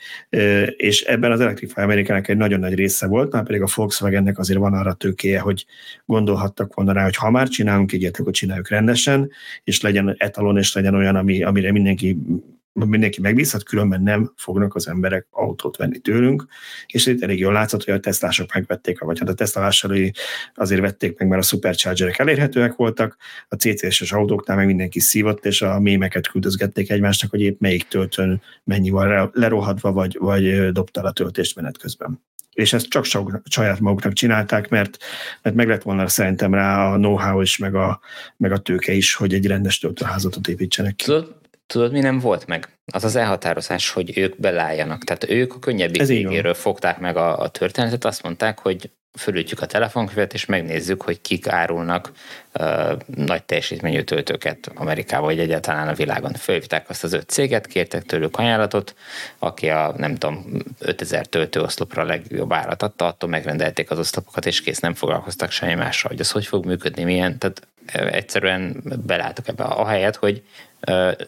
és 0.75 1.01
ebben 1.01 1.31
az 1.31 1.39
Electrify 1.39 1.81
Amerikának 1.81 2.27
egy 2.27 2.37
nagyon 2.37 2.59
nagy 2.59 2.73
része 2.73 3.07
volt, 3.07 3.31
már 3.31 3.43
pedig 3.43 3.61
a 3.61 3.67
Volkswagennek 3.75 4.39
azért 4.39 4.59
van 4.59 4.73
arra 4.73 4.93
tőkéje, 4.93 5.39
hogy 5.39 5.65
gondolhattak 6.05 6.73
volna 6.73 6.91
rá, 6.91 7.03
hogy 7.03 7.15
ha 7.15 7.29
már 7.29 7.47
csinálunk 7.47 7.91
egyet, 7.91 8.19
akkor 8.19 8.33
csináljuk 8.33 8.69
rendesen, 8.69 9.29
és 9.63 9.81
legyen 9.81 10.15
etalon, 10.17 10.57
és 10.57 10.73
legyen 10.73 10.95
olyan, 10.95 11.15
ami, 11.15 11.43
amire 11.43 11.71
mindenki 11.71 12.17
mindenki 12.73 13.21
megbízhat, 13.21 13.63
különben 13.63 14.01
nem 14.01 14.33
fognak 14.35 14.75
az 14.75 14.87
emberek 14.87 15.27
autót 15.29 15.77
venni 15.77 15.99
tőlünk, 15.99 16.45
és 16.85 17.05
itt 17.05 17.21
elég 17.21 17.39
jól 17.39 17.53
látszott, 17.53 17.83
hogy 17.83 17.93
a 17.93 17.99
tesztások 17.99 18.53
megvették, 18.53 18.99
vagy 18.99 19.19
hát 19.19 19.29
a 19.29 19.33
Tesla 19.33 19.61
vásárlói 19.61 20.09
azért 20.55 20.81
vették 20.81 21.17
meg, 21.19 21.27
mert 21.27 21.41
a 21.41 21.45
superchargerek 21.45 22.19
elérhetőek 22.19 22.75
voltak, 22.75 23.17
a 23.47 23.55
CCS-es 23.55 24.11
autóknál 24.11 24.57
meg 24.57 24.65
mindenki 24.65 24.99
szívott, 24.99 25.45
és 25.45 25.61
a 25.61 25.79
mémeket 25.79 26.27
küldözgették 26.27 26.89
egymásnak, 26.89 27.31
hogy 27.31 27.41
épp 27.41 27.59
melyik 27.59 27.87
töltőn 27.87 28.41
mennyi 28.63 28.89
van 28.89 29.31
lerohadva, 29.33 29.91
vagy, 29.91 30.17
vagy 30.19 30.71
dobta 30.71 31.01
a 31.01 31.11
töltést 31.11 31.55
menet 31.55 31.77
közben. 31.77 32.21
És 32.53 32.73
ezt 32.73 32.87
csak 32.87 33.05
saját 33.43 33.79
maguknak 33.79 34.13
csinálták, 34.13 34.69
mert, 34.69 34.97
mert 35.41 35.55
meg 35.55 35.67
lett 35.67 35.81
volna 35.81 36.07
szerintem 36.07 36.53
rá 36.53 36.91
a 36.93 36.95
know-how 36.95 37.41
is, 37.41 37.57
meg 37.57 37.75
a, 37.75 37.99
meg 38.37 38.51
a 38.51 38.57
tőke 38.57 38.93
is, 38.93 39.13
hogy 39.13 39.33
egy 39.33 39.47
rendes 39.47 39.79
töltőházatot 39.79 40.47
építsenek 40.47 40.95
ki. 40.95 41.05
Tudod, 41.05 41.40
Tudod, 41.71 41.91
mi 41.91 41.99
nem 41.99 42.19
volt 42.19 42.45
meg? 42.45 42.67
Az 42.93 43.03
az 43.03 43.15
elhatározás, 43.15 43.89
hogy 43.89 44.17
ők 44.17 44.39
belálljanak. 44.39 45.03
Tehát 45.03 45.29
ők 45.29 45.53
a 45.53 45.59
könnyebbik 45.59 46.05
végéről 46.05 46.53
fogták 46.53 46.99
meg 46.99 47.17
a, 47.17 47.39
a 47.39 47.49
történetet, 47.49 48.05
azt 48.05 48.23
mondták, 48.23 48.59
hogy 48.59 48.89
fölütjük 49.17 49.61
a 49.61 49.65
telefonkövet, 49.65 50.33
és 50.33 50.45
megnézzük, 50.45 51.01
hogy 51.01 51.21
kik 51.21 51.47
árulnak 51.47 52.11
uh, 52.53 52.91
nagy 53.15 53.43
teljesítményű 53.43 54.01
töltőket 54.01 54.71
Amerikában, 54.75 55.25
vagy 55.25 55.39
egyáltalán 55.39 55.87
a 55.87 55.93
világon. 55.93 56.33
Fölhívták 56.33 56.89
azt 56.89 57.03
az 57.03 57.13
öt 57.13 57.29
céget, 57.29 57.67
kértek 57.67 58.03
tőlük 58.03 58.37
ajánlatot, 58.37 58.95
aki 59.39 59.69
a, 59.69 59.93
nem 59.97 60.15
tudom, 60.15 60.45
5000 60.79 61.25
töltőoszlopra 61.25 62.01
a 62.01 62.05
legjobb 62.05 62.53
árat 62.53 62.83
adta, 62.83 63.05
attól 63.05 63.29
megrendelték 63.29 63.91
az 63.91 63.99
oszlopokat, 63.99 64.45
és 64.45 64.61
kész, 64.61 64.79
nem 64.79 64.93
foglalkoztak 64.93 65.51
semmi 65.51 65.73
mással, 65.73 66.11
hogy 66.11 66.19
az 66.19 66.31
hogy 66.31 66.45
fog 66.45 66.65
működni, 66.65 67.03
milyen, 67.03 67.37
tehát 67.37 67.67
egyszerűen 68.13 68.83
belálltak 69.05 69.47
ebbe 69.47 69.63
a 69.63 69.87
helyet, 69.87 70.15
hogy 70.15 70.43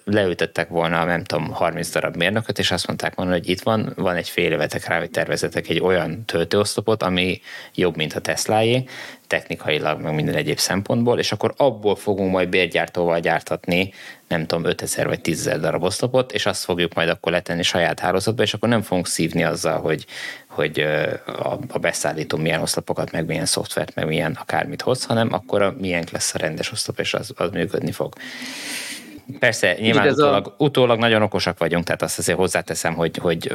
leültettek 0.04 0.70
volna, 0.70 1.04
nem 1.04 1.24
tudom, 1.24 1.52
30 1.52 1.90
darab 1.90 2.16
mérnököt, 2.16 2.60
és 2.60 2.72
azt 2.72 2.88
mondták 2.88 3.16
volna, 3.16 3.32
hogy 3.32 3.50
itt 3.50 3.62
van, 3.62 3.94
van 3.96 4.16
egy 4.16 4.30
fél 4.30 4.52
évetek 4.52 4.88
rá, 4.88 5.00
hogy 5.00 5.10
tervezetek 5.10 5.70
egy 5.70 5.80
olyan 5.80 6.26
töltőoszlopot, 6.26 7.04
ami 7.04 7.42
jobb, 7.76 7.96
mint 7.96 8.14
a 8.14 8.20
Tesláé, 8.20 8.84
technikailag, 9.28 10.02
meg 10.02 10.14
minden 10.14 10.36
egyéb 10.36 10.58
szempontból, 10.58 11.20
és 11.20 11.32
akkor 11.32 11.54
abból 11.58 11.96
fogunk 11.96 12.32
majd 12.32 12.50
bérgyártóval 12.50 13.20
gyártatni, 13.20 13.94
nem 14.28 14.46
tudom, 14.46 14.66
5000 14.66 15.08
vagy 15.08 15.22
10 15.22 15.44
darab 15.44 15.84
oszlopot, 15.84 16.32
és 16.32 16.46
azt 16.46 16.64
fogjuk 16.64 16.94
majd 16.94 17.10
akkor 17.10 17.32
letenni 17.32 17.64
saját 17.64 18.00
hálózatba, 18.00 18.44
és 18.44 18.54
akkor 18.54 18.70
nem 18.70 18.82
fogunk 18.82 19.08
szívni 19.08 19.44
azzal, 19.44 19.80
hogy, 19.80 20.06
hogy 20.48 20.80
a 21.70 21.80
beszállító 21.80 22.38
milyen 22.38 22.62
oszlopokat, 22.62 23.12
meg 23.12 23.26
milyen 23.26 23.46
szoftvert, 23.46 23.96
meg 23.96 24.08
milyen 24.08 24.38
akármit 24.42 24.82
hoz, 24.82 25.06
hanem 25.06 25.34
akkor 25.34 25.62
a 25.62 25.76
milyen 25.80 26.04
lesz 26.12 26.34
a 26.34 26.38
rendes 26.38 26.72
oszlop, 26.72 27.00
és 27.00 27.14
az, 27.14 27.32
az 27.36 27.50
működni 27.50 27.92
fog. 27.92 28.14
Persze, 29.40 29.76
nyilván 29.80 30.08
utólag, 30.10 30.48
a... 30.48 30.64
utólag 30.64 31.00
nagyon 31.00 31.22
okosak 31.22 31.58
vagyunk, 31.58 31.84
tehát 31.84 32.02
azt 32.02 32.18
azért 32.18 32.38
hozzáteszem, 32.38 32.94
hogy, 32.94 33.18
hogy 33.18 33.52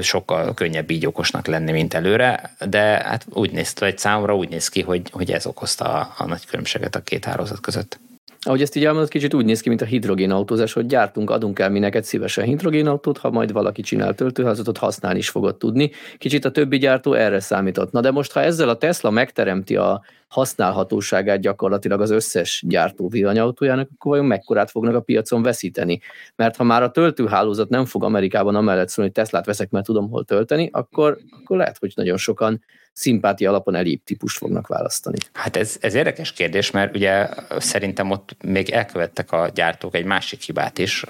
sokkal 0.00 0.54
könnyebb 0.54 0.90
így 0.90 1.06
okosnak 1.06 1.46
lenni, 1.46 1.72
mint 1.72 1.94
előre, 1.94 2.54
de 2.68 2.80
hát 2.80 3.26
úgy 3.28 3.50
néz 3.50 3.72
vagy 3.78 3.98
számomra 3.98 4.36
úgy 4.36 4.48
néz 4.48 4.68
ki, 4.68 4.82
hogy, 4.82 5.02
hogy 5.10 5.32
ez 5.32 5.46
okozta 5.46 5.84
a, 5.84 6.14
a 6.16 6.26
nagy 6.26 6.46
különbséget 6.46 6.94
a 6.94 7.00
két 7.00 7.24
hálózat 7.24 7.60
között. 7.60 8.00
Ahogy 8.44 8.62
ezt 8.62 8.76
így 8.76 8.84
elmondod, 8.84 9.10
kicsit 9.10 9.34
úgy 9.34 9.44
néz 9.44 9.60
ki, 9.60 9.68
mint 9.68 9.80
a 9.80 9.84
hidrogénautózás, 9.84 10.72
hogy 10.72 10.86
gyártunk, 10.86 11.30
adunk 11.30 11.58
el 11.58 11.70
mi 11.70 11.78
neked 11.78 12.04
szívesen 12.04 12.44
hidrogénautót, 12.44 13.18
ha 13.18 13.30
majd 13.30 13.52
valaki 13.52 13.82
csinál 13.82 14.14
töltőházatot, 14.14 14.78
használni 14.78 15.18
is 15.18 15.28
fogod 15.28 15.56
tudni. 15.56 15.90
Kicsit 16.18 16.44
a 16.44 16.50
többi 16.50 16.78
gyártó 16.78 17.12
erre 17.12 17.40
számított. 17.40 17.92
Na 17.92 18.00
de 18.00 18.10
most, 18.10 18.32
ha 18.32 18.40
ezzel 18.40 18.68
a 18.68 18.76
Tesla 18.76 19.10
megteremti 19.10 19.76
a 19.76 20.02
használhatóságát 20.28 21.40
gyakorlatilag 21.40 22.00
az 22.00 22.10
összes 22.10 22.64
gyártó 22.66 23.08
villanyautójának, 23.08 23.88
akkor 23.94 24.10
vajon 24.10 24.26
mekkorát 24.26 24.70
fognak 24.70 24.94
a 24.94 25.00
piacon 25.00 25.42
veszíteni? 25.42 26.00
Mert 26.36 26.56
ha 26.56 26.64
már 26.64 26.82
a 26.82 26.90
töltőhálózat 26.90 27.68
nem 27.68 27.84
fog 27.84 28.04
Amerikában 28.04 28.54
amellett 28.54 28.88
szólni, 28.88 29.10
hogy 29.14 29.24
Teslát 29.24 29.46
veszek, 29.46 29.70
mert 29.70 29.84
tudom 29.84 30.10
hol 30.10 30.24
tölteni, 30.24 30.68
akkor, 30.72 31.18
akkor 31.40 31.56
lehet, 31.56 31.78
hogy 31.78 31.92
nagyon 31.94 32.16
sokan 32.16 32.62
szimpátia 32.92 33.48
alapon 33.48 33.74
elég 33.74 34.04
típust 34.04 34.36
fognak 34.36 34.66
választani. 34.66 35.16
Hát 35.32 35.56
ez, 35.56 35.76
ez 35.80 35.94
érdekes 35.94 36.32
kérdés, 36.32 36.70
mert 36.70 36.96
ugye 36.96 37.28
szerintem 37.58 38.10
ott 38.10 38.36
még 38.44 38.70
elkövettek 38.70 39.32
a 39.32 39.50
gyártók 39.54 39.94
egy 39.94 40.04
másik 40.04 40.42
hibát 40.42 40.78
is, 40.78 41.04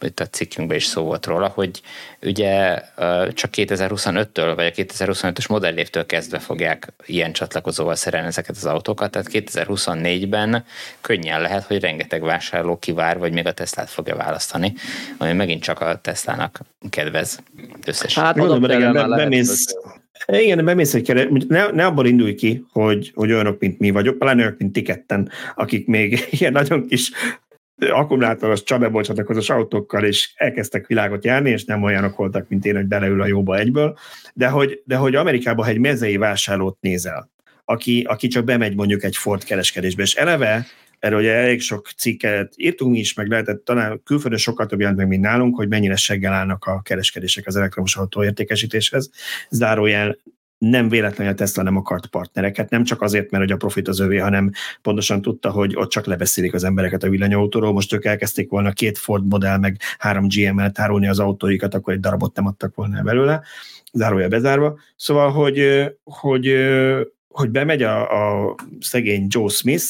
itt 0.00 0.20
a 0.20 0.26
cikkünkben 0.26 0.76
is 0.76 0.84
szó 0.84 1.02
volt 1.02 1.26
róla, 1.26 1.48
hogy 1.48 1.82
ugye 2.22 2.82
csak 3.32 3.50
2025-től, 3.56 4.52
vagy 4.54 4.66
a 4.66 4.82
2025-ös 4.82 5.48
modellévtől 5.48 6.06
kezdve 6.06 6.38
fogják 6.38 6.92
ilyen 7.06 7.32
csatlakozóval 7.32 7.94
szerelni 7.94 8.26
ezeket 8.26 8.56
az 8.56 8.64
autókat, 8.64 9.10
tehát 9.10 9.28
2024-ben 9.32 10.64
könnyen 11.00 11.40
lehet, 11.40 11.64
hogy 11.64 11.80
rengeteg 11.80 12.22
vásárló 12.22 12.78
kivár, 12.78 13.18
vagy 13.18 13.32
még 13.32 13.46
a 13.46 13.52
Teslát 13.52 13.90
fogja 13.90 14.16
választani, 14.16 14.72
ami 15.18 15.32
megint 15.32 15.62
csak 15.62 15.80
a 15.80 15.98
Teslának 16.02 16.60
kedvez 16.90 17.38
összesen. 17.84 18.24
Hát, 18.24 18.36
mondom, 18.36 18.60
bemész, 18.60 19.76
igen, 20.26 20.64
bemész 20.64 20.94
egy 20.94 21.02
kere, 21.02 21.28
ne, 21.48 21.70
ne 21.70 21.86
abból 21.86 22.06
indulj 22.06 22.34
ki, 22.34 22.64
hogy, 22.72 23.10
hogy 23.14 23.32
olyanok, 23.32 23.60
mint 23.60 23.78
mi 23.78 23.90
vagyok, 23.90 24.18
pláne 24.18 24.40
olyanok, 24.40 24.58
mint 24.58 24.72
ti 24.72 24.82
ketten, 24.82 25.30
akik 25.54 25.86
még 25.86 26.26
ilyen 26.38 26.52
nagyon 26.52 26.86
kis 26.86 27.10
akkumulátoros 27.88 28.62
csabebolcsatlakozós 28.62 29.50
autókkal 29.50 30.04
is 30.04 30.34
elkezdtek 30.36 30.86
világot 30.86 31.24
járni, 31.24 31.50
és 31.50 31.64
nem 31.64 31.82
olyanok 31.82 32.16
voltak, 32.16 32.48
mint 32.48 32.64
én, 32.64 32.74
hogy 32.76 32.86
beleül 32.86 33.22
a 33.22 33.26
jóba 33.26 33.58
egyből, 33.58 33.98
de 34.34 34.48
hogy, 34.48 34.82
de 34.84 34.96
hogy 34.96 35.14
Amerikában, 35.14 35.64
ha 35.64 35.70
egy 35.70 35.78
mezei 35.78 36.16
vásárlót 36.16 36.76
nézel, 36.80 37.30
aki, 37.64 38.04
aki 38.08 38.28
csak 38.28 38.44
bemegy 38.44 38.74
mondjuk 38.74 39.02
egy 39.02 39.16
Ford 39.16 39.44
kereskedésbe, 39.44 40.02
és 40.02 40.14
eleve 40.14 40.66
Erről 41.00 41.18
ugye 41.18 41.32
elég 41.32 41.60
sok 41.60 41.88
cikket 41.96 42.52
írtunk 42.56 42.96
is, 42.96 43.14
meg 43.14 43.28
lehetett 43.28 43.64
talán 43.64 44.00
külföldön 44.04 44.38
sokkal 44.38 44.66
több 44.66 44.80
jelent 44.80 44.98
meg, 44.98 45.08
mint 45.08 45.22
nálunk, 45.22 45.56
hogy 45.56 45.68
mennyire 45.68 45.96
seggel 45.96 46.32
állnak 46.32 46.64
a 46.64 46.80
kereskedések 46.82 47.46
az 47.46 47.56
elektromos 47.56 47.96
autó 47.96 48.24
értékesítéshez. 48.24 49.10
Zárójel 49.50 50.16
nem 50.58 50.88
véletlenül 50.88 51.32
a 51.32 51.36
Tesla 51.36 51.62
nem 51.62 51.76
akart 51.76 52.06
partnereket, 52.06 52.70
nem 52.70 52.84
csak 52.84 53.02
azért, 53.02 53.30
mert 53.30 53.42
hogy 53.42 53.52
a 53.52 53.56
profit 53.56 53.88
az 53.88 53.98
övé, 53.98 54.18
hanem 54.18 54.50
pontosan 54.82 55.22
tudta, 55.22 55.50
hogy 55.50 55.76
ott 55.76 55.90
csak 55.90 56.06
lebeszélik 56.06 56.54
az 56.54 56.64
embereket 56.64 57.02
a 57.02 57.08
villanyautóról. 57.08 57.72
Most 57.72 57.92
ők 57.92 58.04
elkezdték 58.04 58.50
volna 58.50 58.72
két 58.72 58.98
Ford 58.98 59.26
modell, 59.26 59.58
meg 59.58 59.76
három 59.98 60.26
GM-el 60.28 60.70
tárolni 60.70 61.08
az 61.08 61.18
autóikat, 61.18 61.74
akkor 61.74 61.92
egy 61.92 62.00
darabot 62.00 62.36
nem 62.36 62.46
adtak 62.46 62.74
volna 62.74 63.02
belőle, 63.02 63.42
zárója 63.92 64.28
bezárva. 64.28 64.78
Szóval, 64.96 65.30
hogy, 65.30 65.84
hogy 66.04 66.46
hogy 67.30 67.50
bemegy 67.50 67.82
a, 67.82 68.48
a 68.48 68.54
szegény 68.80 69.26
Joe 69.28 69.48
Smith 69.48 69.84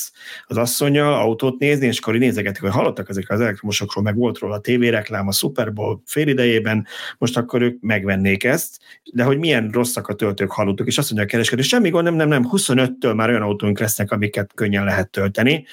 az 0.45 0.57
asszonyjal 0.57 1.15
autót 1.15 1.59
nézni, 1.59 1.87
és 1.87 1.99
akkor 1.99 2.15
nézegetik, 2.15 2.63
hogy 2.63 2.71
hallottak 2.71 3.09
ezek 3.09 3.31
az 3.31 3.41
elektromosokról, 3.41 4.05
meg 4.05 4.17
volt 4.17 4.39
róla 4.39 4.55
a 4.55 4.61
tévéreklám 4.61 5.29
a 5.29 5.33
Super 5.33 5.73
Bowl 5.73 6.03
fél 6.07 6.29
idejében, 6.29 6.87
most 7.19 7.37
akkor 7.37 7.63
ők 7.63 7.81
megvennék 7.81 8.45
ezt, 8.45 8.79
de 9.13 9.25
hogy 9.25 9.39
milyen 9.39 9.71
rosszak 9.71 10.09
a 10.09 10.15
töltők 10.15 10.51
hallottuk, 10.51 10.87
és 10.87 10.99
azt 10.99 11.11
mondja 11.11 11.27
a 11.29 11.31
kereskedő, 11.31 11.63
semmi 11.63 11.89
gond, 11.91 12.05
nem, 12.05 12.15
nem, 12.15 12.29
nem, 12.29 12.49
25-től 12.53 13.15
már 13.15 13.29
olyan 13.29 13.43
autóink 13.43 13.79
lesznek, 13.79 14.11
amiket 14.11 14.53
könnyen 14.55 14.85
lehet 14.85 15.11
tölteni, 15.11 15.67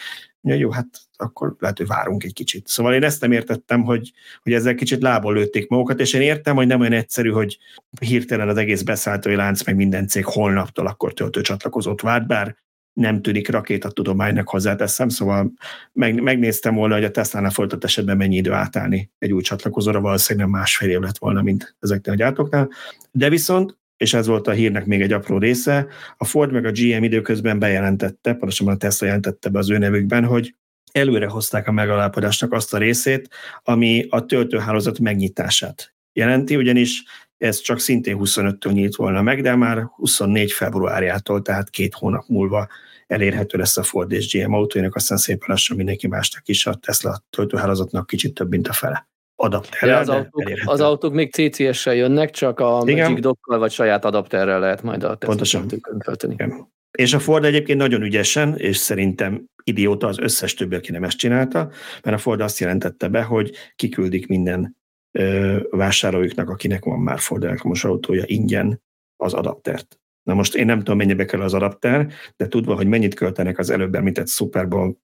Ja, 0.47 0.55
jó, 0.55 0.71
hát 0.71 0.87
akkor 1.15 1.55
lehet, 1.59 1.77
hogy 1.77 1.87
várunk 1.87 2.23
egy 2.23 2.33
kicsit. 2.33 2.67
Szóval 2.67 2.93
én 2.93 3.03
ezt 3.03 3.21
nem 3.21 3.31
értettem, 3.31 3.83
hogy, 3.83 4.11
hogy 4.43 4.53
ezzel 4.53 4.75
kicsit 4.75 5.01
lából 5.01 5.33
lőtték 5.33 5.67
magukat, 5.67 5.99
és 5.99 6.13
én 6.13 6.21
értem, 6.21 6.55
hogy 6.55 6.67
nem 6.67 6.79
olyan 6.79 6.93
egyszerű, 6.93 7.29
hogy 7.29 7.57
hirtelen 7.99 8.49
az 8.49 8.57
egész 8.57 8.81
beszállítói 8.81 9.35
lánc, 9.35 9.63
meg 9.63 9.75
minden 9.75 10.07
cég 10.07 10.25
holnaptól 10.25 10.87
akkor 10.87 11.13
töltőcsatlakozót 11.13 12.01
várt, 12.01 12.27
bár 12.27 12.55
nem 12.93 13.21
tűnik 13.21 13.49
rakétatudománynak 13.49 14.49
hozzáteszem, 14.49 15.09
szóval 15.09 15.51
meg, 15.93 16.21
megnéztem 16.21 16.75
volna, 16.75 16.93
hogy 16.93 17.03
a 17.03 17.11
Tesla-nál 17.11 17.51
folytat 17.51 17.83
esetben 17.83 18.17
mennyi 18.17 18.35
idő 18.35 18.51
átállni 18.51 19.11
egy 19.19 19.33
új 19.33 19.41
csatlakozóra, 19.41 20.01
valószínűleg 20.01 20.49
másfél 20.49 20.89
év 20.89 20.99
lett 20.99 21.17
volna, 21.17 21.41
mint 21.41 21.75
ezeknél 21.79 22.13
a 22.13 22.17
gyártóknál. 22.17 22.69
De 23.11 23.29
viszont 23.29 23.77
és 23.97 24.13
ez 24.13 24.27
volt 24.27 24.47
a 24.47 24.51
hírnek 24.51 24.85
még 24.85 25.01
egy 25.01 25.11
apró 25.11 25.37
része, 25.37 25.87
a 26.17 26.25
Ford 26.25 26.51
meg 26.51 26.65
a 26.65 26.71
GM 26.71 27.03
időközben 27.03 27.59
bejelentette, 27.59 28.33
pontosabban 28.33 28.73
a 28.73 28.77
Tesla 28.77 29.07
jelentette 29.07 29.49
be 29.49 29.59
az 29.59 29.69
ő 29.69 29.77
nevükben, 29.77 30.25
hogy 30.25 30.55
előre 30.91 31.27
hozták 31.27 31.67
a 31.67 31.71
megalapodásnak 31.71 32.53
azt 32.53 32.73
a 32.73 32.77
részét, 32.77 33.29
ami 33.63 34.05
a 34.09 34.25
töltőhálózat 34.25 34.99
megnyitását 34.99 35.93
jelenti, 36.13 36.55
ugyanis 36.55 37.03
ez 37.37 37.59
csak 37.59 37.79
szintén 37.79 38.17
25-től 38.19 38.71
nyílt 38.71 38.95
volna 38.95 39.21
meg, 39.21 39.41
de 39.41 39.55
már 39.55 39.83
24 39.95 40.51
februárjától, 40.51 41.41
tehát 41.41 41.69
két 41.69 41.93
hónap 41.93 42.27
múlva 42.27 42.67
elérhető 43.07 43.57
lesz 43.57 43.77
a 43.77 43.83
Ford 43.83 44.11
és 44.11 44.31
GM 44.33 44.53
autóinak, 44.53 44.95
aztán 44.95 45.17
szépen 45.17 45.47
lassan 45.49 45.77
mindenki 45.77 46.07
másnak 46.07 46.47
is, 46.47 46.65
a 46.65 46.73
Tesla 46.73 47.23
töltőhálózatnak 47.29 48.07
kicsit 48.07 48.33
több, 48.33 48.49
mint 48.49 48.67
a 48.67 48.73
fele 48.73 49.07
adapterrel. 49.39 49.99
Az 49.99 50.09
autók, 50.09 50.43
az 50.65 50.81
autók 50.81 51.13
még 51.13 51.33
CCS-sel 51.33 51.95
jönnek, 51.95 52.29
csak 52.29 52.59
a 52.59 52.81
Igen. 52.85 53.09
Magic 53.09 53.23
Dockkal 53.23 53.59
vagy 53.59 53.71
saját 53.71 54.05
adapterrel 54.05 54.59
lehet 54.59 54.83
majd 54.83 55.03
a 55.03 55.15
Pontosan. 55.15 55.67
tölteni. 55.99 56.33
Igen. 56.33 56.67
És 56.91 57.13
a 57.13 57.19
Ford 57.19 57.43
egyébként 57.45 57.79
nagyon 57.79 58.01
ügyesen, 58.01 58.55
és 58.57 58.77
szerintem 58.77 59.45
idióta 59.63 60.07
az 60.07 60.19
összes 60.19 60.53
többi, 60.53 60.75
aki 60.75 60.91
nem 60.91 61.03
ezt 61.03 61.17
csinálta, 61.17 61.69
mert 62.03 62.17
a 62.17 62.19
Ford 62.19 62.41
azt 62.41 62.59
jelentette 62.59 63.07
be, 63.07 63.21
hogy 63.21 63.51
kiküldik 63.75 64.27
minden 64.27 64.75
ö, 65.11 65.57
vásárlójuknak, 65.69 66.49
akinek 66.49 66.83
van 66.83 66.99
már 66.99 67.19
Ford 67.19 67.43
elektromos 67.43 67.83
autója, 67.83 68.23
ingyen 68.25 68.81
az 69.15 69.33
adaptert. 69.33 69.99
Na 70.23 70.33
most 70.33 70.55
én 70.55 70.65
nem 70.65 70.77
tudom, 70.77 70.97
mennyibe 70.97 71.25
kell 71.25 71.41
az 71.41 71.53
adapter, 71.53 72.07
de 72.38 72.47
tudva, 72.47 72.75
hogy 72.75 72.88
mennyit 72.88 73.13
költenek 73.13 73.57
az 73.57 73.69
előbb 73.69 73.95
említett 73.95 74.27
Super 74.29 74.67
Bowl 74.67 74.97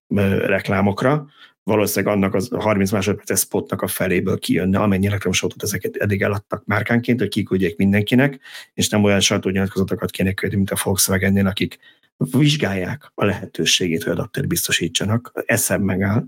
reklámokra, 0.46 1.26
valószínűleg 1.64 2.16
annak 2.16 2.34
az 2.34 2.50
30 2.58 2.92
másodperces 2.92 3.40
spotnak 3.40 3.82
a 3.82 3.88
feléből 3.88 4.40
kijönne, 4.40 4.80
amennyi 4.80 5.08
elektromos 5.08 5.44
autót 5.44 5.64
ezeket 5.64 5.96
eddig 5.96 6.22
eladtak 6.22 6.66
márkánként, 6.66 7.20
hogy 7.20 7.30
kiküldjék 7.30 7.78
mindenkinek, 7.78 8.40
és 8.74 8.90
nem 8.90 9.04
olyan 9.04 9.20
sajtónyilatkozatokat 9.20 10.12
kéne 10.12 10.34
küldni, 10.34 10.58
mint 10.58 10.72
a 10.72 10.78
Volkswagen-nél, 10.84 11.48
akik 11.48 11.78
vizsgálják 12.18 13.12
a 13.16 13.26
lehetőségét, 13.26 14.04
hogy 14.04 14.12
adapter 14.12 14.48
biztosítsanak, 14.48 15.32
eszem 15.46 15.82
megáll. 15.82 16.26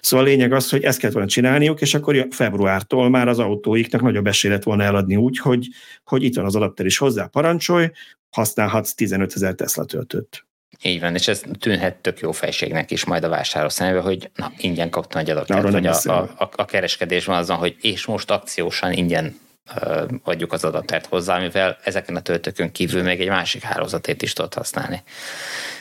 Szóval 0.00 0.26
a 0.26 0.28
lényeg 0.28 0.52
az, 0.52 0.70
hogy 0.70 0.82
ezt 0.82 0.98
kellett 0.98 1.14
volna 1.14 1.30
csinálniuk, 1.30 1.80
és 1.80 1.94
akkor 1.94 2.26
februártól 2.30 3.08
már 3.08 3.28
az 3.28 3.38
autóiknak 3.38 4.02
nagyobb 4.02 4.26
esély 4.26 4.50
lett 4.50 4.62
volna 4.62 4.82
eladni 4.82 5.16
úgy, 5.16 5.38
hogy, 5.38 5.68
hogy 6.04 6.22
itt 6.22 6.36
van 6.36 6.44
az 6.44 6.56
adapter 6.56 6.86
is 6.86 6.98
hozzá, 6.98 7.26
parancsolj, 7.26 7.90
használhatsz 8.30 8.94
15 8.94 9.34
ezer 9.34 9.54
Tesla 9.54 9.84
töltőt. 9.84 10.47
Így 10.82 11.00
van, 11.00 11.14
és 11.14 11.28
ez 11.28 11.42
tűnhet 11.58 11.96
tök 11.96 12.18
jó 12.18 12.32
fejségnek 12.32 12.90
is 12.90 13.04
majd 13.04 13.24
a 13.24 13.28
vásárló 13.28 13.68
szemébe, 13.68 14.00
hogy 14.00 14.30
na, 14.34 14.52
ingyen 14.56 14.90
kaptam 14.90 15.20
egy 15.20 15.30
adatot, 15.30 15.72
hogy 15.72 15.86
a, 15.86 16.00
a, 16.04 16.18
a, 16.38 16.50
a 16.52 16.64
kereskedés 16.64 17.24
van 17.24 17.36
azon, 17.36 17.56
hogy 17.56 17.76
és 17.80 18.06
most 18.06 18.30
akciósan 18.30 18.92
ingyen 18.92 19.40
uh, 19.76 20.02
adjuk 20.22 20.52
az 20.52 20.64
adatert 20.64 21.06
hozzá, 21.06 21.38
mivel 21.38 21.78
ezeken 21.84 22.16
a 22.16 22.20
töltőkön 22.20 22.72
kívül 22.72 23.02
még 23.02 23.20
egy 23.20 23.28
másik 23.28 23.62
hálózatét 23.62 24.22
is 24.22 24.32
tudod 24.32 24.54
használni. 24.54 25.02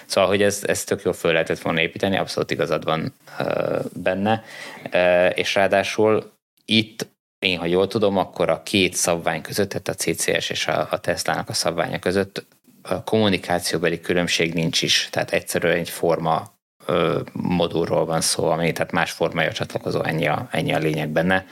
Szóval, 0.05 0.29
hogy 0.29 0.41
ez, 0.41 0.63
ez 0.65 0.83
tök 0.83 1.01
jó 1.01 1.11
föl 1.11 1.31
lehetett 1.31 1.59
volna 1.59 1.81
építeni, 1.81 2.17
abszolút 2.17 2.51
igazad 2.51 2.83
van 2.83 3.13
uh, 3.39 3.79
benne, 3.93 4.43
uh, 4.93 5.37
és 5.37 5.55
ráadásul 5.55 6.31
itt 6.65 7.07
én, 7.39 7.57
ha 7.57 7.65
jól 7.65 7.87
tudom, 7.87 8.17
akkor 8.17 8.49
a 8.49 8.63
két 8.63 8.93
szabvány 8.93 9.41
között, 9.41 9.69
tehát 9.69 9.87
a 9.87 9.93
CCS 9.93 10.49
és 10.49 10.67
a, 10.67 10.87
a 10.91 10.99
Tesla-nak 10.99 11.49
a 11.49 11.53
szabványa 11.53 11.99
között 11.99 12.45
a 12.89 13.03
kommunikációbeli 13.03 13.99
különbség 13.99 14.53
nincs 14.53 14.81
is, 14.81 15.07
tehát 15.11 15.31
egyszerűen 15.31 15.77
egy 15.77 15.89
forma 15.89 16.55
modulról 17.31 18.05
van 18.05 18.21
szó, 18.21 18.45
ami 18.45 18.71
tehát 18.71 18.91
más 18.91 19.11
formája 19.11 19.51
csatlakozó, 19.51 20.03
ennyi 20.03 20.27
a, 20.27 20.47
ennyi 20.51 20.73
a 20.73 20.77
lényeg 20.77 21.09
benne. 21.09 21.45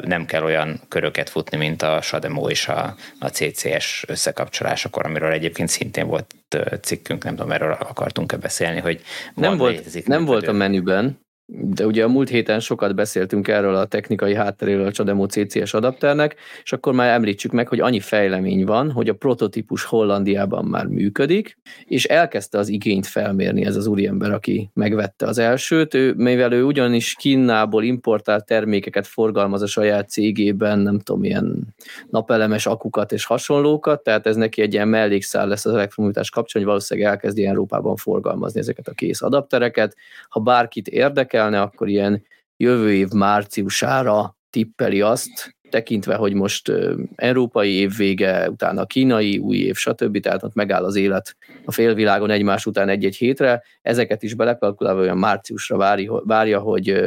Nem 0.00 0.24
kell 0.26 0.42
olyan 0.42 0.80
köröket 0.88 1.30
futni, 1.30 1.56
mint 1.56 1.82
a 1.82 2.00
SADEMO 2.02 2.48
és 2.48 2.68
a, 2.68 2.94
a 3.18 3.28
CCS 3.28 4.04
összekapcsolásakor, 4.06 5.06
amiről 5.06 5.32
egyébként 5.32 5.68
szintén 5.68 6.06
volt 6.06 6.34
cikkünk, 6.80 7.24
nem 7.24 7.36
tudom, 7.36 7.52
erről 7.52 7.72
akartunk-e 7.72 8.36
beszélni, 8.36 8.80
hogy 8.80 9.02
nem 9.34 9.56
volt, 9.56 10.06
nem 10.06 10.24
volt 10.24 10.48
a 10.48 10.52
menüben, 10.52 11.23
de 11.46 11.86
ugye 11.86 12.04
a 12.04 12.08
múlt 12.08 12.28
héten 12.28 12.60
sokat 12.60 12.94
beszéltünk 12.94 13.48
erről 13.48 13.74
a 13.74 13.84
technikai 13.84 14.34
hátteréről 14.34 14.86
a 14.86 14.92
Csademo 14.92 15.26
CCS 15.26 15.74
adapternek, 15.74 16.36
és 16.62 16.72
akkor 16.72 16.92
már 16.92 17.10
említsük 17.10 17.52
meg, 17.52 17.68
hogy 17.68 17.80
annyi 17.80 18.00
fejlemény 18.00 18.64
van, 18.64 18.90
hogy 18.90 19.08
a 19.08 19.14
prototípus 19.14 19.84
Hollandiában 19.84 20.64
már 20.64 20.86
működik, 20.86 21.58
és 21.84 22.04
elkezdte 22.04 22.58
az 22.58 22.68
igényt 22.68 23.06
felmérni 23.06 23.64
ez 23.64 23.76
az 23.76 23.86
úriember, 23.86 24.32
aki 24.32 24.70
megvette 24.74 25.26
az 25.26 25.38
elsőt. 25.38 25.94
Ő, 25.94 26.14
mivel 26.16 26.52
ő 26.52 26.64
ugyanis 26.64 27.14
Kínából 27.14 27.84
importált 27.84 28.46
termékeket 28.46 29.06
forgalmaz 29.06 29.62
a 29.62 29.66
saját 29.66 30.10
cégében, 30.10 30.78
nem 30.78 30.98
tudom, 30.98 31.24
ilyen 31.24 31.74
napelemes 32.10 32.66
akukat 32.66 33.12
és 33.12 33.24
hasonlókat, 33.24 34.02
tehát 34.02 34.26
ez 34.26 34.36
neki 34.36 34.62
egy 34.62 34.72
ilyen 34.72 34.88
mellékszál 34.88 35.48
lesz 35.48 35.66
az 35.66 35.72
elektromobilitás 35.72 36.30
kapcsán, 36.30 36.62
hogy 36.62 36.70
valószínűleg 36.70 37.10
elkezdi 37.10 37.46
Európában 37.46 37.96
forgalmazni 37.96 38.60
ezeket 38.60 38.88
a 38.88 38.92
kész 38.92 39.22
adaptereket. 39.22 39.96
Ha 40.28 40.40
bárkit 40.40 40.88
érdekel, 40.88 41.33
érdekelne, 41.34 41.60
akkor 41.60 41.88
ilyen 41.88 42.26
jövő 42.56 42.94
év 42.94 43.08
márciusára 43.08 44.36
tippeli 44.50 45.00
azt, 45.00 45.56
tekintve, 45.70 46.14
hogy 46.14 46.34
most 46.34 46.72
európai 47.14 47.72
év 47.72 47.96
vége, 47.96 48.50
utána 48.50 48.86
kínai 48.86 49.38
új 49.38 49.56
év, 49.56 49.76
stb. 49.76 50.20
Tehát 50.20 50.42
ott 50.42 50.54
megáll 50.54 50.84
az 50.84 50.96
élet 50.96 51.36
a 51.64 51.72
félvilágon 51.72 52.30
egymás 52.30 52.66
után 52.66 52.88
egy-egy 52.88 53.16
hétre. 53.16 53.62
Ezeket 53.82 54.22
is 54.22 54.34
belekalkulálva 54.34 55.00
olyan 55.00 55.18
márciusra 55.18 55.76
várja, 55.76 56.22
várja 56.24 56.60
hogy 56.60 57.04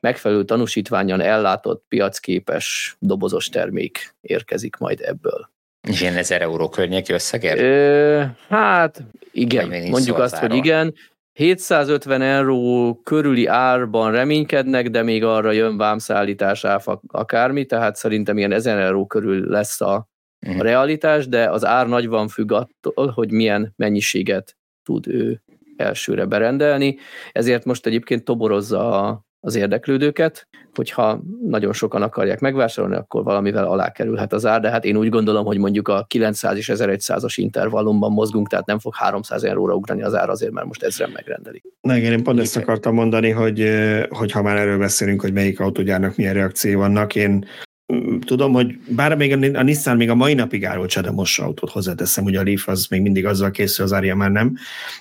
megfelelő 0.00 0.44
tanúsítványon 0.44 1.20
ellátott, 1.20 1.84
piacképes, 1.88 2.96
dobozos 2.98 3.48
termék 3.48 4.14
érkezik 4.20 4.76
majd 4.76 5.00
ebből. 5.00 5.52
És 5.88 6.00
ilyen 6.00 6.16
1000 6.16 6.42
euró 6.42 6.68
környéki 6.68 7.12
összegért? 7.12 7.58
Ö, 7.58 8.22
hát 8.48 9.02
igen, 9.32 9.88
mondjuk 9.90 10.18
azt, 10.18 10.36
hogy 10.36 10.54
igen. 10.54 10.94
750 11.34 12.22
euró 12.22 12.94
körüli 13.04 13.46
árban 13.46 14.12
reménykednek, 14.12 14.90
de 14.90 15.02
még 15.02 15.24
arra 15.24 15.52
jön 15.52 15.76
vámszállítás, 15.76 16.64
áfa, 16.64 17.00
akármi, 17.06 17.64
tehát 17.64 17.96
szerintem 17.96 18.38
ilyen 18.38 18.52
1000 18.52 18.78
euró 18.78 19.06
körül 19.06 19.50
lesz 19.50 19.80
a, 19.80 19.94
a 19.94 20.08
mhm. 20.38 20.60
realitás, 20.60 21.28
de 21.28 21.50
az 21.50 21.64
ár 21.64 21.88
nagyban 21.88 22.28
függ 22.28 22.52
attól, 22.52 23.08
hogy 23.08 23.30
milyen 23.30 23.72
mennyiséget 23.76 24.56
tud 24.82 25.08
ő 25.08 25.42
elsőre 25.76 26.24
berendelni, 26.24 26.98
ezért 27.32 27.64
most 27.64 27.86
egyébként 27.86 28.24
toborozza 28.24 29.06
a, 29.06 29.24
az 29.44 29.54
érdeklődőket, 29.54 30.46
hogyha 30.74 31.22
nagyon 31.46 31.72
sokan 31.72 32.02
akarják 32.02 32.40
megvásárolni, 32.40 32.96
akkor 32.96 33.24
valamivel 33.24 33.64
alá 33.64 33.90
kerülhet 33.90 34.32
az 34.32 34.46
ár, 34.46 34.60
de 34.60 34.70
hát 34.70 34.84
én 34.84 34.96
úgy 34.96 35.08
gondolom, 35.08 35.44
hogy 35.44 35.58
mondjuk 35.58 35.88
a 35.88 36.04
900 36.08 36.56
és 36.56 36.70
1100-as 36.74 37.34
intervallumban 37.36 38.12
mozgunk, 38.12 38.48
tehát 38.48 38.66
nem 38.66 38.78
fog 38.78 38.94
300 38.94 39.44
euróra 39.44 39.74
ugrani 39.74 40.02
az 40.02 40.14
ár 40.14 40.28
azért, 40.28 40.52
mert 40.52 40.66
most 40.66 40.82
ezren 40.82 41.10
megrendelik. 41.14 41.64
Na 41.80 41.96
igen, 41.96 42.12
én 42.12 42.22
pont 42.22 42.40
ezt 42.40 42.56
akartam 42.56 42.94
mondani, 42.94 43.30
hogy, 43.30 43.70
hogy 44.08 44.32
ha 44.32 44.42
már 44.42 44.56
erről 44.56 44.78
beszélünk, 44.78 45.20
hogy 45.20 45.32
melyik 45.32 45.60
autógyárnak 45.60 46.16
milyen 46.16 46.34
reakció 46.34 46.78
vannak, 46.78 47.14
én 47.14 47.46
tudom, 48.24 48.52
hogy 48.52 48.78
bár 48.88 49.16
még 49.16 49.56
a, 49.56 49.62
Nissan 49.62 49.96
még 49.96 50.10
a 50.10 50.14
mai 50.14 50.34
napig 50.34 50.64
árul 50.64 50.86
csadamos 50.86 51.38
autót 51.38 51.70
hozzáteszem, 51.70 52.24
ugye 52.24 52.38
a 52.38 52.42
Leaf 52.42 52.68
az 52.68 52.86
még 52.86 53.02
mindig 53.02 53.26
azzal 53.26 53.50
készül, 53.50 53.84
az 53.84 53.92
Aria 53.92 54.14
már 54.14 54.30
nem. 54.30 54.56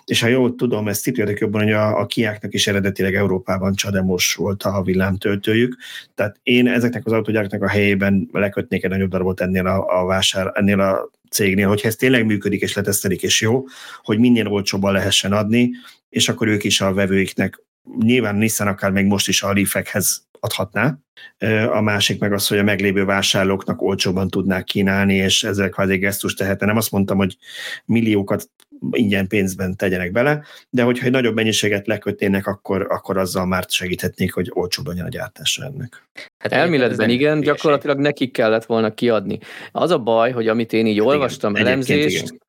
És 0.06 0.22
ha 0.22 0.28
jól 0.28 0.56
tudom, 0.56 0.88
ezt 0.88 1.08
itt 1.08 1.40
jobban, 1.40 1.64
hogy 1.64 1.72
a, 1.72 2.00
a 2.00 2.06
Kiáknak 2.06 2.54
is 2.54 2.68
eredetileg 2.68 3.16
Európában 3.16 3.76
csademos 3.76 4.34
volt 4.34 4.64
a 4.64 4.82
villámtöltőjük. 4.82 5.78
Tehát 6.16 6.40
én 6.44 6.68
ezeknek 6.68 7.06
az 7.06 7.12
autógyáraknak 7.12 7.62
a 7.62 7.70
helyében 7.70 8.30
lekötnék 8.32 8.84
egy 8.84 8.90
nagyobb 8.90 9.10
darabot 9.10 9.42
ennél 9.42 9.68
a, 9.68 10.02
a 10.02 10.06
vásár, 10.06 10.52
ennél 10.54 10.80
a 10.80 11.10
cégnél, 11.30 11.68
hogyha 11.68 11.88
ez 11.88 11.96
tényleg 11.96 12.26
működik 12.26 12.62
és 12.62 12.74
letesztelik 12.74 13.24
és 13.24 13.42
jó, 13.42 13.64
hogy 14.04 14.20
minél 14.20 14.48
olcsóbban 14.48 14.94
lehessen 14.94 15.32
adni, 15.32 15.72
és 16.10 16.30
akkor 16.30 16.48
ők 16.48 16.64
is 16.64 16.82
a 16.82 16.94
vevőiknek 16.94 17.62
nyilván 18.00 18.36
Nissan 18.36 18.68
akár 18.68 18.92
még 18.92 19.06
most 19.06 19.28
is 19.28 19.44
a 19.44 19.54
Leafekhez 19.54 20.28
adhatná. 20.44 20.98
A 21.72 21.82
másik 21.82 22.20
meg 22.20 22.34
az, 22.34 22.48
hogy 22.48 22.58
a 22.58 22.64
meglévő 22.64 23.06
vásárlóknak 23.06 23.82
olcsóban 23.82 24.30
tudnák 24.30 24.64
kínálni, 24.64 25.16
és 25.16 25.44
ezzel 25.44 25.70
kvázi 25.70 25.98
gesztus 25.98 26.34
tehetne. 26.34 26.66
Nem 26.66 26.78
azt 26.78 26.92
mondtam, 26.92 27.18
hogy 27.18 27.38
milliókat 27.86 28.50
ingyen 28.92 29.28
pénzben 29.28 29.76
tegyenek 29.76 30.12
bele, 30.12 30.44
de 30.70 30.84
hogyha 30.84 31.06
egy 31.06 31.12
nagyobb 31.12 31.36
mennyiséget 31.36 31.88
lekötnének, 31.88 32.48
akkor, 32.48 32.88
akkor 32.90 33.18
azzal 33.18 33.46
már 33.46 33.66
segíthetnék, 33.68 34.34
hogy 34.34 34.52
olcsóban 34.54 34.96
jön 34.96 35.06
a 35.06 35.10
gyártása 35.10 35.64
ennek. 35.64 36.08
Hát 36.38 36.52
elméletben 36.52 37.10
igen, 37.10 37.40
gyakorlatilag 37.40 38.00
nekik 38.00 38.32
kellett 38.32 38.66
volna 38.66 38.94
kiadni. 38.94 39.40
Az 39.72 39.92
a 39.92 39.98
baj, 39.98 40.32
hogy 40.32 40.48
amit 40.48 40.74
én 40.74 40.86
így 40.86 40.98
hát 40.98 41.08
olvastam, 41.08 41.56
igen, 41.56 41.68
elemzést, 41.68 42.43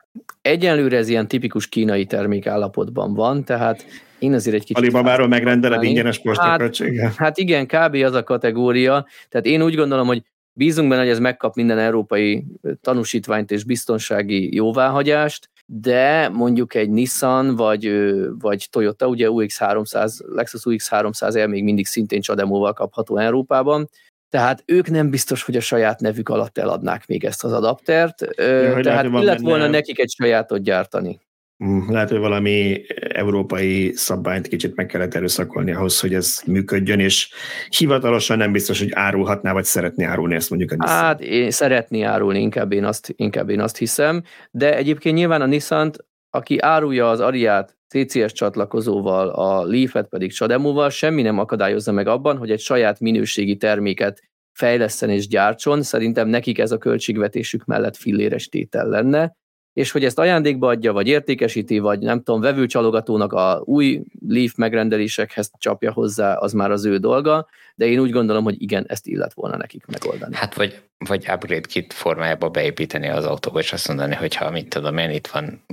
egyenlőre 0.45 0.97
ez 0.97 1.09
ilyen 1.09 1.29
tipikus 1.29 1.69
kínai 1.69 2.07
termékállapotban 2.07 3.15
van, 3.15 3.45
tehát 3.45 3.85
én 4.19 4.33
azért 4.33 4.55
egy 4.55 4.61
kicsit... 4.61 4.77
Alibabáról 4.77 5.29
megrendeled 5.29 5.83
ingyenes 5.83 6.19
postaköltséggel? 6.19 7.07
Hát, 7.07 7.17
hát 7.17 7.39
igen, 7.39 7.67
kb. 7.67 7.95
az 7.95 8.15
a 8.15 8.23
kategória. 8.23 9.07
Tehát 9.29 9.47
én 9.47 9.63
úgy 9.63 9.75
gondolom, 9.75 10.07
hogy 10.07 10.23
bízunk 10.53 10.89
benne, 10.89 11.01
hogy 11.01 11.11
ez 11.11 11.19
megkap 11.19 11.55
minden 11.55 11.79
európai 11.79 12.45
tanúsítványt 12.81 13.51
és 13.51 13.65
biztonsági 13.65 14.55
jóváhagyást, 14.55 15.49
de 15.67 16.29
mondjuk 16.29 16.75
egy 16.75 16.91
Nissan 16.91 17.57
vagy, 17.57 17.93
vagy 18.39 18.67
Toyota, 18.71 19.07
ugye 19.07 19.29
UX300, 19.31 20.35
Lexus 20.35 20.63
UX300 20.65 21.49
még 21.49 21.65
mindig 21.65 21.87
szintén 21.87 22.21
csademóval 22.21 22.73
kapható 22.73 23.17
Európában, 23.17 23.89
tehát 24.35 24.63
ők 24.67 24.91
nem 24.91 25.11
biztos, 25.11 25.43
hogy 25.43 25.57
a 25.57 25.61
saját 25.61 26.01
nevük 26.01 26.29
alatt 26.29 26.59
eladnák 26.59 27.07
még 27.07 27.25
ezt 27.25 27.45
az 27.45 27.53
adaptert, 27.53 28.21
ja, 28.37 28.81
tehát 28.81 29.05
illet 29.05 29.41
volna 29.41 29.67
nekik 29.67 29.99
egy 29.99 30.11
sajátot 30.11 30.63
gyártani. 30.63 31.21
Mm, 31.65 31.91
lehet, 31.91 32.09
hogy 32.09 32.19
valami 32.19 32.85
európai 33.09 33.93
szabványt 33.95 34.49
kicsit 34.49 34.77
meg 34.77 34.87
kellett 34.87 35.15
erőszakolni 35.15 35.73
ahhoz, 35.73 36.01
hogy 36.01 36.15
ez 36.15 36.41
működjön, 36.47 37.01
és 37.01 37.29
hivatalosan 37.69 38.39
nem 38.39 38.53
biztos, 38.53 38.79
hogy 38.79 38.91
árulhatná, 38.93 39.53
vagy 39.53 39.65
szeretné 39.65 40.05
árulni 40.05 40.35
ezt 40.35 40.51
mondjuk 40.51 40.73
a 40.73 40.77
Nissan. 40.79 40.97
Hát 40.97 41.21
én 41.21 41.51
szeretné 41.51 42.03
árulni, 42.03 42.41
inkább 42.41 42.73
én, 42.73 42.85
azt, 42.85 43.13
inkább 43.17 43.49
én 43.49 43.61
azt 43.61 43.77
hiszem, 43.77 44.23
de 44.51 44.77
egyébként 44.77 45.17
nyilván 45.17 45.41
a 45.41 45.47
nissan 45.47 45.93
aki 46.35 46.59
árulja 46.59 47.11
az 47.11 47.21
Ariát 47.21 47.77
CCS 47.89 48.33
csatlakozóval, 48.33 49.29
a 49.29 49.65
Leaf-et 49.65 50.09
pedig 50.09 50.33
Csademóval, 50.33 50.91
semmi 50.91 51.23
nem 51.23 51.39
akadályozza 51.39 51.93
meg 51.93 52.07
abban, 52.07 52.37
hogy 52.37 52.51
egy 52.51 52.61
saját 52.61 53.01
minőségi 53.01 53.57
terméket 53.57 54.21
fejleszten 54.53 55.11
és 55.11 55.29
gyártson. 55.29 55.83
Szerintem 55.83 56.29
nekik 56.29 56.59
ez 56.59 56.73
a 56.73 56.79
költségvetésük 56.79 57.65
mellett 57.65 57.97
filléres 57.97 58.49
tétel 58.49 58.89
lenne, 58.89 59.37
és 59.75 59.91
hogy 59.91 60.05
ezt 60.05 60.19
ajándékba 60.19 60.69
adja, 60.69 60.93
vagy 60.93 61.09
értékesíti, 61.09 61.79
vagy 61.79 61.99
nem 61.99 62.23
tudom, 62.23 62.41
vevőcsalogatónak 62.41 63.33
a 63.33 63.63
új 63.65 64.03
Leaf 64.29 64.55
megrendelésekhez 64.57 65.51
csapja 65.59 65.93
hozzá, 65.93 66.35
az 66.35 66.53
már 66.53 66.71
az 66.71 66.85
ő 66.85 66.97
dolga, 66.97 67.47
de 67.75 67.87
én 67.87 67.99
úgy 67.99 68.11
gondolom, 68.11 68.45
hogy 68.45 68.63
igen, 68.63 68.85
ezt 68.89 69.07
illet 69.07 69.35
volna 69.35 69.57
nekik 69.57 69.87
megoldani. 69.87 70.35
Hát 70.37 70.55
vagy, 70.55 70.81
vagy 70.99 71.27
upgrade 71.33 71.67
kit 71.69 71.93
formájába 71.93 72.49
beépíteni 72.49 73.09
az 73.09 73.25
autóba, 73.25 73.59
és 73.59 73.73
azt 73.73 73.89
mondani, 73.89 74.15
hogy 74.15 74.35
ha 74.35 74.51
mit 74.51 74.69
tudom 74.69 74.99
én, 74.99 75.11
itt 75.11 75.27
van 75.27 75.65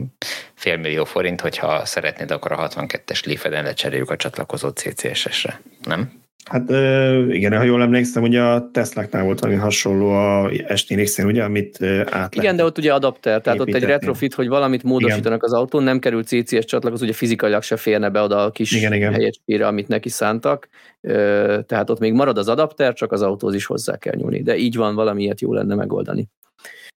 félmillió 0.53 1.03
forint, 1.03 1.41
hogyha 1.41 1.85
szeretnéd, 1.85 2.31
akkor 2.31 2.51
a 2.51 2.67
62-es 2.67 3.25
Leaf-eden 3.25 3.63
lecseréljük 3.63 4.09
a 4.09 4.15
csatlakozó 4.15 4.69
CCS-esre, 4.69 5.61
nem? 5.83 6.20
Hát 6.49 6.69
igen, 7.29 7.57
ha 7.57 7.63
jól 7.63 7.81
emlékszem, 7.81 8.23
ugye 8.23 8.41
a 8.41 8.69
Tesla-knál 8.71 9.23
volt 9.23 9.39
valami 9.39 9.59
hasonló 9.59 10.09
a 10.09 10.51
ST 10.75 11.23
ugye, 11.23 11.43
amit 11.43 11.83
át 12.05 12.35
Igen, 12.35 12.55
de 12.55 12.63
ott 12.63 12.77
ugye 12.77 12.93
adapter, 12.93 13.41
tehát 13.41 13.59
építetni. 13.59 13.73
ott 13.73 13.81
egy 13.81 13.89
retrofit, 13.89 14.33
hogy 14.33 14.47
valamit 14.47 14.83
módosítanak 14.83 15.37
igen. 15.37 15.39
az 15.39 15.53
autón, 15.53 15.83
nem 15.83 15.99
kerül 15.99 16.23
CCS 16.23 16.65
csatlakozó, 16.65 17.03
ugye 17.03 17.13
fizikailag 17.13 17.61
se 17.61 17.75
férne 17.75 18.09
be 18.09 18.21
oda 18.21 18.43
a 18.43 18.51
kis 18.51 18.71
igen, 18.71 18.93
igen. 18.93 19.13
helyecskére, 19.13 19.67
amit 19.67 19.87
neki 19.87 20.09
szántak, 20.09 20.69
tehát 21.65 21.89
ott 21.89 21.99
még 21.99 22.13
marad 22.13 22.37
az 22.37 22.47
adapter, 22.47 22.93
csak 22.93 23.11
az 23.11 23.21
autóz 23.21 23.53
is 23.53 23.65
hozzá 23.65 23.97
kell 23.97 24.15
nyúlni, 24.15 24.41
de 24.41 24.57
így 24.57 24.75
van, 24.75 24.95
valamiért 24.95 25.41
jó 25.41 25.53
lenne 25.53 25.75
megoldani. 25.75 26.27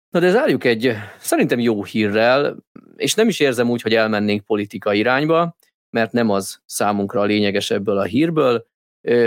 Na 0.10 0.20
de 0.20 0.30
zárjuk 0.30 0.64
egy 0.64 0.94
szerintem 1.20 1.60
jó 1.60 1.84
hírrel, 1.84 2.58
és 2.96 3.14
nem 3.14 3.28
is 3.28 3.39
érzem 3.39 3.70
úgy, 3.70 3.82
hogy 3.82 3.94
elmennénk 3.94 4.46
politika 4.46 4.94
irányba, 4.94 5.56
mert 5.89 6.12
nem 6.12 6.30
az 6.30 6.60
számunkra 6.66 7.22
a 7.22 7.26
lényeges 7.26 7.72
ebből 7.72 7.98
a 7.98 8.04
hírből, 8.04 8.70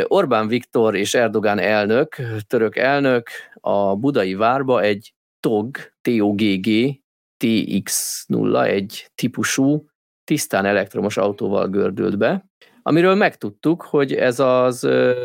Orbán 0.04 0.48
Viktor 0.48 0.94
és 0.94 1.14
Erdogán 1.14 1.58
elnök, 1.58 2.16
török 2.46 2.76
elnök 2.76 3.28
a 3.60 3.96
budai 3.96 4.34
várba 4.34 4.80
egy 4.80 5.14
TOG, 5.40 5.76
TOGG, 6.02 6.66
TX0, 7.44 8.64
egy 8.64 9.10
típusú, 9.14 9.86
tisztán 10.24 10.64
elektromos 10.64 11.16
autóval 11.16 11.68
gördült 11.68 12.18
be, 12.18 12.44
amiről 12.82 13.14
megtudtuk, 13.14 13.82
hogy 13.82 14.14
ez, 14.14 14.40
az, 14.40 14.84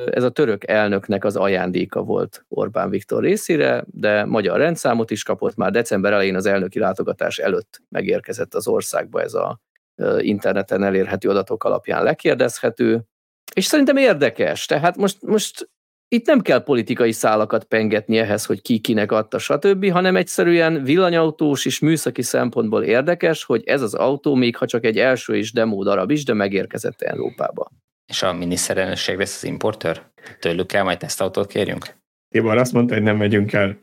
ez 0.10 0.24
a 0.24 0.30
török 0.30 0.68
elnöknek 0.68 1.24
az 1.24 1.36
ajándéka 1.36 2.02
volt 2.02 2.46
Orbán 2.48 2.90
Viktor 2.90 3.24
részére, 3.24 3.84
de 3.88 4.26
magyar 4.26 4.58
rendszámot 4.58 5.12
is 5.12 5.24
kapott, 5.24 5.56
már 5.56 5.72
december 5.72 6.14
elején 6.14 6.36
az 6.36 6.46
elnöki 6.46 6.80
látogatás 6.80 7.38
előtt 7.38 7.82
megérkezett 7.90 8.54
az 8.54 8.68
országba 8.68 9.22
ez 9.22 9.34
a 9.34 9.60
interneten 10.20 10.84
elérhető 10.84 11.30
adatok 11.30 11.64
alapján 11.64 12.04
lekérdezhető, 12.04 13.04
és 13.54 13.66
szerintem 13.66 13.98
érdekes. 13.98 14.66
Tehát 14.66 14.98
most, 14.98 15.22
most 15.22 15.70
itt 16.08 16.26
nem 16.26 16.42
kell 16.42 16.64
politikai 16.64 17.12
szálakat 17.12 17.64
pengetni 17.64 18.18
ehhez, 18.18 18.46
hogy 18.46 18.62
ki 18.62 18.80
kinek 18.80 19.12
adta, 19.12 19.38
stb., 19.40 19.92
hanem 19.92 20.16
egyszerűen 20.16 20.84
villanyautós 20.84 21.66
és 21.66 21.80
műszaki 21.80 22.22
szempontból 22.22 22.84
érdekes, 22.84 23.44
hogy 23.44 23.64
ez 23.66 23.82
az 23.82 23.94
autó, 23.94 24.36
még 24.36 24.56
ha 24.56 24.66
csak 24.66 24.86
egy 24.86 24.98
első 24.98 25.36
és 25.36 25.52
demo 25.52 25.84
darab 25.84 26.12
is, 26.12 26.24
de 26.24 26.34
megérkezett 26.34 27.02
Európába. 27.02 27.72
És 28.08 28.24
a 28.24 28.34
miniszterelnökség 28.34 29.18
lesz 29.18 29.36
az 29.36 29.44
importőr? 29.44 30.02
Tőlük 30.40 30.68
kell 30.68 30.84
majd 30.84 30.98
tesztautót 30.98 31.48
kérjünk? 31.48 31.98
Tibor 32.30 32.58
azt 32.58 32.74
mondta, 32.74 32.94
hogy 32.94 33.04
nem 33.04 33.18
megyünk 33.18 33.54
el 33.54 33.80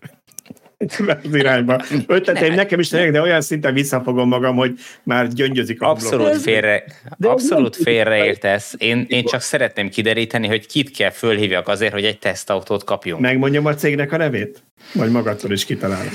az 1.22 1.34
irányba. 1.34 1.82
Ötleteim 2.06 2.54
nekem 2.54 2.78
is 2.78 2.88
de 2.88 3.20
olyan 3.20 3.40
szinten 3.40 3.74
visszafogom 3.74 4.28
magam, 4.28 4.56
hogy 4.56 4.78
már 5.02 5.28
gyöngyözik 5.28 5.82
a 5.82 5.90
Abszolút 5.90 6.36
félre, 6.36 6.84
de 7.16 7.28
abszolút 7.28 7.76
félreértesz. 7.76 8.74
Én, 8.78 9.04
én 9.08 9.24
csak 9.24 9.40
szeretném 9.40 9.88
kideríteni, 9.88 10.46
hogy 10.46 10.66
kit 10.66 10.90
kell 10.90 11.10
fölhívjak 11.10 11.68
azért, 11.68 11.92
hogy 11.92 12.04
egy 12.04 12.18
tesztautót 12.18 12.84
kapjunk. 12.84 13.20
Megmondjam 13.20 13.66
a 13.66 13.74
cégnek 13.74 14.12
a 14.12 14.16
nevét? 14.16 14.62
Vagy 14.92 15.10
magadtól 15.10 15.52
is 15.52 15.64
kitalálod? 15.64 16.12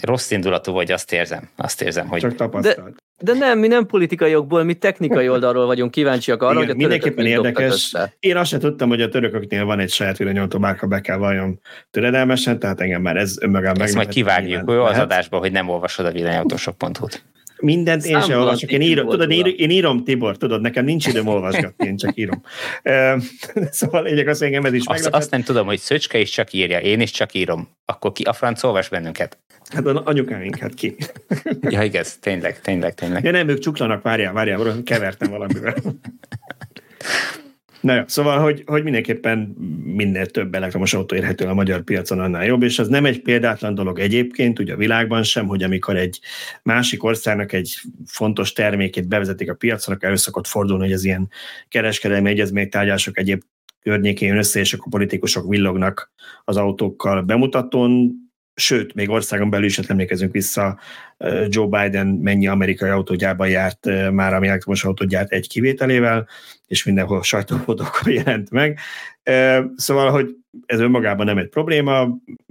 Rossz 0.00 0.30
indulatú 0.30 0.72
vagy, 0.72 0.92
azt 0.92 1.12
érzem. 1.12 1.48
Azt 1.56 1.82
érzem, 1.82 2.06
hogy... 2.08 2.20
Csak 2.20 2.34
tapasztalt. 2.34 2.94
De, 2.94 3.07
de 3.20 3.32
nem, 3.32 3.58
mi 3.58 3.66
nem 3.66 3.86
politikai 3.86 4.30
jogból, 4.30 4.62
mi 4.62 4.74
technikai 4.74 5.28
oldalról 5.34 5.66
vagyunk 5.66 5.90
kíváncsiak 5.90 6.42
arra, 6.42 6.52
Igen, 6.52 6.66
hogy 6.66 6.74
a 6.74 6.76
mindenképpen 6.76 7.26
érdekes. 7.26 7.94
Én 8.18 8.36
azt 8.36 8.50
sem 8.50 8.60
tudtam, 8.60 8.88
hogy 8.88 9.02
a 9.02 9.08
törököknél 9.08 9.64
van 9.64 9.78
egy 9.78 9.90
saját 9.90 10.16
villanyautó 10.16 10.58
márka, 10.58 10.86
be 10.86 11.00
kell 11.00 11.16
valljam 11.16 11.60
töredelmesen, 11.90 12.58
tehát 12.58 12.80
engem 12.80 13.02
már 13.02 13.16
ez 13.16 13.36
önmagam 13.40 13.74
Ezt 13.80 13.94
majd 13.94 14.08
kivágjuk 14.08 14.70
ő 14.70 14.82
az 14.82 14.98
adásba, 14.98 15.38
hogy 15.38 15.52
nem 15.52 15.68
olvasod 15.68 16.06
a 16.06 16.10
villanyautósok.hu-t. 16.10 17.24
Mindent 17.60 18.04
én 18.04 18.20
sem 18.20 18.38
olvasok. 18.38 18.72
Én 18.72 18.80
írom, 18.80 19.08
tudod, 19.08 19.30
én, 19.30 19.54
én 19.56 19.70
írom, 19.70 20.04
Tibor, 20.04 20.36
tudod, 20.36 20.60
nekem 20.60 20.84
nincs 20.84 21.06
időm 21.06 21.26
olvasgatni, 21.26 21.86
én 21.86 21.96
csak 21.96 22.16
írom. 22.16 22.42
szóval 23.70 24.02
lényeg 24.02 24.28
az, 24.28 24.42
engem 24.42 24.64
ez 24.64 24.72
is 24.72 24.82
azt, 24.84 25.06
azt 25.06 25.30
nem 25.30 25.42
tudom, 25.42 25.66
hogy 25.66 25.78
Szöcske 25.78 26.18
is 26.18 26.30
csak 26.30 26.52
írja, 26.52 26.78
én 26.78 27.00
is 27.00 27.10
csak 27.10 27.34
írom. 27.34 27.68
Akkor 27.84 28.12
ki 28.12 28.22
a 28.22 28.32
franc 28.32 28.62
olvas 28.62 28.88
bennünket? 28.88 29.38
Hát 29.68 29.86
a 29.86 30.02
anyukáink, 30.04 30.56
hát 30.56 30.74
ki? 30.74 30.96
ja, 31.60 31.82
igaz, 31.82 32.16
tényleg, 32.20 32.60
tényleg, 32.60 32.94
tényleg. 32.94 33.24
Ja 33.24 33.30
nem, 33.30 33.48
ők 33.48 33.58
csuklanak, 33.58 34.02
várjál, 34.02 34.32
várjál, 34.32 34.82
kevertem 34.84 35.30
valamivel. 35.30 35.74
Na 37.80 37.94
jó, 37.94 38.02
szóval, 38.06 38.40
hogy, 38.40 38.62
hogy 38.66 38.82
mindenképpen 38.82 39.38
minél 39.84 40.26
több 40.26 40.54
elektromos 40.54 40.94
autó 40.94 41.16
érhető 41.16 41.44
a 41.44 41.54
magyar 41.54 41.82
piacon, 41.82 42.20
annál 42.20 42.44
jobb, 42.44 42.62
és 42.62 42.78
ez 42.78 42.88
nem 42.88 43.04
egy 43.04 43.22
példátlan 43.22 43.74
dolog 43.74 43.98
egyébként, 43.98 44.58
ugye 44.58 44.72
a 44.72 44.76
világban 44.76 45.22
sem, 45.22 45.46
hogy 45.46 45.62
amikor 45.62 45.96
egy 45.96 46.20
másik 46.62 47.04
országnak 47.04 47.52
egy 47.52 47.80
fontos 48.06 48.52
termékét 48.52 49.08
bevezetik 49.08 49.50
a 49.50 49.54
piacra, 49.54 49.92
akkor 49.94 50.08
elő 50.08 50.16
szokott 50.16 50.46
fordulni, 50.46 50.84
hogy 50.84 50.92
az 50.92 51.04
ilyen 51.04 51.30
kereskedelmi 51.68 52.30
egyezménytárgyások 52.30 53.18
egyéb 53.18 53.42
környékén 53.82 54.36
össze, 54.36 54.60
és 54.60 54.72
akkor 54.72 54.90
politikusok 54.90 55.48
villognak 55.48 56.12
az 56.44 56.56
autókkal 56.56 57.22
bemutatón, 57.22 58.14
sőt, 58.58 58.94
még 58.94 59.10
országon 59.10 59.50
belül 59.50 59.66
is, 59.66 59.76
hát 59.76 59.90
emlékezünk 59.90 60.32
vissza, 60.32 60.78
Joe 61.48 61.66
Biden 61.66 62.06
mennyi 62.06 62.46
amerikai 62.46 62.90
autógyárban 62.90 63.48
járt, 63.48 64.10
már 64.10 64.34
ami 64.34 64.48
elektromos 64.48 64.84
autót 64.84 65.12
egy 65.14 65.48
kivételével, 65.48 66.28
és 66.66 66.84
mindenhol 66.84 67.22
sajtófotókkal 67.22 68.12
jelent 68.24 68.50
meg. 68.50 68.78
Szóval, 69.76 70.10
hogy 70.10 70.36
ez 70.66 70.80
önmagában 70.80 71.26
nem 71.26 71.38
egy 71.38 71.48
probléma, 71.48 72.08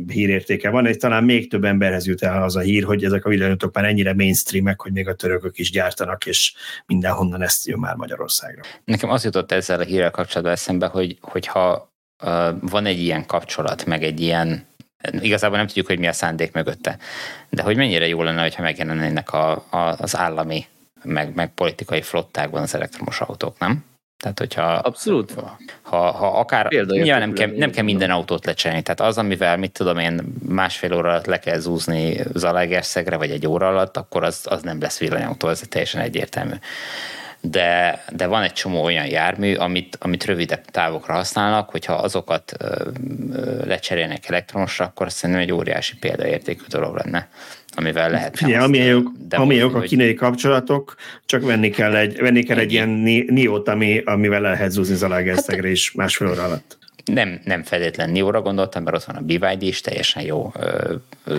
hírértéke 0.08 0.70
van, 0.70 0.86
és 0.86 0.96
talán 0.96 1.24
még 1.24 1.50
több 1.50 1.64
emberhez 1.64 2.08
jut 2.08 2.24
el 2.24 2.44
az 2.44 2.56
a 2.56 2.60
hír, 2.60 2.84
hogy 2.84 3.04
ezek 3.04 3.26
a 3.26 3.30
villanyautók 3.30 3.74
már 3.74 3.86
ennyire 3.86 4.14
mainstreamek, 4.14 4.82
hogy 4.82 4.92
még 4.92 5.08
a 5.08 5.16
törökök 5.16 5.58
is 5.58 5.72
gyártanak, 5.72 6.26
és 6.26 6.54
mindenhonnan 6.86 7.42
ezt 7.42 7.68
jön 7.68 7.80
már 7.80 7.96
Magyarországra. 7.96 8.62
Nekem 8.86 9.10
az 9.10 9.24
jutott 9.24 9.52
ezzel 9.52 9.80
a 9.80 9.84
hírrel 9.84 10.12
kapcsolatban 10.12 10.54
eszembe, 10.54 10.88
hogy, 10.88 11.18
hogyha 11.22 11.92
van 12.62 12.86
egy 12.86 13.00
ilyen 13.00 13.26
kapcsolat, 13.26 13.86
meg 13.86 14.04
egy 14.04 14.20
ilyen 14.20 14.66
igazából 15.20 15.58
nem 15.58 15.68
tudjuk, 15.68 15.88
hogy 15.88 16.00
mi 16.00 16.08
a 16.08 16.14
szándék 16.14 16.52
mögötte. 16.52 16.98
De 17.50 17.62
hogy 17.62 17.76
mennyire 17.76 18.08
jó 18.08 18.24
lenne, 18.24 18.42
hogyha 18.42 18.62
megjelennének 18.62 19.34
a, 19.34 19.52
a, 19.70 19.78
az 19.78 20.18
állami, 20.18 20.66
meg, 21.04 21.36
meg 21.36 21.54
politikai 21.54 22.02
flottákban 22.02 22.62
az 22.62 22.76
elektromos 22.76 23.22
autók, 23.22 23.60
nem? 23.60 23.86
Tehát, 24.18 24.40
hogyha... 24.40 24.62
Abszolút. 24.62 25.34
Ha, 25.82 26.12
ha 26.12 26.40
akár... 26.40 26.68
Nyilván 26.72 27.20
nem 27.20 27.34
kell, 27.34 27.52
nem 27.56 27.72
kell 27.72 27.84
minden 27.84 28.12
autót 28.12 28.46
lecserélni. 28.46 28.84
Tehát 28.84 29.02
az, 29.02 29.18
amivel, 29.18 29.58
mit 29.58 29.72
tudom 29.72 29.98
én, 29.98 30.22
másfél 30.48 30.94
óra 30.94 31.10
alatt 31.10 31.26
le 31.26 31.40
kell 31.40 31.58
zúzni 31.58 32.20
Zalaegerszegre, 32.34 33.16
vagy 33.16 33.32
egy 33.32 33.48
óra 33.48 33.68
alatt, 33.68 33.98
akkor 33.98 34.24
az, 34.24 34.46
az 34.50 34.62
nem 34.62 34.82
lesz 34.82 35.00
villanyautó, 35.00 35.48
ez 35.48 35.62
teljesen 35.70 36.02
egyértelmű 36.02 36.56
de, 37.50 38.04
de 38.16 38.26
van 38.28 38.44
egy 38.44 38.54
csomó 38.54 38.84
olyan 38.84 39.06
jármű, 39.06 39.56
amit, 39.56 39.98
amit 40.00 40.26
rövidebb 40.26 40.66
távokra 40.66 41.14
használnak, 41.14 41.70
hogyha 41.70 41.94
azokat 41.94 42.54
ö, 42.60 42.90
ö, 43.34 43.66
lecserélnek 43.66 44.30
elektromosra, 44.30 44.86
akkor 44.86 45.12
szerintem 45.12 45.44
egy 45.44 45.52
óriási 45.52 45.98
példaértékű 45.98 46.64
dolog 46.70 46.96
lenne 46.96 47.30
amivel 47.76 48.10
lehet. 48.10 48.42
Ugye, 48.42 48.58
amilyen 48.58 48.88
jók, 48.88 49.12
amilyen 49.30 49.64
jók 49.64 49.76
a 49.76 49.80
kínai 49.80 50.14
kapcsolatok, 50.14 50.96
csak 51.26 51.42
venni 51.42 51.70
kell 51.70 51.96
egy, 51.96 52.18
venni 52.18 52.44
kell 52.44 52.58
egy 52.58 52.72
ilyen 52.72 52.90
niót, 53.28 53.68
ami, 53.68 54.02
amivel 54.06 54.42
lehet 54.42 54.72
zúzni 54.72 54.96
Zalaegerszegre 54.96 55.68
hát, 55.68 55.72
is 55.72 55.92
másfél 55.92 56.30
óra 56.30 56.44
alatt. 56.44 56.78
Nem, 57.06 57.40
nem 57.44 57.64
feltétlen 57.64 58.10
Nióra 58.10 58.42
gondoltam, 58.42 58.84
mert 58.84 58.96
ott 58.96 59.04
van 59.04 59.16
a 59.16 59.22
BYD 59.22 59.62
is, 59.62 59.82
teljesen 59.82 60.24
jó. 60.24 60.52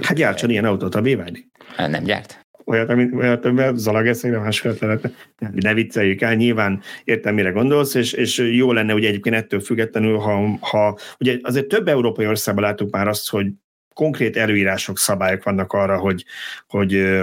Hát 0.02 0.14
gyártson 0.14 0.50
ilyen 0.50 0.64
autót 0.64 0.94
a 0.94 1.00
BYD. 1.00 1.44
Nem 1.76 2.04
gyárt 2.04 2.38
olyat, 2.68 2.88
amit 2.88 3.14
olyat, 3.14 3.44
amivel 3.44 3.76
zalageszegre 3.76 4.38
másfél 4.38 4.76
lehetne. 4.80 5.10
Ne 5.52 5.74
vicceljük 5.74 6.20
el, 6.20 6.34
nyilván 6.34 6.80
értem, 7.04 7.34
mire 7.34 7.50
gondolsz, 7.50 7.94
és, 7.94 8.12
és 8.12 8.38
jó 8.38 8.72
lenne, 8.72 8.94
ugye 8.94 9.08
egyébként 9.08 9.36
ettől 9.36 9.60
függetlenül, 9.60 10.16
ha, 10.16 10.58
ha 10.60 10.98
ugye 11.18 11.38
azért 11.42 11.66
több 11.68 11.88
európai 11.88 12.26
országban 12.26 12.64
láttuk 12.64 12.90
már 12.90 13.08
azt, 13.08 13.30
hogy 13.30 13.46
konkrét 13.94 14.36
előírások, 14.36 14.98
szabályok 14.98 15.42
vannak 15.42 15.72
arra, 15.72 15.98
hogy, 15.98 16.24
hogy 16.66 17.18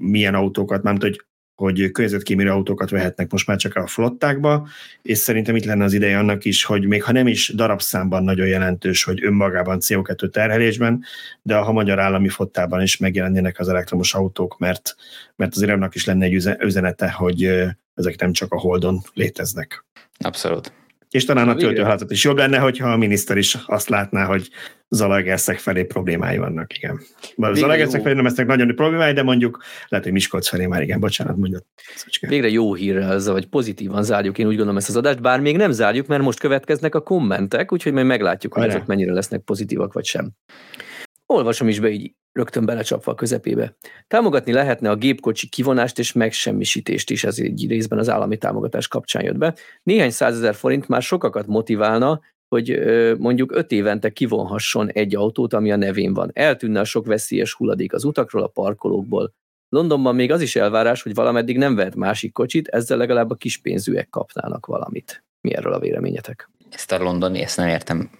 milyen 0.00 0.34
autókat, 0.34 0.82
nem 0.82 0.96
hogy 1.00 1.20
hogy 1.58 1.90
környezetkímélő 1.90 2.50
autókat 2.50 2.90
vehetnek 2.90 3.30
most 3.30 3.46
már 3.46 3.56
csak 3.56 3.76
a 3.76 3.86
flottákba, 3.86 4.68
és 5.02 5.18
szerintem 5.18 5.56
itt 5.56 5.64
lenne 5.64 5.84
az 5.84 5.92
ideje 5.92 6.18
annak 6.18 6.44
is, 6.44 6.64
hogy 6.64 6.86
még 6.86 7.02
ha 7.02 7.12
nem 7.12 7.26
is 7.26 7.52
darabszámban 7.54 8.24
nagyon 8.24 8.46
jelentős, 8.46 9.04
hogy 9.04 9.24
önmagában 9.24 9.78
CO2 9.80 10.30
terhelésben, 10.30 11.04
de 11.42 11.56
a 11.56 11.72
magyar 11.72 11.98
állami 11.98 12.28
flottában 12.28 12.82
is 12.82 12.96
megjelennének 12.96 13.58
az 13.58 13.68
elektromos 13.68 14.14
autók, 14.14 14.58
mert, 14.58 14.94
mert 15.36 15.56
azért 15.56 15.70
annak 15.70 15.94
is 15.94 16.04
lenne 16.04 16.24
egy 16.24 16.56
üzenete, 16.58 17.10
hogy 17.10 17.44
ezek 17.94 18.20
nem 18.20 18.32
csak 18.32 18.52
a 18.52 18.58
Holdon 18.58 19.02
léteznek. 19.14 19.84
Abszolút. 20.18 20.72
És 21.10 21.24
talán 21.24 21.48
a 21.48 21.54
töltőházat 21.54 22.10
is 22.10 22.24
jobb 22.24 22.36
lenne, 22.36 22.58
hogyha 22.58 22.92
a 22.92 22.96
miniszter 22.96 23.36
is 23.36 23.56
azt 23.66 23.88
látná, 23.88 24.24
hogy 24.24 24.48
Zalaegerszeg 24.88 25.58
felé 25.58 25.84
problémái 25.84 26.38
vannak, 26.38 26.76
igen. 26.76 27.00
Zalaegerszeg 27.52 28.02
felé 28.02 28.14
nem 28.14 28.24
lesznek 28.24 28.46
nagyon 28.46 28.74
problémái, 28.74 29.12
de 29.12 29.22
mondjuk 29.22 29.62
lehet, 29.88 30.04
hogy 30.04 30.14
Miskolc 30.14 30.48
felé 30.48 30.66
már 30.66 30.82
igen, 30.82 31.00
bocsánat, 31.00 31.36
mondjad. 31.36 31.64
Végre 32.20 32.48
jó 32.48 32.74
hírrel, 32.74 33.20
vagy 33.24 33.46
pozitívan 33.46 34.02
zárjuk, 34.02 34.38
én 34.38 34.46
úgy 34.46 34.54
gondolom 34.54 34.76
ezt 34.76 34.88
az 34.88 34.96
adást, 34.96 35.20
bár 35.20 35.40
még 35.40 35.56
nem 35.56 35.70
zárjuk, 35.70 36.06
mert 36.06 36.22
most 36.22 36.40
következnek 36.40 36.94
a 36.94 37.00
kommentek, 37.00 37.72
úgyhogy 37.72 37.92
majd 37.92 38.06
meglátjuk, 38.06 38.54
hogy 38.54 38.68
ezek 38.68 38.86
mennyire 38.86 39.12
lesznek 39.12 39.40
pozitívak, 39.40 39.92
vagy 39.92 40.04
sem. 40.04 40.30
Olvasom 41.32 41.68
is 41.68 41.80
be 41.80 41.90
így 41.90 42.14
rögtön 42.32 42.64
belecsapva 42.64 43.12
a 43.12 43.14
közepébe. 43.14 43.76
Támogatni 44.06 44.52
lehetne 44.52 44.90
a 44.90 44.96
gépkocsi 44.96 45.48
kivonást 45.48 45.98
és 45.98 46.12
megsemmisítést 46.12 47.10
is, 47.10 47.24
ez 47.24 47.38
egy 47.38 47.66
részben 47.68 47.98
az 47.98 48.08
állami 48.08 48.36
támogatás 48.36 48.88
kapcsán 48.88 49.24
jött 49.24 49.36
be. 49.36 49.54
Néhány 49.82 50.10
százezer 50.10 50.54
forint 50.54 50.88
már 50.88 51.02
sokakat 51.02 51.46
motiválna, 51.46 52.20
hogy 52.48 52.80
mondjuk 53.18 53.56
öt 53.56 53.72
évente 53.72 54.10
kivonhasson 54.10 54.90
egy 54.90 55.16
autót, 55.16 55.52
ami 55.52 55.72
a 55.72 55.76
nevén 55.76 56.14
van. 56.14 56.30
Eltűnne 56.32 56.80
a 56.80 56.84
sok 56.84 57.06
veszélyes 57.06 57.52
hulladék 57.52 57.92
az 57.92 58.04
utakról, 58.04 58.42
a 58.42 58.46
parkolókból. 58.46 59.34
Londonban 59.68 60.14
még 60.14 60.32
az 60.32 60.40
is 60.40 60.56
elvárás, 60.56 61.02
hogy 61.02 61.14
valameddig 61.14 61.58
nem 61.58 61.74
vehet 61.74 61.94
másik 61.94 62.32
kocsit, 62.32 62.68
ezzel 62.68 62.96
legalább 62.96 63.30
a 63.30 63.34
kispénzűek 63.34 64.08
kapnának 64.10 64.66
valamit. 64.66 65.24
Mi 65.40 65.54
erről 65.54 65.72
a 65.72 65.78
véleményetek? 65.78 66.50
Ezt 66.70 66.92
a 66.92 67.02
londoni, 67.02 67.40
ezt 67.40 67.56
nem 67.56 67.68
értem. 67.68 68.10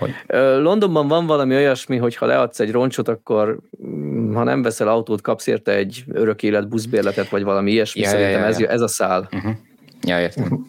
Hogy? 0.00 0.14
Londonban 0.62 1.08
van 1.08 1.26
valami 1.26 1.54
olyasmi, 1.54 1.96
hogy 1.96 2.16
ha 2.16 2.26
leadsz 2.26 2.60
egy 2.60 2.70
roncsot, 2.70 3.08
akkor 3.08 3.58
mm, 3.86 4.34
ha 4.34 4.44
nem 4.44 4.62
veszel 4.62 4.88
autót, 4.88 5.20
kapsz 5.20 5.46
érte 5.46 5.72
egy 5.72 6.04
örök 6.12 6.42
élet 6.42 6.68
buszbérletet, 6.68 7.28
vagy 7.28 7.42
valami 7.42 7.70
ilyesmi. 7.70 8.00
Ja, 8.00 8.08
Szerintem 8.08 8.32
ja, 8.32 8.38
ja, 8.38 8.44
ja. 8.44 8.50
Ez, 8.50 8.60
ez 8.60 8.80
a 8.80 8.88
szál. 8.88 9.28
Uh-huh. 9.32 9.52
Ja, 10.02 10.20
értem. 10.20 10.66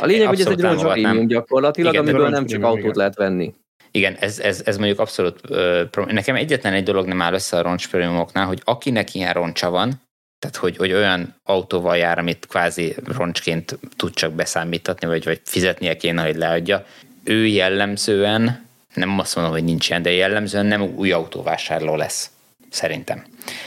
A 0.00 0.06
lényeg, 0.06 0.28
hogy 0.28 0.40
ez 0.40 0.46
egy 0.46 0.60
roncs 0.60 1.26
gyakorlatilag, 1.26 1.92
Igen, 1.92 2.04
amiből 2.04 2.28
nem 2.28 2.46
csak 2.46 2.62
autót 2.62 2.80
igen. 2.80 2.92
lehet 2.94 3.16
venni. 3.16 3.54
Igen, 3.90 4.14
ez, 4.20 4.38
ez, 4.38 4.62
ez 4.64 4.76
mondjuk 4.76 4.98
abszolút 4.98 5.40
uh, 5.50 6.12
nekem 6.12 6.36
egyetlen 6.36 6.72
egy 6.72 6.82
dolog 6.82 7.06
nem 7.06 7.22
áll 7.22 7.32
össze 7.32 7.56
a 7.56 7.62
roncspremiumoknál, 7.62 8.46
hogy 8.46 8.60
akinek 8.64 9.14
ilyen 9.14 9.32
roncsa 9.32 9.70
van, 9.70 10.00
tehát 10.38 10.56
hogy, 10.56 10.76
hogy 10.76 10.92
olyan 10.92 11.34
autóval 11.44 11.96
jár, 11.96 12.18
amit 12.18 12.46
kvázi 12.46 12.94
roncsként 13.04 13.78
tud 13.96 14.14
csak 14.14 14.32
beszámítatni, 14.32 15.06
vagy, 15.06 15.24
vagy 15.24 15.40
fizetnie 15.44 15.96
kéne, 15.96 16.26
hogy 16.26 16.36
leadja, 16.36 16.84
ő 17.28 17.46
jellemzően, 17.46 18.66
nem 18.94 19.18
azt 19.18 19.34
mondom, 19.34 19.54
hogy 19.54 19.64
nincs 19.64 19.88
ilyen, 19.88 20.02
de 20.02 20.12
jellemzően 20.12 20.66
nem 20.66 20.82
új 20.82 21.12
autóvásárló 21.12 21.96
lesz. 21.96 22.30
Szerintem. 22.70 23.24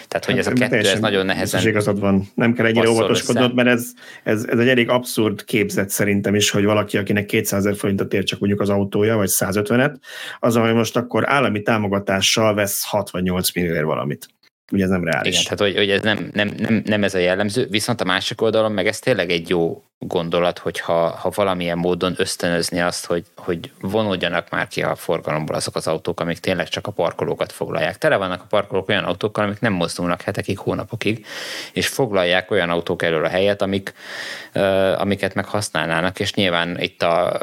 Tehát, 0.08 0.26
hogy 0.26 0.38
ez 0.38 0.48
a 0.48 0.54
kettő, 0.54 0.76
ez 0.76 1.00
nagyon 1.00 1.26
nehezen... 1.26 1.68
igazad 1.68 2.00
van. 2.00 2.32
Nem 2.36 2.54
kell 2.54 2.66
ennyire 2.66 2.90
óvatoskodnod, 2.90 3.54
mert 3.54 3.68
ez, 3.68 3.88
ez, 4.24 4.46
ez 4.50 4.60
egy 4.60 4.68
elég 4.68 4.90
abszurd 4.90 5.44
képzet 5.44 5.90
szerintem 5.90 6.36
is, 6.36 6.50
hogy 6.50 6.64
valaki, 6.64 6.98
akinek 6.98 7.26
200 7.26 7.60
ezer 7.60 7.78
forintot 7.78 8.14
ér 8.14 8.24
csak 8.24 8.40
mondjuk 8.40 8.62
az 8.62 8.70
autója, 8.70 9.16
vagy 9.16 9.30
150-et, 9.32 9.96
az, 10.40 10.56
ami 10.56 10.72
most 10.72 10.98
akkor 10.98 11.30
állami 11.30 11.62
támogatással 11.62 12.54
vesz 12.54 12.84
68 12.86 13.52
millióért 13.54 13.84
valamit 13.84 14.28
ugye 14.72 14.84
ez 14.84 14.90
nem 14.90 15.04
reális. 15.04 15.34
Igen, 15.34 15.44
tehát 15.44 15.60
hogy, 15.60 15.76
hogy 15.76 15.90
ez 15.90 16.02
nem, 16.02 16.30
nem, 16.34 16.52
nem, 16.58 16.82
nem 16.86 17.04
ez 17.04 17.14
a 17.14 17.18
jellemző, 17.18 17.68
viszont 17.70 18.02
a 18.02 18.06
másik 18.06 18.42
oldalon 18.42 18.72
meg 18.72 18.88
ez 18.88 19.00
tényleg 19.00 19.32
egy 19.32 19.50
jó 19.50 19.84
gondolat, 20.00 20.60
hogyha 20.60 21.10
ha 21.10 21.32
valamilyen 21.36 21.78
módon 21.78 22.14
ösztönözni 22.18 22.80
azt, 22.80 23.06
hogy, 23.06 23.26
hogy 23.36 23.72
vonódjanak 23.82 24.50
már 24.50 24.68
ki 24.68 24.82
a 24.82 24.96
forgalomból 24.96 25.56
azok 25.56 25.76
az 25.76 25.88
autók, 25.88 26.20
amik 26.20 26.40
tényleg 26.40 26.68
csak 26.68 26.88
a 26.88 26.92
parkolókat 26.92 27.52
foglalják. 27.52 27.98
Tele 27.98 28.16
vannak 28.16 28.42
a 28.42 28.46
parkolók 28.50 28.90
olyan 28.90 29.04
autókkal, 29.04 29.44
amik 29.44 29.60
nem 29.60 29.74
mozdulnak 29.74 30.22
hetekig, 30.22 30.58
hónapokig, 30.58 31.26
és 31.74 31.88
foglalják 31.88 32.52
olyan 32.52 32.70
autók 32.70 33.02
elől 33.02 33.26
a 33.26 33.30
helyet, 33.30 33.62
amik, 33.62 33.94
amiket 34.98 35.34
meg 35.34 35.46
használnának, 35.46 36.20
és 36.20 36.34
nyilván 36.34 36.80
itt 36.80 37.02
a 37.02 37.38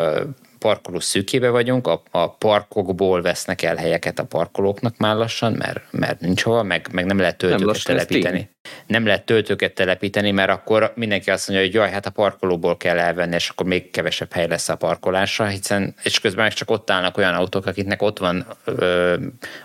parkoló 0.58 1.00
szűkébe 1.00 1.48
vagyunk, 1.48 1.86
a, 1.86 2.02
a 2.10 2.30
parkokból 2.30 3.22
vesznek 3.22 3.62
el 3.62 3.76
helyeket 3.76 4.18
a 4.18 4.24
parkolóknak 4.24 4.96
már 4.96 5.16
lassan, 5.16 5.52
mert, 5.52 5.80
mert 5.90 6.20
nincs 6.20 6.42
hova, 6.42 6.62
meg, 6.62 6.88
meg 6.92 7.04
nem 7.06 7.18
lehet 7.18 7.36
töltőket 7.36 7.66
nem 7.66 7.82
telepíteni. 7.96 8.50
Nem 8.86 9.06
lehet 9.06 9.24
töltőket 9.24 9.74
telepíteni, 9.74 10.30
mert 10.30 10.50
akkor 10.50 10.92
mindenki 10.94 11.30
azt 11.30 11.48
mondja, 11.48 11.66
hogy 11.66 11.74
jaj, 11.74 11.90
hát 11.90 12.06
a 12.06 12.10
parkolóból 12.10 12.76
kell 12.76 12.98
elvenni, 12.98 13.34
és 13.34 13.48
akkor 13.48 13.66
még 13.66 13.90
kevesebb 13.90 14.32
hely 14.32 14.46
lesz 14.48 14.68
a 14.68 14.76
parkolásra, 14.76 15.46
hiszen 15.46 15.94
és 16.02 16.20
közben 16.20 16.44
meg 16.44 16.52
csak 16.52 16.70
ott 16.70 16.90
állnak 16.90 17.16
olyan 17.16 17.34
autók, 17.34 17.66
akiknek 17.66 18.02
ott 18.02 18.18
van 18.18 18.46
ö, 18.64 19.16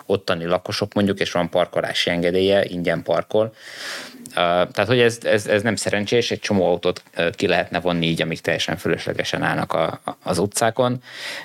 ottani 0.05 0.45
lakosok 0.45 0.93
mondjuk, 0.93 1.19
és 1.19 1.31
van 1.31 1.49
parkolási 1.49 2.09
engedélye, 2.09 2.65
ingyen 2.65 3.03
parkol 3.03 3.53
tehát, 4.33 4.85
hogy 4.87 4.99
ez, 4.99 5.17
ez, 5.23 5.47
ez 5.47 5.61
nem 5.61 5.75
szerencsés, 5.75 6.31
egy 6.31 6.39
csomó 6.39 6.65
autót 6.65 7.03
ki 7.31 7.47
lehetne 7.47 7.79
vonni 7.79 8.05
így, 8.05 8.21
amik 8.21 8.39
teljesen 8.39 8.77
fölöslegesen 8.77 9.41
állnak 9.41 9.73
a, 9.73 10.01
az 10.23 10.37
utcákon, 10.37 11.01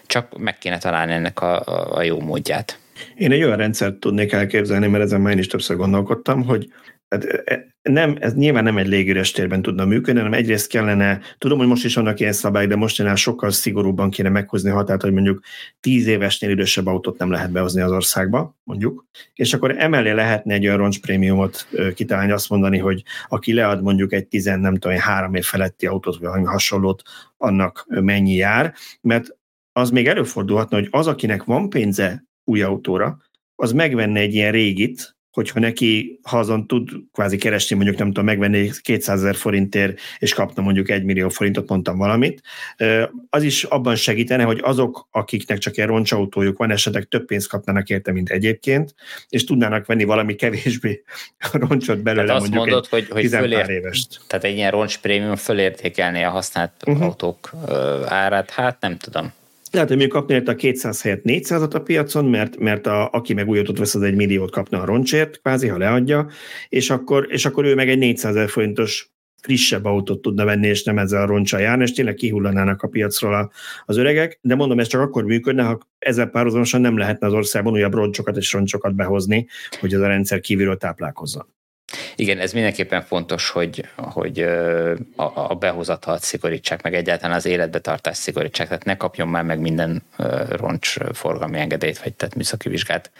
csak 0.07 0.39
meg 0.39 0.59
kéne 0.59 0.79
találni 0.79 1.13
ennek 1.13 1.41
a, 1.41 1.63
a 1.97 2.03
jó 2.03 2.21
módját. 2.21 2.79
Én 3.15 3.33
egy 3.33 3.43
olyan 3.43 3.57
rendszert 3.57 3.95
tudnék 3.95 4.33
elképzelni, 4.33 4.87
mert 4.87 5.05
ezen 5.05 5.21
már 5.21 5.33
én 5.33 5.39
is 5.39 5.47
többször 5.47 5.77
gondolkodtam, 5.77 6.45
hogy 6.45 6.73
tehát 7.09 7.67
nem, 7.83 8.17
ez 8.21 8.35
nyilván 8.35 8.65
nem 8.65 8.79
egy 8.79 8.87
légüres 8.87 9.31
térben 9.31 9.63
tudna 9.63 9.85
működni, 9.85 10.21
hanem 10.21 10.39
egyrészt 10.39 10.69
kellene, 10.69 11.21
tudom, 11.39 11.59
hogy 11.59 11.67
most 11.67 11.85
is 11.85 11.95
vannak 11.95 12.21
ilyen 12.21 12.33
szabályok, 12.33 12.71
de 12.71 12.77
mostanában 12.77 13.17
sokkal 13.17 13.51
szigorúbban 13.51 14.11
kéne 14.11 14.29
meghozni 14.29 14.71
a 14.71 14.75
határt, 14.75 15.03
hogy 15.03 15.13
mondjuk 15.13 15.43
tíz 15.81 16.07
évesnél 16.07 16.51
idősebb 16.51 16.87
autót 16.87 17.19
nem 17.19 17.31
lehet 17.31 17.53
behozni 17.53 17.81
az 17.81 17.91
országba, 17.91 18.57
mondjuk, 18.65 19.05
és 19.35 19.55
akkor 19.55 19.75
emellé 19.79 20.11
lehetne 20.11 20.55
egy 20.55 20.67
olyan 20.67 20.77
roncs 20.77 21.01
kitalálni, 21.95 22.33
azt 22.33 22.49
mondani, 22.49 22.79
hogy 22.79 23.03
aki 23.29 23.53
lead 23.53 23.83
mondjuk 23.83 24.13
egy 24.13 24.27
tizen, 24.27 24.61
nem 24.61 24.77
tudom, 24.77 24.99
három 24.99 25.35
év 25.35 25.45
feletti 25.45 25.87
autót, 25.87 26.19
vagy 26.19 26.29
valami 26.29 26.45
hasonlót, 26.45 27.03
annak 27.37 27.87
mennyi 27.89 28.35
jár, 28.35 28.75
mert 29.01 29.37
az 29.73 29.91
még 29.91 30.09
előfordulhatna, 30.09 30.77
hogy 30.77 30.89
az, 30.91 31.07
akinek 31.07 31.45
van 31.45 31.71
pénze 31.71 32.25
új 32.45 32.63
autóra, 32.63 33.19
az 33.55 33.73
megvenne 33.73 34.21
egy 34.21 34.35
ilyen 34.35 34.53
régit, 34.53 35.18
hogyha 35.39 35.61
neki 35.61 36.19
hazon 36.23 36.67
tud 36.67 36.89
kvázi 37.13 37.37
keresni, 37.37 37.77
mondjuk 37.77 37.99
nem 37.99 38.07
tudom, 38.07 38.25
megvenni 38.25 38.71
200 38.83 39.19
ezer 39.19 39.35
forintért, 39.35 40.01
és 40.19 40.35
kapna 40.35 40.63
mondjuk 40.63 40.91
1 40.91 41.05
millió 41.05 41.29
forintot, 41.29 41.69
mondtam 41.69 41.99
valamit, 41.99 42.41
az 43.31 43.43
is 43.43 43.65
abban 43.65 43.97
segítene, 43.97 44.43
hogy 44.43 44.61
azok, 44.63 45.09
akiknek 45.11 45.59
csak 45.59 45.77
egy 45.79 45.87
roncsautójuk 45.87 46.59
van, 46.59 46.71
esetleg 46.71 47.05
több 47.05 47.25
pénzt 47.25 47.49
kapnának 47.49 47.89
érte, 47.89 48.13
mint 48.13 48.31
egyébként, 48.31 48.95
és 49.29 49.45
tudnának 49.45 49.87
venni 49.87 50.05
valami 50.05 50.35
kevésbé 50.35 51.03
roncsot 51.53 52.03
belőle, 52.03 52.27
tehát 52.27 52.41
azt 52.41 52.51
mondjuk 52.51 52.67
mondod, 52.67 52.85
egy 52.85 52.91
hogy, 52.91 53.23
hogy 53.23 53.41
fölért, 53.41 53.69
évest. 53.69 54.21
Tehát 54.27 54.45
egy 54.45 54.57
ilyen 54.57 54.71
roncs 54.71 54.99
prémium 54.99 55.37
fölértékelni 55.37 56.23
a 56.23 56.31
használt 56.31 56.73
uh-huh. 56.87 57.05
autók 57.05 57.53
árát, 58.07 58.51
hát 58.51 58.81
nem 58.81 58.97
tudom. 58.97 59.33
Lehet, 59.71 59.89
hogy 59.89 59.97
még 59.97 60.09
kapni 60.09 60.35
érte 60.35 60.51
a 60.51 60.55
200 60.55 61.03
helyett 61.03 61.23
400-at 61.25 61.75
a 61.75 61.79
piacon, 61.79 62.25
mert, 62.25 62.59
mert 62.59 62.87
a, 62.87 63.11
aki 63.11 63.35
meg 63.35 63.49
új 63.49 63.63
vesz, 63.75 63.95
az 63.95 64.03
egy 64.03 64.15
milliót 64.15 64.51
kapna 64.51 64.81
a 64.81 64.85
roncsért, 64.85 65.41
kvázi, 65.41 65.69
ha 65.69 65.79
leadja, 65.79 66.29
és 66.69 66.91
akkor, 66.91 67.27
és 67.31 67.47
akkor 67.47 67.65
ő 67.65 67.75
meg 67.75 67.89
egy 67.89 67.99
400 67.99 68.37
ezer 68.37 68.49
forintos 68.49 69.11
frissebb 69.43 69.85
autót 69.85 70.23
tudna 70.23 70.45
venni, 70.45 70.67
és 70.67 70.83
nem 70.85 70.99
ezzel 70.99 71.23
a 71.23 71.27
roncsal 71.27 71.61
járni, 71.61 71.83
és 71.83 71.93
tényleg 71.93 72.15
kihullanának 72.15 72.83
a 72.83 72.89
piacról 72.89 73.35
a, 73.35 73.51
az 73.85 73.97
öregek, 73.97 74.39
de 74.43 74.55
mondom, 74.55 74.79
ez 74.79 74.87
csak 74.87 75.01
akkor 75.01 75.25
működne, 75.25 75.63
ha 75.63 75.79
ezzel 75.99 76.27
párhuzamosan 76.27 76.81
nem 76.81 76.99
lehetne 76.99 77.27
az 77.27 77.33
országban 77.33 77.73
újabb 77.73 77.95
roncsokat 77.95 78.37
és 78.37 78.53
roncsokat 78.53 78.95
behozni, 78.95 79.47
hogy 79.81 79.95
ez 79.95 80.01
a 80.01 80.07
rendszer 80.07 80.41
kívülről 80.41 80.77
táplálkozzon. 80.77 81.58
Igen, 82.21 82.39
ez 82.39 82.53
mindenképpen 82.53 83.03
fontos, 83.03 83.51
hogy, 83.51 83.85
hogy 83.97 84.41
a, 85.17 85.51
a 85.51 85.55
behozatalt 85.55 86.23
szigorítsák, 86.23 86.83
meg 86.83 86.95
egyáltalán 86.95 87.37
az 87.37 87.47
életbetartást 87.47 88.21
szigorítsák, 88.21 88.67
tehát 88.67 88.85
ne 88.85 88.97
kapjon 88.97 89.29
már 89.29 89.45
meg 89.45 89.61
minden 89.61 90.03
roncs 90.49 90.97
forgalmi 91.13 91.59
engedélyt, 91.59 91.99
vagy 91.99 92.15
tehát 92.15 92.35
műszaki 92.35 92.69
vizsgát, 92.69 93.11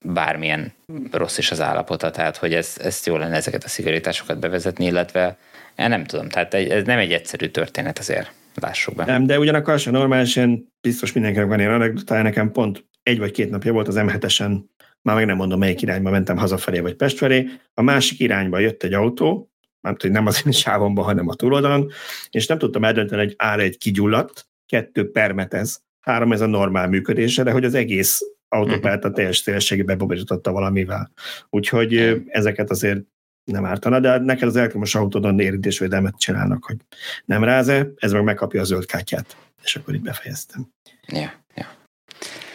bármilyen 0.00 0.72
rossz 1.10 1.38
is 1.38 1.50
az 1.50 1.60
állapota, 1.60 2.10
tehát 2.10 2.36
hogy 2.36 2.54
ez, 2.54 2.76
ezt 2.80 3.06
jó 3.06 3.16
lenne 3.16 3.36
ezeket 3.36 3.64
a 3.64 3.68
szigorításokat 3.68 4.38
bevezetni, 4.38 4.84
illetve 4.84 5.36
nem 5.76 6.04
tudom, 6.04 6.28
tehát 6.28 6.54
ez 6.54 6.84
nem 6.84 6.98
egy 6.98 7.12
egyszerű 7.12 7.46
történet 7.46 7.98
azért, 7.98 8.32
lássuk 8.54 8.94
be. 8.94 9.04
Nem, 9.04 9.26
de 9.26 9.38
ugyanakkor 9.38 9.78
sem 9.78 9.92
normálisan 9.92 10.72
biztos 10.80 11.12
mindenkinek 11.12 11.48
van 11.48 11.58
ilyen 11.58 11.72
anekdotája, 11.72 12.22
nekem 12.22 12.52
pont 12.52 12.84
egy 13.02 13.18
vagy 13.18 13.30
két 13.30 13.50
napja 13.50 13.72
volt 13.72 13.88
az 13.88 13.96
M7-esen 13.98 14.60
már 15.04 15.16
meg 15.16 15.26
nem 15.26 15.36
mondom, 15.36 15.58
melyik 15.58 15.82
irányba 15.82 16.10
mentem 16.10 16.36
hazafelé 16.36 16.80
vagy 16.80 16.94
Pest 16.94 17.16
felé, 17.16 17.48
a 17.74 17.82
másik 17.82 18.20
irányba 18.20 18.58
jött 18.58 18.82
egy 18.82 18.92
autó, 18.92 19.50
nem 19.80 19.96
hogy 20.00 20.10
nem 20.10 20.26
az 20.26 20.42
én 20.46 20.52
sávomban, 20.52 21.04
hanem 21.04 21.28
a 21.28 21.34
túloldalon, 21.34 21.90
és 22.30 22.46
nem 22.46 22.58
tudtam 22.58 22.84
eldönteni, 22.84 23.22
hogy 23.22 23.34
ára 23.38 23.62
egy 23.62 23.78
kigyulladt, 23.78 24.48
kettő 24.66 25.10
permetez, 25.10 25.82
három 26.00 26.32
ez 26.32 26.40
a 26.40 26.46
normál 26.46 26.88
működése, 26.88 27.42
de 27.42 27.50
hogy 27.50 27.64
az 27.64 27.74
egész 27.74 28.20
autópályát 28.48 29.04
a 29.04 29.06
mhm. 29.06 29.16
teljes 29.16 29.36
szélességében 29.36 29.98
bebizsította 29.98 30.52
valamivel. 30.52 31.12
Úgyhogy 31.50 32.22
ezeket 32.26 32.70
azért 32.70 33.00
nem 33.44 33.64
ártana, 33.64 34.00
de 34.00 34.18
neked 34.18 34.48
az 34.48 34.56
elektromos 34.56 34.94
autódon 34.94 35.40
érintésvédelmet 35.40 36.18
csinálnak, 36.18 36.64
hogy 36.64 36.76
nem 37.24 37.44
ráze, 37.44 37.92
ez 37.96 38.12
meg 38.12 38.24
megkapja 38.24 38.60
a 38.60 38.64
zöld 38.64 38.86
kártyát. 38.86 39.36
És 39.62 39.76
akkor 39.76 39.94
így 39.94 40.02
befejeztem. 40.02 40.68
Ja 41.06 41.43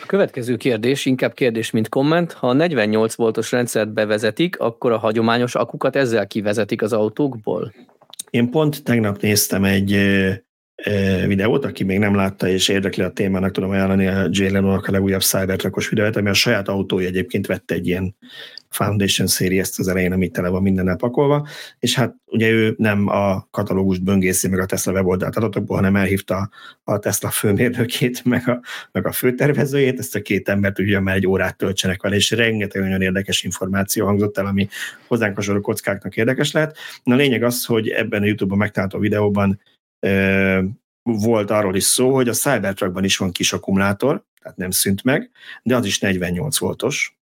következő 0.10 0.56
kérdés, 0.56 1.06
inkább 1.06 1.34
kérdés, 1.34 1.72
mint 1.72 1.90
komment. 1.90 2.32
Ha 2.32 2.48
a 2.48 2.54
48 2.54 3.16
voltos 3.16 3.52
rendszert 3.52 3.94
bevezetik, 3.94 4.60
akkor 4.60 4.92
a 4.92 4.98
hagyományos 4.98 5.56
akukat 5.56 5.96
ezzel 5.96 6.28
kivezetik 6.28 6.82
az 6.82 6.94
autókból? 6.94 7.74
Én 8.30 8.50
pont 8.50 8.84
tegnap 8.84 9.22
néztem 9.22 9.64
egy 9.64 9.98
videót, 11.28 11.66
aki 11.66 11.84
még 11.84 12.00
nem 12.00 12.16
látta 12.16 12.48
és 12.48 12.68
érdekli 12.68 13.04
a 13.04 13.10
témának, 13.10 13.52
tudom 13.52 13.70
ajánlani 13.70 14.08
a 14.08 14.28
Jay 14.30 14.52
Leno-nak 14.52 14.88
a 14.88 14.92
legújabb 14.92 15.22
Cybertruckos 15.22 15.90
videót, 15.90 16.16
ami 16.16 16.30
a 16.30 16.34
saját 16.34 16.68
autója 16.68 17.08
egyébként 17.08 17.48
vette 17.48 17.74
egy 17.74 17.88
ilyen 17.88 18.16
Foundation 18.70 19.28
ezt 19.60 19.80
az 19.80 19.88
elején, 19.88 20.12
amit 20.12 20.32
tele 20.32 20.50
van 20.50 20.62
mindennel 20.62 20.96
pakolva, 20.96 21.48
és 21.80 21.96
hát 21.96 22.16
ugye 22.26 22.50
ő 22.50 22.74
nem 22.78 23.08
a 23.08 23.48
katalógust 23.52 24.04
böngészi 24.04 24.48
meg 24.48 24.60
a 24.60 24.66
Tesla 24.66 24.92
weboldalt 24.92 25.36
adatokból, 25.36 25.76
hanem 25.76 25.96
elhívta 25.96 26.50
a 26.84 27.00
Tesla 27.00 27.30
főmérnökét, 27.30 28.26
meg 28.26 28.50
a, 28.50 28.62
meg 28.92 29.08
a 29.08 29.12
főtervezőjét, 29.12 30.00
ezt 30.00 30.16
a 30.16 30.22
két 30.22 30.50
embert 30.50 30.80
ugye 30.80 31.00
már 31.00 31.16
egy 31.16 31.28
órát 31.28 31.58
töltsenek 31.58 32.02
vele, 32.02 32.16
és 32.16 32.32
rengeteg 32.32 32.82
olyan 32.82 33.02
érdekes 33.02 33.44
információ 33.44 34.06
hangzott 34.06 34.38
el, 34.38 34.46
ami 34.46 34.68
hozzánk 35.08 35.36
hasonló 35.36 35.62
kockáknak 35.62 36.18
érdekes 36.18 36.52
lehet. 36.52 36.78
Na 37.04 37.14
a 37.14 37.18
lényeg 37.18 37.44
az, 37.44 37.66
hogy 37.66 37.90
ebben 37.90 38.22
a 38.22 38.26
YouTube-ban 38.26 38.58
megtalálható 38.58 39.00
videóban 39.00 39.60
volt 41.04 41.52
arról 41.52 41.76
is 41.76 41.84
szó, 41.84 42.14
hogy 42.14 42.28
a 42.28 42.34
Cybertruckban 42.34 43.04
is 43.04 43.18
van 43.18 43.32
kis 43.32 43.54
akkumulátor, 43.54 44.24
tehát 44.42 44.58
nem 44.58 44.72
szűnt 44.72 45.04
meg, 45.04 45.32
de 45.64 45.76
az 45.76 45.86
is 45.86 46.00
48 46.00 46.58
voltos, 46.58 47.18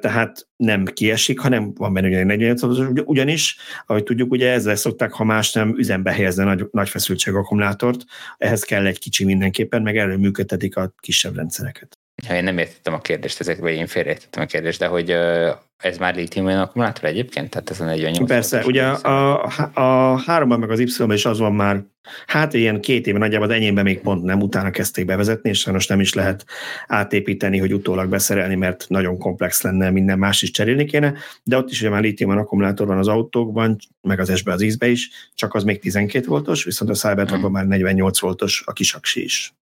tehát 0.00 0.48
nem 0.56 0.84
kiesik, 0.84 1.38
hanem 1.38 1.74
van 1.74 1.92
benne 1.92 2.06
ugye 2.06 2.24
48 2.24 2.60
voltos, 2.60 3.02
ugyanis, 3.04 3.56
ahogy 3.86 4.02
tudjuk, 4.02 4.30
ugye 4.30 4.50
ezzel 4.50 4.76
szokták, 4.76 5.12
ha 5.12 5.24
más 5.24 5.52
nem 5.52 5.78
üzembe 5.78 6.12
helyezni 6.12 6.44
nagy, 6.44 6.66
nagy 6.70 6.88
feszültség 6.88 7.34
akkumulátort, 7.34 8.04
ehhez 8.38 8.62
kell 8.62 8.86
egy 8.86 8.98
kicsi 8.98 9.24
mindenképpen, 9.24 9.82
meg 9.82 9.96
erről 9.96 10.16
működtetik 10.16 10.76
a 10.76 10.94
kisebb 10.98 11.36
rendszereket. 11.36 11.99
Ja, 12.28 12.36
én 12.36 12.44
nem 12.44 12.58
értettem 12.58 12.94
a 12.94 13.00
kérdést, 13.00 13.40
ezekben 13.40 13.72
én 13.72 13.86
félreértettem 13.86 14.42
a 14.42 14.46
kérdést, 14.46 14.78
de 14.78 14.86
hogy 14.86 15.16
ez 15.80 15.98
már 15.98 16.14
litium 16.14 16.46
akkumulátor 16.46 17.04
egyébként? 17.04 17.50
Tehát 17.50 17.70
ez 17.70 17.80
a 17.80 17.84
48 17.84 18.28
Persze, 18.28 18.64
ugye 18.64 18.84
a, 18.84 19.44
a, 19.44 19.70
a 19.74 20.18
háromban 20.26 20.58
meg 20.58 20.70
az 20.70 20.78
y 20.80 20.86
is 21.08 21.24
az 21.24 21.38
van 21.38 21.54
már, 21.54 21.82
hát 22.26 22.54
ilyen 22.54 22.80
két 22.80 23.06
éve 23.06 23.18
nagyjából, 23.18 23.48
az 23.48 23.54
enyémben 23.54 23.84
még 23.84 24.00
pont 24.00 24.22
nem, 24.22 24.40
utána 24.40 24.70
kezdték 24.70 25.04
bevezetni, 25.04 25.50
és 25.50 25.58
sajnos 25.58 25.86
nem 25.86 26.00
is 26.00 26.14
lehet 26.14 26.44
átépíteni, 26.86 27.58
hogy 27.58 27.72
utólag 27.72 28.08
beszerelni, 28.08 28.54
mert 28.54 28.84
nagyon 28.88 29.18
komplex 29.18 29.62
lenne, 29.62 29.90
minden 29.90 30.18
más 30.18 30.42
is 30.42 30.50
cserélni 30.50 30.84
kéne, 30.84 31.14
de 31.42 31.56
ott 31.56 31.70
is 31.70 31.80
ugye 31.80 31.90
már 31.90 32.02
litium 32.02 32.30
akkumulátor 32.30 32.86
van 32.86 32.98
az 32.98 33.08
autókban, 33.08 33.76
meg 34.00 34.20
az 34.20 34.36
S-be, 34.36 34.52
az 34.52 34.62
ízbe 34.62 34.88
is, 34.88 35.10
csak 35.34 35.54
az 35.54 35.64
még 35.64 35.80
12 35.80 36.26
voltos, 36.26 36.64
viszont 36.64 36.90
a 36.90 36.94
Cybertruckban 36.94 37.40
hmm. 37.40 37.52
már 37.52 37.66
48 37.66 38.20
voltos 38.20 38.62
a 38.66 38.72
kisaksi 38.72 39.22
is. 39.22 39.54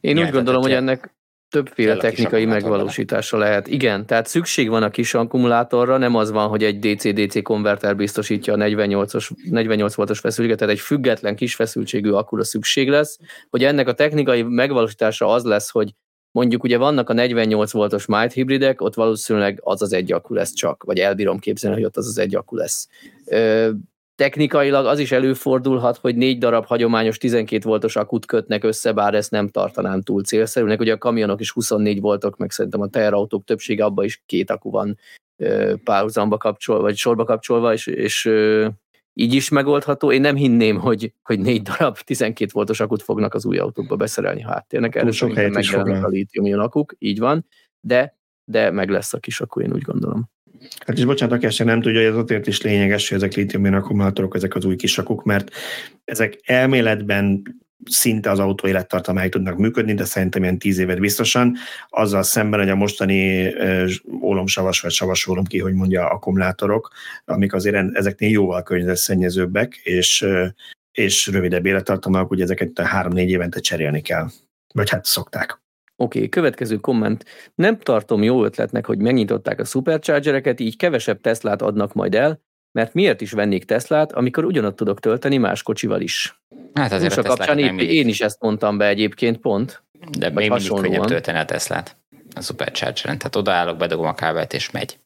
Én 0.00 0.18
úgy 0.18 0.30
gondolom, 0.30 0.62
hogy 0.62 0.72
ennek 0.72 1.14
Többféle 1.54 1.96
technikai 1.96 2.44
megvalósítása 2.44 3.36
lehet. 3.36 3.68
Igen, 3.68 4.06
tehát 4.06 4.26
szükség 4.26 4.68
van 4.68 4.82
a 4.82 4.90
kis 4.90 5.14
akkumulátorra, 5.14 5.96
nem 5.96 6.14
az 6.14 6.30
van, 6.30 6.48
hogy 6.48 6.64
egy 6.64 6.78
DC-DC 6.78 7.42
konverter 7.42 7.96
biztosítja 7.96 8.52
a 8.52 8.56
48, 8.56 9.12
48 9.50 9.94
voltos 9.94 10.18
feszültséget, 10.18 10.58
tehát 10.58 10.74
egy 10.74 10.80
független 10.80 11.36
kis 11.36 11.54
feszültségű 11.54 12.10
akkura 12.10 12.44
szükség 12.44 12.88
lesz, 12.88 13.18
hogy 13.50 13.64
ennek 13.64 13.88
a 13.88 13.92
technikai 13.92 14.42
megvalósítása 14.42 15.26
az 15.26 15.44
lesz, 15.44 15.70
hogy 15.70 15.94
mondjuk 16.30 16.62
ugye 16.62 16.78
vannak 16.78 17.10
a 17.10 17.12
48 17.12 17.72
voltos 17.72 18.06
mild 18.06 18.32
hibridek, 18.32 18.80
ott 18.80 18.94
valószínűleg 18.94 19.58
az 19.62 19.82
az 19.82 19.92
egy 19.92 20.12
akku 20.12 20.34
lesz 20.34 20.52
csak, 20.52 20.82
vagy 20.82 20.98
elbírom 20.98 21.38
képzelni, 21.38 21.76
hogy 21.76 21.84
ott 21.84 21.96
az 21.96 22.06
az 22.06 22.18
egy 22.18 22.34
akku 22.34 22.56
lesz. 22.56 22.88
Technikailag 24.16 24.86
az 24.86 24.98
is 24.98 25.12
előfordulhat, 25.12 25.96
hogy 25.96 26.16
négy 26.16 26.38
darab 26.38 26.64
hagyományos 26.66 27.18
12 27.18 27.68
voltos 27.68 27.96
akut 27.96 28.26
kötnek 28.26 28.64
össze, 28.64 28.92
bár 28.92 29.14
ezt 29.14 29.30
nem 29.30 29.48
tartanám 29.48 30.02
túl 30.02 30.22
célszerűnek. 30.22 30.80
Ugye 30.80 30.92
a 30.92 30.98
kamionok 30.98 31.40
is 31.40 31.50
24 31.50 32.00
voltok, 32.00 32.36
meg 32.36 32.50
szerintem 32.50 32.80
a 32.80 32.88
teherautók 32.88 33.44
többsége 33.44 33.84
abban 33.84 34.04
is 34.04 34.22
két 34.26 34.50
akku 34.50 34.70
van 34.70 34.98
párhuzamba 35.84 36.36
kapcsolva, 36.36 36.82
vagy 36.82 36.96
sorba 36.96 37.24
kapcsolva, 37.24 37.72
és, 37.72 37.86
és 37.86 38.30
így 39.12 39.34
is 39.34 39.48
megoldható. 39.48 40.12
Én 40.12 40.20
nem 40.20 40.36
hinném, 40.36 40.78
hogy, 40.78 41.12
hogy 41.22 41.38
négy 41.38 41.62
darab 41.62 41.98
12 41.98 42.50
voltos 42.54 42.80
akut 42.80 43.02
fognak 43.02 43.34
az 43.34 43.46
új 43.46 43.58
autókba 43.58 43.96
beszerelni, 43.96 44.40
ha 44.40 44.52
áttérnek. 44.52 44.94
Erre 44.94 45.10
sok 45.10 45.32
helyet 45.32 45.58
is 45.58 45.72
a 45.72 46.08
lítium 46.08 46.60
akuk, 46.60 46.94
így 46.98 47.18
van, 47.18 47.46
de, 47.80 48.16
de 48.44 48.70
meg 48.70 48.88
lesz 48.88 49.12
a 49.12 49.18
kis 49.18 49.40
akku, 49.40 49.60
én 49.60 49.72
úgy 49.72 49.82
gondolom. 49.82 50.32
Hát 50.86 50.98
és 50.98 51.04
bocsánat, 51.04 51.44
aki 51.44 51.62
nem 51.62 51.80
tudja, 51.80 52.00
hogy 52.00 52.08
ez 52.08 52.16
azért 52.16 52.46
is 52.46 52.62
lényeges, 52.62 53.08
hogy 53.08 53.16
ezek 53.16 53.34
lítium 53.34 53.74
akkumulátorok, 53.74 54.34
ezek 54.34 54.54
az 54.54 54.64
új 54.64 54.76
kisakuk, 54.76 55.24
mert 55.24 55.50
ezek 56.04 56.40
elméletben 56.44 57.42
szinte 57.84 58.30
az 58.30 58.38
autó 58.38 58.68
élettartamáig 58.68 59.30
tudnak 59.30 59.56
működni, 59.56 59.94
de 59.94 60.04
szerintem 60.04 60.42
ilyen 60.42 60.58
tíz 60.58 60.78
évet 60.78 61.00
biztosan, 61.00 61.56
azzal 61.88 62.22
szemben, 62.22 62.60
hogy 62.60 62.68
a 62.68 62.74
mostani 62.74 63.52
ólomsavas 64.22 64.80
vagy 64.80 64.90
savas 64.90 65.26
ólom 65.26 65.44
ki, 65.44 65.58
hogy 65.58 65.74
mondja, 65.74 66.08
akkumulátorok, 66.08 66.90
amik 67.24 67.52
azért 67.52 67.96
ezeknél 67.96 68.30
jóval 68.30 68.62
környezetszennyezőbbek, 68.62 69.74
és, 69.74 70.26
és 70.92 71.26
rövidebb 71.26 71.66
élettartamak, 71.66 72.30
ugye 72.30 72.42
ezeket 72.42 72.78
három-négy 72.78 73.30
évente 73.30 73.60
cserélni 73.60 74.00
kell. 74.00 74.28
Vagy 74.74 74.90
hát 74.90 75.04
szokták. 75.04 75.63
Oké, 75.96 76.18
okay, 76.18 76.28
következő 76.28 76.76
komment. 76.76 77.24
Nem 77.54 77.78
tartom 77.78 78.22
jó 78.22 78.44
ötletnek, 78.44 78.86
hogy 78.86 78.98
megnyitották 78.98 79.60
a 79.60 79.64
superchargereket, 79.64 80.60
így 80.60 80.76
kevesebb 80.76 81.20
Teslát 81.20 81.62
adnak 81.62 81.92
majd 81.92 82.14
el, 82.14 82.40
mert 82.72 82.94
miért 82.94 83.20
is 83.20 83.32
vennék 83.32 83.64
Teslát, 83.64 84.12
amikor 84.12 84.44
ugyanott 84.44 84.76
tudok 84.76 85.00
tölteni 85.00 85.36
más 85.36 85.62
kocsival 85.62 86.00
is. 86.00 86.40
Hát 86.74 86.92
azért 86.92 87.16
Most 87.16 87.28
a, 87.28 87.32
a 87.32 87.36
kapcsán 87.36 87.58
épp, 87.58 87.78
én 87.78 88.08
is 88.08 88.20
ezt 88.20 88.40
mondtam 88.40 88.78
be 88.78 88.86
egyébként 88.86 89.36
pont. 89.36 89.82
De 90.18 90.30
még 90.30 90.50
mindig 90.50 90.72
könnyebb 90.72 91.04
tölteni 91.04 91.38
a 91.38 91.44
Teslát 91.44 91.96
a 92.34 92.40
Supercharger-en. 92.40 93.18
Tehát 93.18 93.36
odaállok, 93.36 93.76
bedugom 93.76 94.06
a 94.06 94.14
kábelt 94.14 94.52
és 94.52 94.70
megy. 94.70 94.98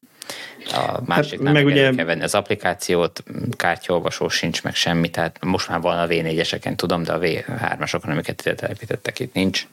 A 0.73 1.01
másik 1.07 1.43
hát, 1.43 1.53
meg 1.53 1.67
ugye... 1.67 1.95
kell 1.95 2.05
venni 2.05 2.23
az 2.23 2.35
applikációt, 2.35 3.23
kártyaolvasó 3.57 4.29
sincs, 4.29 4.63
meg 4.63 4.75
semmi, 4.75 5.11
tehát 5.11 5.45
most 5.45 5.69
már 5.69 5.81
van 5.81 5.99
a 5.99 6.07
V4-eseken, 6.07 6.75
tudom, 6.75 7.03
de 7.03 7.13
a 7.13 7.19
V3-asokon, 7.19 8.11
amiket 8.11 8.41
ide 8.41 8.55
telepítettek, 8.55 9.19
itt 9.19 9.35
nincs. 9.35 9.67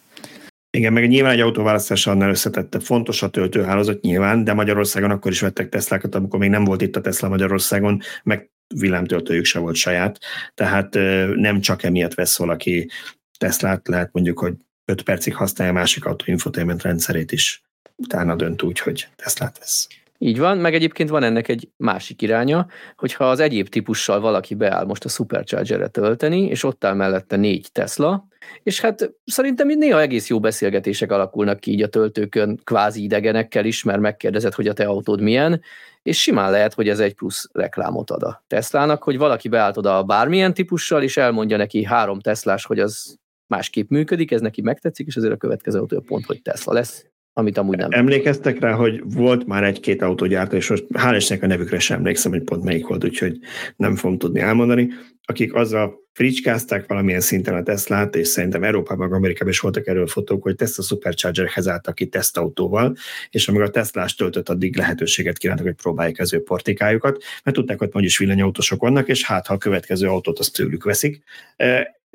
Igen, 0.76 0.94
meg 0.94 1.08
nyilván 1.08 1.32
egy 1.32 1.40
autóválasztás 1.40 2.08
annál 2.08 2.30
összetette. 2.30 2.80
Fontos 2.80 3.22
a 3.22 3.30
töltőhálózat 3.30 4.02
nyilván, 4.02 4.44
de 4.44 4.54
Magyarországon 4.54 5.12
akkor 5.12 5.32
is 5.32 5.42
vettek 5.42 5.70
Teslákat, 5.70 6.16
amikor 6.16 6.40
még 6.40 6.50
nem 6.50 6.64
volt 6.64 6.82
itt 6.82 6.96
a 6.96 7.02
Tesla 7.02 7.30
Magyarországon, 7.30 8.02
meg 8.24 8.50
villámtöltőjük 8.76 9.46
se 9.46 9.60
volt 9.60 9.76
saját. 9.76 10.20
Tehát 10.54 10.94
nem 11.36 11.60
csak 11.62 11.84
emiatt 11.84 12.14
vesz 12.14 12.38
valaki 12.38 12.90
Teslát, 13.38 13.88
lehet 13.88 14.10
mondjuk, 14.12 14.40
hogy 14.40 14.54
5 14.86 15.02
percig 15.02 15.36
használja 15.36 15.74
a 15.74 15.76
másik 15.76 16.06
autó 16.06 16.24
infotainment 16.28 16.82
rendszerét 16.82 17.32
is. 17.32 17.64
Utána 17.96 18.36
dönt 18.36 18.62
úgy, 18.62 18.80
hogy 18.80 19.08
Teslát 19.16 19.60
vesz. 19.60 19.88
Így 20.18 20.40
van, 20.40 20.58
meg 20.58 20.74
egyébként 20.74 21.10
van 21.10 21.24
ennek 21.24 21.48
egy 21.48 21.70
másik 21.78 22.22
iránya, 22.22 22.68
hogyha 22.96 23.30
az 23.30 23.40
egyéb 23.40 23.70
típussal 23.70 24.20
valaki 24.20 24.56
beáll 24.56 24.86
most 24.86 25.06
a 25.06 25.10
Supercharger-re 25.10 25.88
tölteni, 25.88 26.42
és 26.42 26.64
ott 26.64 26.84
áll 26.84 26.94
mellette 26.94 27.36
négy 27.36 27.68
Tesla, 27.72 28.28
és 28.64 28.82
hát 28.82 29.14
szerintem 29.26 29.68
néha 29.68 30.02
egész 30.02 30.30
jó 30.30 30.40
beszélgetések 30.40 31.12
alakulnak 31.12 31.60
ki 31.60 31.72
így 31.72 31.82
a 31.82 31.88
töltőkön 31.88 32.60
kvázi 32.64 33.04
idegenekkel 33.04 33.66
is, 33.66 33.84
mert 33.84 34.00
megkérdezed, 34.00 34.54
hogy 34.54 34.68
a 34.68 34.74
te 34.74 34.86
autód 34.86 35.22
milyen, 35.22 35.62
és 36.04 36.22
simán 36.22 36.52
lehet, 36.52 36.74
hogy 36.74 36.90
ez 36.90 37.00
egy 37.00 37.14
plusz 37.14 37.50
reklámot 37.54 38.12
ad 38.12 38.24
a 38.24 38.44
Teslának, 38.48 39.04
hogy 39.04 39.18
valaki 39.18 39.48
beállt 39.48 39.78
oda 39.78 40.04
bármilyen 40.04 40.54
típussal, 40.54 41.04
és 41.04 41.18
elmondja 41.18 41.58
neki 41.58 41.84
három 41.84 42.20
Teslás, 42.20 42.66
hogy 42.66 42.80
az 42.80 43.18
másképp 43.48 43.90
működik, 43.90 44.32
ez 44.32 44.42
neki 44.42 44.62
megtetszik, 44.62 45.08
és 45.08 45.16
azért 45.16 45.34
a 45.34 45.38
következő 45.38 45.80
autó 45.80 46.00
pont, 46.00 46.26
hogy 46.26 46.42
Tesla 46.42 46.74
lesz 46.74 47.06
amit 47.38 47.58
amúgy 47.58 47.78
nem. 47.78 47.90
Emlékeztek 47.92 48.60
rá, 48.60 48.72
hogy 48.72 49.02
volt 49.14 49.46
már 49.46 49.64
egy-két 49.64 50.02
autógyártó, 50.02 50.56
és 50.56 50.70
most 50.70 50.86
hál' 50.94 51.42
a 51.42 51.46
nevükre 51.46 51.80
sem 51.80 51.98
emlékszem, 51.98 52.32
hogy 52.32 52.44
pont 52.44 52.64
melyik 52.64 52.88
volt, 52.88 53.04
úgyhogy 53.04 53.40
nem 53.76 53.96
fogom 53.96 54.18
tudni 54.18 54.40
elmondani, 54.40 54.90
akik 55.26 55.54
azzal 55.54 56.04
fricskázták 56.14 56.88
valamilyen 56.88 57.22
szinten 57.22 57.56
a 57.56 57.64
Teslát, 57.64 58.16
és 58.16 58.28
szerintem 58.28 58.64
Európában, 58.64 59.14
Amerikában 59.14 59.54
is 59.54 59.60
voltak 59.60 59.88
erről 59.88 60.08
fotók, 60.08 60.44
hogy 60.44 60.56
Tesla 60.56 60.84
Superchargerhez 60.84 61.68
álltak 61.68 61.96
ki 61.96 62.08
tesztautóval, 62.08 62.96
és 63.30 63.48
amíg 63.48 63.62
a 63.62 63.70
Teslás 63.70 64.16
töltött, 64.16 64.50
addig 64.50 64.78
lehetőséget 64.78 65.38
kívántak, 65.38 65.66
hogy 65.66 65.76
próbálják 65.76 66.20
az 66.20 66.34
ő 66.34 66.44
portikájukat, 66.44 67.24
mert 67.44 67.58
tudták, 67.58 67.78
hogy 67.78 67.90
mondjuk 67.94 68.18
villanyautósok 68.18 68.82
vannak, 68.82 69.08
és 69.08 69.26
hát 69.26 69.48
ha 69.48 69.54
a 69.54 69.58
következő 69.58 70.08
autót 70.08 70.40
azt 70.40 70.54
tőlük 70.54 70.84
veszik 70.84 71.24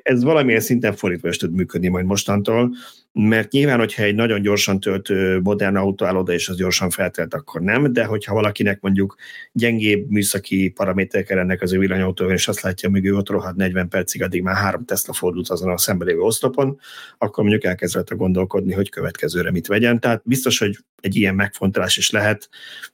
ez 0.03 0.23
valamilyen 0.23 0.59
szinten 0.59 0.95
fordítva 0.95 1.27
is 1.27 1.37
tud 1.37 1.53
működni 1.53 1.87
majd 1.87 2.05
mostantól, 2.05 2.75
mert 3.13 3.51
nyilván, 3.51 3.79
hogyha 3.79 4.03
egy 4.03 4.15
nagyon 4.15 4.41
gyorsan 4.41 4.79
töltő 4.79 5.39
modern 5.39 5.75
autó 5.75 6.05
áll 6.05 6.15
oda, 6.15 6.33
és 6.33 6.49
az 6.49 6.57
gyorsan 6.57 6.89
feltelt, 6.89 7.33
akkor 7.33 7.61
nem, 7.61 7.93
de 7.93 8.05
hogyha 8.05 8.33
valakinek 8.33 8.81
mondjuk 8.81 9.15
gyengébb 9.51 10.09
műszaki 10.09 10.69
paraméterek 10.69 11.29
ennek 11.29 11.61
az 11.61 11.73
ő 11.73 11.79
villanyautóval, 11.79 12.33
és 12.33 12.47
azt 12.47 12.61
látja, 12.61 12.89
hogy 12.89 13.05
ő 13.05 13.15
ott 13.15 13.29
rohad 13.29 13.55
40 13.55 13.87
percig, 13.87 14.23
addig 14.23 14.41
már 14.41 14.55
három 14.55 14.85
Tesla 14.85 15.13
fordult 15.13 15.49
azon 15.49 15.69
a 15.69 15.77
szembe 15.77 16.05
lévő 16.05 16.19
oszlopon, 16.19 16.79
akkor 17.17 17.43
mondjuk 17.43 17.63
elkezdett 17.63 18.15
gondolkodni, 18.15 18.73
hogy 18.73 18.89
következőre 18.89 19.51
mit 19.51 19.67
vegyen. 19.67 19.99
Tehát 19.99 20.21
biztos, 20.25 20.59
hogy 20.59 20.77
egy 21.01 21.15
ilyen 21.15 21.35
megfontolás 21.35 21.97
is 21.97 22.11
lehet, 22.11 22.49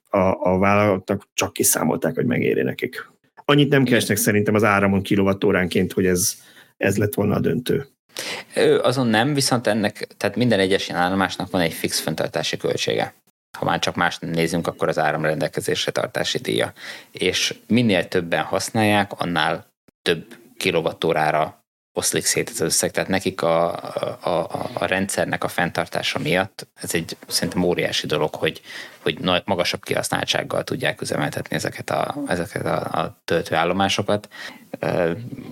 a, 0.09 0.51
a 0.51 0.57
vállalatnak 0.57 1.27
csak 1.33 1.53
kiszámolták, 1.53 2.15
hogy 2.15 2.25
megéri 2.25 2.61
nekik. 2.61 3.09
Annyit 3.45 3.69
nem 3.69 3.83
keresnek 3.83 4.17
szerintem 4.17 4.55
az 4.55 4.63
áramon 4.63 5.01
kilovattóránként, 5.01 5.93
hogy 5.93 6.05
ez 6.05 6.37
ez 6.77 6.97
lett 6.97 7.13
volna 7.13 7.35
a 7.35 7.39
döntő. 7.39 7.87
Azon 8.81 9.07
nem, 9.07 9.33
viszont 9.33 9.67
ennek, 9.67 10.07
tehát 10.17 10.35
minden 10.35 10.59
egyes 10.59 10.87
ilyen 10.87 11.01
állomásnak 11.01 11.51
van 11.51 11.61
egy 11.61 11.73
fix 11.73 11.99
fenntartási 11.99 12.57
költsége. 12.57 13.13
Ha 13.57 13.65
már 13.65 13.79
csak 13.79 13.95
más 13.95 14.19
nézünk, 14.19 14.67
akkor 14.67 14.87
az 14.87 14.99
áram 14.99 15.21
rendelkezésre 15.21 15.91
tartási 15.91 16.37
díja. 16.37 16.73
És 17.11 17.55
minél 17.67 18.07
többen 18.07 18.43
használják, 18.43 19.11
annál 19.11 19.67
több 20.01 20.25
kilovattórára 20.57 21.65
oszlik 21.97 22.25
szét 22.25 22.49
az 22.49 22.59
összeg, 22.59 22.91
tehát 22.91 23.09
nekik 23.09 23.41
a, 23.41 23.73
a, 24.23 24.47
a 24.73 24.85
rendszernek 24.85 25.43
a 25.43 25.47
fenntartása 25.47 26.19
miatt 26.19 26.67
ez 26.81 26.93
egy 26.93 27.17
szerintem 27.27 27.63
óriási 27.63 28.07
dolog, 28.07 28.35
hogy, 28.35 28.61
hogy 28.99 29.19
magasabb 29.45 29.83
kihasználtsággal 29.83 30.63
tudják 30.63 31.01
üzemeltetni 31.01 31.55
ezeket 31.55 31.89
a, 31.89 32.15
ezeket 32.27 32.65
a, 32.65 32.77
a 32.77 33.21
töltőállomásokat, 33.25 34.29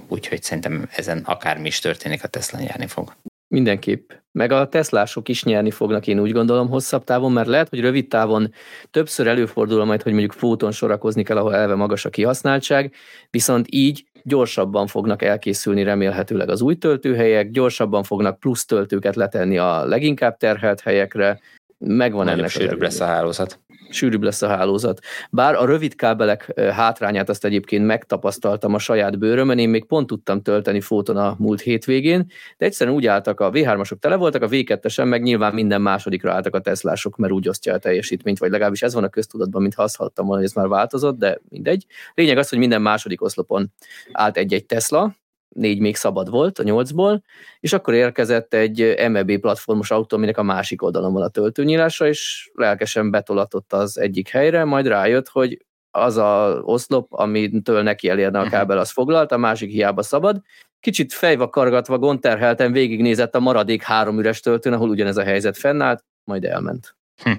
úgyhogy 0.07 0.43
szerintem 0.43 0.89
ezen 0.95 1.21
akármi 1.25 1.67
is 1.67 1.79
történik, 1.79 2.23
a 2.23 2.27
Tesla 2.27 2.59
nyerni 2.59 2.87
fog. 2.87 3.15
Mindenképp. 3.47 4.11
Meg 4.31 4.51
a 4.51 4.69
Teslások 4.69 5.29
is 5.29 5.43
nyerni 5.43 5.71
fognak, 5.71 6.07
én 6.07 6.19
úgy 6.19 6.31
gondolom, 6.31 6.69
hosszabb 6.69 7.03
távon, 7.03 7.31
mert 7.31 7.47
lehet, 7.47 7.69
hogy 7.69 7.79
rövid 7.79 8.07
távon 8.07 8.53
többször 8.91 9.27
előfordul 9.27 9.85
majd, 9.85 10.01
hogy 10.01 10.11
mondjuk 10.11 10.33
fóton 10.33 10.71
sorakozni 10.71 11.23
kell, 11.23 11.37
ahol 11.37 11.55
elve 11.55 11.75
magas 11.75 12.05
a 12.05 12.09
kihasználtság, 12.09 12.93
viszont 13.29 13.67
így 13.69 14.05
gyorsabban 14.27 14.87
fognak 14.87 15.21
elkészülni 15.21 15.83
remélhetőleg 15.83 16.49
az 16.49 16.61
új 16.61 16.75
töltőhelyek, 16.75 17.51
gyorsabban 17.51 18.03
fognak 18.03 18.39
plusz 18.39 18.65
töltőket 18.65 19.15
letenni 19.15 19.57
a 19.57 19.85
leginkább 19.85 20.37
terhelt 20.37 20.81
helyekre, 20.81 21.39
megvan 21.77 22.25
Nagyobb 22.25 22.39
ennek 22.39 22.51
sűrűbb 22.51 22.81
lesz 22.81 22.99
a 22.99 23.05
hálózat. 23.05 23.59
Sűrűbb 23.95 24.23
lesz 24.23 24.41
a 24.41 24.47
hálózat. 24.47 24.99
Bár 25.29 25.55
a 25.55 25.65
rövid 25.65 25.95
kábelek 25.95 26.53
hátrányát 26.71 27.29
azt 27.29 27.45
egyébként 27.45 27.85
megtapasztaltam 27.85 28.73
a 28.73 28.79
saját 28.79 29.19
bőrömön, 29.19 29.57
én 29.57 29.69
még 29.69 29.85
pont 29.85 30.07
tudtam 30.07 30.41
tölteni 30.41 30.81
fóton 30.81 31.17
a 31.17 31.35
múlt 31.37 31.61
hétvégén, 31.61 32.31
de 32.57 32.65
egyszerűen 32.65 32.95
úgy 32.95 33.05
álltak, 33.05 33.39
a 33.39 33.51
V3-asok 33.51 33.99
tele 33.99 34.15
voltak, 34.15 34.41
a 34.41 34.47
V2-esen 34.47 35.07
meg 35.07 35.21
nyilván 35.21 35.53
minden 35.53 35.81
másodikra 35.81 36.31
álltak 36.31 36.55
a 36.55 36.59
Teslások, 36.59 37.17
mert 37.17 37.33
úgy 37.33 37.47
osztja 37.47 37.73
a 37.73 37.77
teljesítményt, 37.77 38.39
vagy 38.39 38.51
legalábbis 38.51 38.81
ez 38.81 38.93
van 38.93 39.03
a 39.03 39.09
köztudatban, 39.09 39.61
mintha 39.61 39.83
azt 39.83 39.95
hallottam 39.95 40.25
volna, 40.25 40.41
hogy 40.41 40.49
ez 40.49 40.55
már 40.55 40.67
változott, 40.67 41.17
de 41.17 41.39
mindegy. 41.49 41.85
Lényeg 42.13 42.37
az, 42.37 42.49
hogy 42.49 42.57
minden 42.57 42.81
második 42.81 43.21
oszlopon 43.21 43.71
állt 44.11 44.37
egy-egy 44.37 44.65
Tesla, 44.65 45.15
négy 45.55 45.79
még 45.79 45.95
szabad 45.95 46.29
volt 46.29 46.59
a 46.59 46.63
nyolcból, 46.63 47.23
és 47.59 47.73
akkor 47.73 47.93
érkezett 47.93 48.53
egy 48.53 48.95
MEB 49.09 49.39
platformos 49.39 49.91
autó, 49.91 50.15
aminek 50.15 50.37
a 50.37 50.43
másik 50.43 50.81
oldalon 50.81 51.13
van 51.13 51.21
a 51.21 51.27
töltőnyílása, 51.27 52.07
és 52.07 52.51
lelkesen 52.53 53.11
betolatott 53.11 53.73
az 53.73 53.99
egyik 53.99 54.29
helyre, 54.29 54.63
majd 54.63 54.87
rájött, 54.87 55.27
hogy 55.27 55.65
az 55.91 56.17
a 56.17 56.61
oszlop, 56.63 57.13
amitől 57.13 57.81
neki 57.81 58.09
elérne 58.09 58.39
a 58.39 58.41
mhm. 58.41 58.51
kábel, 58.51 58.77
az 58.77 58.91
foglalt, 58.91 59.31
a 59.31 59.37
másik 59.37 59.71
hiába 59.71 60.03
szabad, 60.03 60.41
kicsit 60.79 61.13
fejvakargatva, 61.13 61.97
gonterhelten 61.97 62.71
végignézett 62.71 63.35
a 63.35 63.39
maradék 63.39 63.83
három 63.83 64.19
üres 64.19 64.39
töltőn, 64.39 64.73
ahol 64.73 64.89
ugyanez 64.89 65.17
a 65.17 65.23
helyzet 65.23 65.57
fennállt, 65.57 66.03
majd 66.23 66.45
elment. 66.45 66.95
Hm. 67.23 67.31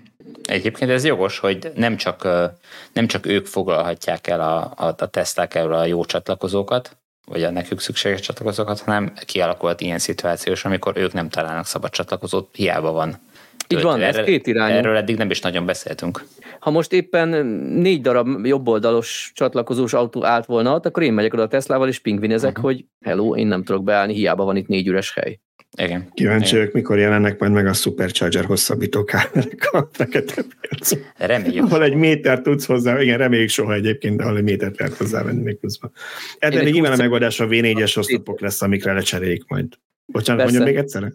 Egyébként 0.43 0.91
ez 0.91 1.05
jogos, 1.05 1.39
hogy 1.39 1.73
nem 1.75 1.97
csak, 1.97 2.29
nem 2.93 3.07
csak 3.07 3.27
ők 3.27 3.47
foglalhatják 3.47 4.27
el 4.27 4.41
a, 4.41 4.73
a, 4.77 4.95
a 4.99 5.07
teszták 5.07 5.55
erről 5.55 5.75
a 5.75 5.85
jó 5.85 6.05
csatlakozókat, 6.05 6.97
vagy 7.27 7.43
a 7.43 7.51
nekük 7.51 7.81
szükséges 7.81 8.21
csatlakozókat, 8.21 8.81
hanem 8.81 9.13
kialakulhat 9.25 9.81
ilyen 9.81 9.99
szituációs, 9.99 10.65
amikor 10.65 10.97
ők 10.97 11.13
nem 11.13 11.29
találnak 11.29 11.67
szabad 11.67 11.91
csatlakozót, 11.91 12.49
hiába 12.53 12.93
van. 12.93 13.21
Így 13.69 13.83
van, 13.83 14.01
ez 14.01 14.17
két 14.25 14.47
irányú. 14.47 14.75
Erről 14.75 14.97
eddig 14.97 15.17
nem 15.17 15.31
is 15.31 15.41
nagyon 15.41 15.67
beszéltünk. 15.67 16.25
Ha 16.59 16.71
most 16.71 16.93
éppen 16.93 17.29
négy 17.77 18.01
darab 18.01 18.47
jobboldalos 18.47 19.31
csatlakozós 19.35 19.93
autó 19.93 20.25
állt 20.25 20.47
volna 20.47 20.75
ott, 20.75 20.87
akkor 20.87 21.03
én 21.03 21.13
megyek 21.13 21.33
oda 21.33 21.43
a 21.43 21.49
Teslával, 21.49 21.89
és 21.89 21.99
pingvinezek, 21.99 22.51
uh-huh. 22.51 22.65
hogy 22.65 22.85
hello, 23.05 23.37
én 23.37 23.47
nem 23.47 23.65
tudok 23.65 23.85
beállni, 23.85 24.15
hiába 24.15 24.45
van 24.45 24.57
itt 24.57 24.67
négy 24.67 24.87
üres 24.87 25.15
hely. 25.15 25.41
Igen. 25.79 26.11
Kíváncsi 26.15 26.57
vagyok, 26.57 26.73
mikor 26.73 26.99
jelennek 26.99 27.39
majd 27.39 27.53
meg 27.53 27.67
a 27.67 27.73
Supercharger 27.73 28.45
hosszabbító 28.45 29.05
kámerek 29.05 29.69
a 29.73 29.89
fekete 29.93 30.43
piacon. 30.61 30.99
Reméljük. 31.17 31.65
Ahol 31.65 31.83
egy 31.83 31.95
méter 31.95 32.41
tudsz 32.43 32.67
hozzá, 32.67 33.01
igen, 33.01 33.19
reméljük 33.19 33.49
soha 33.49 33.75
egyébként, 33.75 34.17
de 34.17 34.23
ahol 34.23 34.37
egy 34.37 34.43
métert 34.43 34.79
lehet 34.79 34.95
hozzávenni 34.95 35.43
még 35.43 35.61
közben. 35.61 35.91
Ebben 36.39 36.67
egy 36.67 36.73
nyilván 36.73 36.93
a 36.93 36.97
megoldás 36.97 37.41
a 37.41 37.47
V4-es 37.47 37.99
oszlopok 37.99 38.41
lesz, 38.41 38.63
amikre 38.63 38.93
lecserélik 38.93 39.45
majd. 39.49 39.67
Bocsánat, 40.07 40.43
mondjam 40.43 40.65
még 40.65 40.77
egyszer? 40.77 41.13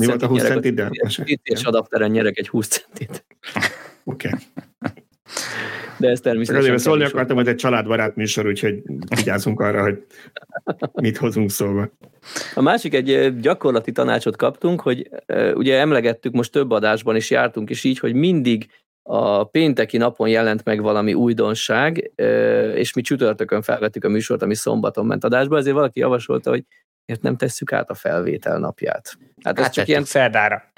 Mi 0.00 0.06
volt 0.06 0.22
a 0.22 0.26
20 0.26 0.42
centit? 0.42 0.74
De... 0.74 0.90
És 1.42 1.62
adapteren 1.62 2.10
nyerek 2.10 2.38
egy 2.38 2.48
20 2.48 2.68
centit. 2.68 3.24
Oké. 4.04 4.28
Okay. 4.28 4.40
De 5.98 6.08
ez 6.08 6.20
természetesen... 6.20 6.64
Azért 6.64 6.82
szólni 6.82 7.04
akartam, 7.04 7.36
hogy 7.36 7.48
egy 7.48 7.56
családbarát 7.56 8.16
műsor, 8.16 8.46
úgyhogy 8.46 8.82
vigyázzunk 9.16 9.60
arra, 9.60 9.82
hogy 9.82 10.06
mit 10.92 11.16
hozunk 11.16 11.50
szóba. 11.50 11.90
A 12.54 12.62
másik 12.62 12.94
egy 12.94 13.38
gyakorlati 13.40 13.92
tanácsot 13.92 14.36
kaptunk, 14.36 14.80
hogy 14.80 15.10
ugye 15.54 15.78
emlegettük 15.78 16.32
most 16.32 16.52
több 16.52 16.70
adásban 16.70 17.16
is 17.16 17.30
jártunk 17.30 17.70
is 17.70 17.84
így, 17.84 17.98
hogy 17.98 18.14
mindig 18.14 18.66
a 19.02 19.44
pénteki 19.44 19.96
napon 19.96 20.28
jelent 20.28 20.64
meg 20.64 20.82
valami 20.82 21.14
újdonság, 21.14 22.10
és 22.74 22.92
mi 22.92 23.02
csütörtökön 23.02 23.62
felvettük 23.62 24.04
a 24.04 24.08
műsort, 24.08 24.42
ami 24.42 24.54
szombaton 24.54 25.06
ment 25.06 25.24
adásba, 25.24 25.56
ezért 25.56 25.74
valaki 25.74 26.00
javasolta, 26.00 26.50
hogy 26.50 26.64
miért 27.06 27.22
nem 27.22 27.36
tesszük 27.36 27.72
át 27.72 27.90
a 27.90 27.94
felvétel 27.94 28.58
napját. 28.58 29.18
Hát 29.44 29.58
ez 29.58 29.70
csak 29.70 29.88
ilyen... 29.88 30.04
szerdára. 30.04 30.62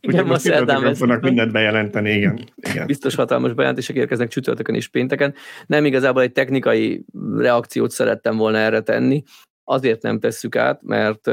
Igen, 0.00 0.26
most 0.26 0.40
szerdán 0.40 0.94
fognak 0.94 1.22
mindent 1.22 1.52
bejelenteni, 1.52 2.10
igen. 2.10 2.38
igen. 2.56 2.86
Biztos 2.86 3.14
hatalmas 3.14 3.52
bejelentések 3.52 3.96
érkeznek 3.96 4.28
csütörtökön 4.28 4.74
és 4.74 4.88
pénteken. 4.88 5.34
Nem 5.66 5.84
igazából 5.84 6.22
egy 6.22 6.32
technikai 6.32 7.04
reakciót 7.36 7.90
szerettem 7.90 8.36
volna 8.36 8.58
erre 8.58 8.80
tenni, 8.80 9.22
azért 9.64 10.02
nem 10.02 10.18
tesszük 10.20 10.56
át, 10.56 10.82
mert 10.82 11.26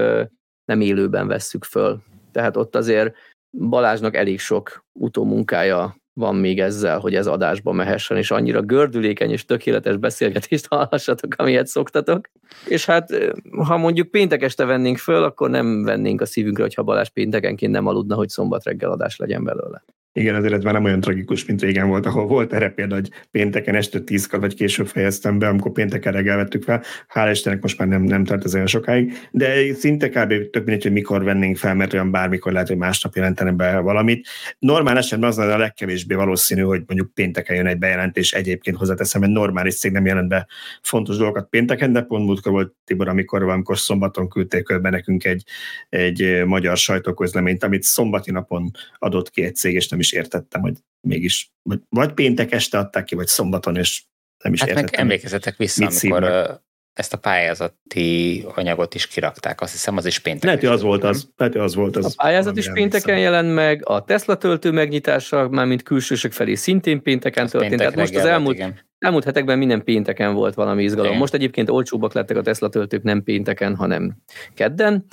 nem 0.66 0.82
élőben 0.82 1.28
vesszük 1.28 1.64
föl. 1.64 2.02
Tehát 2.32 2.58
ott 2.58 2.76
azért 2.76 3.16
Balázsnak 3.58 4.16
elég 4.16 4.40
sok 4.40 4.86
utómunkája 5.00 5.96
van 6.14 6.36
még 6.36 6.60
ezzel, 6.60 7.00
hogy 7.00 7.16
ez 7.16 7.28
adásba 7.28 7.72
mehessen, 7.72 8.18
és 8.18 8.32
annyira 8.32 8.62
gördülékeny 8.62 9.32
és 9.32 9.46
tökéletes 9.46 9.98
beszélgetést 9.98 10.68
hallhassatok, 10.68 11.34
amilyet 11.38 11.68
szoktatok. 11.68 12.30
És 12.68 12.86
hát, 12.86 13.34
ha 13.66 13.78
mondjuk 13.78 14.12
péntek 14.12 14.42
este 14.44 14.66
vennénk 14.66 14.98
föl, 14.98 15.24
akkor 15.24 15.50
nem 15.50 15.84
vennénk 15.84 16.22
a 16.22 16.26
szívünkre, 16.26 16.64
hogyha 16.64 16.84
Balázs 16.84 17.10
péntekenként 17.10 17.72
nem 17.72 17.88
aludna, 17.88 18.16
hogy 18.16 18.30
szombat 18.30 18.64
reggel 18.64 18.92
adás 18.92 19.18
legyen 19.18 19.44
belőle. 19.44 19.84
Igen, 20.14 20.54
ez 20.54 20.64
már 20.64 20.74
nem 20.74 20.84
olyan 20.84 21.00
tragikus, 21.00 21.46
mint 21.46 21.62
régen 21.62 21.88
volt, 21.88 22.06
ahol 22.06 22.28
volt 22.28 22.54
erre 22.54 22.70
például, 22.70 23.02
hogy 23.02 23.12
pénteken 23.32 23.76
este 23.76 24.00
tízkor 24.00 24.40
vagy 24.40 24.56
később 24.56 24.88
fejeztem 24.88 25.40
be, 25.40 25.48
amikor 25.48 25.72
pénteken 25.72 26.14
reggel 26.14 26.38
vettük 26.38 26.64
fel. 26.64 26.84
Hál' 27.14 27.30
Istennek 27.32 27.62
most 27.62 27.78
már 27.78 27.88
nem, 27.88 28.04
nem 28.04 28.24
tart 28.24 28.46
ez 28.46 28.54
olyan 28.54 28.68
sokáig, 28.68 29.14
de 29.32 29.74
szinte 29.74 30.10
kb. 30.10 30.28
tök 30.50 30.66
mindegy, 30.66 30.84
hogy 30.84 30.92
mikor 30.92 31.24
vennénk 31.24 31.58
fel, 31.58 31.76
mert 31.76 31.94
olyan 31.94 32.12
bármikor 32.12 32.52
lehet, 32.52 32.68
hogy 32.68 32.78
másnap 32.78 33.16
jelentene 33.16 33.52
be 33.52 33.80
valamit. 33.80 34.28
Normál 34.60 34.98
esetben 34.98 35.30
az 35.30 35.38
a 35.38 35.58
legkevésbé 35.58 36.16
valószínű, 36.16 36.62
hogy 36.62 36.84
mondjuk 36.88 37.14
pénteken 37.14 37.56
jön 37.56 37.66
egy 37.66 37.78
bejelentés, 37.78 38.32
egyébként 38.32 38.78
hozzáteszem, 38.78 39.22
hogy 39.22 39.30
normális 39.30 39.78
cég 39.78 39.92
nem 39.92 40.06
jelent 40.06 40.28
be 40.28 40.48
fontos 40.82 41.18
dolgokat 41.18 41.50
pénteken, 41.50 41.94
de 41.94 42.02
pont 42.02 42.26
múltkor 42.26 42.52
volt 42.52 42.74
Tibor, 42.86 43.08
amikor 43.08 43.44
amikor 43.44 43.78
szombaton 43.78 44.30
küldték 44.30 44.82
be 44.82 44.90
nekünk 44.90 45.26
egy, 45.26 45.44
egy 45.90 46.44
magyar 46.46 46.78
sajtóközleményt, 46.78 47.64
amit 47.64 47.84
szombati 47.84 48.32
napon 48.32 48.72
adott 48.98 49.30
ki 49.30 49.44
egy 49.44 49.56
cég, 49.56 49.74
és 49.74 49.90
nem 49.90 50.00
is 50.02 50.12
értettem, 50.12 50.62
hogy 50.62 50.78
mégis, 51.08 51.52
vagy, 51.62 51.80
vagy 51.90 52.14
péntek 52.14 52.52
este 52.52 52.78
adták 52.78 53.04
ki, 53.04 53.16
vagy 53.16 53.28
szombaton, 53.28 53.76
és 53.76 54.04
nem 54.44 54.54
is 54.54 54.60
hát 54.60 54.70
értettem. 54.70 54.92
Meg 54.92 55.00
emlékezetek 55.00 55.58
vissza, 55.58 55.82
amikor 55.82 56.00
szívnak. 56.00 56.64
Ezt 56.94 57.14
a 57.14 57.18
pályázati 57.18 58.46
anyagot 58.56 58.96
is 58.96 59.08
kirakták, 59.08 59.62
azt 59.62 59.72
hiszem 59.72 59.98
az 59.98 60.06
is 60.06 60.20
péntek. 60.20 60.44
Lehet, 60.44 60.60
hogy 60.60 60.70
az 60.70 60.82
volt 60.82 61.04
az. 61.04 61.30
Lehet, 61.38 61.56
az 61.56 61.76
volt 61.76 61.98
az. 61.98 62.06
A 62.06 62.24
pályázat 62.24 62.58
is 62.58 62.72
pénteken 62.72 63.20
jelent 63.20 63.54
meg, 63.54 63.82
a 63.86 64.04
Tesla 64.04 64.38
töltő 64.38 64.72
megnyitása, 64.72 65.50
mármint 65.50 65.84
külsősök 65.84 66.32
felé 66.32 66.56
szintén 66.56 67.02
pénteken 67.02 67.44
az 67.44 67.52
történt. 67.52 67.78
Tehát 67.78 67.96
most 67.96 68.16
az 68.16 68.26
elmúlt, 68.26 68.56
igen. 68.56 68.80
elmúlt 69.00 69.24
hetekben 69.24 69.58
minden 69.58 69.84
pénteken 69.84 70.34
volt 70.34 70.54
valami 70.54 70.84
izgalom. 70.84 71.08
Igen. 71.08 71.20
Most 71.20 71.34
egyébként 71.34 71.70
olcsóbbak 71.70 72.14
lettek 72.14 72.38
a 72.38 72.42
Tesla 72.42 72.70
töltők 72.70 73.04
nem 73.04 73.24
pénteken, 73.24 73.76
hanem 73.76 74.18
kedden. 74.54 75.06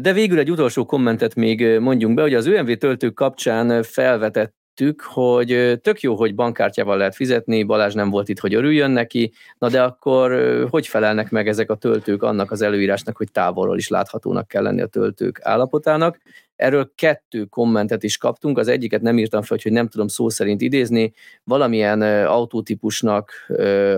De 0.00 0.12
végül 0.12 0.38
egy 0.38 0.50
utolsó 0.50 0.84
kommentet 0.84 1.34
még 1.34 1.78
mondjunk 1.78 2.14
be, 2.14 2.22
hogy 2.22 2.34
az 2.34 2.46
ÖMV 2.46 2.72
töltők 2.72 3.14
kapcsán 3.14 3.82
felvetett 3.82 4.54
hogy 5.02 5.78
tök 5.82 6.00
jó, 6.00 6.14
hogy 6.14 6.34
bankkártyával 6.34 6.96
lehet 6.96 7.14
fizetni, 7.14 7.62
Balázs 7.62 7.94
nem 7.94 8.10
volt 8.10 8.28
itt, 8.28 8.38
hogy 8.38 8.54
örüljön 8.54 8.90
neki, 8.90 9.32
na 9.58 9.68
de 9.68 9.82
akkor 9.82 10.32
hogy 10.70 10.86
felelnek 10.86 11.30
meg 11.30 11.48
ezek 11.48 11.70
a 11.70 11.74
töltők 11.74 12.22
annak 12.22 12.50
az 12.50 12.62
előírásnak, 12.62 13.16
hogy 13.16 13.30
távolról 13.32 13.76
is 13.76 13.88
láthatónak 13.88 14.48
kell 14.48 14.62
lenni 14.62 14.80
a 14.80 14.86
töltők 14.86 15.40
állapotának. 15.42 16.20
Erről 16.56 16.92
kettő 16.94 17.44
kommentet 17.44 18.02
is 18.02 18.16
kaptunk, 18.16 18.58
az 18.58 18.68
egyiket 18.68 19.00
nem 19.00 19.18
írtam 19.18 19.42
fel, 19.42 19.58
hogy 19.62 19.72
nem 19.72 19.88
tudom 19.88 20.08
szó 20.08 20.28
szerint 20.28 20.60
idézni, 20.60 21.12
valamilyen 21.44 22.02
autótípusnak 22.26 23.32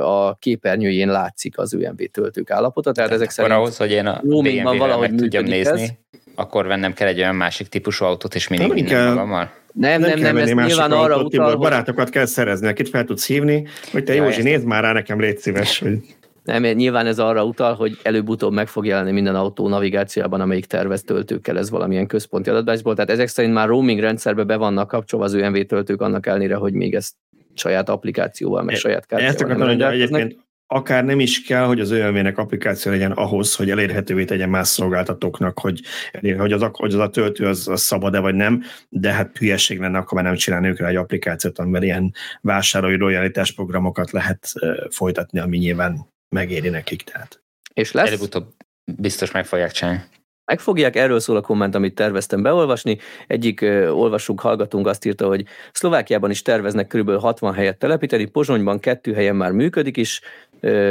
a 0.00 0.34
képernyőjén 0.34 1.08
látszik 1.08 1.58
az 1.58 1.74
UMV 1.74 2.02
töltők 2.10 2.50
állapota, 2.50 2.92
tehát, 2.92 3.10
tehát 3.10 3.22
ezek 3.22 3.34
szerint 3.34 3.54
ahhoz, 3.54 3.76
hogy 3.76 3.90
én 3.90 4.06
a 4.06 4.20
BMW-vel 4.22 4.98
meg 4.98 5.14
tudjam 5.14 5.44
nézni, 5.44 5.82
ez. 5.82 5.90
Akkor 6.36 6.66
vennem 6.66 6.92
kell 6.92 7.08
egy 7.08 7.18
olyan 7.18 7.34
másik 7.34 7.68
típusú 7.68 8.04
autót, 8.04 8.34
és 8.34 8.48
mindig 8.48 8.72
vinnem 8.72 9.08
magammal? 9.08 9.50
Nem, 9.72 10.00
nem, 10.00 10.10
nem, 10.10 10.20
nem 10.20 10.36
ez 10.36 10.50
nyilván 10.50 10.92
arra 10.92 11.14
autót, 11.14 11.34
utal, 11.34 11.48
hogy... 11.48 11.58
Barátokat 11.58 12.08
kell 12.08 12.24
szerezni, 12.24 12.68
akit 12.68 12.88
fel 12.88 13.04
tudsz 13.04 13.26
hívni, 13.26 13.66
hogy 13.92 14.04
te 14.04 14.14
ja, 14.14 14.24
Józsi, 14.24 14.42
nézd 14.42 14.64
már 14.64 14.82
rá 14.82 14.92
nekem, 14.92 15.20
légy 15.20 15.38
szíves. 15.38 15.78
Hogy... 15.78 15.98
Nem, 16.42 16.62
nyilván 16.62 17.06
ez 17.06 17.18
arra 17.18 17.44
utal, 17.44 17.74
hogy 17.74 17.98
előbb-utóbb 18.02 18.52
meg 18.52 18.68
fog 18.68 18.86
jelenni 18.86 19.12
minden 19.12 19.34
autó 19.34 19.68
navigációban, 19.68 20.40
amelyik 20.40 20.66
tervez 20.66 21.02
töltőkkel, 21.02 21.58
ez 21.58 21.70
valamilyen 21.70 22.06
központi 22.06 22.50
adatbázisból. 22.50 22.94
Tehát 22.94 23.10
ezek 23.10 23.28
szerint 23.28 23.54
már 23.54 23.68
roaming 23.68 24.00
rendszerbe 24.00 24.44
be 24.44 24.56
vannak 24.56 24.88
kapcsolva 24.88 25.24
az 25.24 25.34
ÖMV 25.34 25.60
töltők 25.60 26.00
annak 26.00 26.26
ellenére, 26.26 26.54
hogy 26.54 26.72
még 26.72 26.94
ezt 26.94 27.12
saját 27.54 27.88
applikációval, 27.88 28.62
meg 28.62 28.74
saját 28.74 29.06
kártyával. 29.06 29.34
Ezt 29.34 29.44
akartam, 29.44 29.68
hogy 29.68 29.82
egyébként 29.82 30.36
akár 30.66 31.04
nem 31.04 31.20
is 31.20 31.42
kell, 31.42 31.64
hogy 31.64 31.80
az 31.80 31.90
ÖMV-nek 31.90 32.38
applikáció 32.38 32.92
legyen 32.92 33.12
ahhoz, 33.12 33.54
hogy 33.54 33.70
elérhetővé 33.70 34.24
tegyen 34.24 34.48
más 34.48 34.68
szolgáltatóknak, 34.68 35.58
hogy, 35.58 35.80
hogy, 36.36 36.52
az, 36.52 36.66
hogy 36.72 36.94
az 36.94 37.00
a 37.00 37.10
töltő 37.10 37.46
az, 37.46 37.68
az 37.68 37.82
szabad-e 37.82 38.18
vagy 38.18 38.34
nem, 38.34 38.62
de 38.88 39.12
hát 39.12 39.38
hülyeség 39.38 39.78
lenne, 39.78 39.98
akkor 39.98 40.14
már 40.14 40.24
nem 40.24 40.34
csinálni 40.34 40.68
őkre 40.68 40.86
egy 40.86 40.96
applikációt, 40.96 41.58
amivel 41.58 41.82
ilyen 41.82 42.12
vásárolói 42.40 42.96
lojalitás 42.96 43.52
programokat 43.52 44.10
lehet 44.10 44.52
folytatni, 44.90 45.38
ami 45.38 45.58
nyilván 45.58 46.14
megéri 46.28 46.68
nekik. 46.68 47.02
Tehát. 47.02 47.42
És 47.72 47.92
lesz? 47.92 48.06
Előbb-utóbb 48.06 48.54
biztos 48.96 49.30
meg 49.30 49.46
fogják 49.46 49.70
csinálni. 49.70 50.04
Megfogják, 50.52 50.96
erről 50.96 51.20
szól 51.20 51.36
a 51.36 51.40
komment, 51.40 51.74
amit 51.74 51.94
terveztem 51.94 52.42
beolvasni. 52.42 52.98
Egyik 53.26 53.60
ö, 53.60 53.88
olvasónk, 53.88 54.40
hallgatunk 54.40 54.86
azt 54.86 55.04
írta, 55.04 55.26
hogy 55.26 55.44
Szlovákiában 55.72 56.30
is 56.30 56.42
terveznek 56.42 56.86
kb. 56.86 57.10
60 57.10 57.54
helyet 57.54 57.78
telepíteni, 57.78 58.24
Pozsonyban 58.24 58.80
kettő 58.80 59.14
helyen 59.14 59.36
már 59.36 59.52
működik 59.52 59.96
is, 59.96 60.20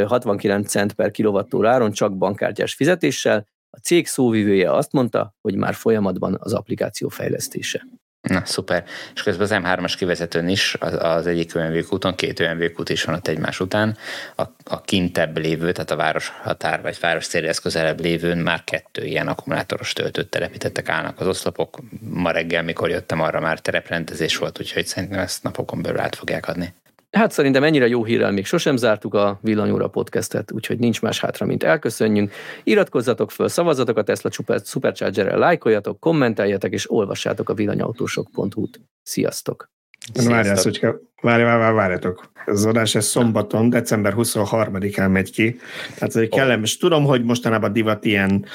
69 0.05 0.69
cent 0.69 0.93
per 0.93 1.11
kilovattórá 1.11 1.71
áron, 1.71 1.91
csak 1.91 2.17
bankkártyás 2.17 2.73
fizetéssel. 2.73 3.47
A 3.69 3.77
cég 3.77 4.07
szóvivője 4.07 4.71
azt 4.71 4.91
mondta, 4.91 5.35
hogy 5.41 5.55
már 5.55 5.73
folyamatban 5.73 6.37
az 6.39 6.53
applikáció 6.53 7.09
fejlesztése. 7.09 7.87
Na, 8.27 8.45
szuper. 8.45 8.83
És 9.15 9.23
közben 9.23 9.63
az 9.63 9.63
M3-as 9.63 9.93
kivezetőn 9.97 10.47
is, 10.47 10.75
az, 10.79 10.93
az 10.99 11.27
egyik 11.27 11.55
ÖMV 11.55 11.85
úton, 11.89 12.15
két 12.15 12.39
ÖMV 12.39 12.61
út 12.77 12.89
is 12.89 13.03
van 13.03 13.15
ott 13.15 13.27
egymás 13.27 13.59
után. 13.59 13.97
A, 14.35 14.43
a 14.63 14.81
kintebb 14.81 15.37
lévő, 15.37 15.71
tehát 15.71 15.91
a 15.91 15.95
város 15.95 16.29
határ 16.41 16.81
vagy 16.81 16.97
város 16.99 17.27
céljához 17.27 17.59
közelebb 17.59 17.99
lévőn 17.99 18.37
már 18.37 18.63
kettő 18.63 19.05
ilyen 19.05 19.27
akkumulátoros 19.27 19.93
töltőt 19.93 20.29
telepítettek, 20.29 20.89
állnak 20.89 21.19
az 21.19 21.27
oszlopok. 21.27 21.79
Ma 21.99 22.31
reggel, 22.31 22.63
mikor 22.63 22.89
jöttem, 22.89 23.21
arra 23.21 23.39
már 23.39 23.59
tereprendezés 23.59 24.37
volt, 24.37 24.59
úgyhogy 24.59 24.85
szerintem 24.85 25.19
ezt 25.19 25.43
napokon 25.43 25.81
belül 25.81 25.99
át 25.99 26.15
fogják 26.15 26.47
adni. 26.47 26.73
Hát 27.15 27.31
szerintem 27.31 27.63
ennyire 27.63 27.87
jó 27.87 28.03
hírrel 28.03 28.31
még 28.31 28.45
sosem 28.45 28.77
zártuk 28.77 29.13
a 29.13 29.39
Villanyóra 29.41 29.87
podcastet, 29.87 30.51
úgyhogy 30.51 30.79
nincs 30.79 31.01
más 31.01 31.19
hátra, 31.19 31.45
mint 31.45 31.63
elköszönjünk. 31.63 32.31
Iratkozzatok 32.63 33.31
föl, 33.31 33.47
szavazatok 33.47 33.97
a 33.97 34.03
Tesla 34.03 34.29
Supercharger-rel, 34.63 35.37
lájkoljatok, 35.37 35.99
kommenteljetek 35.99 36.71
és 36.71 36.91
olvassátok 36.91 37.49
a 37.49 37.53
villanyautósok.hu-t. 37.53 38.79
Sziasztok! 39.01 39.74
Várjál, 40.13 40.55
Szocska, 40.55 41.01
várj, 41.21 41.43
várj, 41.43 41.59
várj, 41.59 41.75
várjatok. 41.75 42.31
Az 42.45 42.65
adás 42.65 42.95
ez 42.95 43.05
szombaton, 43.05 43.69
december 43.69 44.13
23-án 44.17 45.11
megy 45.11 45.31
ki. 45.31 45.59
Tehát 45.93 46.15
ez 46.15 46.15
egy 46.15 46.29
kellemes. 46.29 46.77
Tudom, 46.77 47.03
hogy 47.03 47.23
mostanában 47.23 47.73
divat 47.73 48.05
ilyen 48.05 48.45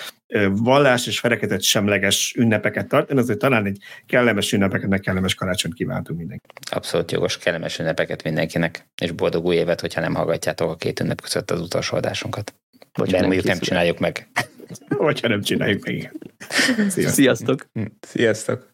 vallás 0.51 1.07
és 1.07 1.21
fereketet 1.21 1.63
semleges 1.63 2.35
ünnepeket 2.39 2.89
tartani, 2.89 3.21
azért 3.21 3.39
talán 3.39 3.67
egy 3.67 3.79
kellemes 4.07 4.53
ünnepeket, 4.53 4.89
meg 4.89 5.01
kellemes 5.01 5.35
karácsonyt 5.35 5.75
kívántunk 5.75 6.19
mindenkinek. 6.19 6.57
Abszolút 6.71 7.13
jogos, 7.13 7.39
kellemes 7.39 7.79
ünnepeket 7.79 8.23
mindenkinek, 8.23 8.89
és 9.03 9.11
boldog 9.11 9.45
új 9.45 9.57
évet, 9.57 9.81
hogyha 9.81 10.01
nem 10.01 10.15
hallgatjátok 10.15 10.71
a 10.71 10.77
két 10.77 11.01
ünnep 11.01 11.21
között 11.21 11.51
az 11.51 11.61
utolsó 11.61 11.97
adásunkat. 11.97 12.55
Vagy 12.93 13.11
nem, 13.11 13.21
mondjuk 13.21 13.45
nem 13.45 13.59
csináljuk 13.59 13.99
meg. 13.99 14.29
Vagy 14.89 15.21
ha 15.21 15.29
nem 15.29 15.43
csináljuk 15.43 15.85
meg. 15.85 16.13
Sziasztok. 16.89 17.13
Sziasztok. 17.13 17.67
Sziasztok. 18.01 18.70